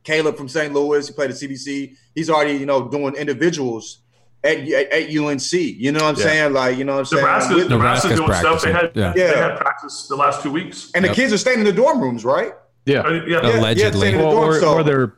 Caleb 0.04 0.36
from 0.38 0.48
St. 0.50 0.74
Louis. 0.74 1.08
He 1.08 1.14
played 1.14 1.30
at 1.32 1.36
CBC. 1.38 1.96
He's 2.16 2.30
already, 2.30 2.54
you 2.54 2.66
know, 2.66 2.88
doing 2.88 3.16
individuals 3.16 4.00
at, 4.44 4.58
at, 4.60 4.92
at 4.92 5.10
UNC. 5.18 5.52
You 5.54 5.92
know 5.92 6.00
what 6.04 6.10
I'm 6.10 6.16
Yeah. 6.18 6.24
saying? 6.24 6.54
Like, 6.54 6.78
you 6.78 6.84
know 6.84 6.94
what 6.94 7.00
I'm 7.00 7.06
saying? 7.06 7.22
Nebraska, 7.24 7.56
With- 7.56 7.70
Nebraska's 7.70 8.20
Nebraska's 8.20 8.20
doing 8.20 8.60
stuff. 8.60 8.62
They 8.64 8.72
had, 8.72 8.94
practicing, 8.94 9.22
yeah. 9.22 9.34
they 9.34 9.38
had 9.40 9.58
practice 9.60 10.08
the 10.08 10.16
last 10.16 10.44
two 10.44 10.52
weeks. 10.52 10.92
and 10.96 11.04
the 11.06 11.10
kids 11.10 11.32
are 11.34 11.38
staying 11.38 11.60
in 11.60 11.66
the 11.66 11.74
dorm 11.74 12.02
rooms, 12.02 12.24
right? 12.26 12.52
Yeah. 12.86 13.00
Uh, 13.02 13.12
yeah. 13.12 13.22
Yeah, 13.28 13.42
yeah, 13.50 13.60
Allegedly. 13.60 14.00
staying 14.00 14.16
in 14.16 14.22
the 14.22 14.28
Well, 14.28 14.36
dorm, 14.36 14.50
or, 14.50 14.60
so- 14.60 14.74
or 14.76 14.84
they're, 14.84 15.14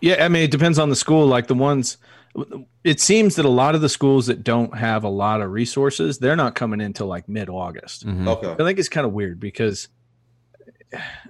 yeah, 0.00 0.24
I 0.24 0.28
mean, 0.28 0.42
it 0.44 0.50
depends 0.50 0.78
on 0.78 0.90
the 0.90 0.96
school. 0.96 1.26
Like 1.26 1.46
the 1.46 1.54
ones, 1.54 1.96
it 2.84 2.98
seems 3.00 3.36
that 3.36 3.44
a 3.44 3.50
lot 3.50 3.74
of 3.74 3.80
the 3.80 3.88
schools 3.88 4.26
that 4.26 4.42
don't 4.42 4.76
have 4.76 5.04
a 5.04 5.08
lot 5.08 5.40
of 5.42 5.50
resources, 5.50 6.18
they're 6.18 6.36
not 6.36 6.54
coming 6.54 6.80
into 6.80 7.04
like 7.04 7.28
mid 7.28 7.48
August. 7.50 8.06
Mhm. 8.06 8.26
Okay. 8.28 8.50
I 8.52 8.56
think 8.66 8.78
it's 8.78 8.88
kind 8.88 9.06
of 9.06 9.12
weird 9.12 9.38
because, 9.38 9.88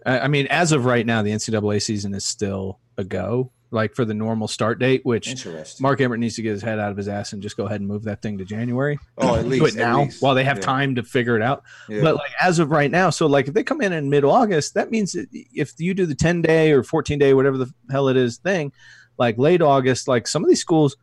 I 0.07 0.21
I 0.21 0.29
mean, 0.29 0.47
as 0.49 0.73
of 0.73 0.85
right 0.85 1.05
now, 1.07 1.23
the 1.23 1.31
NCAA 1.33 1.81
season 1.83 2.15
is 2.15 2.25
still 2.25 2.79
a 2.99 3.05
go, 3.05 3.51
like 3.71 3.95
for 3.95 4.05
the 4.05 4.15
normal 4.15 4.47
start 4.49 4.79
date, 4.79 5.01
which 5.05 5.47
Mark 5.81 6.01
Emmert 6.01 6.21
needs 6.21 6.37
to 6.37 6.43
get 6.43 6.51
his 6.53 6.63
head 6.63 6.79
out 6.79 6.91
of 6.91 6.97
his 6.97 7.09
ass 7.09 7.33
and 7.33 7.43
just 7.43 7.57
go 7.57 7.65
ahead 7.67 7.81
and 7.81 7.89
move 7.89 8.05
that 8.05 8.23
thing 8.23 8.39
to 8.39 8.45
January. 8.45 8.99
Oh, 9.19 9.37
at 9.37 9.43
Do 9.43 9.49
least 9.49 9.77
it 9.77 9.81
at 9.81 9.89
now 9.89 10.03
least. 10.05 10.21
while 10.23 10.35
they 10.35 10.45
have 10.45 10.59
Yeah. 10.59 10.63
time 10.65 10.95
to 10.97 11.03
figure 11.03 11.37
it 11.37 11.43
out. 11.43 11.63
Yeah. 11.89 12.03
But 12.03 12.17
like 12.17 12.31
as 12.41 12.59
of 12.59 12.71
right 12.71 12.91
now, 12.91 13.11
so 13.11 13.27
like 13.27 13.49
if 13.49 13.55
they 13.55 13.63
come 13.65 13.81
in 13.81 13.93
in 13.93 14.11
mid 14.11 14.25
August, 14.25 14.75
that 14.75 14.91
means 14.91 15.13
that 15.13 15.27
if 15.33 15.73
you 15.79 15.95
do 15.95 16.07
the 16.07 16.15
10 16.15 16.43
day 16.43 16.73
or 16.73 16.83
14 16.83 17.19
day, 17.19 17.33
whatever 17.35 17.57
the 17.59 17.73
hell 17.91 18.09
it 18.09 18.17
is 18.17 18.37
thing, 18.39 18.73
like 19.19 19.39
late 19.39 19.63
August, 19.63 20.09
like 20.09 20.27
some 20.27 20.43
of 20.43 20.49
these 20.49 20.61
schools, 20.61 20.97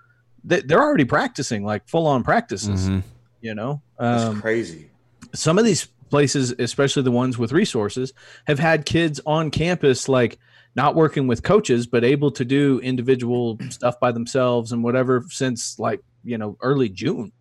they, 0.44 0.62
they're 0.62 0.82
already 0.82 1.06
practicing 1.06 1.64
like 1.64 1.88
full 1.88 2.08
on 2.08 2.24
practices, 2.24 2.90
Mhm. 2.90 3.04
you 3.42 3.54
know? 3.56 3.82
That's 4.00 4.24
Um, 4.24 4.42
crazy. 4.42 4.90
some 5.34 5.58
of 5.58 5.66
these 5.66 5.88
places, 6.10 6.54
especially 6.60 7.04
the 7.04 7.12
ones 7.12 7.38
with 7.38 7.52
resources, 7.52 8.14
have 8.46 8.58
had 8.60 8.86
kids 8.86 9.22
on 9.26 9.52
campus 9.52 10.10
like 10.10 10.40
not 10.76 10.96
working 10.96 11.28
with 11.28 11.44
coaches, 11.44 11.86
but 11.88 12.04
able 12.04 12.32
to 12.32 12.46
do 12.46 12.80
individual 12.80 13.58
stuff 13.70 14.00
by 14.00 14.12
themselves 14.12 14.72
and 14.72 14.84
whatever 14.84 15.24
since 15.30 15.78
like, 15.78 16.02
you 16.24 16.38
know, 16.38 16.58
early 16.62 16.90
June. 16.90 17.32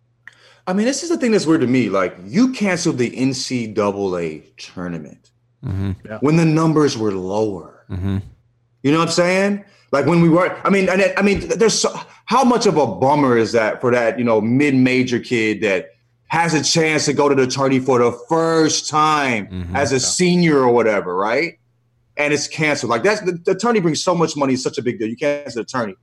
I 0.67 0.73
mean, 0.73 0.85
this 0.85 1.01
is 1.03 1.09
the 1.09 1.17
thing 1.17 1.31
that's 1.31 1.47
weird 1.47 1.61
to 1.61 1.67
me. 1.67 1.89
Like, 1.89 2.15
you 2.27 2.51
canceled 2.53 2.97
the 2.99 3.09
NCAA 3.17 4.43
tournament 4.57 5.31
Mhm. 5.65 6.21
when 6.21 6.35
the 6.37 6.45
numbers 6.45 6.97
were 6.97 7.11
lower. 7.11 7.85
Mhm. 7.89 8.21
You 8.83 8.91
know 8.91 8.99
what 8.99 9.07
I'm 9.07 9.13
saying? 9.13 9.63
Like 9.91 10.05
when 10.05 10.21
we 10.21 10.29
were. 10.29 10.55
I 10.63 10.69
mean, 10.69 10.87
and 10.89 11.01
it- 11.01 11.13
I 11.17 11.21
mean, 11.21 11.47
there's 11.47 11.73
so, 11.79 11.89
how 12.25 12.43
much 12.43 12.65
of 12.67 12.77
a 12.77 12.85
bummer 12.87 13.37
is 13.37 13.51
that 13.53 13.81
for 13.81 13.91
that 13.91 14.17
you 14.19 14.25
know 14.25 14.39
mid-major 14.41 15.19
kid 15.19 15.61
that 15.61 15.87
has 16.27 16.53
a 16.53 16.63
chance 16.63 17.05
to 17.05 17.13
go 17.13 17.27
to 17.27 17.33
the 17.33 17.47
tourney 17.47 17.79
for 17.79 17.97
the 17.97 18.11
first 18.29 18.87
time 18.87 19.47
Mhm. 19.47 19.75
as 19.75 19.91
a 19.91 19.99
senior 19.99 20.59
or 20.59 20.69
whatever, 20.71 21.15
right? 21.15 21.57
And 22.17 22.31
it's 22.33 22.47
canceled. 22.47 22.91
Like 22.91 23.01
that's 23.03 23.21
the, 23.21 23.31
the 23.45 23.55
tourney 23.55 23.79
brings 23.79 24.03
so 24.03 24.13
much 24.13 24.35
money. 24.37 24.53
It's 24.53 24.61
such 24.61 24.77
a 24.77 24.83
big 24.83 24.99
deal. 24.99 25.07
You 25.07 25.17
can't 25.17 25.43
cancel 25.45 25.63
the 25.63 25.65
tourney. 25.65 25.95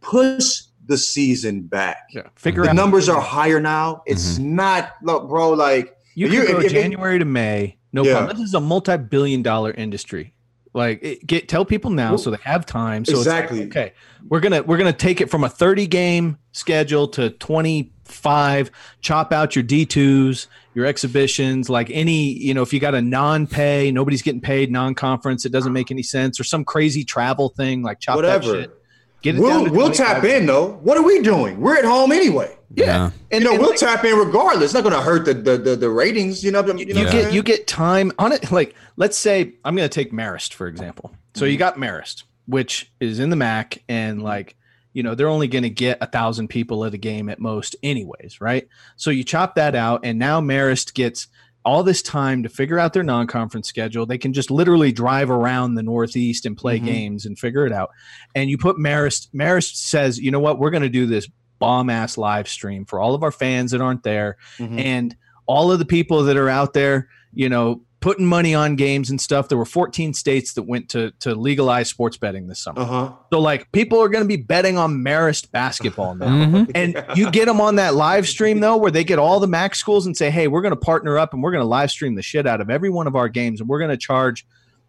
Push 0.00 0.62
the 0.86 0.98
season 0.98 1.62
back. 1.62 2.08
Yeah. 2.12 2.22
Figure 2.34 2.64
The 2.64 2.70
out 2.70 2.74
numbers 2.76 3.08
are 3.08 3.20
higher 3.20 3.60
now. 3.60 4.02
It's 4.06 4.38
not, 4.38 4.92
look, 5.04 5.28
bro. 5.28 5.50
Like 5.50 5.94
You 6.16 6.28
can 6.28 6.46
go 6.46 6.58
if- 6.58 6.64
if- 6.66 6.72
January 6.72 7.20
to 7.20 7.24
May, 7.24 7.76
no 7.92 8.02
Yeah. 8.02 8.14
problem. 8.16 8.38
This 8.38 8.48
is 8.48 8.54
a 8.54 8.60
multi-billion 8.60 9.42
dollar 9.42 9.70
industry. 9.70 10.32
Like, 10.72 11.02
it, 11.02 11.26
get 11.26 11.48
tell 11.48 11.64
people 11.64 11.90
now 11.90 12.16
so 12.16 12.30
they 12.30 12.38
have 12.42 12.64
time. 12.64 13.04
So 13.04 13.18
Exactly. 13.18 13.60
Like, 13.60 13.68
okay, 13.68 13.92
we're 14.28 14.40
gonna 14.40 14.62
we're 14.62 14.78
gonna 14.78 14.92
take 14.92 15.20
it 15.20 15.30
from 15.30 15.42
a 15.42 15.48
thirty 15.48 15.86
game 15.86 16.38
schedule 16.52 17.08
to 17.08 17.30
twenty 17.30 17.92
five. 18.04 18.70
Chop 19.00 19.32
out 19.32 19.56
your 19.56 19.64
D 19.64 19.84
twos, 19.84 20.46
your 20.74 20.86
exhibitions. 20.86 21.68
Like 21.68 21.90
any, 21.90 22.32
you 22.32 22.54
know, 22.54 22.62
if 22.62 22.72
you 22.72 22.78
got 22.78 22.94
a 22.94 23.02
non-pay, 23.02 23.90
nobody's 23.90 24.22
getting 24.22 24.40
paid, 24.40 24.70
non-conference, 24.70 25.44
it 25.44 25.50
doesn't 25.50 25.72
make 25.72 25.90
any 25.90 26.02
sense, 26.02 26.38
or 26.38 26.44
some 26.44 26.64
crazy 26.64 27.04
travel 27.04 27.48
thing. 27.48 27.82
Like 27.82 27.98
chop 27.98 28.16
that 28.16 28.42
whatever. 28.42 28.62
shit. 28.62 28.76
Get 29.22 29.34
it 29.36 29.40
We'll 29.40 29.70
we'll 29.70 29.90
tap 29.90 30.22
in 30.24 30.46
though. 30.46 30.74
What 30.82 30.96
are 30.96 31.02
we 31.02 31.20
doing? 31.20 31.60
We're 31.60 31.76
at 31.76 31.84
home 31.84 32.12
anyway. 32.12 32.56
Yeah, 32.72 33.10
and, 33.32 33.42
you 33.42 33.44
know, 33.46 33.52
and 33.54 33.60
we'll 33.60 33.70
like- 33.70 33.78
tap 33.80 34.04
in 34.04 34.16
regardless. 34.16 34.66
It's 34.66 34.74
not 34.74 34.82
going 34.84 34.94
to 34.94 35.00
hurt 35.02 35.24
the, 35.24 35.34
the 35.34 35.58
the 35.58 35.76
the 35.76 35.90
ratings. 35.90 36.44
You 36.44 36.52
know, 36.52 36.64
you, 36.64 36.72
know 36.72 36.78
you 36.78 36.94
what 36.94 37.06
I'm 37.06 37.12
get 37.12 37.32
you 37.32 37.42
get 37.42 37.66
time 37.66 38.12
on 38.18 38.32
it. 38.32 38.52
Like, 38.52 38.74
let's 38.96 39.18
say 39.18 39.54
I'm 39.64 39.74
going 39.74 39.88
to 39.88 39.92
take 39.94 40.12
Marist 40.12 40.54
for 40.54 40.66
example. 40.68 41.12
So 41.34 41.44
Mm-hmm. 41.44 41.52
you 41.52 41.58
got 41.58 41.76
Marist, 41.76 42.24
which 42.46 42.92
is 43.00 43.18
in 43.18 43.30
the 43.30 43.36
MAAC, 43.36 43.78
and 43.88 44.22
like, 44.22 44.56
you 44.92 45.02
know, 45.02 45.14
they're 45.14 45.28
only 45.28 45.48
going 45.48 45.62
to 45.64 45.70
get 45.70 45.98
a 46.00 46.06
thousand 46.06 46.48
people 46.48 46.84
at 46.84 46.94
a 46.94 46.98
game 46.98 47.28
at 47.28 47.40
most, 47.40 47.74
anyways, 47.82 48.40
right? 48.40 48.66
So 48.96 49.10
you 49.10 49.24
chop 49.24 49.54
that 49.56 49.74
out, 49.74 50.00
and 50.04 50.18
now 50.18 50.40
Marist 50.40 50.94
gets 50.94 51.26
all 51.64 51.82
this 51.82 52.00
time 52.02 52.42
to 52.42 52.48
figure 52.48 52.78
out 52.78 52.92
their 52.94 53.02
non-conference 53.02 53.68
schedule. 53.68 54.06
They 54.06 54.16
can 54.16 54.32
just 54.32 54.50
literally 54.50 54.92
drive 54.92 55.28
around 55.30 55.74
the 55.74 55.82
Northeast 55.82 56.46
and 56.46 56.56
play 56.56 56.80
Mhm. 56.80 56.84
games 56.86 57.26
and 57.26 57.38
figure 57.38 57.66
it 57.66 57.72
out. 57.72 57.90
And 58.34 58.48
you 58.48 58.56
put 58.56 58.76
Marist. 58.78 59.28
Marist 59.34 59.74
says, 59.76 60.18
you 60.18 60.30
know 60.30 60.40
what? 60.40 60.58
We're 60.58 60.70
going 60.70 60.84
to 60.84 60.88
do 60.88 61.04
this 61.06 61.28
bomb 61.60 61.88
ass 61.90 62.18
live 62.18 62.48
stream 62.48 62.84
for 62.84 62.98
all 62.98 63.14
of 63.14 63.22
our 63.22 63.30
fans 63.30 63.70
that 63.70 63.80
aren't 63.80 64.02
there 64.02 64.36
Mhm. 64.58 64.80
and 64.80 65.16
all 65.46 65.70
of 65.70 65.78
the 65.78 65.84
people 65.84 66.24
that 66.24 66.36
are 66.36 66.48
out 66.48 66.72
there, 66.74 67.08
you 67.32 67.48
know, 67.48 67.82
putting 68.00 68.24
money 68.24 68.54
on 68.54 68.76
games 68.76 69.10
and 69.10 69.20
stuff. 69.20 69.48
There 69.48 69.58
were 69.58 69.66
14 69.66 70.14
states 70.14 70.54
that 70.54 70.62
went 70.62 70.88
to 70.90 71.10
to 71.20 71.34
legalize 71.34 71.88
sports 71.90 72.16
betting 72.16 72.46
this 72.46 72.58
summer. 72.58 72.80
Uh 72.80 72.84
huh. 72.86 73.12
So 73.30 73.40
like 73.40 73.70
people 73.72 74.00
are 74.02 74.08
going 74.08 74.24
to 74.24 74.28
be 74.28 74.38
betting 74.42 74.78
on 74.78 75.04
Marist 75.04 75.50
basketball 75.52 76.14
now. 76.14 76.28
Mhm. 76.28 76.70
And 76.74 77.04
you 77.14 77.30
get 77.30 77.44
them 77.44 77.60
on 77.60 77.74
that 77.76 77.94
live 77.94 78.26
stream 78.26 78.60
though, 78.60 78.78
where 78.78 78.90
they 78.90 79.04
get 79.04 79.18
all 79.18 79.38
the 79.38 79.46
MAAC 79.48 79.74
schools 79.76 80.06
and 80.06 80.16
say, 80.16 80.30
"Hey, 80.30 80.48
we're 80.48 80.62
going 80.62 80.72
to 80.72 80.80
partner 80.80 81.18
up 81.18 81.34
and 81.34 81.42
we're 81.42 81.52
going 81.52 81.62
to 81.62 81.68
live 81.68 81.90
stream 81.90 82.14
the 82.14 82.22
shit 82.22 82.46
out 82.46 82.62
of 82.62 82.70
every 82.70 82.88
one 82.88 83.06
of 83.06 83.14
our 83.16 83.28
games, 83.28 83.60
and 83.60 83.68
we're 83.68 83.78
going 83.80 83.90
to 83.90 83.98
charge, 83.98 84.46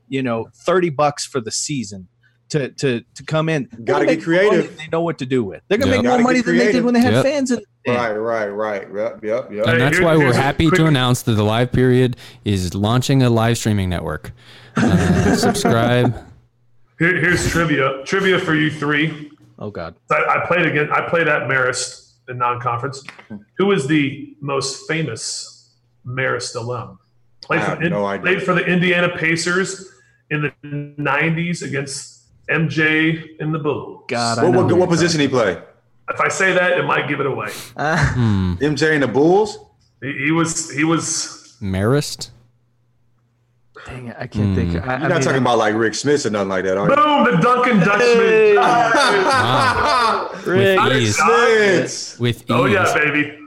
you 0.08 0.24
know, 0.24 0.48
thirty 0.56 0.90
bucks 0.90 1.26
for 1.26 1.42
the 1.42 1.52
season 1.52 2.08
to 2.52 2.70
to 2.70 3.02
to 3.16 3.24
come 3.24 3.50
in." 3.50 3.64
Gotta 3.84 4.06
gonna 4.06 4.16
get 4.16 4.20
make 4.20 4.28
more 4.28 4.36
money 4.36 4.50
creative. 4.50 4.78
They 4.78 4.88
know 4.92 5.02
what 5.02 5.18
to 5.20 5.26
do 5.26 5.44
with. 5.44 5.62
They're 5.68 5.78
going 5.78 5.90
to 5.92 5.96
Yeah. 5.98 6.02
make 6.02 6.06
more 6.08 6.14
Gotta 6.18 6.24
money 6.24 6.42
than 6.42 6.58
they 6.58 6.72
did 6.72 6.84
when 6.86 6.94
they 6.94 7.00
had 7.02 7.14
Yep. 7.14 7.26
fans. 7.26 7.52
And 7.52 7.62
Right, 7.88 8.14
right, 8.16 8.50
right. 8.50 8.88
Yep, 8.94 9.24
yep, 9.24 9.52
yep. 9.52 9.66
And 9.68 9.82
that's 9.82 10.00
why 10.00 10.16
we're 10.16 10.34
happy 10.34 10.70
to 10.70 10.86
announce 10.86 11.24
that 11.24 11.32
the 11.34 11.44
live 11.44 11.72
period 11.72 12.16
is 12.46 12.76
launching 12.76 13.24
a 13.24 13.30
live 13.30 13.58
streaming 13.58 13.90
network. 13.90 14.32
Uh, 14.78 15.36
subscribe. 15.36 16.16
Here, 17.00 17.20
here's 17.20 17.50
trivia. 17.50 18.04
Trivia 18.06 18.38
for 18.38 18.54
you 18.54 18.70
three. 18.70 19.32
oh 19.58 19.72
god, 19.72 19.96
I, 20.12 20.16
I 20.44 20.46
played 20.48 20.66
again. 20.68 20.90
I 20.92 21.02
played 21.10 21.28
at 21.28 21.44
Marist 21.50 22.12
in 22.30 22.38
non-conference. 22.38 23.04
Who 23.58 23.72
is 23.72 23.88
the 23.88 24.36
most 24.42 24.88
famous 24.88 25.72
Marist 26.06 26.56
alum? 26.56 27.00
Played 27.42 27.62
I 27.62 27.64
for, 27.76 27.82
have 27.82 27.92
no 27.92 28.06
idea. 28.06 28.22
played 28.22 28.44
for 28.44 28.54
the 28.54 28.64
Indiana 28.64 29.10
Pacers 29.18 29.92
in 30.30 30.44
the 30.44 30.52
'90s 31.00 31.64
against 31.64 32.11
MJ 32.50 33.38
in 33.40 33.52
the 33.52 33.60
Bulls. 33.60 34.04
God, 34.08 34.40
I 34.40 34.44
What, 34.44 34.54
what, 34.54 34.66
what 34.68 34.78
you're 34.78 34.88
position 34.88 35.20
he 35.22 35.28
play? 35.28 35.62
If 36.10 36.20
I 36.20 36.28
say 36.28 36.52
that, 36.54 36.74
it 36.78 36.84
might 36.84 37.08
give 37.08 37.20
it 37.22 37.26
away. 37.26 37.50
Ah, 37.78 38.12
Hmm. 38.16 38.54
MJ 38.60 38.94
and 38.94 39.04
the 39.04 39.08
Bulls. 39.08 39.58
He, 40.02 40.12
he 40.26 40.32
was. 40.32 40.70
He 40.72 40.84
was. 40.84 41.56
Marist. 41.62 42.32
dang 43.86 44.08
it, 44.08 44.16
I 44.20 44.28
can't 44.28 44.56
think. 44.56 44.72
I, 44.72 44.74
You're 44.74 44.84
I 44.84 44.98
not 44.98 45.12
mean, 45.12 45.22
talking 45.22 45.42
about 45.42 45.58
like 45.60 45.76
Rick 45.76 45.94
Smits 45.94 46.26
or 46.26 46.32
nothing 46.32 46.50
like 46.50 46.64
that, 46.66 46.78
are 46.78 46.90
you? 46.90 46.96
Boom! 46.96 47.24
The 47.24 47.42
Dunking 47.42 47.80
Hey. 47.80 48.54
Dutchman. 48.56 50.54
Rick, 50.54 50.80
With 50.82 50.94
ease. 51.02 51.18
Smits. 51.18 52.20
With 52.20 52.38
ease. 52.42 52.46
oh 52.50 52.66
yeah, 52.66 52.94
baby. 52.94 53.38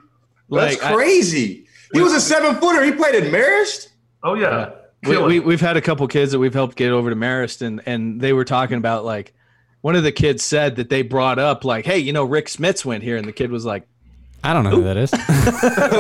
That's 0.51 0.81
like, 0.81 0.85
I- 0.85 0.95
crazy. 0.95 1.67
he 1.93 2.01
was 2.01 2.13
a 2.15 2.21
seven 2.21 2.55
footer. 2.57 2.85
He 2.85 2.93
played 2.93 3.15
at 3.17 3.25
Marist. 3.33 3.89
Oh 4.23 4.35
yeah. 4.35 4.71
We, 5.07 5.15
Kill 5.15 5.27
we, 5.27 5.37
it. 5.39 5.45
we've 5.45 5.61
had 5.61 5.77
a 5.77 5.81
couple 5.81 6.07
kids 6.09 6.33
that 6.33 6.39
we've 6.39 6.55
helped 6.55 6.77
get 6.77 6.91
over 6.91 7.11
to 7.11 7.17
Marist, 7.17 7.63
and, 7.63 7.81
and 7.87 8.21
they 8.21 8.33
were 8.33 8.45
talking 8.45 8.79
about 8.79 9.05
like 9.05 9.35
one 9.81 9.95
of 9.97 10.03
the 10.03 10.13
kids 10.13 10.43
said 10.43 10.77
that 10.77 10.89
they 10.89 11.03
brought 11.03 11.39
up 11.39 11.65
like, 11.65 11.85
hey, 11.85 11.99
you 11.99 12.13
know, 12.13 12.25
Rick 12.25 12.47
Smits 12.47 12.85
went 12.85 13.03
here, 13.05 13.17
and 13.17 13.27
the 13.27 13.33
kid 13.33 13.51
was 13.51 13.65
like, 13.65 13.87
I 14.43 14.53
don't 14.53 14.65
know 14.65 14.71
who 14.71 14.83
that 14.85 14.97
is. 14.99 15.11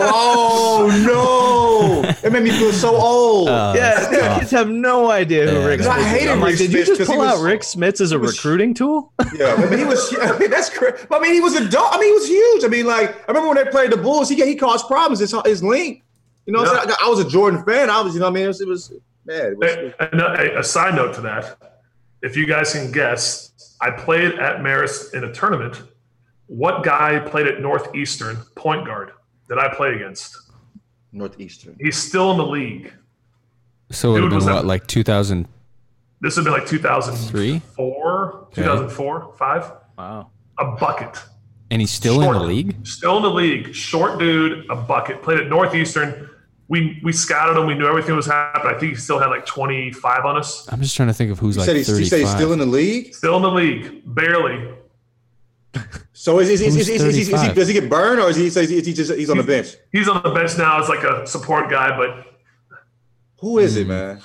oh 0.06 2.02
no! 2.04 2.08
It 2.22 2.30
made 2.32 2.42
me 2.42 2.50
feel 2.50 2.72
so 2.72 2.94
old. 2.94 3.48
Uh, 3.48 3.72
yeah, 3.74 4.08
that's 4.10 4.38
kids 4.38 4.50
have 4.50 4.68
no 4.68 5.10
idea 5.10 5.48
who 5.50 5.58
Yeah. 5.60 5.66
Rick 5.66 5.80
I 5.80 5.84
Smits 5.84 5.98
is. 6.00 6.06
hated 6.06 6.28
I'm 6.28 6.40
like, 6.40 6.50
Rick 6.50 6.58
did 6.58 6.72
you 6.72 6.78
Smits 6.80 6.86
just 6.86 6.98
'cause 6.98 7.08
he 7.08 7.14
pull 7.14 7.22
out 7.22 7.42
Rick 7.42 7.60
Smits 7.62 8.00
as 8.00 8.12
a 8.12 8.18
was- 8.18 8.32
recruiting 8.36 8.74
tool? 8.74 9.12
Yeah, 9.34 9.54
I 9.54 9.68
mean, 9.68 9.78
he 9.80 9.84
was. 9.84 10.14
I 10.20 10.38
mean, 10.38 10.50
that's 10.50 10.70
crazy. 10.70 10.96
I 11.10 11.18
mean, 11.18 11.32
he 11.32 11.40
was 11.40 11.56
a 11.56 11.68
dog. 11.68 11.88
I 11.92 11.98
mean, 11.98 12.08
he 12.10 12.12
was 12.12 12.28
huge. 12.28 12.64
I 12.64 12.68
mean, 12.68 12.86
like 12.86 13.10
I 13.28 13.32
remember 13.32 13.48
when 13.48 13.64
they 13.64 13.68
played 13.70 13.90
the 13.90 13.96
Bulls. 13.96 14.28
He 14.28 14.36
he 14.36 14.54
caused 14.54 14.86
problems. 14.86 15.18
His 15.18 15.34
his 15.44 15.62
link. 15.62 16.03
You 16.46 16.52
know, 16.52 16.60
what 16.60 16.68
I'm 16.68 16.74
Yeah. 16.76 16.82
saying? 16.82 16.96
I, 17.00 17.06
I 17.06 17.08
was 17.10 17.18
a 17.20 17.28
Jordan 17.28 17.64
fan. 17.64 17.90
I 17.90 18.00
was, 18.00 18.14
you 18.14 18.20
know, 18.20 18.26
what 18.26 18.32
I 18.32 18.34
mean, 18.34 18.44
it 18.44 18.48
was, 18.48 18.60
it 18.60 18.68
was 18.68 18.92
man. 19.24 19.52
It 19.52 19.58
was, 19.58 19.70
Hey, 19.70 19.94
and, 19.98 20.20
uh, 20.20 20.58
a 20.58 20.62
side 20.64 20.94
note 20.94 21.14
to 21.14 21.20
that, 21.22 21.56
if 22.22 22.36
you 22.36 22.46
guys 22.46 22.72
can 22.72 22.90
guess, 22.92 23.52
I 23.80 23.90
played 23.90 24.34
at 24.38 24.58
Marist 24.60 25.14
in 25.14 25.24
a 25.24 25.32
tournament. 25.32 25.82
What 26.46 26.82
guy 26.84 27.18
played 27.20 27.46
at 27.46 27.60
Northeastern 27.60 28.36
point 28.56 28.86
guard 28.86 29.12
that 29.48 29.58
I 29.58 29.74
played 29.74 29.94
against? 29.94 30.36
Northeastern. 31.12 31.76
He's 31.80 31.96
still 31.96 32.30
in 32.32 32.36
the 32.38 32.46
league. 32.46 32.92
So 33.90 34.10
it 34.10 34.12
would 34.14 34.20
Dude, 34.20 34.32
have 34.32 34.36
was 34.36 34.44
been 34.44 34.52
that- 34.54 34.58
what, 34.60 34.66
like 34.66 34.86
2000? 34.86 35.48
This 36.20 36.36
would 36.36 36.44
be 36.44 36.50
like 36.50 36.66
2004, 36.66 38.48
2004, 38.54 39.34
five. 39.36 39.72
Wow. 39.98 40.30
A 40.58 40.64
bucket. 40.76 41.22
And 41.70 41.80
he's 41.80 41.90
still 41.90 42.22
in 42.22 42.32
the 42.32 42.40
league? 42.40 42.86
Still 42.86 43.16
in 43.18 43.22
the 43.22 43.30
league. 43.30 43.74
Short 43.74 44.18
dude, 44.18 44.68
a 44.70 44.76
bucket. 44.76 45.22
Played 45.22 45.40
at 45.40 45.48
Northeastern. 45.48 46.30
We 46.74 46.98
we 47.04 47.12
scouted 47.12 47.56
him. 47.56 47.66
We 47.68 47.74
knew 47.74 47.86
everything 47.86 48.16
was 48.16 48.26
happening. 48.26 48.74
I 48.74 48.78
think 48.80 48.94
he 48.94 48.98
still 48.98 49.20
had 49.20 49.28
like 49.28 49.46
25 49.46 50.24
on 50.24 50.36
us. 50.36 50.66
I'm 50.72 50.80
just 50.80 50.96
trying 50.96 51.06
to 51.06 51.14
think 51.14 51.30
of 51.30 51.38
who's 51.38 51.54
You 51.54 51.60
like 51.60 51.66
said, 51.66 51.76
he's, 51.76 51.88
you 51.88 51.94
35. 51.94 52.08
said 52.10 52.18
he's 52.18 52.30
still 52.30 52.52
in 52.52 52.58
the 52.58 52.66
league. 52.66 53.14
Still 53.14 53.36
in 53.36 53.42
the 53.42 53.50
league. 53.50 54.02
Barely. 54.04 54.74
So 56.12 56.40
is, 56.40 56.48
is, 56.48 56.60
is, 56.62 56.74
Who's 56.74 56.88
is, 56.88 57.02
is, 57.02 57.02
is, 57.16 57.28
is 57.32 57.42
he, 57.42 57.52
does 57.52 57.68
he 57.68 57.74
get 57.74 57.88
burned 57.90 58.20
or 58.20 58.28
is 58.30 58.36
he, 58.36 58.46
is 58.46 58.54
he, 58.54 58.78
is 58.78 58.86
he 58.86 58.92
just 58.92 59.12
he's 59.14 59.30
on 59.30 59.36
the 59.36 59.42
bench? 59.44 59.76
He's 59.92 60.08
on 60.08 60.22
the 60.22 60.30
bench 60.30 60.56
now 60.58 60.80
as 60.82 60.88
like 60.88 61.02
a 61.04 61.26
support 61.26 61.70
guy, 61.70 61.96
but 61.96 62.26
Who 63.40 63.58
is 63.58 63.74
Hmm. 63.74 63.80
it, 63.82 63.86
man? 63.88 64.20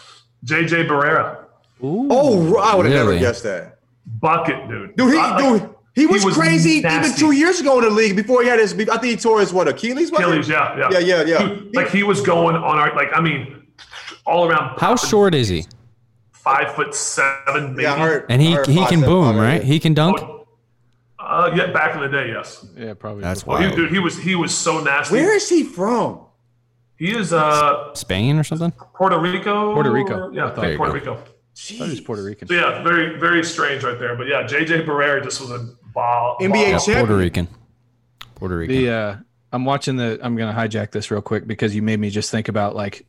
JJ 0.45 0.87
Barea. 0.87 1.43
Ooh. 1.83 2.07
Oh, 2.11 2.57
I 2.57 2.75
would 2.75 2.85
have 2.85 2.93
never 2.95 3.09
Really? 3.09 3.19
guessed 3.19 3.43
that. 3.43 3.79
Bucket, 4.05 4.67
dude. 4.69 4.95
Dude, 4.95 5.13
he, 5.13 5.19
I- 5.19 5.37
dude, 5.59 5.69
he 5.95 6.05
was, 6.05 6.23
was 6.23 6.35
crazy 6.35 6.79
even 6.85 7.13
two 7.15 7.31
years 7.31 7.59
ago 7.59 7.79
in 7.79 7.85
the 7.85 7.89
league 7.89 8.15
before 8.15 8.41
he 8.43 8.47
had 8.49 8.59
his. 8.59 8.73
I 8.73 8.97
think 8.97 9.03
he 9.05 9.15
tore 9.15 9.39
his 9.39 9.51
what 9.51 9.67
Achilles. 9.67 10.11
was? 10.11 10.19
Achilles, 10.19 10.49
yeah, 10.49 10.77
yeah. 10.77 10.89
Yeah, 10.91 10.99
yeah, 10.99 11.23
yeah. 11.23 11.47
Dude, 11.47 11.75
like 11.75 11.89
he 11.89 12.03
was 12.03 12.21
going 12.21 12.55
on 12.55 12.77
our 12.77 12.95
like 12.95 13.09
I 13.13 13.21
mean, 13.21 13.67
all 14.25 14.49
around. 14.49 14.79
How 14.79 14.95
short 14.95 15.35
is 15.35 15.47
he? 15.49 15.65
Five 16.31 16.73
foot 16.75 16.95
seven, 16.95 17.71
maybe. 17.71 17.83
Yeah, 17.83 17.97
heard. 17.97 18.25
And 18.29 18.41
he 18.41 18.57
he 18.67 18.85
can 18.85 19.01
boom, 19.01 19.33
five, 19.33 19.35
right? 19.35 19.61
yeah. 19.61 19.67
He 19.67 19.79
can 19.79 19.93
dunk. 19.93 20.19
Uh, 21.19 21.51
yeah, 21.53 21.71
back 21.71 21.93
in 21.93 22.01
the 22.01 22.07
day, 22.07 22.29
yes. 22.29 22.65
Yeah, 22.75 22.93
probably. 22.95 23.21
That's 23.21 23.43
Oh, 23.45 23.57
he, 23.57 23.75
dude, 23.75 23.91
he 23.91 23.99
was 23.99 24.17
he 24.17 24.35
was 24.35 24.55
so 24.55 24.79
nasty. 24.81 25.15
Where 25.15 25.35
is 25.35 25.47
he 25.49 25.63
from? 25.63 26.21
He 26.97 27.15
is 27.15 27.33
uh 27.33 27.93
Spain 27.93 28.37
or 28.37 28.43
something? 28.43 28.71
Puerto 28.95 29.19
Rico. 29.19 29.73
Puerto 29.73 29.91
Rico. 29.91 30.31
Yeah, 30.31 30.49
There 30.51 30.71
you 30.71 30.77
Puerto. 30.77 30.93
Rico. 30.93 31.23
I 31.59 31.77
thought 31.77 31.89
he 31.89 32.01
Puerto 32.01 32.23
Rican. 32.23 32.47
So 32.47 32.53
yeah, 32.53 32.81
very 32.83 33.19
very 33.19 33.43
strange 33.43 33.83
right 33.83 33.99
there. 33.99 34.15
But 34.15 34.27
yeah, 34.27 34.43
JJ 34.43 34.85
Barea 34.85 35.23
just 35.23 35.41
was 35.41 35.51
a 35.51 35.69
ball. 35.93 36.37
NBA 36.39 36.71
ball. 36.71 36.79
Champion. 36.79 37.05
Puerto 37.05 37.17
Rican. 37.17 37.47
Puerto 38.35 38.57
Rican. 38.57 38.75
The 38.75 38.89
uh, 38.89 39.15
I'm 39.51 39.65
watching 39.65 39.95
the. 39.95 40.19
I'm 40.21 40.35
gonna 40.35 40.57
hijack 40.57 40.91
this 40.91 41.11
real 41.11 41.21
quick 41.21 41.47
because 41.47 41.75
you 41.75 41.81
made 41.81 41.99
me 41.99 42.09
just 42.09 42.31
think 42.31 42.47
about 42.47 42.75
like, 42.75 43.05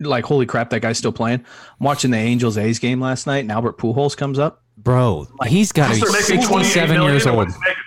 like 0.00 0.24
holy 0.24 0.46
crap, 0.46 0.70
that 0.70 0.80
guy's 0.80 0.98
still 0.98 1.12
playing. 1.12 1.40
I'm 1.40 1.84
watching 1.84 2.10
the 2.10 2.18
Angels 2.18 2.58
A's 2.58 2.78
game 2.78 3.00
last 3.00 3.26
night, 3.26 3.38
and 3.38 3.52
Albert 3.52 3.78
Pujols 3.78 4.16
comes 4.16 4.38
up. 4.38 4.62
Bro, 4.76 5.28
he's 5.46 5.72
got 5.72 5.88
to 5.88 5.94
be 5.94 6.00
They're 6.00 6.12
making 6.12 6.46
28 6.46 6.64
67 6.64 6.94
million, 6.94 7.12
years 7.12 7.26
old. 7.26 7.36
what's 7.38 7.54
he 7.54 7.60
making? 7.60 7.82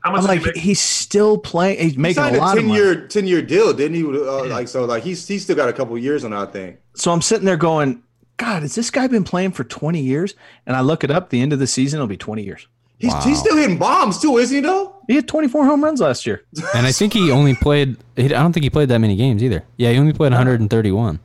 How 0.00 0.10
much 0.12 0.28
I'm 0.28 0.36
is 0.38 0.44
he 0.44 0.50
like, 0.50 0.56
he's 0.56 0.80
still 0.80 1.38
playing. 1.38 1.78
He's 1.78 1.96
making 1.96 2.22
signed 2.22 2.36
a 2.36 2.38
a 2.38 2.42
lot 2.42 2.58
of 2.58 2.62
ten 2.62 2.68
money. 2.68 2.80
year 2.80 3.08
ten 3.08 3.26
year 3.26 3.40
deal, 3.40 3.72
didn't 3.72 3.96
he? 3.96 4.04
Uh, 4.04 4.44
like 4.48 4.68
so, 4.68 4.84
like 4.84 5.02
he's 5.02 5.26
he's 5.26 5.44
still 5.44 5.56
got 5.56 5.70
a 5.70 5.72
couple 5.72 5.96
years 5.96 6.24
on 6.24 6.32
that 6.32 6.52
thing. 6.52 6.76
So 6.94 7.10
I'm 7.10 7.22
sitting 7.22 7.46
there 7.46 7.56
going, 7.56 8.02
God, 8.36 8.62
has 8.62 8.74
this 8.74 8.90
guy 8.90 9.06
been 9.06 9.24
playing 9.24 9.52
for 9.52 9.64
20 9.64 10.00
years? 10.00 10.34
And 10.66 10.76
I 10.76 10.80
look 10.80 11.04
it 11.04 11.10
up. 11.10 11.30
The 11.30 11.40
end 11.40 11.52
of 11.52 11.58
the 11.58 11.66
season, 11.66 11.98
it'll 11.98 12.06
be 12.08 12.16
20 12.16 12.42
years. 12.42 12.66
He's 12.98 13.12
Wow. 13.12 13.20
he's 13.22 13.38
still 13.38 13.56
hitting 13.56 13.78
bombs 13.78 14.20
too, 14.20 14.38
isn't 14.38 14.54
he? 14.54 14.60
Though. 14.60 14.96
He 15.08 15.16
had 15.16 15.28
24 15.28 15.64
home 15.66 15.82
runs 15.84 16.00
last 16.00 16.26
year. 16.26 16.42
And 16.74 16.86
I 16.86 16.92
think 16.92 17.12
he 17.12 17.30
only 17.30 17.54
played. 17.54 17.96
I 18.16 18.28
don't 18.28 18.52
think 18.52 18.64
he 18.64 18.70
played 18.70 18.88
that 18.88 18.98
many 18.98 19.16
games 19.16 19.42
either. 19.42 19.64
Yeah, 19.76 19.90
he 19.92 19.98
only 19.98 20.12
played 20.12 20.32
131. 20.32 21.20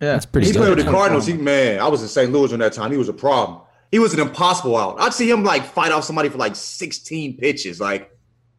Yeah, 0.00 0.12
That's 0.12 0.26
pretty 0.26 0.48
He 0.48 0.52
good. 0.52 0.58
played 0.58 0.76
with 0.76 0.84
the 0.84 0.90
Cardinals. 0.92 1.26
He 1.26 1.32
man, 1.34 1.80
I 1.80 1.88
was 1.88 2.02
in 2.02 2.08
St. 2.08 2.30
Louis 2.30 2.48
during 2.48 2.60
that 2.60 2.72
time. 2.74 2.90
He 2.92 2.98
was 2.98 3.08
a 3.08 3.12
problem. 3.14 3.60
He 3.92 3.98
was 3.98 4.12
an 4.14 4.20
impossible 4.20 4.76
out. 4.76 5.00
I'd 5.00 5.14
see 5.14 5.30
him 5.30 5.42
like 5.44 5.64
fight 5.64 5.92
off 5.92 6.04
somebody 6.04 6.28
for 6.28 6.38
like 6.38 6.54
16 6.56 7.36
pitches, 7.38 7.80
like 7.80 8.10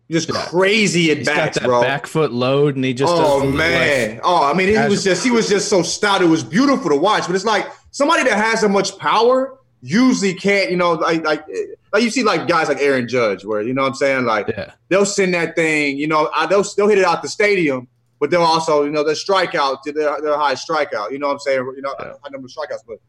just 0.09 0.31
crazy 0.31 1.11
at 1.11 1.17
He's 1.17 1.27
got 1.27 1.35
bats, 1.35 1.59
that 1.59 1.65
bro. 1.65 1.81
back 1.81 2.07
foot 2.07 2.31
load, 2.31 2.75
and 2.75 2.85
he 2.85 2.93
just 2.93 3.13
Oh 3.13 3.41
does 3.41 3.51
the, 3.51 3.57
man! 3.57 4.19
Oh, 4.23 4.49
I 4.49 4.53
mean, 4.53 4.69
he 4.69 4.87
was 4.87 5.03
just 5.03 5.23
he 5.23 5.31
was 5.31 5.49
just 5.49 5.67
so 5.69 5.81
stout. 5.81 6.21
It 6.21 6.25
was 6.27 6.43
beautiful 6.43 6.89
to 6.89 6.95
watch. 6.95 7.27
But 7.27 7.35
it's 7.35 7.45
like 7.45 7.67
somebody 7.91 8.23
that 8.23 8.37
has 8.37 8.61
so 8.61 8.69
much 8.69 8.97
power 8.97 9.57
usually 9.81 10.33
can't, 10.33 10.71
you 10.71 10.77
know, 10.77 10.93
like 10.93 11.23
like 11.25 11.45
like 11.93 12.03
you 12.03 12.09
see 12.09 12.23
like 12.23 12.47
guys 12.47 12.67
like 12.69 12.79
Aaron 12.79 13.07
Judge, 13.07 13.43
where 13.43 13.61
you 13.61 13.73
know 13.73 13.81
what 13.83 13.89
I'm 13.89 13.95
saying, 13.95 14.25
like 14.25 14.47
yeah. 14.47 14.71
they'll 14.89 15.05
send 15.05 15.33
that 15.33 15.55
thing, 15.55 15.97
you 15.97 16.07
know, 16.07 16.29
uh, 16.35 16.47
they'll 16.47 16.63
they'll 16.75 16.87
hit 16.87 16.97
it 16.99 17.05
out 17.05 17.21
the 17.21 17.27
stadium, 17.29 17.87
but 18.19 18.31
they'll 18.31 18.41
also, 18.41 18.83
you 18.83 18.91
know, 18.91 19.03
their 19.03 19.15
strikeout, 19.15 19.83
their 19.83 20.21
their 20.21 20.37
high 20.37 20.55
strikeout. 20.55 21.11
You 21.11 21.19
know 21.19 21.27
what 21.27 21.33
I'm 21.33 21.39
saying? 21.39 21.73
You 21.75 21.81
know, 21.81 21.93
Yeah. 21.99 22.13
high 22.23 22.29
number 22.31 22.45
of 22.45 22.51
strikeouts, 22.51 22.83
but. 22.87 22.99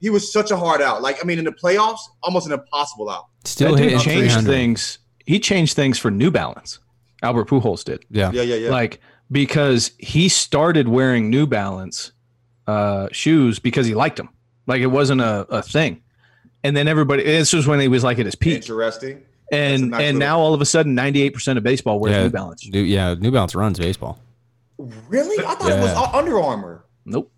He 0.00 0.10
was 0.10 0.32
such 0.32 0.52
a 0.52 0.56
hard 0.56 0.80
out. 0.80 1.02
Like 1.02 1.18
I 1.20 1.26
mean, 1.26 1.40
in 1.40 1.44
the 1.44 1.50
playoffs, 1.50 1.98
almost 2.22 2.46
an 2.46 2.52
impossible 2.52 3.10
out. 3.10 3.24
Still 3.42 3.72
that 3.72 3.78
dude 3.78 3.90
hitting 3.90 3.98
changed 3.98 4.46
things. 4.46 5.00
He 5.28 5.38
changed 5.38 5.76
things 5.76 5.98
for 5.98 6.10
New 6.10 6.30
Balance. 6.30 6.78
Albert 7.22 7.48
Pujols 7.48 7.84
did. 7.84 8.02
Yeah. 8.10 8.30
Yeah, 8.32 8.40
yeah, 8.40 8.54
yeah. 8.54 8.70
Like 8.70 8.98
because 9.30 9.90
he 9.98 10.30
started 10.30 10.88
wearing 10.88 11.28
New 11.28 11.46
Balance 11.46 12.12
uh, 12.66 13.08
shoes 13.12 13.58
because 13.58 13.84
he 13.84 13.94
liked 13.94 14.16
them. 14.16 14.30
Like 14.66 14.80
it 14.80 14.86
wasn't 14.86 15.20
a, 15.20 15.46
a 15.50 15.60
thing. 15.62 16.02
And 16.64 16.74
then 16.74 16.88
everybody. 16.88 17.24
This 17.24 17.52
was 17.52 17.66
when 17.66 17.78
he 17.78 17.88
was 17.88 18.02
like 18.02 18.18
at 18.18 18.24
his 18.24 18.36
peak. 18.36 18.56
Interesting. 18.56 19.20
And 19.52 19.90
nice 19.90 20.00
and 20.00 20.16
little- 20.16 20.18
now 20.20 20.38
all 20.38 20.54
of 20.54 20.62
a 20.62 20.66
sudden, 20.66 20.96
98% 20.96 21.58
of 21.58 21.62
baseball 21.62 22.00
wears 22.00 22.14
Yeah, 22.16 22.22
New 22.22 22.30
Balance. 22.30 22.66
New, 22.66 22.80
yeah, 22.80 23.12
New 23.12 23.30
Balance 23.30 23.54
runs 23.54 23.78
baseball. 23.78 24.18
Really? 24.78 25.44
I 25.44 25.54
thought 25.56 25.70
it 25.70 25.78
was 25.78 26.14
Under 26.14 26.40
Armour. 26.40 26.86
Nope. 27.04 27.30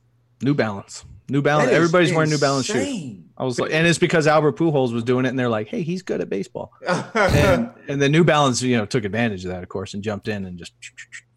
New 0.43 0.55
Balance. 0.55 1.05
New 1.31 1.43
Balance. 1.43 1.71
is 1.71 1.77
Everybody's 1.77 2.13
wearing 2.13 2.31
New 2.31 2.39
Balance 2.39 2.67
shoes. 2.67 3.17
I 3.37 3.45
was 3.45 3.59
like, 3.59 3.73
and 3.73 3.87
it's 3.87 3.99
because 3.99 4.27
Albert 4.27 4.57
Pujols 4.57 4.93
was 4.93 5.03
doing 5.05 5.25
it, 5.25 5.29
and 5.31 5.39
they're 5.39 5.49
like, 5.49 5.69
"Hey, 5.69 5.83
he's 5.83 6.03
good 6.03 6.21
at 6.21 6.29
baseball." 6.29 6.73
And 7.15 7.71
and 7.89 8.03
the 8.03 8.09
New 8.09 8.25
Balance, 8.25 8.61
you 8.63 8.77
know, 8.77 8.85
took 8.87 9.05
advantage 9.05 9.45
of 9.45 9.51
that, 9.53 9.63
of 9.63 9.69
course, 9.69 9.95
and 9.95 10.03
jumped 10.03 10.29
in 10.29 10.45
and 10.45 10.59
just, 10.59 10.73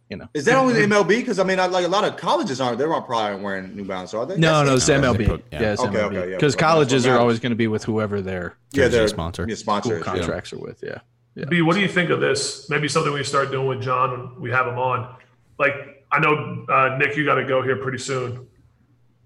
you 0.10 0.18
know. 0.18 0.28
Is 0.34 0.46
that 0.46 0.56
only 0.58 0.74
the 0.74 0.82
MLB? 0.82 1.08
Because 1.08 1.40
I 1.40 1.44
mean, 1.44 1.60
I, 1.60 1.68
like 1.68 1.86
a 1.86 1.90
lot 1.90 2.04
of 2.04 2.18
colleges 2.18 2.60
aren't. 2.60 2.78
They're 2.78 2.90
not 2.90 3.06
probably 3.06 3.42
wearing 3.42 3.76
New 3.76 3.86
Balance, 3.86 4.14
are 4.14 4.26
they? 4.26 4.38
No, 4.38 4.64
no, 4.64 4.76
it's 4.76 4.88
no, 4.90 5.00
MLB. 5.02 5.18
they 5.20 5.26
put- 5.28 5.46
yeah, 5.52 5.62
yeah. 5.62 5.72
it's 5.74 5.82
Okay, 5.82 5.98
MLB. 5.98 6.06
okay, 6.18 6.30
yeah. 6.32 6.36
Because 6.36 6.56
Well, 6.56 6.70
colleges 6.72 7.06
what 7.06 7.14
are 7.14 7.20
always 7.20 7.40
going 7.40 7.52
to 7.52 7.56
be 7.56 7.68
with 7.68 7.84
whoever 7.86 8.22
their 8.22 8.58
yeah, 8.72 8.84
Jersey 8.86 8.98
they're 8.98 9.08
sponsor. 9.08 9.46
Yeah, 9.48 9.56
school 9.56 9.64
sponsors. 9.64 10.00
yeah. 10.00 10.04
contracts 10.14 10.52
are 10.54 10.60
with. 10.60 10.84
Yeah. 10.84 10.98
Yeah. 11.36 11.46
B, 11.46 11.62
what 11.62 11.74
do 11.76 11.80
you 11.82 11.88
think 11.88 12.10
of 12.10 12.20
this? 12.20 12.70
Maybe 12.70 12.88
something 12.88 13.12
we 13.14 13.24
start 13.24 13.50
doing 13.50 13.68
with 13.68 13.82
John 13.82 14.34
when 14.34 14.42
we 14.42 14.52
have 14.52 14.68
him 14.68 14.78
on. 14.78 15.16
Like, 15.58 15.74
I 16.12 16.20
know 16.20 16.66
uh, 16.70 16.98
Nick, 17.00 17.16
you 17.18 17.26
got 17.26 17.36
to 17.36 17.46
go 17.46 17.64
here 17.64 17.78
pretty 17.78 17.98
soon. 17.98 18.48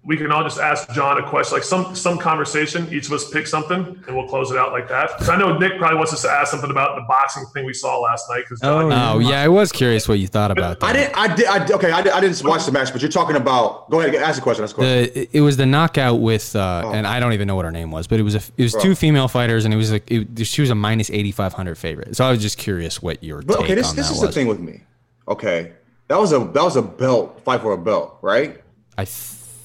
We 0.08 0.16
can 0.16 0.32
all 0.32 0.42
just 0.42 0.58
ask 0.58 0.90
John 0.92 1.18
a 1.22 1.28
question, 1.28 1.54
like 1.54 1.62
some 1.64 1.94
some 1.94 2.16
conversation. 2.16 2.88
Each 2.90 3.06
of 3.08 3.12
us 3.12 3.30
pick 3.30 3.46
something, 3.46 4.02
and 4.06 4.16
we'll 4.16 4.26
close 4.26 4.50
it 4.50 4.56
out 4.56 4.72
like 4.72 4.88
that. 4.88 5.10
'Cause 5.18 5.28
I 5.28 5.36
know 5.36 5.58
Nick 5.58 5.76
probably 5.78 5.98
wants 5.98 6.14
us 6.14 6.22
to 6.22 6.30
ask 6.30 6.50
something 6.50 6.70
about 6.70 6.96
the 6.96 7.02
boxing 7.06 7.44
thing 7.52 7.66
we 7.66 7.74
saw 7.74 7.98
last 8.00 8.24
night. 8.30 8.44
Because 8.48 8.60
Oh, 8.62 8.90
Oh 8.90 9.18
yeah, 9.18 9.42
I 9.42 9.48
was 9.48 9.70
curious 9.70 10.08
what 10.08 10.18
you 10.18 10.26
thought 10.26 10.50
about 10.50 10.80
that. 10.80 10.86
I 10.86 10.92
didn't. 10.94 11.14
I 11.18 11.34
did. 11.36 11.46
I 11.46 11.74
okay. 11.74 11.90
I, 11.90 12.00
did, 12.00 12.12
I 12.12 12.20
didn't 12.20 12.42
watch 12.42 12.64
the 12.64 12.72
match, 12.72 12.90
but 12.90 13.02
you're 13.02 13.10
talking 13.10 13.36
about. 13.36 13.90
Go 13.90 14.00
ahead. 14.00 14.14
Ask 14.14 14.36
the 14.36 14.42
question. 14.42 14.64
Ask 14.64 14.74
the 14.76 14.80
question. 14.82 15.12
the 15.14 15.28
it 15.36 15.42
was 15.42 15.58
the 15.58 15.66
knockout 15.66 16.20
with 16.20 16.56
uh, 16.56 16.82
Oh. 16.86 16.92
and 16.92 17.06
I 17.06 17.20
don't 17.20 17.34
even 17.34 17.46
know 17.46 17.56
what 17.56 17.66
her 17.66 17.70
name 17.70 17.90
was, 17.90 18.06
but 18.06 18.18
it 18.18 18.22
was 18.22 18.34
a 18.34 18.40
it 18.56 18.62
was 18.62 18.72
two 18.80 18.94
female 18.94 19.28
fighters 19.28 19.66
and 19.66 19.74
it 19.74 19.76
was 19.76 19.92
like 19.92 20.10
it, 20.10 20.46
she 20.46 20.62
was 20.62 20.70
a 20.70 20.74
minus 20.74 21.10
eighty 21.10 21.32
five 21.32 21.52
hundred 21.52 21.76
favorite. 21.76 22.16
So 22.16 22.24
I 22.24 22.30
was 22.30 22.40
just 22.40 22.56
curious 22.56 23.02
what 23.02 23.22
your 23.22 23.42
But 23.42 23.56
take 23.56 23.64
okay, 23.64 23.74
this 23.74 23.90
on 23.90 23.96
this 23.96 24.08
that 24.08 24.14
is 24.14 24.20
was. 24.22 24.30
the 24.30 24.32
thing 24.32 24.46
with 24.46 24.58
me. 24.60 24.84
Okay, 25.28 25.72
that 26.08 26.18
was 26.18 26.32
a 26.32 26.38
that 26.38 26.62
was 26.64 26.76
a 26.76 26.82
belt 26.82 27.42
fight 27.44 27.60
for 27.60 27.72
a 27.72 27.78
belt, 27.78 28.16
right? 28.22 28.62
I 28.96 29.04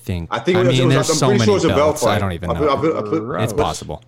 think 0.04 0.28
I 0.32 0.40
think 0.40 0.58
I 0.58 0.64
mean 0.64 0.86
was, 0.88 0.96
there's 0.96 1.10
I'm 1.10 1.16
so 1.16 1.28
pretty 1.28 1.40
many 1.40 1.46
sure 1.52 1.58
it 1.58 1.64
a 1.66 1.68
belt 1.76 1.78
belts. 1.78 2.04
fight. 2.04 2.16
I 2.16 2.20
don't 2.20 2.32
even 2.34 2.50
I 2.50 2.54
know. 2.54 2.60
put- 2.60 2.70
I 2.70 2.76
put- 2.82 2.96
I 2.98 3.02
put- 3.10 3.42
it's 3.44 3.54
possible. 3.54 4.04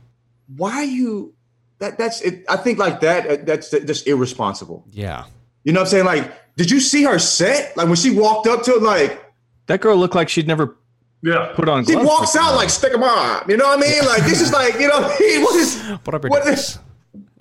Why 0.55 0.73
are 0.73 0.83
you? 0.83 1.33
That 1.79 1.97
that's 1.97 2.21
it. 2.21 2.45
I 2.47 2.55
think 2.57 2.79
like 2.79 2.99
that. 3.01 3.27
uh, 3.27 3.37
That's 3.43 3.69
just 3.71 4.07
irresponsible. 4.07 4.85
Yeah. 4.91 5.25
You 5.63 5.73
know 5.73 5.81
what 5.81 5.87
I'm 5.87 5.91
saying? 5.91 6.05
Like, 6.05 6.55
did 6.55 6.69
you 6.71 6.79
see 6.79 7.03
her 7.03 7.19
set? 7.19 7.75
Like 7.75 7.87
when 7.87 7.95
she 7.97 8.11
walked 8.11 8.47
up 8.47 8.63
to 8.63 8.75
it, 8.75 8.81
like 8.83 9.23
That 9.67 9.81
girl 9.81 9.97
looked 9.97 10.15
like 10.15 10.29
she'd 10.29 10.47
never 10.47 10.77
yeah, 11.23 11.53
put 11.55 11.67
on 11.67 11.83
she 11.85 11.95
walks 11.95 12.35
out 12.35 12.55
like 12.55 12.69
stick 12.69 12.93
'em 12.93 13.01
on. 13.03 13.49
You 13.49 13.57
know 13.57 13.65
what 13.65 13.79
I 13.79 13.81
mean? 13.81 14.05
Like 14.05 14.23
this 14.23 14.41
is 14.41 14.53
like 14.53 14.75
you 14.75 14.87
know 14.87 15.01
what 15.01 15.15
I 15.15 15.19
mean? 15.19 15.41
What 15.43 15.55
is 15.55 15.81
Whatever. 16.03 16.27
what 16.29 16.45
it 16.47 16.53
is? 16.53 16.59
is. 16.59 16.79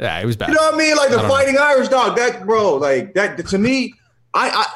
Yeah, 0.01 0.19
it 0.21 0.25
was 0.27 0.37
bad. 0.37 0.49
You 0.49 0.55
know 0.55 0.63
what 0.63 0.75
I 0.75 0.79
mean? 0.79 0.97
Like 0.97 1.11
the 1.11 1.17
I 1.19 1.21
don't 1.21 1.29
know. 1.29 1.35
fighting 1.35 1.59
Irish 1.59 1.89
dog. 1.89 2.17
That 2.17 2.47
bro, 2.47 2.77
like 2.77 3.15
that 3.15 3.47
to 3.47 3.59
me, 3.59 3.95
I, 4.33 4.67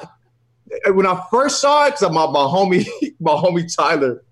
I 0.86 0.90
when 0.90 1.06
I 1.06 1.24
first 1.30 1.60
saw 1.60 1.86
it, 1.86 1.94
cause 1.96 2.02
my, 2.12 2.26
my 2.26 2.40
homie, 2.40 2.86
my 3.20 3.32
homie 3.32 3.74
Tyler, 3.74 4.22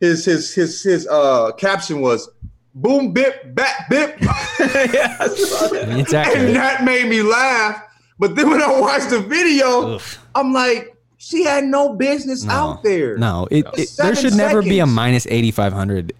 his 0.00 0.24
his 0.24 0.54
his 0.54 0.82
his 0.82 1.06
uh 1.08 1.52
caption 1.52 2.00
was 2.00 2.28
boom 2.74 3.12
bip 3.12 3.54
bat 3.54 3.86
bip. 3.90 4.18
It's 4.58 6.12
and 6.12 6.54
that 6.56 6.84
made 6.84 7.08
me 7.08 7.22
laugh. 7.22 7.82
But 8.18 8.34
then 8.36 8.48
when 8.50 8.62
I 8.62 8.80
watched 8.80 9.10
the 9.10 9.20
video, 9.20 9.96
Ugh. 9.96 10.02
I'm 10.34 10.52
like, 10.52 10.96
she 11.18 11.44
had 11.44 11.64
no 11.64 11.94
business 11.94 12.44
No. 12.44 12.52
out 12.54 12.82
there. 12.82 13.18
No, 13.18 13.46
it, 13.50 13.66
it, 13.66 13.74
there 13.74 13.86
Seven 13.86 14.16
should 14.16 14.34
never 14.34 14.62
be 14.62 14.78
a 14.78 14.86
minus 14.86 15.26
eighty 15.26 15.50
five 15.50 15.72
hundred 15.72 16.14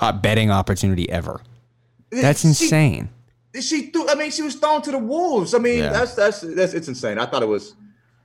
uh, 0.00 0.12
betting 0.12 0.50
opportunity 0.50 1.08
ever. 1.10 1.40
That's 2.10 2.40
She- 2.42 2.48
insane. 2.48 3.10
She 3.60 3.90
threw. 3.90 4.08
I 4.08 4.16
mean, 4.16 4.32
she 4.32 4.42
was 4.42 4.56
thrown 4.56 4.82
to 4.82 4.90
the 4.90 4.98
wolves. 4.98 5.54
I 5.54 5.58
mean, 5.58 5.78
Yeah. 5.78 5.90
that's 5.92 6.14
that's 6.14 6.40
that's 6.40 6.74
it's 6.74 6.88
insane. 6.88 7.18
I 7.18 7.26
thought 7.26 7.42
it 7.42 7.48
was. 7.48 7.74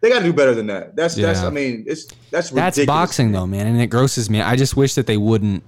They 0.01 0.09
got 0.09 0.19
to 0.19 0.25
do 0.25 0.33
better 0.33 0.55
than 0.55 0.67
that. 0.67 0.95
That's 0.95 1.15
that's. 1.15 1.41
I 1.41 1.49
mean, 1.49 1.83
it's 1.87 2.05
that's 2.31 2.51
ridiculous. 2.51 2.75
That's 2.75 2.85
boxing 2.85 3.31
though, 3.33 3.45
man, 3.45 3.67
and 3.67 3.81
it 3.81 3.87
grosses 3.87 4.29
me. 4.29 4.41
I 4.41 4.55
just 4.55 4.77
wish 4.77 4.95
that 4.95 5.07
they 5.07 5.17
wouldn't 5.17 5.63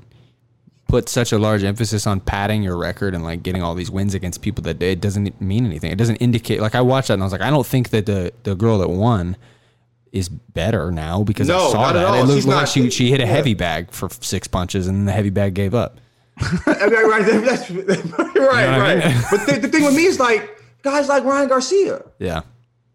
put 0.87 1.07
such 1.09 1.31
a 1.31 1.39
large 1.39 1.63
emphasis 1.63 2.05
on 2.05 2.19
padding 2.19 2.61
your 2.63 2.77
record 2.77 3.13
and 3.15 3.23
like 3.23 3.43
getting 3.43 3.63
all 3.63 3.75
these 3.75 3.89
wins 3.89 4.13
against 4.13 4.41
people 4.41 4.61
that 4.63 4.81
it 4.81 4.99
doesn't 5.01 5.39
mean 5.41 5.65
anything. 5.65 5.91
It 5.91 5.97
doesn't 5.97 6.17
indicate. 6.17 6.59
Like 6.61 6.75
I 6.75 6.81
watched 6.81 7.07
that 7.09 7.15
and 7.15 7.23
I 7.23 7.25
was 7.25 7.31
like, 7.31 7.41
I 7.41 7.49
don't 7.49 7.65
think 7.65 7.89
that 7.89 8.05
the 8.05 8.33
the 8.43 8.55
girl 8.55 8.77
that 8.79 8.89
won 8.89 9.37
is 10.11 10.27
better 10.27 10.91
now 10.91 11.23
because 11.23 11.47
No, 11.47 11.67
I 11.67 11.71
saw 11.71 11.93
that. 11.93 12.19
It 12.19 12.25
looked 12.25 12.33
She's 12.33 12.45
like 12.47 12.55
not- 12.57 12.69
she 12.69 12.89
she 12.89 13.09
hit 13.09 13.19
a 13.21 13.23
yeah. 13.23 13.29
heavy 13.29 13.53
bag 13.53 13.91
for 13.91 14.09
six 14.09 14.47
punches 14.47 14.87
and 14.87 14.97
then 14.97 15.05
the 15.05 15.13
heavy 15.13 15.29
bag 15.29 15.53
gave 15.53 15.73
up. 15.73 15.99
I 16.65 16.87
mean, 16.89 17.09
right, 17.09 17.25
that's, 17.45 17.69
right, 17.71 17.87
what 17.87 18.55
I 18.55 18.95
right. 18.95 19.05
mean? 19.05 19.23
But 19.29 19.45
the, 19.45 19.59
the 19.61 19.67
thing 19.67 19.83
with 19.85 19.95
me 19.95 20.05
is 20.05 20.19
like 20.19 20.61
guys 20.81 21.07
like 21.07 21.23
Ryan 21.23 21.47
Garcia. 21.47 22.03
Yeah, 22.19 22.41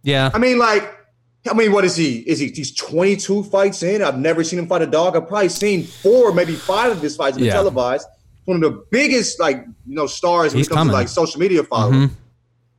yeah. 0.02 0.30
I 0.34 0.38
mean, 0.38 0.58
like, 0.58 0.92
I 1.48 1.54
mean, 1.54 1.72
what 1.72 1.84
is 1.84 1.96
he? 1.96 2.18
Is 2.20 2.38
he? 2.38 2.48
He's 2.48 2.74
22 2.74 3.44
fights 3.44 3.82
in. 3.82 4.02
I've 4.02 4.18
never 4.18 4.42
seen 4.44 4.58
him 4.58 4.66
fight 4.66 4.82
a 4.82 4.86
dog. 4.86 5.16
I've 5.16 5.28
probably 5.28 5.48
seen 5.48 5.84
four, 5.84 6.32
maybe 6.32 6.54
five 6.54 6.92
of 6.92 7.00
his 7.00 7.16
fights 7.16 7.36
been 7.36 7.46
Yeah. 7.46 7.52
televised. 7.54 8.06
One 8.44 8.62
of 8.62 8.72
the 8.72 8.84
biggest, 8.90 9.40
like, 9.40 9.64
you 9.86 9.94
know, 9.94 10.06
stars 10.06 10.52
when 10.52 10.58
He's 10.58 10.66
it 10.66 10.70
comes 10.70 10.78
coming. 10.80 10.92
to 10.92 10.96
like 10.98 11.08
social 11.08 11.40
media 11.40 11.62
following. 11.64 12.08
Mhm. 12.08 12.10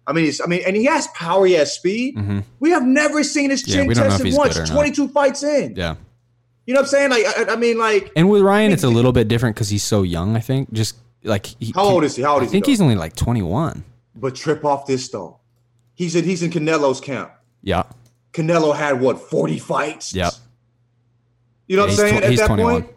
I 0.07 0.13
mean, 0.13 0.26
he's, 0.26 0.39
I 0.39 0.45
mean, 0.45 0.61
and 0.65 0.76
he 0.76 0.86
has 0.86 1.07
power, 1.07 1.45
he 1.45 1.53
has 1.53 1.74
speed. 1.74 2.15
Mhm. 2.15 2.43
We 2.61 2.70
have 2.72 2.84
never 2.86 3.24
seen 3.24 3.49
his 3.49 3.63
chin 3.63 3.88
we 3.88 3.93
don't 3.93 4.07
know 4.07 4.15
if 4.15 4.22
tested 4.22 4.38
once. 4.38 4.53
good 4.53 4.63
or 4.63 4.65
not. 4.68 4.74
22 4.74 5.07
fights 5.09 5.43
in. 5.43 5.74
yeah. 5.76 5.95
You 6.65 6.74
know 6.74 6.80
what 6.82 6.86
I'm 6.88 6.89
saying? 6.89 7.09
Like, 7.11 7.26
I, 7.49 7.53
I 7.53 7.55
mean, 7.57 7.78
like, 7.78 8.11
And 8.15 8.30
with 8.30 8.41
Ryan, 8.41 8.72
it's 8.72 8.84
a 8.84 8.89
little 8.89 9.11
bit 9.11 9.28
different 9.28 9.55
because 9.55 9.70
he's 9.70 9.84
so 9.84 10.03
young. 10.03 10.36
I 10.36 10.39
think 10.41 10.72
just 10.74 10.95
like 11.24 11.45
he, 11.59 11.72
how 11.76 11.84
old 11.84 12.03
is 12.05 12.15
he? 12.15 12.24
How 12.24 12.34
old 12.34 12.41
I 12.41 12.45
is 12.45 12.51
he? 12.51 12.55
think 12.55 12.65
though? 12.65 12.72
he's 12.72 12.82
only 12.82 12.95
like 12.95 13.15
twenty 13.15 13.41
one. 13.41 13.84
But 14.15 14.36
trip 14.36 14.63
off 14.65 14.86
this 14.86 15.07
though. 15.09 15.38
He's 15.95 16.15
in 16.15 16.24
he's 16.26 16.43
in 16.43 16.51
Canelo's 16.51 16.99
camp. 17.01 17.32
Yeah, 17.63 17.84
Canelo 18.38 18.76
had 18.76 19.02
what 19.02 19.20
40 19.20 19.60
fights. 19.60 20.14
Yep. 20.14 20.34
You 21.68 21.76
know 21.78 21.84
Yeah, 21.86 21.92
what 21.92 21.92
I'm 21.92 21.96
saying? 21.98 22.22
tw- 22.22 22.24
At 22.26 22.38
that 22.38 22.48
21. 22.48 22.82
point. 22.84 22.94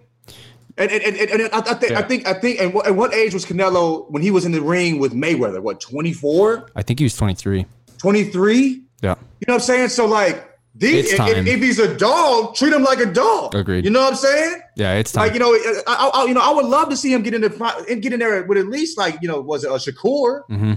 And 0.78 0.91
and, 0.91 1.03
and, 1.03 1.16
and, 1.16 1.41
and 1.43 1.51
I, 1.53 1.59
I 1.59 1.74
think 1.74 1.93
I 1.93 2.03
think 2.03 2.26
I 2.28 2.32
think 2.34 2.61
and 2.61 2.72
what, 2.72 2.86
and 2.86 2.97
what 2.97 3.12
age 3.12 3.34
was 3.34 3.45
Canelo 3.45 4.11
when 4.11 4.22
he 4.22 4.30
was 4.30 4.45
in 4.47 4.53
the 4.53 4.62
ring 4.62 4.99
with 4.99 5.12
Mayweather? 5.12 5.61
What 5.61 5.80
24, 5.80 6.70
I 6.76 6.82
think 6.82 7.01
he 7.01 7.05
was 7.05 7.16
twenty 7.16 7.34
three. 7.34 7.66
23? 7.99 8.82
Yeah. 9.03 9.11
You 9.11 9.14
know 9.49 9.55
what 9.55 9.55
I'm 9.55 9.61
saying? 9.61 9.88
So 9.91 10.07
like 10.07 10.47
these, 10.74 11.05
It's 11.05 11.12
if, 11.12 11.18
time. 11.18 11.47
if 11.47 11.61
he's 11.61 11.78
a 11.78 11.95
dog, 11.99 12.55
treat 12.55 12.72
him 12.72 12.82
like 12.82 12.99
a 13.01 13.07
dog. 13.12 13.55
Agreed. 13.55 13.84
You 13.84 13.91
know 13.91 14.01
what 14.01 14.12
I'm 14.12 14.16
saying? 14.18 14.61
Yeah, 14.76 14.95
it's 14.95 15.12
time. 15.12 15.24
Like 15.26 15.34
you 15.34 15.41
know, 15.41 15.53
I, 15.86 16.11
I, 16.14 16.24
you 16.26 16.32
know, 16.32 16.41
I 16.41 16.51
would 16.55 16.64
love 16.66 16.88
to 16.91 16.97
see 16.97 17.12
him 17.12 17.22
get 17.22 17.34
in 17.34 17.43
the 17.43 17.84
and 17.91 18.01
get 18.01 18.12
in 18.14 18.20
there 18.20 18.43
with 18.45 18.57
at 18.57 18.68
least 18.68 18.97
like 18.97 19.18
you 19.20 19.28
know, 19.28 19.41
was 19.41 19.64
it 19.64 19.70
a 19.70 19.74
Shakur? 19.74 20.43
hmm 20.47 20.74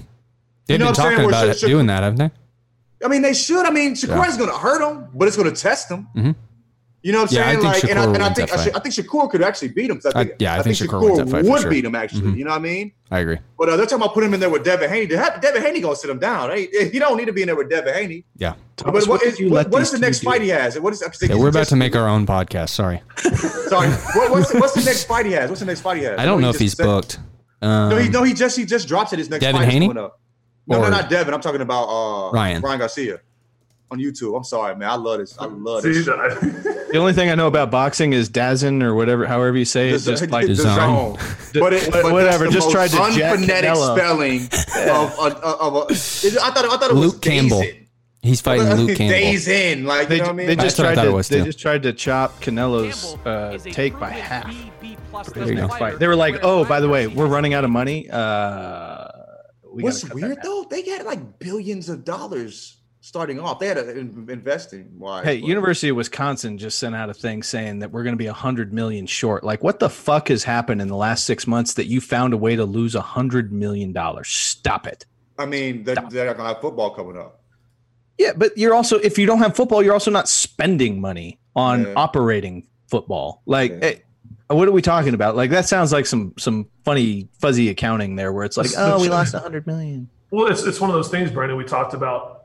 They've 0.65 0.79
know 0.79 0.87
been 0.87 0.87
what 0.87 0.89
I'm 0.89 0.95
saying? 0.95 1.11
talking 1.17 1.25
about 1.29 1.55
should- 1.57 1.69
it, 1.69 1.71
doing 1.71 1.85
that, 1.87 2.03
haven't 2.03 2.19
they? 2.19 2.31
I 3.03 3.07
mean, 3.07 3.21
they 3.21 3.33
should. 3.33 3.65
I 3.65 3.69
mean, 3.71 3.93
Shakur 3.95 4.23
Yeah. 4.23 4.29
is 4.29 4.37
going 4.37 4.49
to 4.49 4.57
hurt 4.57 4.81
him, 4.81 5.07
but 5.13 5.27
it's 5.27 5.37
going 5.37 5.53
to 5.53 5.59
test 5.61 5.89
him. 5.89 6.07
Mhm. 6.15 6.35
You 7.05 7.11
know 7.11 7.23
what 7.23 7.31
I'm 7.31 7.35
Yeah, 7.35 7.41
I 7.41 7.45
saying? 7.51 7.59
think 7.61 7.73
like, 7.73 7.83
and 7.91 7.99
I, 7.99 8.05
Shakur 8.05 8.13
and 8.15 8.23
I 8.23 8.33
think 8.33 8.53
I, 8.53 8.55
fight. 8.55 8.75
I 8.77 8.79
think 8.79 8.95
Shakur 8.95 9.29
could 9.29 9.41
actually 9.43 9.67
beat 9.69 9.89
him. 9.91 9.99
I 10.15 10.21
I- 10.21 10.31
yeah, 10.39 10.53
I 10.55 10.61
think 10.61 10.77
Shakur 10.77 11.01
wins 11.03 11.17
that 11.17 11.27
fight 11.29 11.43
for 11.43 11.51
would 11.51 11.61
sure. 11.63 11.69
beat 11.69 11.83
him. 11.83 11.95
Actually, 11.95 12.21
Mhm. 12.31 12.37
you 12.37 12.45
know 12.45 12.51
what 12.51 12.59
I 12.59 12.63
mean? 12.63 12.91
I 13.11 13.19
agree. 13.19 13.39
But 13.59 13.67
uh, 13.67 13.75
they're 13.75 13.85
talking 13.87 14.03
about 14.03 14.13
putting 14.13 14.29
him 14.29 14.35
in 14.35 14.39
there 14.39 14.49
with 14.49 14.63
Devin 14.63 14.89
Haney. 14.89 15.07
Devin 15.07 15.61
Haney 15.61 15.81
gonna 15.81 15.97
sit 15.97 16.09
him 16.09 16.19
down. 16.19 16.49
Hey, 16.51 16.69
he 16.91 16.99
don't 16.99 17.17
need 17.17 17.25
to 17.25 17.33
be 17.33 17.41
in 17.41 17.47
there 17.47 17.57
with 17.57 17.69
Devin 17.69 17.93
Haney. 17.93 18.23
Yeah. 18.37 18.53
Thomas, 18.77 19.03
but 19.05 19.09
what 19.11 19.19
what 19.21 19.27
is, 19.27 19.37
you 19.37 19.49
what, 19.49 19.69
what 19.69 19.81
is 19.81 19.91
the 19.91 19.97
two 19.97 20.01
next 20.01 20.19
do? 20.19 20.25
fight 20.27 20.41
he 20.41 20.47
has? 20.47 20.79
What 20.79 20.93
is? 20.93 21.03
Yeah, 21.21 21.35
we're 21.35 21.49
about 21.49 21.67
to 21.67 21.75
make 21.75 21.93
our 21.93 22.07
own 22.07 22.25
podcast. 22.25 22.69
Sorry. 22.69 23.01
Sorry. 23.67 23.89
What, 23.89 24.31
what's, 24.31 24.51
the, 24.51 24.59
what's 24.59 24.73
the 24.73 24.83
next 24.85 25.03
fight 25.03 25.25
he 25.25 25.33
has? 25.33 25.49
What's 25.49 25.59
the 25.59 25.65
next 25.65 25.81
fight 25.81 25.97
he 25.97 26.03
has? 26.05 26.17
I 26.17 26.23
don't 26.25 26.39
know 26.41 26.51
if 26.51 26.57
he's 26.57 26.73
booked. 26.75 27.19
Um, 27.61 27.89
No, 27.89 27.97
he 27.97 28.07
no, 28.07 28.23
he 28.23 28.33
just 28.33 28.57
he 28.57 28.65
just 28.65 28.87
drops 28.87 29.11
it. 29.11 29.19
His 29.19 29.29
next 29.29 29.41
Devin 29.41 29.57
fight 29.59 29.67
is 29.67 29.73
Haney? 29.73 29.87
coming 29.89 30.03
up. 30.05 30.19
No, 30.67 30.81
no, 30.81 30.89
not 30.89 31.09
Devin. 31.09 31.33
I'm 31.33 31.41
talking 31.41 31.61
about 31.61 31.85
uh, 31.89 32.31
Ryan. 32.31 32.61
Ryan 32.61 32.79
Garcia 32.79 33.19
on 33.91 33.99
YouTube. 33.99 34.35
I'm 34.35 34.43
sorry, 34.43 34.75
man. 34.75 34.89
I 34.89 34.95
love 34.95 35.19
this. 35.19 35.37
I 35.37 35.45
love 35.45 35.81
See, 35.83 35.91
this. 35.91 36.05
that- 36.05 36.87
The 36.91 36.97
only 36.97 37.13
thing 37.13 37.29
I 37.29 37.35
know 37.35 37.47
about 37.47 37.69
boxing 37.69 38.13
is 38.13 38.29
Dazin 38.29 38.81
or 38.81 38.95
whatever, 38.95 39.25
however 39.25 39.57
you 39.57 39.65
say 39.65 39.89
it, 39.89 39.97
The- 40.03 40.11
just 40.11 40.29
like 40.31 40.47
the 40.47 40.55
zone. 40.55 41.17
zone. 41.17 41.17
But 41.53 41.73
it, 41.73 41.91
but 41.91 42.11
Whatever, 42.11 42.47
just 42.47 42.71
tried 42.71 42.89
to 42.89 42.95
jack 43.13 43.35
unphonetic 43.35 43.75
spelling 43.75 44.41
of, 44.89 45.19
of, 45.19 45.33
of, 45.43 45.43
of 45.43 45.75
a. 45.75 45.85
I 45.91 45.95
thought 45.95 46.65
I 46.65 46.77
thought 46.77 46.83
it 46.89 46.93
was 46.95 47.13
Luke 47.13 47.21
Campbell. 47.21 47.61
Days. 47.61 47.75
He's 48.23 48.41
fighting 48.41 48.65
Luke 48.73 48.97
Campbell. 48.97 49.09
Days 49.09 49.47
in, 49.49 49.85
like 49.85 50.07
they, 50.07 50.15
you 50.15 50.21
know 50.21 50.27
what 50.29 50.33
I 50.33 50.37
mean. 50.37 50.47
they 50.47 50.55
just 50.55 50.79
I 50.79 50.83
tried 50.83 50.95
thought 50.95 51.05
it 51.05 51.09
to 51.09 51.13
was, 51.15 51.27
they 51.27 51.39
too. 51.39 51.45
just 51.45 51.59
tried 51.59 51.83
to 51.83 51.93
chop 51.93 52.39
Canelo's 52.41 53.15
uh, 53.25 53.57
take 53.71 53.99
by 53.99 54.09
half. 54.09 54.55
There 55.35 55.47
you 55.47 55.55
go. 55.67 55.97
They 55.97 56.07
were 56.07 56.15
like, 56.15 56.39
"Oh, 56.41 56.63
by 56.65 56.79
the 56.79 56.87
way, 56.89 57.05
we're 57.07 57.27
running 57.27 57.53
out 57.53 57.63
of 57.65 57.69
money. 57.69 58.09
Uh, 58.09 59.02
we 59.73 59.83
What's 59.83 60.03
gotta 60.03 60.13
cut 60.13 60.21
that 60.21 60.27
weird 60.27 60.43
though? 60.43 60.65
They 60.69 60.83
had 60.89 61.05
like 61.05 61.39
billions 61.39 61.89
of 61.89 62.05
dollars 62.05 62.77
starting 63.01 63.39
off. 63.39 63.59
They 63.59 63.67
had 63.67 63.77
a, 63.77 63.89
in, 63.91 64.27
investing. 64.29 64.89
Why? 64.97 65.23
Hey, 65.23 65.35
University 65.35 65.89
of 65.89 65.97
Wisconsin 65.97 66.57
just 66.57 66.79
sent 66.79 66.95
out 66.95 67.09
a 67.09 67.13
thing 67.13 67.43
saying 67.43 67.79
that 67.79 67.91
we're 67.91 68.03
going 68.03 68.13
to 68.13 68.17
be 68.17 68.27
a 68.27 68.33
hundred 68.33 68.71
million 68.71 69.05
short. 69.05 69.43
Like, 69.43 69.63
what 69.63 69.79
the 69.79 69.89
fuck 69.89 70.29
has 70.29 70.43
happened 70.43 70.81
in 70.81 70.87
the 70.87 70.95
last 70.95 71.25
six 71.25 71.45
months 71.47 71.73
that 71.73 71.87
you 71.87 71.99
found 71.99 72.33
a 72.33 72.37
way 72.37 72.55
to 72.55 72.65
lose 72.65 72.95
a 72.95 73.01
hundred 73.01 73.51
million 73.51 73.91
dollars? 73.91 74.29
Stop 74.29 74.87
it. 74.87 75.05
I 75.37 75.45
mean, 75.45 75.83
they're, 75.83 75.95
they're 76.09 76.27
not 76.27 76.37
gonna 76.37 76.49
have 76.49 76.61
football 76.61 76.91
coming 76.91 77.17
up. 77.17 77.41
Yeah, 78.17 78.33
but 78.37 78.55
you're 78.57 78.75
also 78.75 78.99
if 78.99 79.17
you 79.17 79.25
don't 79.25 79.39
have 79.39 79.55
football, 79.55 79.81
you're 79.83 79.93
also 79.93 80.11
not 80.11 80.29
spending 80.29 81.01
money 81.01 81.39
on 81.55 81.83
Yeah. 81.83 81.93
operating 81.95 82.67
football. 82.89 83.41
Like, 83.47 83.71
Yeah. 83.71 83.77
eh, 83.81 83.95
what 84.55 84.67
are 84.67 84.71
we 84.71 84.81
talking 84.81 85.13
about? 85.13 85.35
Like, 85.35 85.49
that 85.51 85.65
sounds 85.67 85.91
like 85.91 86.05
some 86.05 86.33
some 86.37 86.67
funny 86.85 87.27
fuzzy 87.39 87.69
accounting 87.69 88.15
there, 88.15 88.31
where 88.33 88.45
it's 88.45 88.57
like, 88.57 88.71
oh, 88.77 88.99
we 89.01 89.09
lost 89.09 89.33
a 89.33 89.39
hundred 89.39 89.65
million. 89.67 90.09
well, 90.31 90.47
it's 90.51 90.63
it's 90.63 90.79
one 90.79 90.89
of 90.89 90.95
those 90.95 91.09
things, 91.09 91.31
Brandon. 91.31 91.57
We 91.57 91.63
talked 91.65 91.93
about 91.93 92.39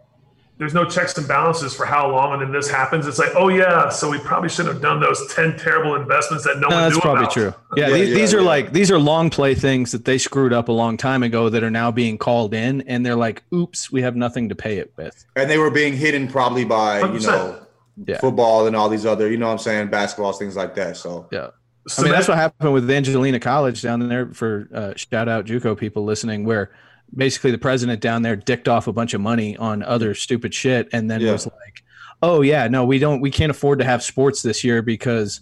there's 0.59 0.74
no 0.74 0.84
checks 0.84 1.16
and 1.16 1.28
balances 1.28 1.72
for 1.72 1.86
how 1.86 2.11
long, 2.11 2.32
and 2.32 2.42
then 2.42 2.50
this 2.52 2.68
happens. 2.68 3.06
It's 3.06 3.18
like, 3.18 3.30
oh 3.36 3.46
yeah, 3.48 3.90
so 3.90 4.11
we 4.11 4.18
probably 4.18 4.48
shouldn't 4.48 4.74
have 4.74 4.82
done 4.82 5.00
those 5.00 5.32
ten 5.32 5.56
terrible 5.56 5.94
investments 5.94 6.42
that 6.44 6.59
no, 6.59 6.68
No, 6.68 6.74
one 6.76 6.84
that's 6.84 6.94
knew 6.96 7.00
probably 7.00 7.22
about. 7.24 7.32
true. 7.32 7.54
Yeah, 7.76 7.86
Yeah, 7.88 7.94
these, 7.94 8.09
yeah, 8.09 8.14
these 8.16 8.34
are 8.34 8.40
yeah. 8.40 8.46
like 8.46 8.72
these 8.72 8.90
are 8.90 8.98
long 8.98 9.30
play 9.30 9.54
things 9.54 9.92
that 9.92 10.04
they 10.04 10.18
screwed 10.18 10.52
up 10.52 10.68
a 10.68 10.72
long 10.72 10.96
time 10.96 11.22
ago 11.22 11.48
that 11.48 11.62
are 11.62 11.70
now 11.70 11.90
being 11.92 12.18
called 12.18 12.54
in, 12.54 12.80
and 12.82 13.06
they're 13.06 13.14
like, 13.16 13.44
"Oops, 13.54 13.92
we 13.92 14.02
have 14.02 14.16
nothing 14.16 14.48
to 14.48 14.54
pay 14.56 14.78
it 14.78 14.92
with." 14.96 15.24
and 15.36 15.48
they 15.48 15.59
were 15.59 15.70
being 15.70 15.94
hidden 15.96 16.26
probably 16.26 16.64
by 16.64 16.98
you 17.00 17.06
100%. 17.06 17.22
know 17.26 17.61
Yeah. 18.06 18.18
football 18.18 18.66
and 18.66 18.74
all 18.74 18.88
these 18.88 19.06
other, 19.06 19.30
you 19.30 19.36
know 19.36 19.46
what 19.46 19.52
I'm 19.52 19.59
saying, 19.59 19.88
basketballs, 19.90 20.38
things 20.38 20.56
like 20.56 20.74
that. 20.74 20.96
So 20.96 21.28
Yeah, 21.30 21.48
I 21.97 22.03
mean 22.03 22.12
that's 22.12 22.28
what 22.28 22.36
happened 22.36 22.72
with 22.72 22.91
Angelina 22.91 23.41
College 23.41 23.82
down 23.82 24.09
there. 24.09 24.32
For 24.32 24.68
uh, 24.74 24.93
shout 24.97 25.28
out 25.28 25.47
JUCO 25.47 25.76
people 25.78 26.05
listening, 26.05 26.45
where 26.45 26.70
basically 27.14 27.51
the 27.51 27.59
president 27.59 28.01
down 28.01 28.22
there 28.22 28.36
dicked 28.36 28.68
off 28.68 28.86
a 28.86 28.93
bunch 28.93 29.14
of 29.14 29.20
money 29.20 29.57
on 29.57 29.82
other 29.82 30.14
stupid 30.14 30.53
shit, 30.55 30.89
and 30.93 31.11
then 31.11 31.20
Yeah. 31.20 31.32
was 31.32 31.47
like, 31.47 31.82
"Oh 32.22 32.43
yeah, 32.43 32.68
no, 32.68 32.84
we 32.84 32.99
don't, 32.99 33.20
we 33.20 33.30
can't 33.30 33.51
afford 33.51 33.78
to 33.78 33.84
have 33.84 34.03
sports 34.03 34.43
this 34.43 34.62
year 34.64 34.82
because, 34.82 35.41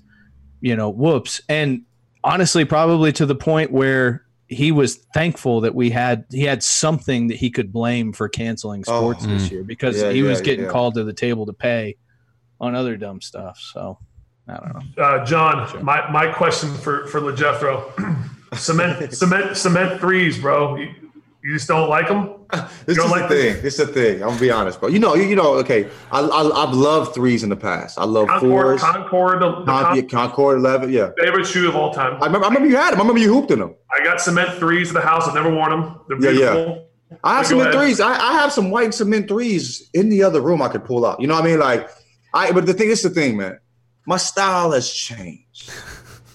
you 0.61 0.77
know, 0.77 0.89
whoops." 0.91 1.41
And 1.49 1.83
honestly, 2.23 2.65
probably 2.65 3.13
to 3.13 3.27
the 3.27 3.35
point 3.35 3.73
where 3.73 4.23
he 4.49 4.71
was 4.71 4.97
thankful 5.13 5.61
that 5.63 5.75
we 5.75 5.91
had 5.91 6.25
he 6.31 6.43
had 6.43 6.63
something 6.63 7.27
that 7.27 7.37
he 7.37 7.51
could 7.51 7.73
blame 7.73 8.13
for 8.13 8.29
canceling 8.29 8.85
Oh. 8.87 9.01
sports 9.13 9.27
this 9.27 9.49
Mm. 9.49 9.51
year 9.51 9.63
because 9.65 10.01
Yeah, 10.01 10.13
he 10.13 10.23
was 10.23 10.39
yeah, 10.39 10.45
getting 10.45 10.69
called 10.69 10.95
to 10.95 11.03
the 11.03 11.13
table 11.13 11.47
to 11.47 11.53
pay 11.53 11.97
on 12.61 12.77
other 12.77 12.97
dumb 12.97 13.21
stuff. 13.21 13.59
So 13.61 13.99
I 14.49 14.57
don't 14.59 14.75
know. 14.97 15.03
uh, 15.05 15.25
John, 15.25 15.85
my, 15.85 16.09
my 16.11 16.27
question 16.33 16.73
for 16.75 17.07
for 17.09 17.21
LaJethro, 17.21 18.25
cement 18.55 19.13
cement 19.13 19.57
cement 19.57 20.01
threes, 20.01 20.39
bro. 20.39 20.77
You, 20.77 20.95
you 21.43 21.55
just 21.55 21.69
don't 21.69 21.89
like 21.89 22.09
them? 22.09 22.33
this 22.87 22.97
is 22.97 22.97
don't 22.97 23.11
like 23.11 23.29
the 23.29 23.35
thing. 23.35 23.63
This 23.63 23.79
is 23.81 23.87
the 23.89 23.93
thing. 23.93 24.23
I'm 24.23 24.29
gonna 24.31 24.41
be 24.41 24.51
honest, 24.53 24.79
bro. 24.81 24.89
You 24.89 24.99
know, 25.01 25.15
you, 25.17 25.25
you 25.25 25.35
know. 25.37 25.55
Okay, 25.55 25.89
I, 26.13 26.21
I 26.21 26.63
I've 26.65 26.75
loved 26.75 27.15
threes 27.15 27.43
in 27.43 27.49
the 27.49 27.57
past. 27.57 27.99
I 27.99 28.05
love 28.05 28.29
Concord, 28.29 28.81
fours. 28.81 28.83
Concord, 28.83 29.41
the, 29.43 29.51
the 29.61 29.65
Con- 29.65 29.85
Con- 29.85 29.97
yeah, 29.97 30.03
Concord 30.03 30.59
eleven. 30.59 30.93
Yeah, 30.93 31.11
favorite 31.19 31.45
shoe 31.47 31.69
of 31.69 31.75
all 31.75 31.93
time. 31.93 32.15
I 32.23 32.27
remember. 32.27 32.45
I 32.47 32.49
remember 32.49 32.69
you 32.69 32.77
had 32.77 32.93
them. 32.93 33.01
I 33.01 33.03
remember 33.03 33.21
you 33.21 33.33
hooped 33.35 33.51
in 33.51 33.59
them. 33.59 33.75
I 33.91 34.05
got 34.05 34.21
cement 34.21 34.59
threes 34.59 34.89
at 34.91 34.95
the 34.95 35.01
house. 35.01 35.27
I've 35.27 35.35
never 35.35 35.53
worn 35.53 35.71
them. 35.71 36.01
They're 36.09 36.33
Yeah, 36.35 36.41
yeah. 36.41 36.53
beautiful. 36.55 36.89
I 37.25 37.37
have 37.39 37.47
cement 37.47 37.69
ahead. 37.71 37.81
threes. 37.81 38.01
I, 38.01 38.13
I 38.13 38.33
have 38.35 38.53
some 38.53 38.71
white 38.71 38.93
cement 38.95 39.29
threes 39.29 39.89
in 39.95 40.09
the 40.09 40.23
other 40.23 40.41
room 40.41 40.63
I 40.63 40.69
could 40.69 40.85
pull 40.85 41.05
out. 41.07 41.21
You 41.21 41.27
know 41.29 41.35
what 41.35 41.45
I 41.45 41.47
mean? 41.49 41.59
Like, 41.59 41.89
I. 42.33 42.53
But 42.53 42.67
the 42.67 42.75
thing 42.75 42.91
is, 42.91 43.03
the 43.03 43.11
thing, 43.11 43.37
man. 43.37 43.59
My 44.07 44.17
style 44.17 44.73
has 44.73 44.91
changed. 44.91 45.73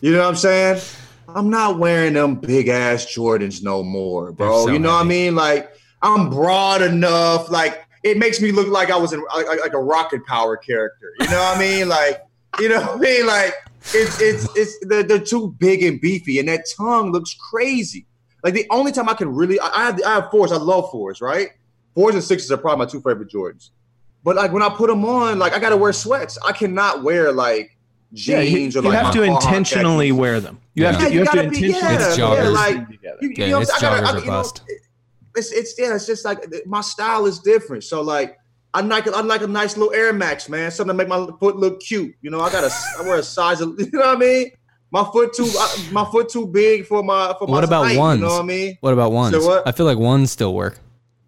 You 0.02 0.12
know 0.12 0.20
what 0.20 0.30
I'm 0.30 0.36
saying? 0.36 0.82
I'm 1.30 1.50
not 1.50 1.80
wearing 1.80 2.14
them 2.14 2.36
big 2.36 2.68
ass 2.68 3.06
Jordans 3.06 3.64
no 3.64 3.84
more, 3.84 4.32
bro. 4.32 4.66
So 4.66 4.72
you 4.74 4.80
know 4.80 4.90
what 4.94 5.06
I 5.06 5.08
mean? 5.08 5.36
Like, 5.36 5.72
I'm 6.02 6.30
broad 6.30 6.82
enough. 6.82 7.50
Like, 7.50 7.86
it 8.04 8.18
makes 8.18 8.42
me 8.42 8.52
look 8.52 8.68
like 8.68 8.90
I 8.92 8.98
was 8.98 9.14
in 9.14 9.24
like, 9.36 9.48
like- 9.48 9.62
like 9.62 9.74
a 9.74 9.80
rocket 9.82 10.26
power 10.26 10.58
character. 10.58 11.14
You 11.20 11.28
know 11.28 11.38
what 11.40 11.58
I 11.58 11.60
mean? 11.60 11.88
Like, 11.88 12.22
you 12.60 12.68
know 12.70 12.82
what 12.82 12.98
I 12.98 13.00
mean? 13.00 13.26
Like, 13.28 13.54
it's 13.94 14.20
it's 14.22 14.48
it's 14.56 14.78
they're, 14.88 15.04
they're 15.04 15.20
too 15.20 15.56
big 15.58 15.82
and 15.84 16.00
beefy, 16.02 16.40
and 16.40 16.48
that 16.50 16.66
tongue 16.78 17.12
looks 17.12 17.34
crazy. 17.50 18.06
Like 18.44 18.54
the 18.54 18.66
only 18.70 18.92
time 18.92 19.08
I 19.08 19.14
can 19.14 19.34
really, 19.34 19.60
I, 19.60 19.68
I 19.68 19.84
have 19.86 20.02
I 20.06 20.10
have 20.16 20.32
fours. 20.32 20.52
I 20.52 20.58
love 20.58 20.92
fours, 20.92 21.22
right? 21.22 21.50
Fours 21.96 22.16
and 22.16 22.24
sixes 22.24 22.52
are 22.52 22.58
probably 22.58 22.86
my 22.86 22.92
two 22.92 23.02
favorite 23.02 23.30
Jordans. 23.32 23.70
But 24.24 24.36
like 24.36 24.52
when 24.52 24.62
I 24.64 24.70
put 24.70 24.88
them 24.90 25.04
on, 25.06 25.40
like 25.40 25.54
I 25.54 25.60
gotta 25.60 25.78
wear 25.78 25.94
sweats. 25.94 26.38
I 26.46 26.52
cannot 26.52 27.04
wear 27.04 27.32
like 27.32 27.78
Yeah, 28.12 28.44
jeans 28.44 28.76
you, 28.76 28.82
or 28.82 28.84
you 28.84 28.90
like 28.90 29.00
have 29.04 29.14
to 29.14 29.24
intentionally 29.24 30.08
khakis. 30.10 30.20
wear 30.20 30.40
them. 30.40 30.60
You 30.76 30.86
have 30.86 30.98
to 31.00 31.04
you, 31.06 31.12
you 31.12 31.20
have 31.26 31.32
to 31.32 31.38
gotta 31.38 31.50
be- 31.50 31.66
intentionally 31.66 31.94
yeah, 31.96 32.08
It's 32.08 32.18
joggers. 32.18 32.44
them 32.44 32.54
like- 32.54 32.88
together. 32.90 33.18
You, 33.22 33.30
you 33.30 33.48
know, 33.48 33.54
what 33.60 33.62
it's 33.64 33.74
I'm 33.74 33.82
gotta- 33.82 34.02
joggers 34.02 34.06
I- 34.06 34.18
or 34.18 34.20
you 34.20 34.32
know, 34.32 34.40
it's 35.36 35.52
it's 35.52 35.76
yeah, 35.80 35.96
it's 35.96 36.06
just 36.06 36.24
like 36.26 36.46
my 36.66 36.82
style 36.82 37.26
is 37.26 37.40
different. 37.40 37.84
So 37.84 38.02
like 38.02 38.38
I 38.74 38.82
like 38.82 39.08
I 39.08 39.22
like 39.22 39.42
a 39.42 39.48
nice 39.48 39.76
little 39.76 39.94
Air 39.94 40.14
Max, 40.14 40.48
man. 40.50 40.70
Something 40.72 40.96
to 40.98 40.98
make 40.98 41.08
my 41.08 41.28
foot 41.40 41.58
look 41.58 41.80
cute. 41.82 42.14
You 42.22 42.30
know, 42.32 42.42
I 42.42 42.52
got 42.52 42.64
a 42.64 42.72
I 43.00 43.02
wear 43.02 43.18
a 43.18 43.24
size 43.24 43.60
of 43.62 43.74
you 43.80 43.90
know 43.92 44.00
what 44.00 44.16
I 44.18 44.20
mean. 44.20 44.52
My 44.92 45.04
foot 45.06 45.34
too 45.34 45.50
I- 45.58 45.88
my 45.92 46.06
foot 46.06 46.30
too 46.30 46.46
big 46.48 46.86
for 46.86 47.02
my 47.02 47.34
for 47.40 47.48
my 47.48 47.54
What 47.54 47.64
about 47.64 47.86
height, 47.88 47.98
ones? 47.98 48.20
You 48.22 48.28
know 48.28 48.34
what 48.36 48.44
I 48.44 48.46
mean? 48.46 48.78
What 48.82 48.94
about 48.94 49.12
ones? 49.14 49.36
So 49.36 49.46
what? 49.48 49.68
I 49.68 49.72
feel 49.72 49.86
like 49.86 49.98
ones 49.98 50.32
still 50.32 50.54
work. 50.54 50.80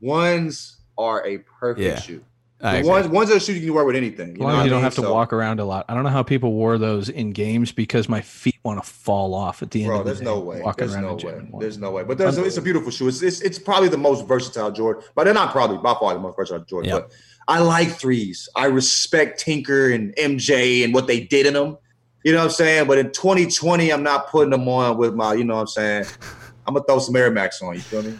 Ones 0.01 0.77
are 0.97 1.25
a 1.25 1.37
perfect 1.39 1.79
Yeah. 1.85 1.99
shoe. 1.99 2.21
I 2.63 2.77
agree. 2.77 2.89
Ones 2.89 3.07
ones 3.09 3.29
are 3.29 3.39
shoes 3.39 3.57
you 3.59 3.65
can 3.65 3.73
wear 3.73 3.83
with 3.83 3.95
anything. 3.95 4.29
You 4.29 4.33
As 4.35 4.39
know 4.39 4.45
long 4.47 4.57
as 4.59 4.63
you 4.63 4.69
don't 4.69 4.77
mean? 4.77 4.83
have 4.85 4.95
to 4.95 5.01
So- 5.01 5.13
walk 5.13 5.33
around 5.33 5.59
a 5.59 5.65
lot. 5.65 5.85
I 5.89 5.93
don't 5.93 6.03
know 6.03 6.09
how 6.09 6.23
people 6.23 6.53
wore 6.53 6.77
those 6.77 7.09
in 7.09 7.31
games 7.31 7.71
because 7.71 8.07
my 8.07 8.21
feet 8.21 8.55
want 8.63 8.81
to 8.81 8.89
fall 8.89 9.33
off 9.33 9.61
at 9.61 9.71
the 9.71 9.81
end 9.83 9.89
Bro, 9.89 9.99
of 9.99 10.05
the 10.05 10.09
there's 10.11 10.19
day. 10.19 10.25
no 10.25 10.39
way. 10.39 10.61
Walking 10.61 10.87
There's 10.87 10.93
around 10.95 11.03
no 11.23 11.27
way. 11.29 11.41
There's 11.59 11.77
no 11.77 11.91
way. 11.91 12.03
But 12.03 12.17
there's, 12.17 12.37
it's 12.37 12.55
a 12.57 12.61
beautiful 12.61 12.89
shoe. 12.91 13.09
It's, 13.09 13.21
it's 13.21 13.41
it's 13.41 13.59
probably 13.59 13.89
the 13.89 13.97
most 13.97 14.25
versatile 14.27 14.71
Jordan. 14.71 15.03
But 15.13 15.25
they're 15.25 15.33
not 15.33 15.51
probably 15.51 15.77
by 15.77 15.93
far 15.99 16.13
the 16.13 16.19
most 16.21 16.37
versatile 16.37 16.63
Jordan. 16.63 16.89
Yeah. 16.89 16.99
But 17.01 17.11
I 17.49 17.59
like 17.59 17.89
threes. 17.89 18.47
I 18.55 18.65
respect 18.67 19.41
Tinker 19.41 19.91
and 19.91 20.15
MJ 20.15 20.85
and 20.85 20.93
what 20.93 21.07
they 21.07 21.19
did 21.19 21.45
in 21.45 21.53
them. 21.55 21.77
You 22.23 22.31
know 22.31 22.37
what 22.37 22.45
I'm 22.45 22.51
saying? 22.51 22.87
But 22.87 22.97
in 22.99 23.11
2020, 23.11 23.91
I'm 23.91 24.01
not 24.03 24.29
putting 24.29 24.51
them 24.51 24.65
on 24.69 24.97
with 24.97 25.13
my, 25.13 25.33
you 25.33 25.43
know 25.43 25.55
what 25.55 25.61
I'm 25.61 25.67
saying? 25.67 26.05
I'm 26.65 26.73
gonna 26.73 26.85
throw 26.85 26.99
some 26.99 27.13
Air 27.17 27.29
Max 27.29 27.61
on, 27.61 27.73
you 27.73 27.81
feel 27.81 28.01
me? 28.01 28.17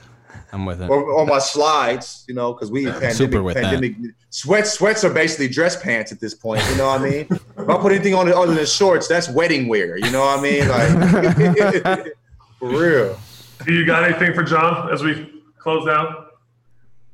I'm 0.54 0.66
with 0.66 0.84
it. 0.84 0.90
Or 0.90 1.20
on 1.20 1.28
my 1.28 1.40
slides, 1.40 2.24
you 2.28 2.36
know, 2.36 2.54
because 2.54 2.72
we 2.72 2.86
pandemic, 2.92 3.16
Super 3.16 3.42
with 3.42 3.56
that. 3.56 3.64
pandemic 3.64 3.96
sweats 4.30 4.74
sweats 4.74 5.04
are 5.04 5.12
basically 5.12 5.48
dress 5.50 5.82
pants 5.82 6.12
at 6.12 6.20
this 6.20 6.36
point, 6.36 6.64
you 6.70 6.78
know 6.78 6.88
what 6.88 7.02
I 7.02 7.10
mean? 7.10 7.28
if 7.32 7.70
I 7.70 7.78
put 7.78 7.92
anything 7.92 8.14
on 8.14 8.28
it 8.28 8.36
other 8.36 8.54
than 8.54 8.66
shorts, 8.66 9.08
that's 9.08 9.28
wedding 9.28 9.68
wear, 9.68 9.98
you 9.98 10.12
know 10.12 10.22
what 10.22 10.40
I 10.40 10.42
mean? 10.42 10.68
Like 10.68 12.08
for 12.60 12.70
real. 12.70 13.20
Do 13.66 13.74
you 13.74 13.84
got 13.86 14.04
anything 14.04 14.34
for 14.34 14.44
John 14.44 14.94
as 14.94 15.02
we 15.02 15.42
close 15.58 15.86
down? 15.88 16.28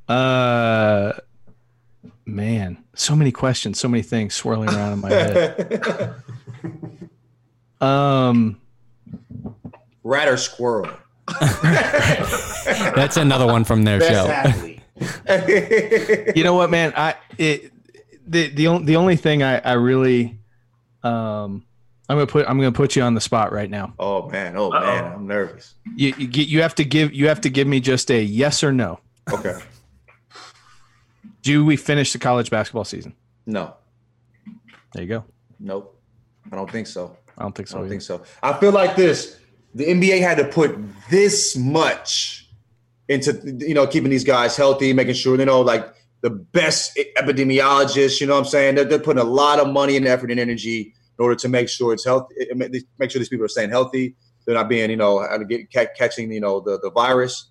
Uh, 0.09 1.13
man, 2.25 2.83
so 2.93 3.15
many 3.15 3.31
questions, 3.31 3.79
so 3.79 3.87
many 3.87 4.03
things 4.03 4.33
swirling 4.33 4.69
around 4.69 4.93
in 4.93 4.99
my 4.99 5.09
head. 5.09 6.15
Um, 7.81 8.59
Rat 10.03 10.27
or 10.27 10.35
squirrel? 10.35 10.89
That's 12.95 13.17
another 13.17 13.45
one 13.45 13.63
from 13.63 13.83
their 13.83 13.99
Best 13.99 14.65
show. 15.27 16.33
you 16.35 16.43
know 16.43 16.53
what, 16.55 16.69
man? 16.69 16.93
I 16.95 17.15
it 17.37 17.71
the 18.27 18.49
the 18.49 18.67
only 18.67 18.85
the 18.85 18.95
only 18.95 19.15
thing 19.15 19.43
I 19.43 19.59
I 19.59 19.73
really 19.73 20.37
um 21.03 21.65
I'm 22.09 22.17
gonna 22.17 22.27
put 22.27 22.47
I'm 22.47 22.57
gonna 22.57 22.71
put 22.71 22.95
you 22.95 23.03
on 23.03 23.13
the 23.13 23.21
spot 23.21 23.51
right 23.51 23.69
now. 23.69 23.93
oh 23.99 24.29
man, 24.29 24.57
oh 24.57 24.71
Uh-oh. 24.71 24.79
man, 24.85 25.13
I'm 25.13 25.27
nervous. 25.27 25.75
You 25.95 26.13
you, 26.17 26.27
get- 26.27 26.47
you 26.47 26.61
have 26.61 26.75
to 26.75 26.83
give 26.83 27.13
you 27.13 27.27
have 27.27 27.41
to 27.41 27.49
give 27.49 27.67
me 27.67 27.79
just 27.79 28.09
a 28.11 28.21
yes 28.21 28.63
or 28.63 28.71
no. 28.73 28.99
Okay. 29.31 29.57
Do 31.41 31.63
we 31.63 31.77
finish 31.77 32.11
the 32.11 32.19
college 32.19 32.49
basketball 32.49 32.83
season? 32.83 33.15
No. 33.45 33.75
There 34.93 35.03
you 35.03 35.07
go. 35.09 35.23
Nope. 35.59 35.97
I 36.51 36.55
don't 36.55 36.69
think 36.69 36.87
so. 36.87 37.15
I 37.37 37.43
don't 37.43 37.55
think 37.55 37.67
so. 37.69 37.75
I 37.75 37.79
don't 37.79 37.85
either. 37.85 37.91
think 37.93 38.01
so. 38.01 38.23
I 38.43 38.53
feel 38.59 38.71
like 38.71 38.95
this. 38.95 39.37
The 39.75 39.85
NBA 39.85 40.21
had 40.21 40.37
to 40.37 40.45
put 40.45 40.77
this 41.09 41.55
much 41.55 42.47
into 43.07 43.33
you 43.59 43.73
know 43.73 43.87
keeping 43.87 44.09
these 44.09 44.23
guys 44.23 44.55
healthy, 44.57 44.93
making 44.93 45.15
sure 45.15 45.37
you 45.37 45.45
know 45.45 45.61
like 45.61 45.93
the 46.21 46.29
best 46.29 46.97
epidemiologists. 47.17 48.19
You 48.19 48.27
know 48.27 48.33
what 48.33 48.39
I'm 48.39 48.45
saying? 48.45 48.75
They're, 48.75 48.85
they're 48.85 48.99
putting 48.99 49.21
a 49.21 49.25
lot 49.25 49.59
of 49.59 49.67
money 49.71 49.95
and 49.97 50.07
effort 50.07 50.31
and 50.31 50.39
energy 50.39 50.93
in 51.17 51.23
order 51.23 51.35
to 51.35 51.49
make 51.49 51.69
sure 51.69 51.93
it's 51.93 52.05
healthy. 52.05 52.35
Make 52.55 53.11
sure 53.11 53.19
these 53.19 53.29
people 53.29 53.45
are 53.45 53.49
staying 53.49 53.69
healthy. 53.69 54.15
They're 54.45 54.55
not 54.55 54.69
being 54.69 54.89
you 54.89 54.95
know 54.97 55.19
how 55.19 55.37
to 55.37 55.45
get 55.45 55.69
catching 55.71 56.31
you 56.31 56.39
know 56.39 56.59
the 56.59 56.79
the 56.79 56.89
virus. 56.91 57.47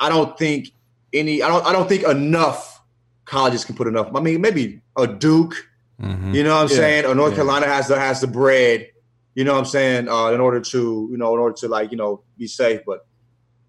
I 0.00 0.08
don't 0.08 0.36
think 0.36 0.68
any. 1.12 1.42
I 1.42 1.48
don't. 1.48 1.64
I 1.64 1.72
don't 1.72 1.88
think 1.88 2.02
enough 2.04 2.82
colleges 3.24 3.64
can 3.64 3.74
put 3.74 3.86
enough. 3.86 4.08
I 4.14 4.20
mean, 4.20 4.40
maybe 4.40 4.80
a 4.96 5.06
Duke. 5.06 5.54
Mhm. 6.00 6.34
You 6.34 6.44
know 6.44 6.54
what 6.56 6.64
I'm 6.64 6.68
Yeah. 6.70 6.76
saying? 6.76 7.04
Or 7.06 7.14
North 7.14 7.30
Yeah. 7.32 7.36
Carolina 7.36 7.66
has 7.66 7.88
the 7.88 7.98
has 7.98 8.20
the 8.20 8.26
bread. 8.26 8.88
You 9.36 9.44
know 9.44 9.52
what 9.52 9.58
I'm 9.60 9.64
saying? 9.66 10.08
Uh, 10.08 10.30
in 10.32 10.40
order 10.40 10.60
to 10.60 11.08
you 11.10 11.16
know 11.16 11.32
in 11.34 11.38
order 11.40 11.54
to 11.58 11.68
like 11.68 11.90
you 11.92 11.96
know 11.96 12.22
be 12.38 12.46
safe, 12.48 12.80
but 12.86 13.06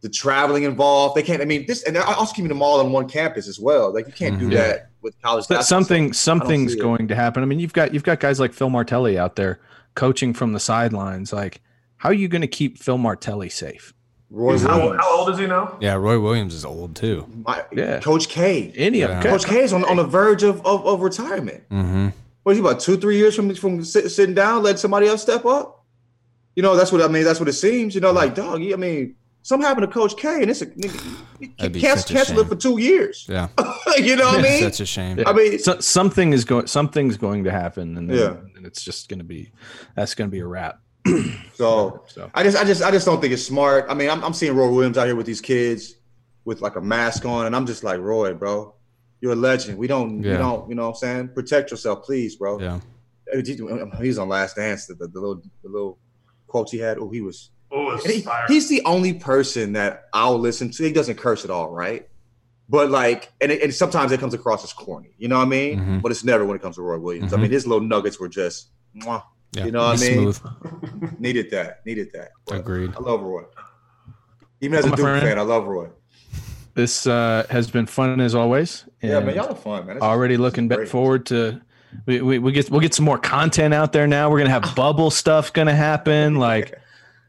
the 0.02 0.10
traveling 0.10 0.64
involved, 0.64 1.16
they 1.16 1.22
can't. 1.24 1.42
I 1.42 1.46
mean, 1.46 1.66
this 1.68 1.84
and 1.84 1.96
they're 1.96 2.04
also 2.06 2.34
keeping 2.34 2.50
them 2.50 2.62
all 2.62 2.80
on 2.80 2.92
one 2.92 3.08
campus 3.10 3.48
as 3.48 3.60
well. 3.60 3.94
Like 3.94 4.08
you 4.08 4.14
can't 4.14 4.38
Mhm. 4.38 4.40
do 4.40 4.50
that 4.52 4.90
with 5.02 5.22
college. 5.22 5.46
But 5.50 5.64
something 5.66 6.14
something's 6.14 6.74
see 6.74 6.80
it. 6.80 6.82
going 6.82 7.08
to 7.10 7.16
happen. 7.16 7.44
I 7.44 7.46
mean, 7.46 7.60
you've 7.60 7.74
got 7.74 7.94
you've 7.94 8.04
got 8.04 8.20
guys 8.20 8.40
like 8.40 8.54
Phil 8.54 8.70
Martelli 8.70 9.18
out 9.20 9.36
there 9.36 9.60
coaching 9.96 10.34
from 10.34 10.54
the 10.54 10.60
sidelines. 10.60 11.34
Like, 11.34 11.62
how 11.98 12.10
are 12.10 12.14
you 12.14 12.28
going 12.30 12.42
to 12.44 12.48
keep 12.48 12.78
Phil 12.78 12.98
Martelli 12.98 13.50
safe? 13.50 13.94
Roy 14.30 14.58
How, 14.60 14.78
Williams, 14.78 15.02
how 15.02 15.18
old 15.20 15.30
is 15.30 15.40
he 15.40 15.48
now? 15.48 15.78
Yeah, 15.82 15.94
Roy 15.96 16.20
Williams 16.20 16.54
is 16.54 16.64
old 16.66 16.96
too. 16.98 17.26
my- 17.46 17.64
Yeah. 17.72 18.00
Coach 18.02 18.28
K. 18.30 18.74
Any 18.76 19.02
of 19.02 19.10
Yeah. 19.10 19.22
Coach 19.24 19.46
K 19.46 19.62
is 19.64 19.72
on, 19.72 19.86
on 19.86 19.96
the 19.96 20.04
verge 20.04 20.44
of, 20.44 20.66
of, 20.66 20.86
of 20.86 21.00
retirement. 21.02 21.64
hmm 21.70 22.10
What 22.48 22.54
is 22.54 22.60
he 22.60 22.62
about 22.66 22.80
two, 22.80 22.96
three 22.96 23.18
years 23.18 23.36
from 23.36 23.54
from 23.56 23.84
sit, 23.84 24.10
sitting 24.10 24.34
down, 24.34 24.64
let 24.64 24.80
somebody 24.80 25.06
else 25.06 25.22
step 25.22 25.44
up? 25.44 25.84
You 26.56 26.64
know, 26.64 26.78
that's 26.78 26.94
what 26.94 27.02
I 27.02 27.10
mean. 27.10 27.26
That's 27.26 27.42
what 27.42 27.50
it 27.50 27.54
seems. 27.56 27.94
You 27.94 28.00
know, 28.00 28.14
like 28.14 28.36
dog. 28.36 28.62
I 28.62 28.78
mean, 28.78 29.18
something 29.42 29.68
happened 29.68 29.86
to 29.86 29.92
Coach 29.94 30.16
K, 30.16 30.44
and 30.44 30.50
it's 30.50 30.62
a 30.62 30.68
you 30.78 31.50
That'd 31.58 31.74
be 31.74 31.82
can't 31.82 32.00
such 32.00 32.12
a 32.12 32.14
cancel 32.14 32.40
it 32.40 32.48
for 32.48 32.56
two 32.56 32.80
years. 32.80 33.26
Yeah, 33.28 33.50
you 33.98 34.16
know 34.16 34.28
what 34.28 34.40
I 34.40 34.42
mean? 34.44 34.64
That's 34.64 34.80
a 34.80 34.86
shame. 34.86 35.22
I 35.28 35.34
mean, 35.34 35.60
So, 35.60 35.82
something 35.82 36.32
is 36.32 36.46
going 36.46 36.68
something's 36.68 37.18
going 37.18 37.44
to 37.44 37.52
happen, 37.52 37.98
and 37.98 38.10
then, 38.10 38.18
Yeah. 38.18 38.38
and 38.56 38.66
it's 38.66 38.82
just 38.82 39.10
going 39.10 39.20
to 39.20 39.26
be 39.26 39.52
that's 39.98 40.16
going 40.16 40.30
to 40.30 40.32
be 40.32 40.40
a 40.40 40.48
wrap. 40.48 40.80
so 41.54 42.06
So 42.08 42.32
I 42.34 42.44
just, 42.44 42.56
I 42.56 42.64
just, 42.64 42.82
I 42.82 42.92
just 42.92 43.06
don't 43.06 43.20
think 43.20 43.34
it's 43.34 43.44
smart. 43.44 43.88
I 43.90 43.94
mean, 43.94 44.10
I'm, 44.10 44.24
I'm 44.24 44.34
seeing 44.34 44.56
Roy 44.56 44.72
Williams 44.72 44.98
out 44.98 45.08
here 45.08 45.18
with 45.18 45.26
these 45.26 45.42
kids 45.42 45.96
with 46.46 46.62
like 46.62 46.78
a 46.78 46.82
mask 46.82 47.26
on, 47.26 47.46
and 47.46 47.54
I'm 47.54 47.66
just 47.66 47.84
like, 47.84 48.00
Roy, 48.00 48.34
bro, 48.36 48.74
You're 49.22 49.34
a 49.34 49.36
legend. 49.36 49.78
We 49.78 49.88
don't, 49.88 50.20
we 50.22 50.30
Yeah. 50.30 50.38
don't, 50.38 50.70
you 50.70 50.76
know 50.76 50.84
what 50.84 50.90
I'm 50.90 50.96
saying? 50.96 51.30
Protect 51.30 51.72
yourself, 51.72 52.04
please, 52.04 52.36
bro. 52.36 52.60
Yeah. 52.60 52.80
He 53.44 53.54
he 53.56 54.08
was 54.08 54.18
on 54.20 54.30
Last 54.30 54.56
Dance, 54.56 54.86
the, 54.88 54.94
the, 54.96 55.08
the 55.08 55.20
little 55.20 55.42
the 55.64 55.70
little 55.70 55.98
quotes 56.48 56.72
he 56.72 56.78
had. 56.78 56.98
Oh, 56.98 57.10
he 57.10 57.22
was. 57.22 57.50
Oh, 57.72 57.92
it's 57.92 58.06
he- 58.06 58.26
he's 58.48 58.70
the 58.70 58.82
only 58.86 59.14
person 59.14 59.74
that 59.74 60.06
I'll 60.14 60.38
listen 60.40 60.72
to. 60.72 60.84
He 60.84 60.94
doesn't 60.94 61.18
curse 61.18 61.44
at 61.44 61.50
all, 61.52 61.70
right? 61.72 62.08
But 62.70 62.90
like, 62.90 63.32
and, 63.42 63.52
it, 63.52 63.62
and 63.62 63.74
sometimes 63.74 64.12
it 64.14 64.20
comes 64.22 64.34
across 64.34 64.64
as 64.64 64.72
corny. 64.72 65.14
You 65.18 65.28
know 65.28 65.38
what 65.38 65.46
I 65.46 65.50
mean? 65.50 65.80
Mhm. 65.80 66.02
But 66.02 66.12
it's 66.12 66.24
never 66.24 66.46
when 66.46 66.56
it 66.56 66.62
comes 66.62 66.76
to 66.78 66.82
Roy 66.82 66.98
Williams. 67.00 67.34
I 67.34 67.38
Mhm. 67.38 67.42
mean, 67.44 67.52
his 67.52 67.66
little 67.68 67.86
nuggets 67.86 68.20
were 68.20 68.30
just, 68.30 68.70
mwah, 68.96 69.24
Yeah. 69.54 69.66
You 69.66 69.72
know 69.72 69.86
what 69.88 70.02
I 70.02 70.10
mean? 70.10 70.34
Needed 71.20 71.50
that, 71.52 71.86
needed 71.86 72.10
that. 72.14 72.32
But 72.46 72.60
Agreed. 72.60 72.94
I 72.96 73.00
love 73.00 73.22
Roy. 73.22 73.44
Even 74.62 74.80
as 74.80 74.86
a 74.86 74.90
My 74.90 74.96
Duke 74.96 75.04
friend. 75.06 75.22
fan, 75.26 75.38
I 75.40 75.44
love 75.44 75.66
Roy. 75.68 75.88
This 76.78 77.08
uh, 77.08 77.46
has 77.50 77.70
been 77.72 77.88
fun 77.88 78.22
as 78.22 78.36
always. 78.36 78.86
Yeah, 79.02 79.20
man, 79.20 79.36
y'all 79.36 79.50
are 79.52 79.56
fun, 79.56 79.80
man. 79.80 79.96
That's- 79.96 80.02
already 80.04 80.36
this 80.36 80.40
is 80.40 80.42
looking 80.42 80.68
back 80.68 80.78
great. 80.78 80.90
forward 80.90 81.26
to. 81.26 81.60
We, 82.06 82.22
we, 82.22 82.38
we 82.40 82.52
get 82.52 82.70
we'll 82.70 82.82
get 82.82 82.94
some 82.94 83.04
more 83.06 83.18
content 83.18 83.74
out 83.74 83.92
there 83.94 84.06
now. 84.06 84.30
We're 84.30 84.38
gonna 84.38 84.52
have 84.52 84.76
bubble 84.76 85.10
stuff 85.10 85.52
gonna 85.54 85.74
happen. 85.76 86.36
Like 86.36 86.76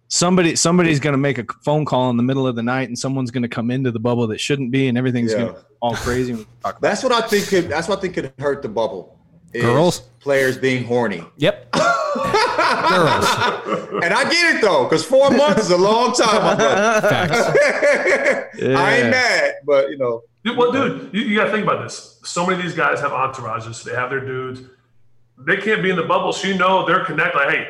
somebody 0.08 0.54
somebody's 0.54 1.00
gonna 1.00 1.16
make 1.16 1.38
a 1.38 1.46
phone 1.64 1.84
call 1.86 2.10
in 2.10 2.16
the 2.18 2.22
middle 2.22 2.46
of 2.46 2.56
the 2.56 2.62
night, 2.62 2.88
and 2.88 2.98
someone's 2.98 3.30
gonna 3.30 3.48
come 3.48 3.70
into 3.70 3.90
the 3.90 4.00
bubble 4.00 4.26
that 4.26 4.38
shouldn't 4.38 4.70
be, 4.70 4.88
and 4.88 4.98
everything's 4.98 5.32
Yeah. 5.32 5.38
gonna 5.38 5.52
be 5.54 5.58
all 5.80 5.94
crazy. 5.94 6.32
We 6.34 6.44
can 6.44 6.52
talk 6.62 6.78
about 6.78 6.82
That's 6.82 7.02
what 7.02 7.12
I 7.12 7.22
think 7.22 7.48
could. 7.48 7.68
That's 7.70 7.88
what 7.88 7.98
I 7.98 8.00
think 8.02 8.14
could 8.14 8.32
hurt 8.38 8.60
the 8.62 8.68
bubble. 8.68 9.18
is 9.54 9.62
Girls? 9.62 10.00
players 10.20 10.58
being 10.58 10.84
horny. 10.84 11.24
Yep. 11.38 11.74
Girls. 12.14 13.94
And 14.04 14.14
I 14.14 14.22
get 14.30 14.56
it 14.56 14.62
though, 14.62 14.84
because 14.84 15.04
four 15.04 15.30
months 15.30 15.62
is 15.62 15.70
a 15.70 15.76
long 15.76 16.12
time, 16.14 16.42
my 16.42 16.54
brother. 16.54 17.08
Facts. 17.08 17.38
I 18.62 18.98
ain't 18.98 19.10
mad, 19.10 19.54
but 19.66 19.90
you 19.90 19.98
know, 19.98 20.22
Dude, 20.44 20.56
well, 20.56 20.70
dude, 20.70 21.12
you, 21.12 21.22
you 21.22 21.36
got 21.36 21.46
to 21.46 21.50
think 21.50 21.64
about 21.64 21.82
this. 21.82 22.20
So 22.24 22.46
many 22.46 22.58
of 22.58 22.62
these 22.62 22.74
guys 22.74 23.00
have 23.00 23.10
entourages. 23.10 23.82
They 23.82 23.92
have 23.94 24.08
their 24.10 24.24
dudes. 24.24 24.62
They 25.46 25.56
can't 25.56 25.82
be 25.82 25.90
in 25.90 25.96
the 25.96 26.04
bubble. 26.04 26.32
So 26.32 26.46
you 26.46 26.56
know 26.56 26.86
they're 26.86 27.04
connected. 27.04 27.36
Like, 27.36 27.50
hey, 27.50 27.66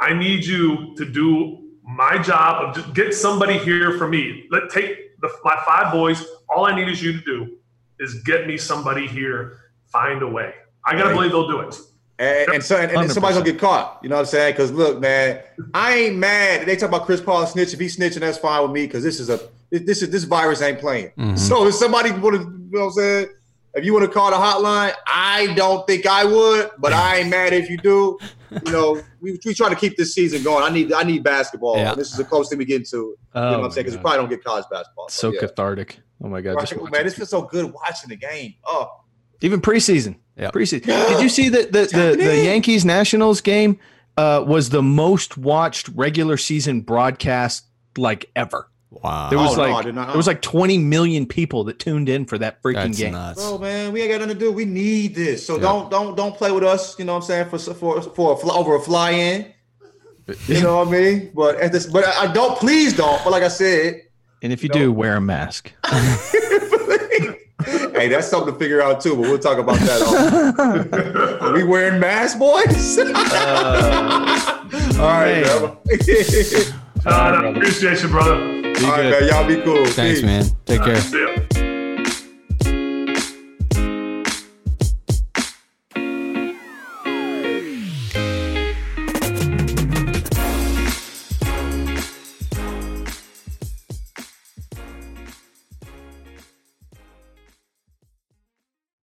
I 0.00 0.12
need 0.12 0.44
you 0.44 0.94
to 0.96 1.04
do 1.04 1.70
my 1.84 2.18
job 2.18 2.64
of 2.64 2.74
just 2.74 2.92
get 2.94 3.14
somebody 3.14 3.56
here 3.58 3.96
for 3.98 4.08
me. 4.08 4.46
Let 4.50 4.68
take 4.70 5.18
the, 5.20 5.30
my 5.44 5.56
five 5.64 5.92
boys. 5.92 6.24
All 6.48 6.66
I 6.66 6.74
need 6.74 6.88
is 6.88 7.00
you 7.02 7.12
to 7.12 7.20
do 7.24 7.56
is 8.00 8.22
get 8.24 8.46
me 8.48 8.56
somebody 8.58 9.06
here. 9.06 9.58
Find 9.92 10.20
a 10.22 10.28
way. 10.28 10.52
I 10.84 10.92
gotta 10.94 11.04
Right. 11.10 11.14
believe 11.14 11.30
they'll 11.30 11.48
do 11.48 11.60
it. 11.60 11.78
And, 12.18 12.54
and 12.54 12.64
so 12.64 12.76
and, 12.76 12.90
and 12.92 13.10
somebody's 13.12 13.36
gonna 13.36 13.50
get 13.50 13.60
caught. 13.60 14.00
You 14.02 14.08
know 14.08 14.16
what 14.16 14.20
I'm 14.20 14.26
saying? 14.26 14.54
Because 14.54 14.72
look, 14.72 15.00
man, 15.00 15.40
I 15.74 15.94
ain't 15.94 16.16
mad. 16.16 16.66
They 16.66 16.76
talk 16.76 16.88
about 16.88 17.04
Chris 17.06 17.20
Paul 17.20 17.46
snitch. 17.46 17.74
If 17.74 17.80
he's 17.80 17.96
snitching, 17.96 18.20
that's 18.20 18.38
fine 18.38 18.62
with 18.62 18.70
me. 18.72 18.86
Because 18.86 19.02
this 19.02 19.20
is 19.20 19.28
a 19.30 19.40
this 19.70 20.02
is 20.02 20.10
this 20.10 20.24
virus 20.24 20.62
ain't 20.62 20.78
playing. 20.80 21.10
Mhm. 21.18 21.38
So 21.38 21.66
if 21.66 21.74
somebody 21.74 22.10
want 22.12 22.36
to, 22.36 22.42
you 22.42 22.68
know 22.70 22.80
what 22.80 22.86
I'm 22.86 22.92
saying? 22.92 23.26
If 23.74 23.84
you 23.84 23.92
want 23.92 24.06
to 24.06 24.10
call 24.10 24.30
the 24.30 24.36
hotline, 24.36 24.94
I 25.06 25.52
don't 25.54 25.86
think 25.86 26.06
I 26.06 26.24
would, 26.24 26.70
but 26.78 26.94
I 26.94 27.16
ain't 27.18 27.28
mad 27.28 27.52
if 27.52 27.68
you 27.68 27.76
do. 27.76 28.18
You 28.64 28.72
know, 28.72 29.02
we 29.20 29.38
we 29.44 29.52
try 29.52 29.68
to 29.68 29.74
keep 29.76 29.98
this 29.98 30.14
season 30.14 30.42
going. 30.42 30.62
I 30.64 30.70
need 30.70 30.92
I 30.94 31.02
need 31.02 31.22
basketball. 31.22 31.76
Yeah. 31.76 31.94
This 31.94 32.10
is 32.10 32.16
the 32.16 32.24
closest 32.24 32.50
thing 32.50 32.58
we 32.58 32.64
get 32.64 32.76
into. 32.76 32.96
You 32.96 33.16
Oh 33.34 33.40
know 33.50 33.58
what 33.58 33.64
I'm 33.66 33.70
saying? 33.72 33.84
Because 33.84 33.96
we 33.98 34.00
probably 34.00 34.18
don't 34.20 34.30
get 34.30 34.42
college 34.42 34.64
basketball. 34.70 35.10
so 35.10 35.30
yeah. 35.30 35.40
cathartic. 35.40 36.00
Oh 36.24 36.28
my 36.28 36.40
god! 36.40 36.54
Right, 36.56 36.90
man, 36.90 37.04
this 37.04 37.14
feels 37.16 37.28
so 37.28 37.42
good 37.42 37.70
watching 37.70 38.08
the 38.08 38.16
game. 38.16 38.54
Oh, 38.64 38.88
even 39.42 39.60
preseason. 39.60 40.16
Yeah. 40.36 40.50
Preseason. 40.50 40.84
Did 40.84 41.22
you 41.22 41.28
see 41.28 41.48
that 41.48 41.72
the, 41.72 41.86
the, 41.86 42.16
the. 42.22 42.44
Yankees 42.44 42.84
Nationals 42.84 43.40
game 43.40 43.78
uh, 44.16 44.44
was 44.46 44.68
the 44.70 44.82
most 44.82 45.38
watched 45.38 45.88
regular 45.88 46.36
season 46.36 46.82
broadcast 46.82 47.64
like 47.96 48.30
ever? 48.36 48.68
Wow. 48.90 49.28
There 49.30 49.38
was 49.38 49.56
Oh, 49.58 49.60
like 49.62 49.84
did 49.84 49.94
not 49.94 50.02
know. 50.02 50.12
there 50.12 50.16
was 50.16 50.26
like 50.26 50.42
20 50.42 50.78
million 50.78 51.26
people 51.26 51.64
that 51.64 51.78
tuned 51.78 52.08
in 52.08 52.24
for 52.24 52.38
that 52.38 52.62
freaking 52.62 52.74
That's 52.74 52.98
game. 52.98 53.12
nuts. 53.12 53.42
bro, 53.42 53.58
man, 53.58 53.92
we 53.92 54.00
ain't 54.02 54.10
got 54.10 54.20
nothing 54.20 54.34
to 54.34 54.38
do. 54.40 54.52
We 54.52 54.64
need 54.64 55.14
this. 55.14 55.44
So 55.44 55.56
Yeah. 55.56 55.62
don't 55.62 55.90
don't 55.90 56.16
don't 56.16 56.34
play 56.36 56.50
with 56.52 56.64
us. 56.64 56.98
You 56.98 57.04
know 57.06 57.12
what 57.14 57.22
I'm 57.24 57.26
saying? 57.26 57.48
For 57.50 57.58
for 57.58 58.00
for 58.02 58.32
a 58.34 58.36
fly, 58.36 58.54
over 58.54 58.76
a 58.76 58.80
fly 58.80 59.10
in. 59.12 59.52
You 60.48 60.60
know 60.60 60.78
what 60.78 60.88
I 60.88 60.90
mean? 60.90 61.30
But 61.34 61.56
at 61.60 61.72
this, 61.72 61.86
but 61.86 62.04
I 62.06 62.24
I 62.24 62.26
don't. 62.32 62.58
Please 62.58 62.92
don't. 62.96 63.22
But 63.24 63.30
like 63.30 63.42
I 63.44 63.48
said, 63.48 64.02
And 64.42 64.52
if 64.52 64.62
you 64.62 64.68
No. 64.70 64.74
do, 64.74 64.92
wear 64.92 65.16
a 65.16 65.20
mask. 65.20 65.72
hey, 67.96 68.08
that's 68.08 68.28
something 68.28 68.52
to 68.52 68.58
figure 68.58 68.82
out 68.82 69.00
too. 69.00 69.14
But 69.16 69.22
we'll 69.22 69.38
talk 69.38 69.58
about 69.58 69.78
that. 69.80 71.38
Are 71.40 71.52
we 71.52 71.64
wearing 71.64 71.98
masks, 72.00 72.38
boys? 72.38 72.98
All 74.98 75.02
right, 75.02 75.42
man. 75.42 75.62
man. 75.62 76.72
John, 77.02 77.34
I 77.44 77.48
appreciate 77.50 78.02
you, 78.02 78.08
brother. 78.08 78.36
Be 78.36 78.84
All 78.84 78.90
right, 78.90 79.02
good. 79.02 79.20
man. 79.20 79.28
Y'all 79.28 79.46
be 79.46 79.62
cool. 79.62 79.84
Thanks, 79.86 80.20
Peace. 80.20 80.22
man. 80.22 80.44
Take 80.66 80.82
care. 80.82 80.96
See 80.96 81.20
ya. 81.22 81.55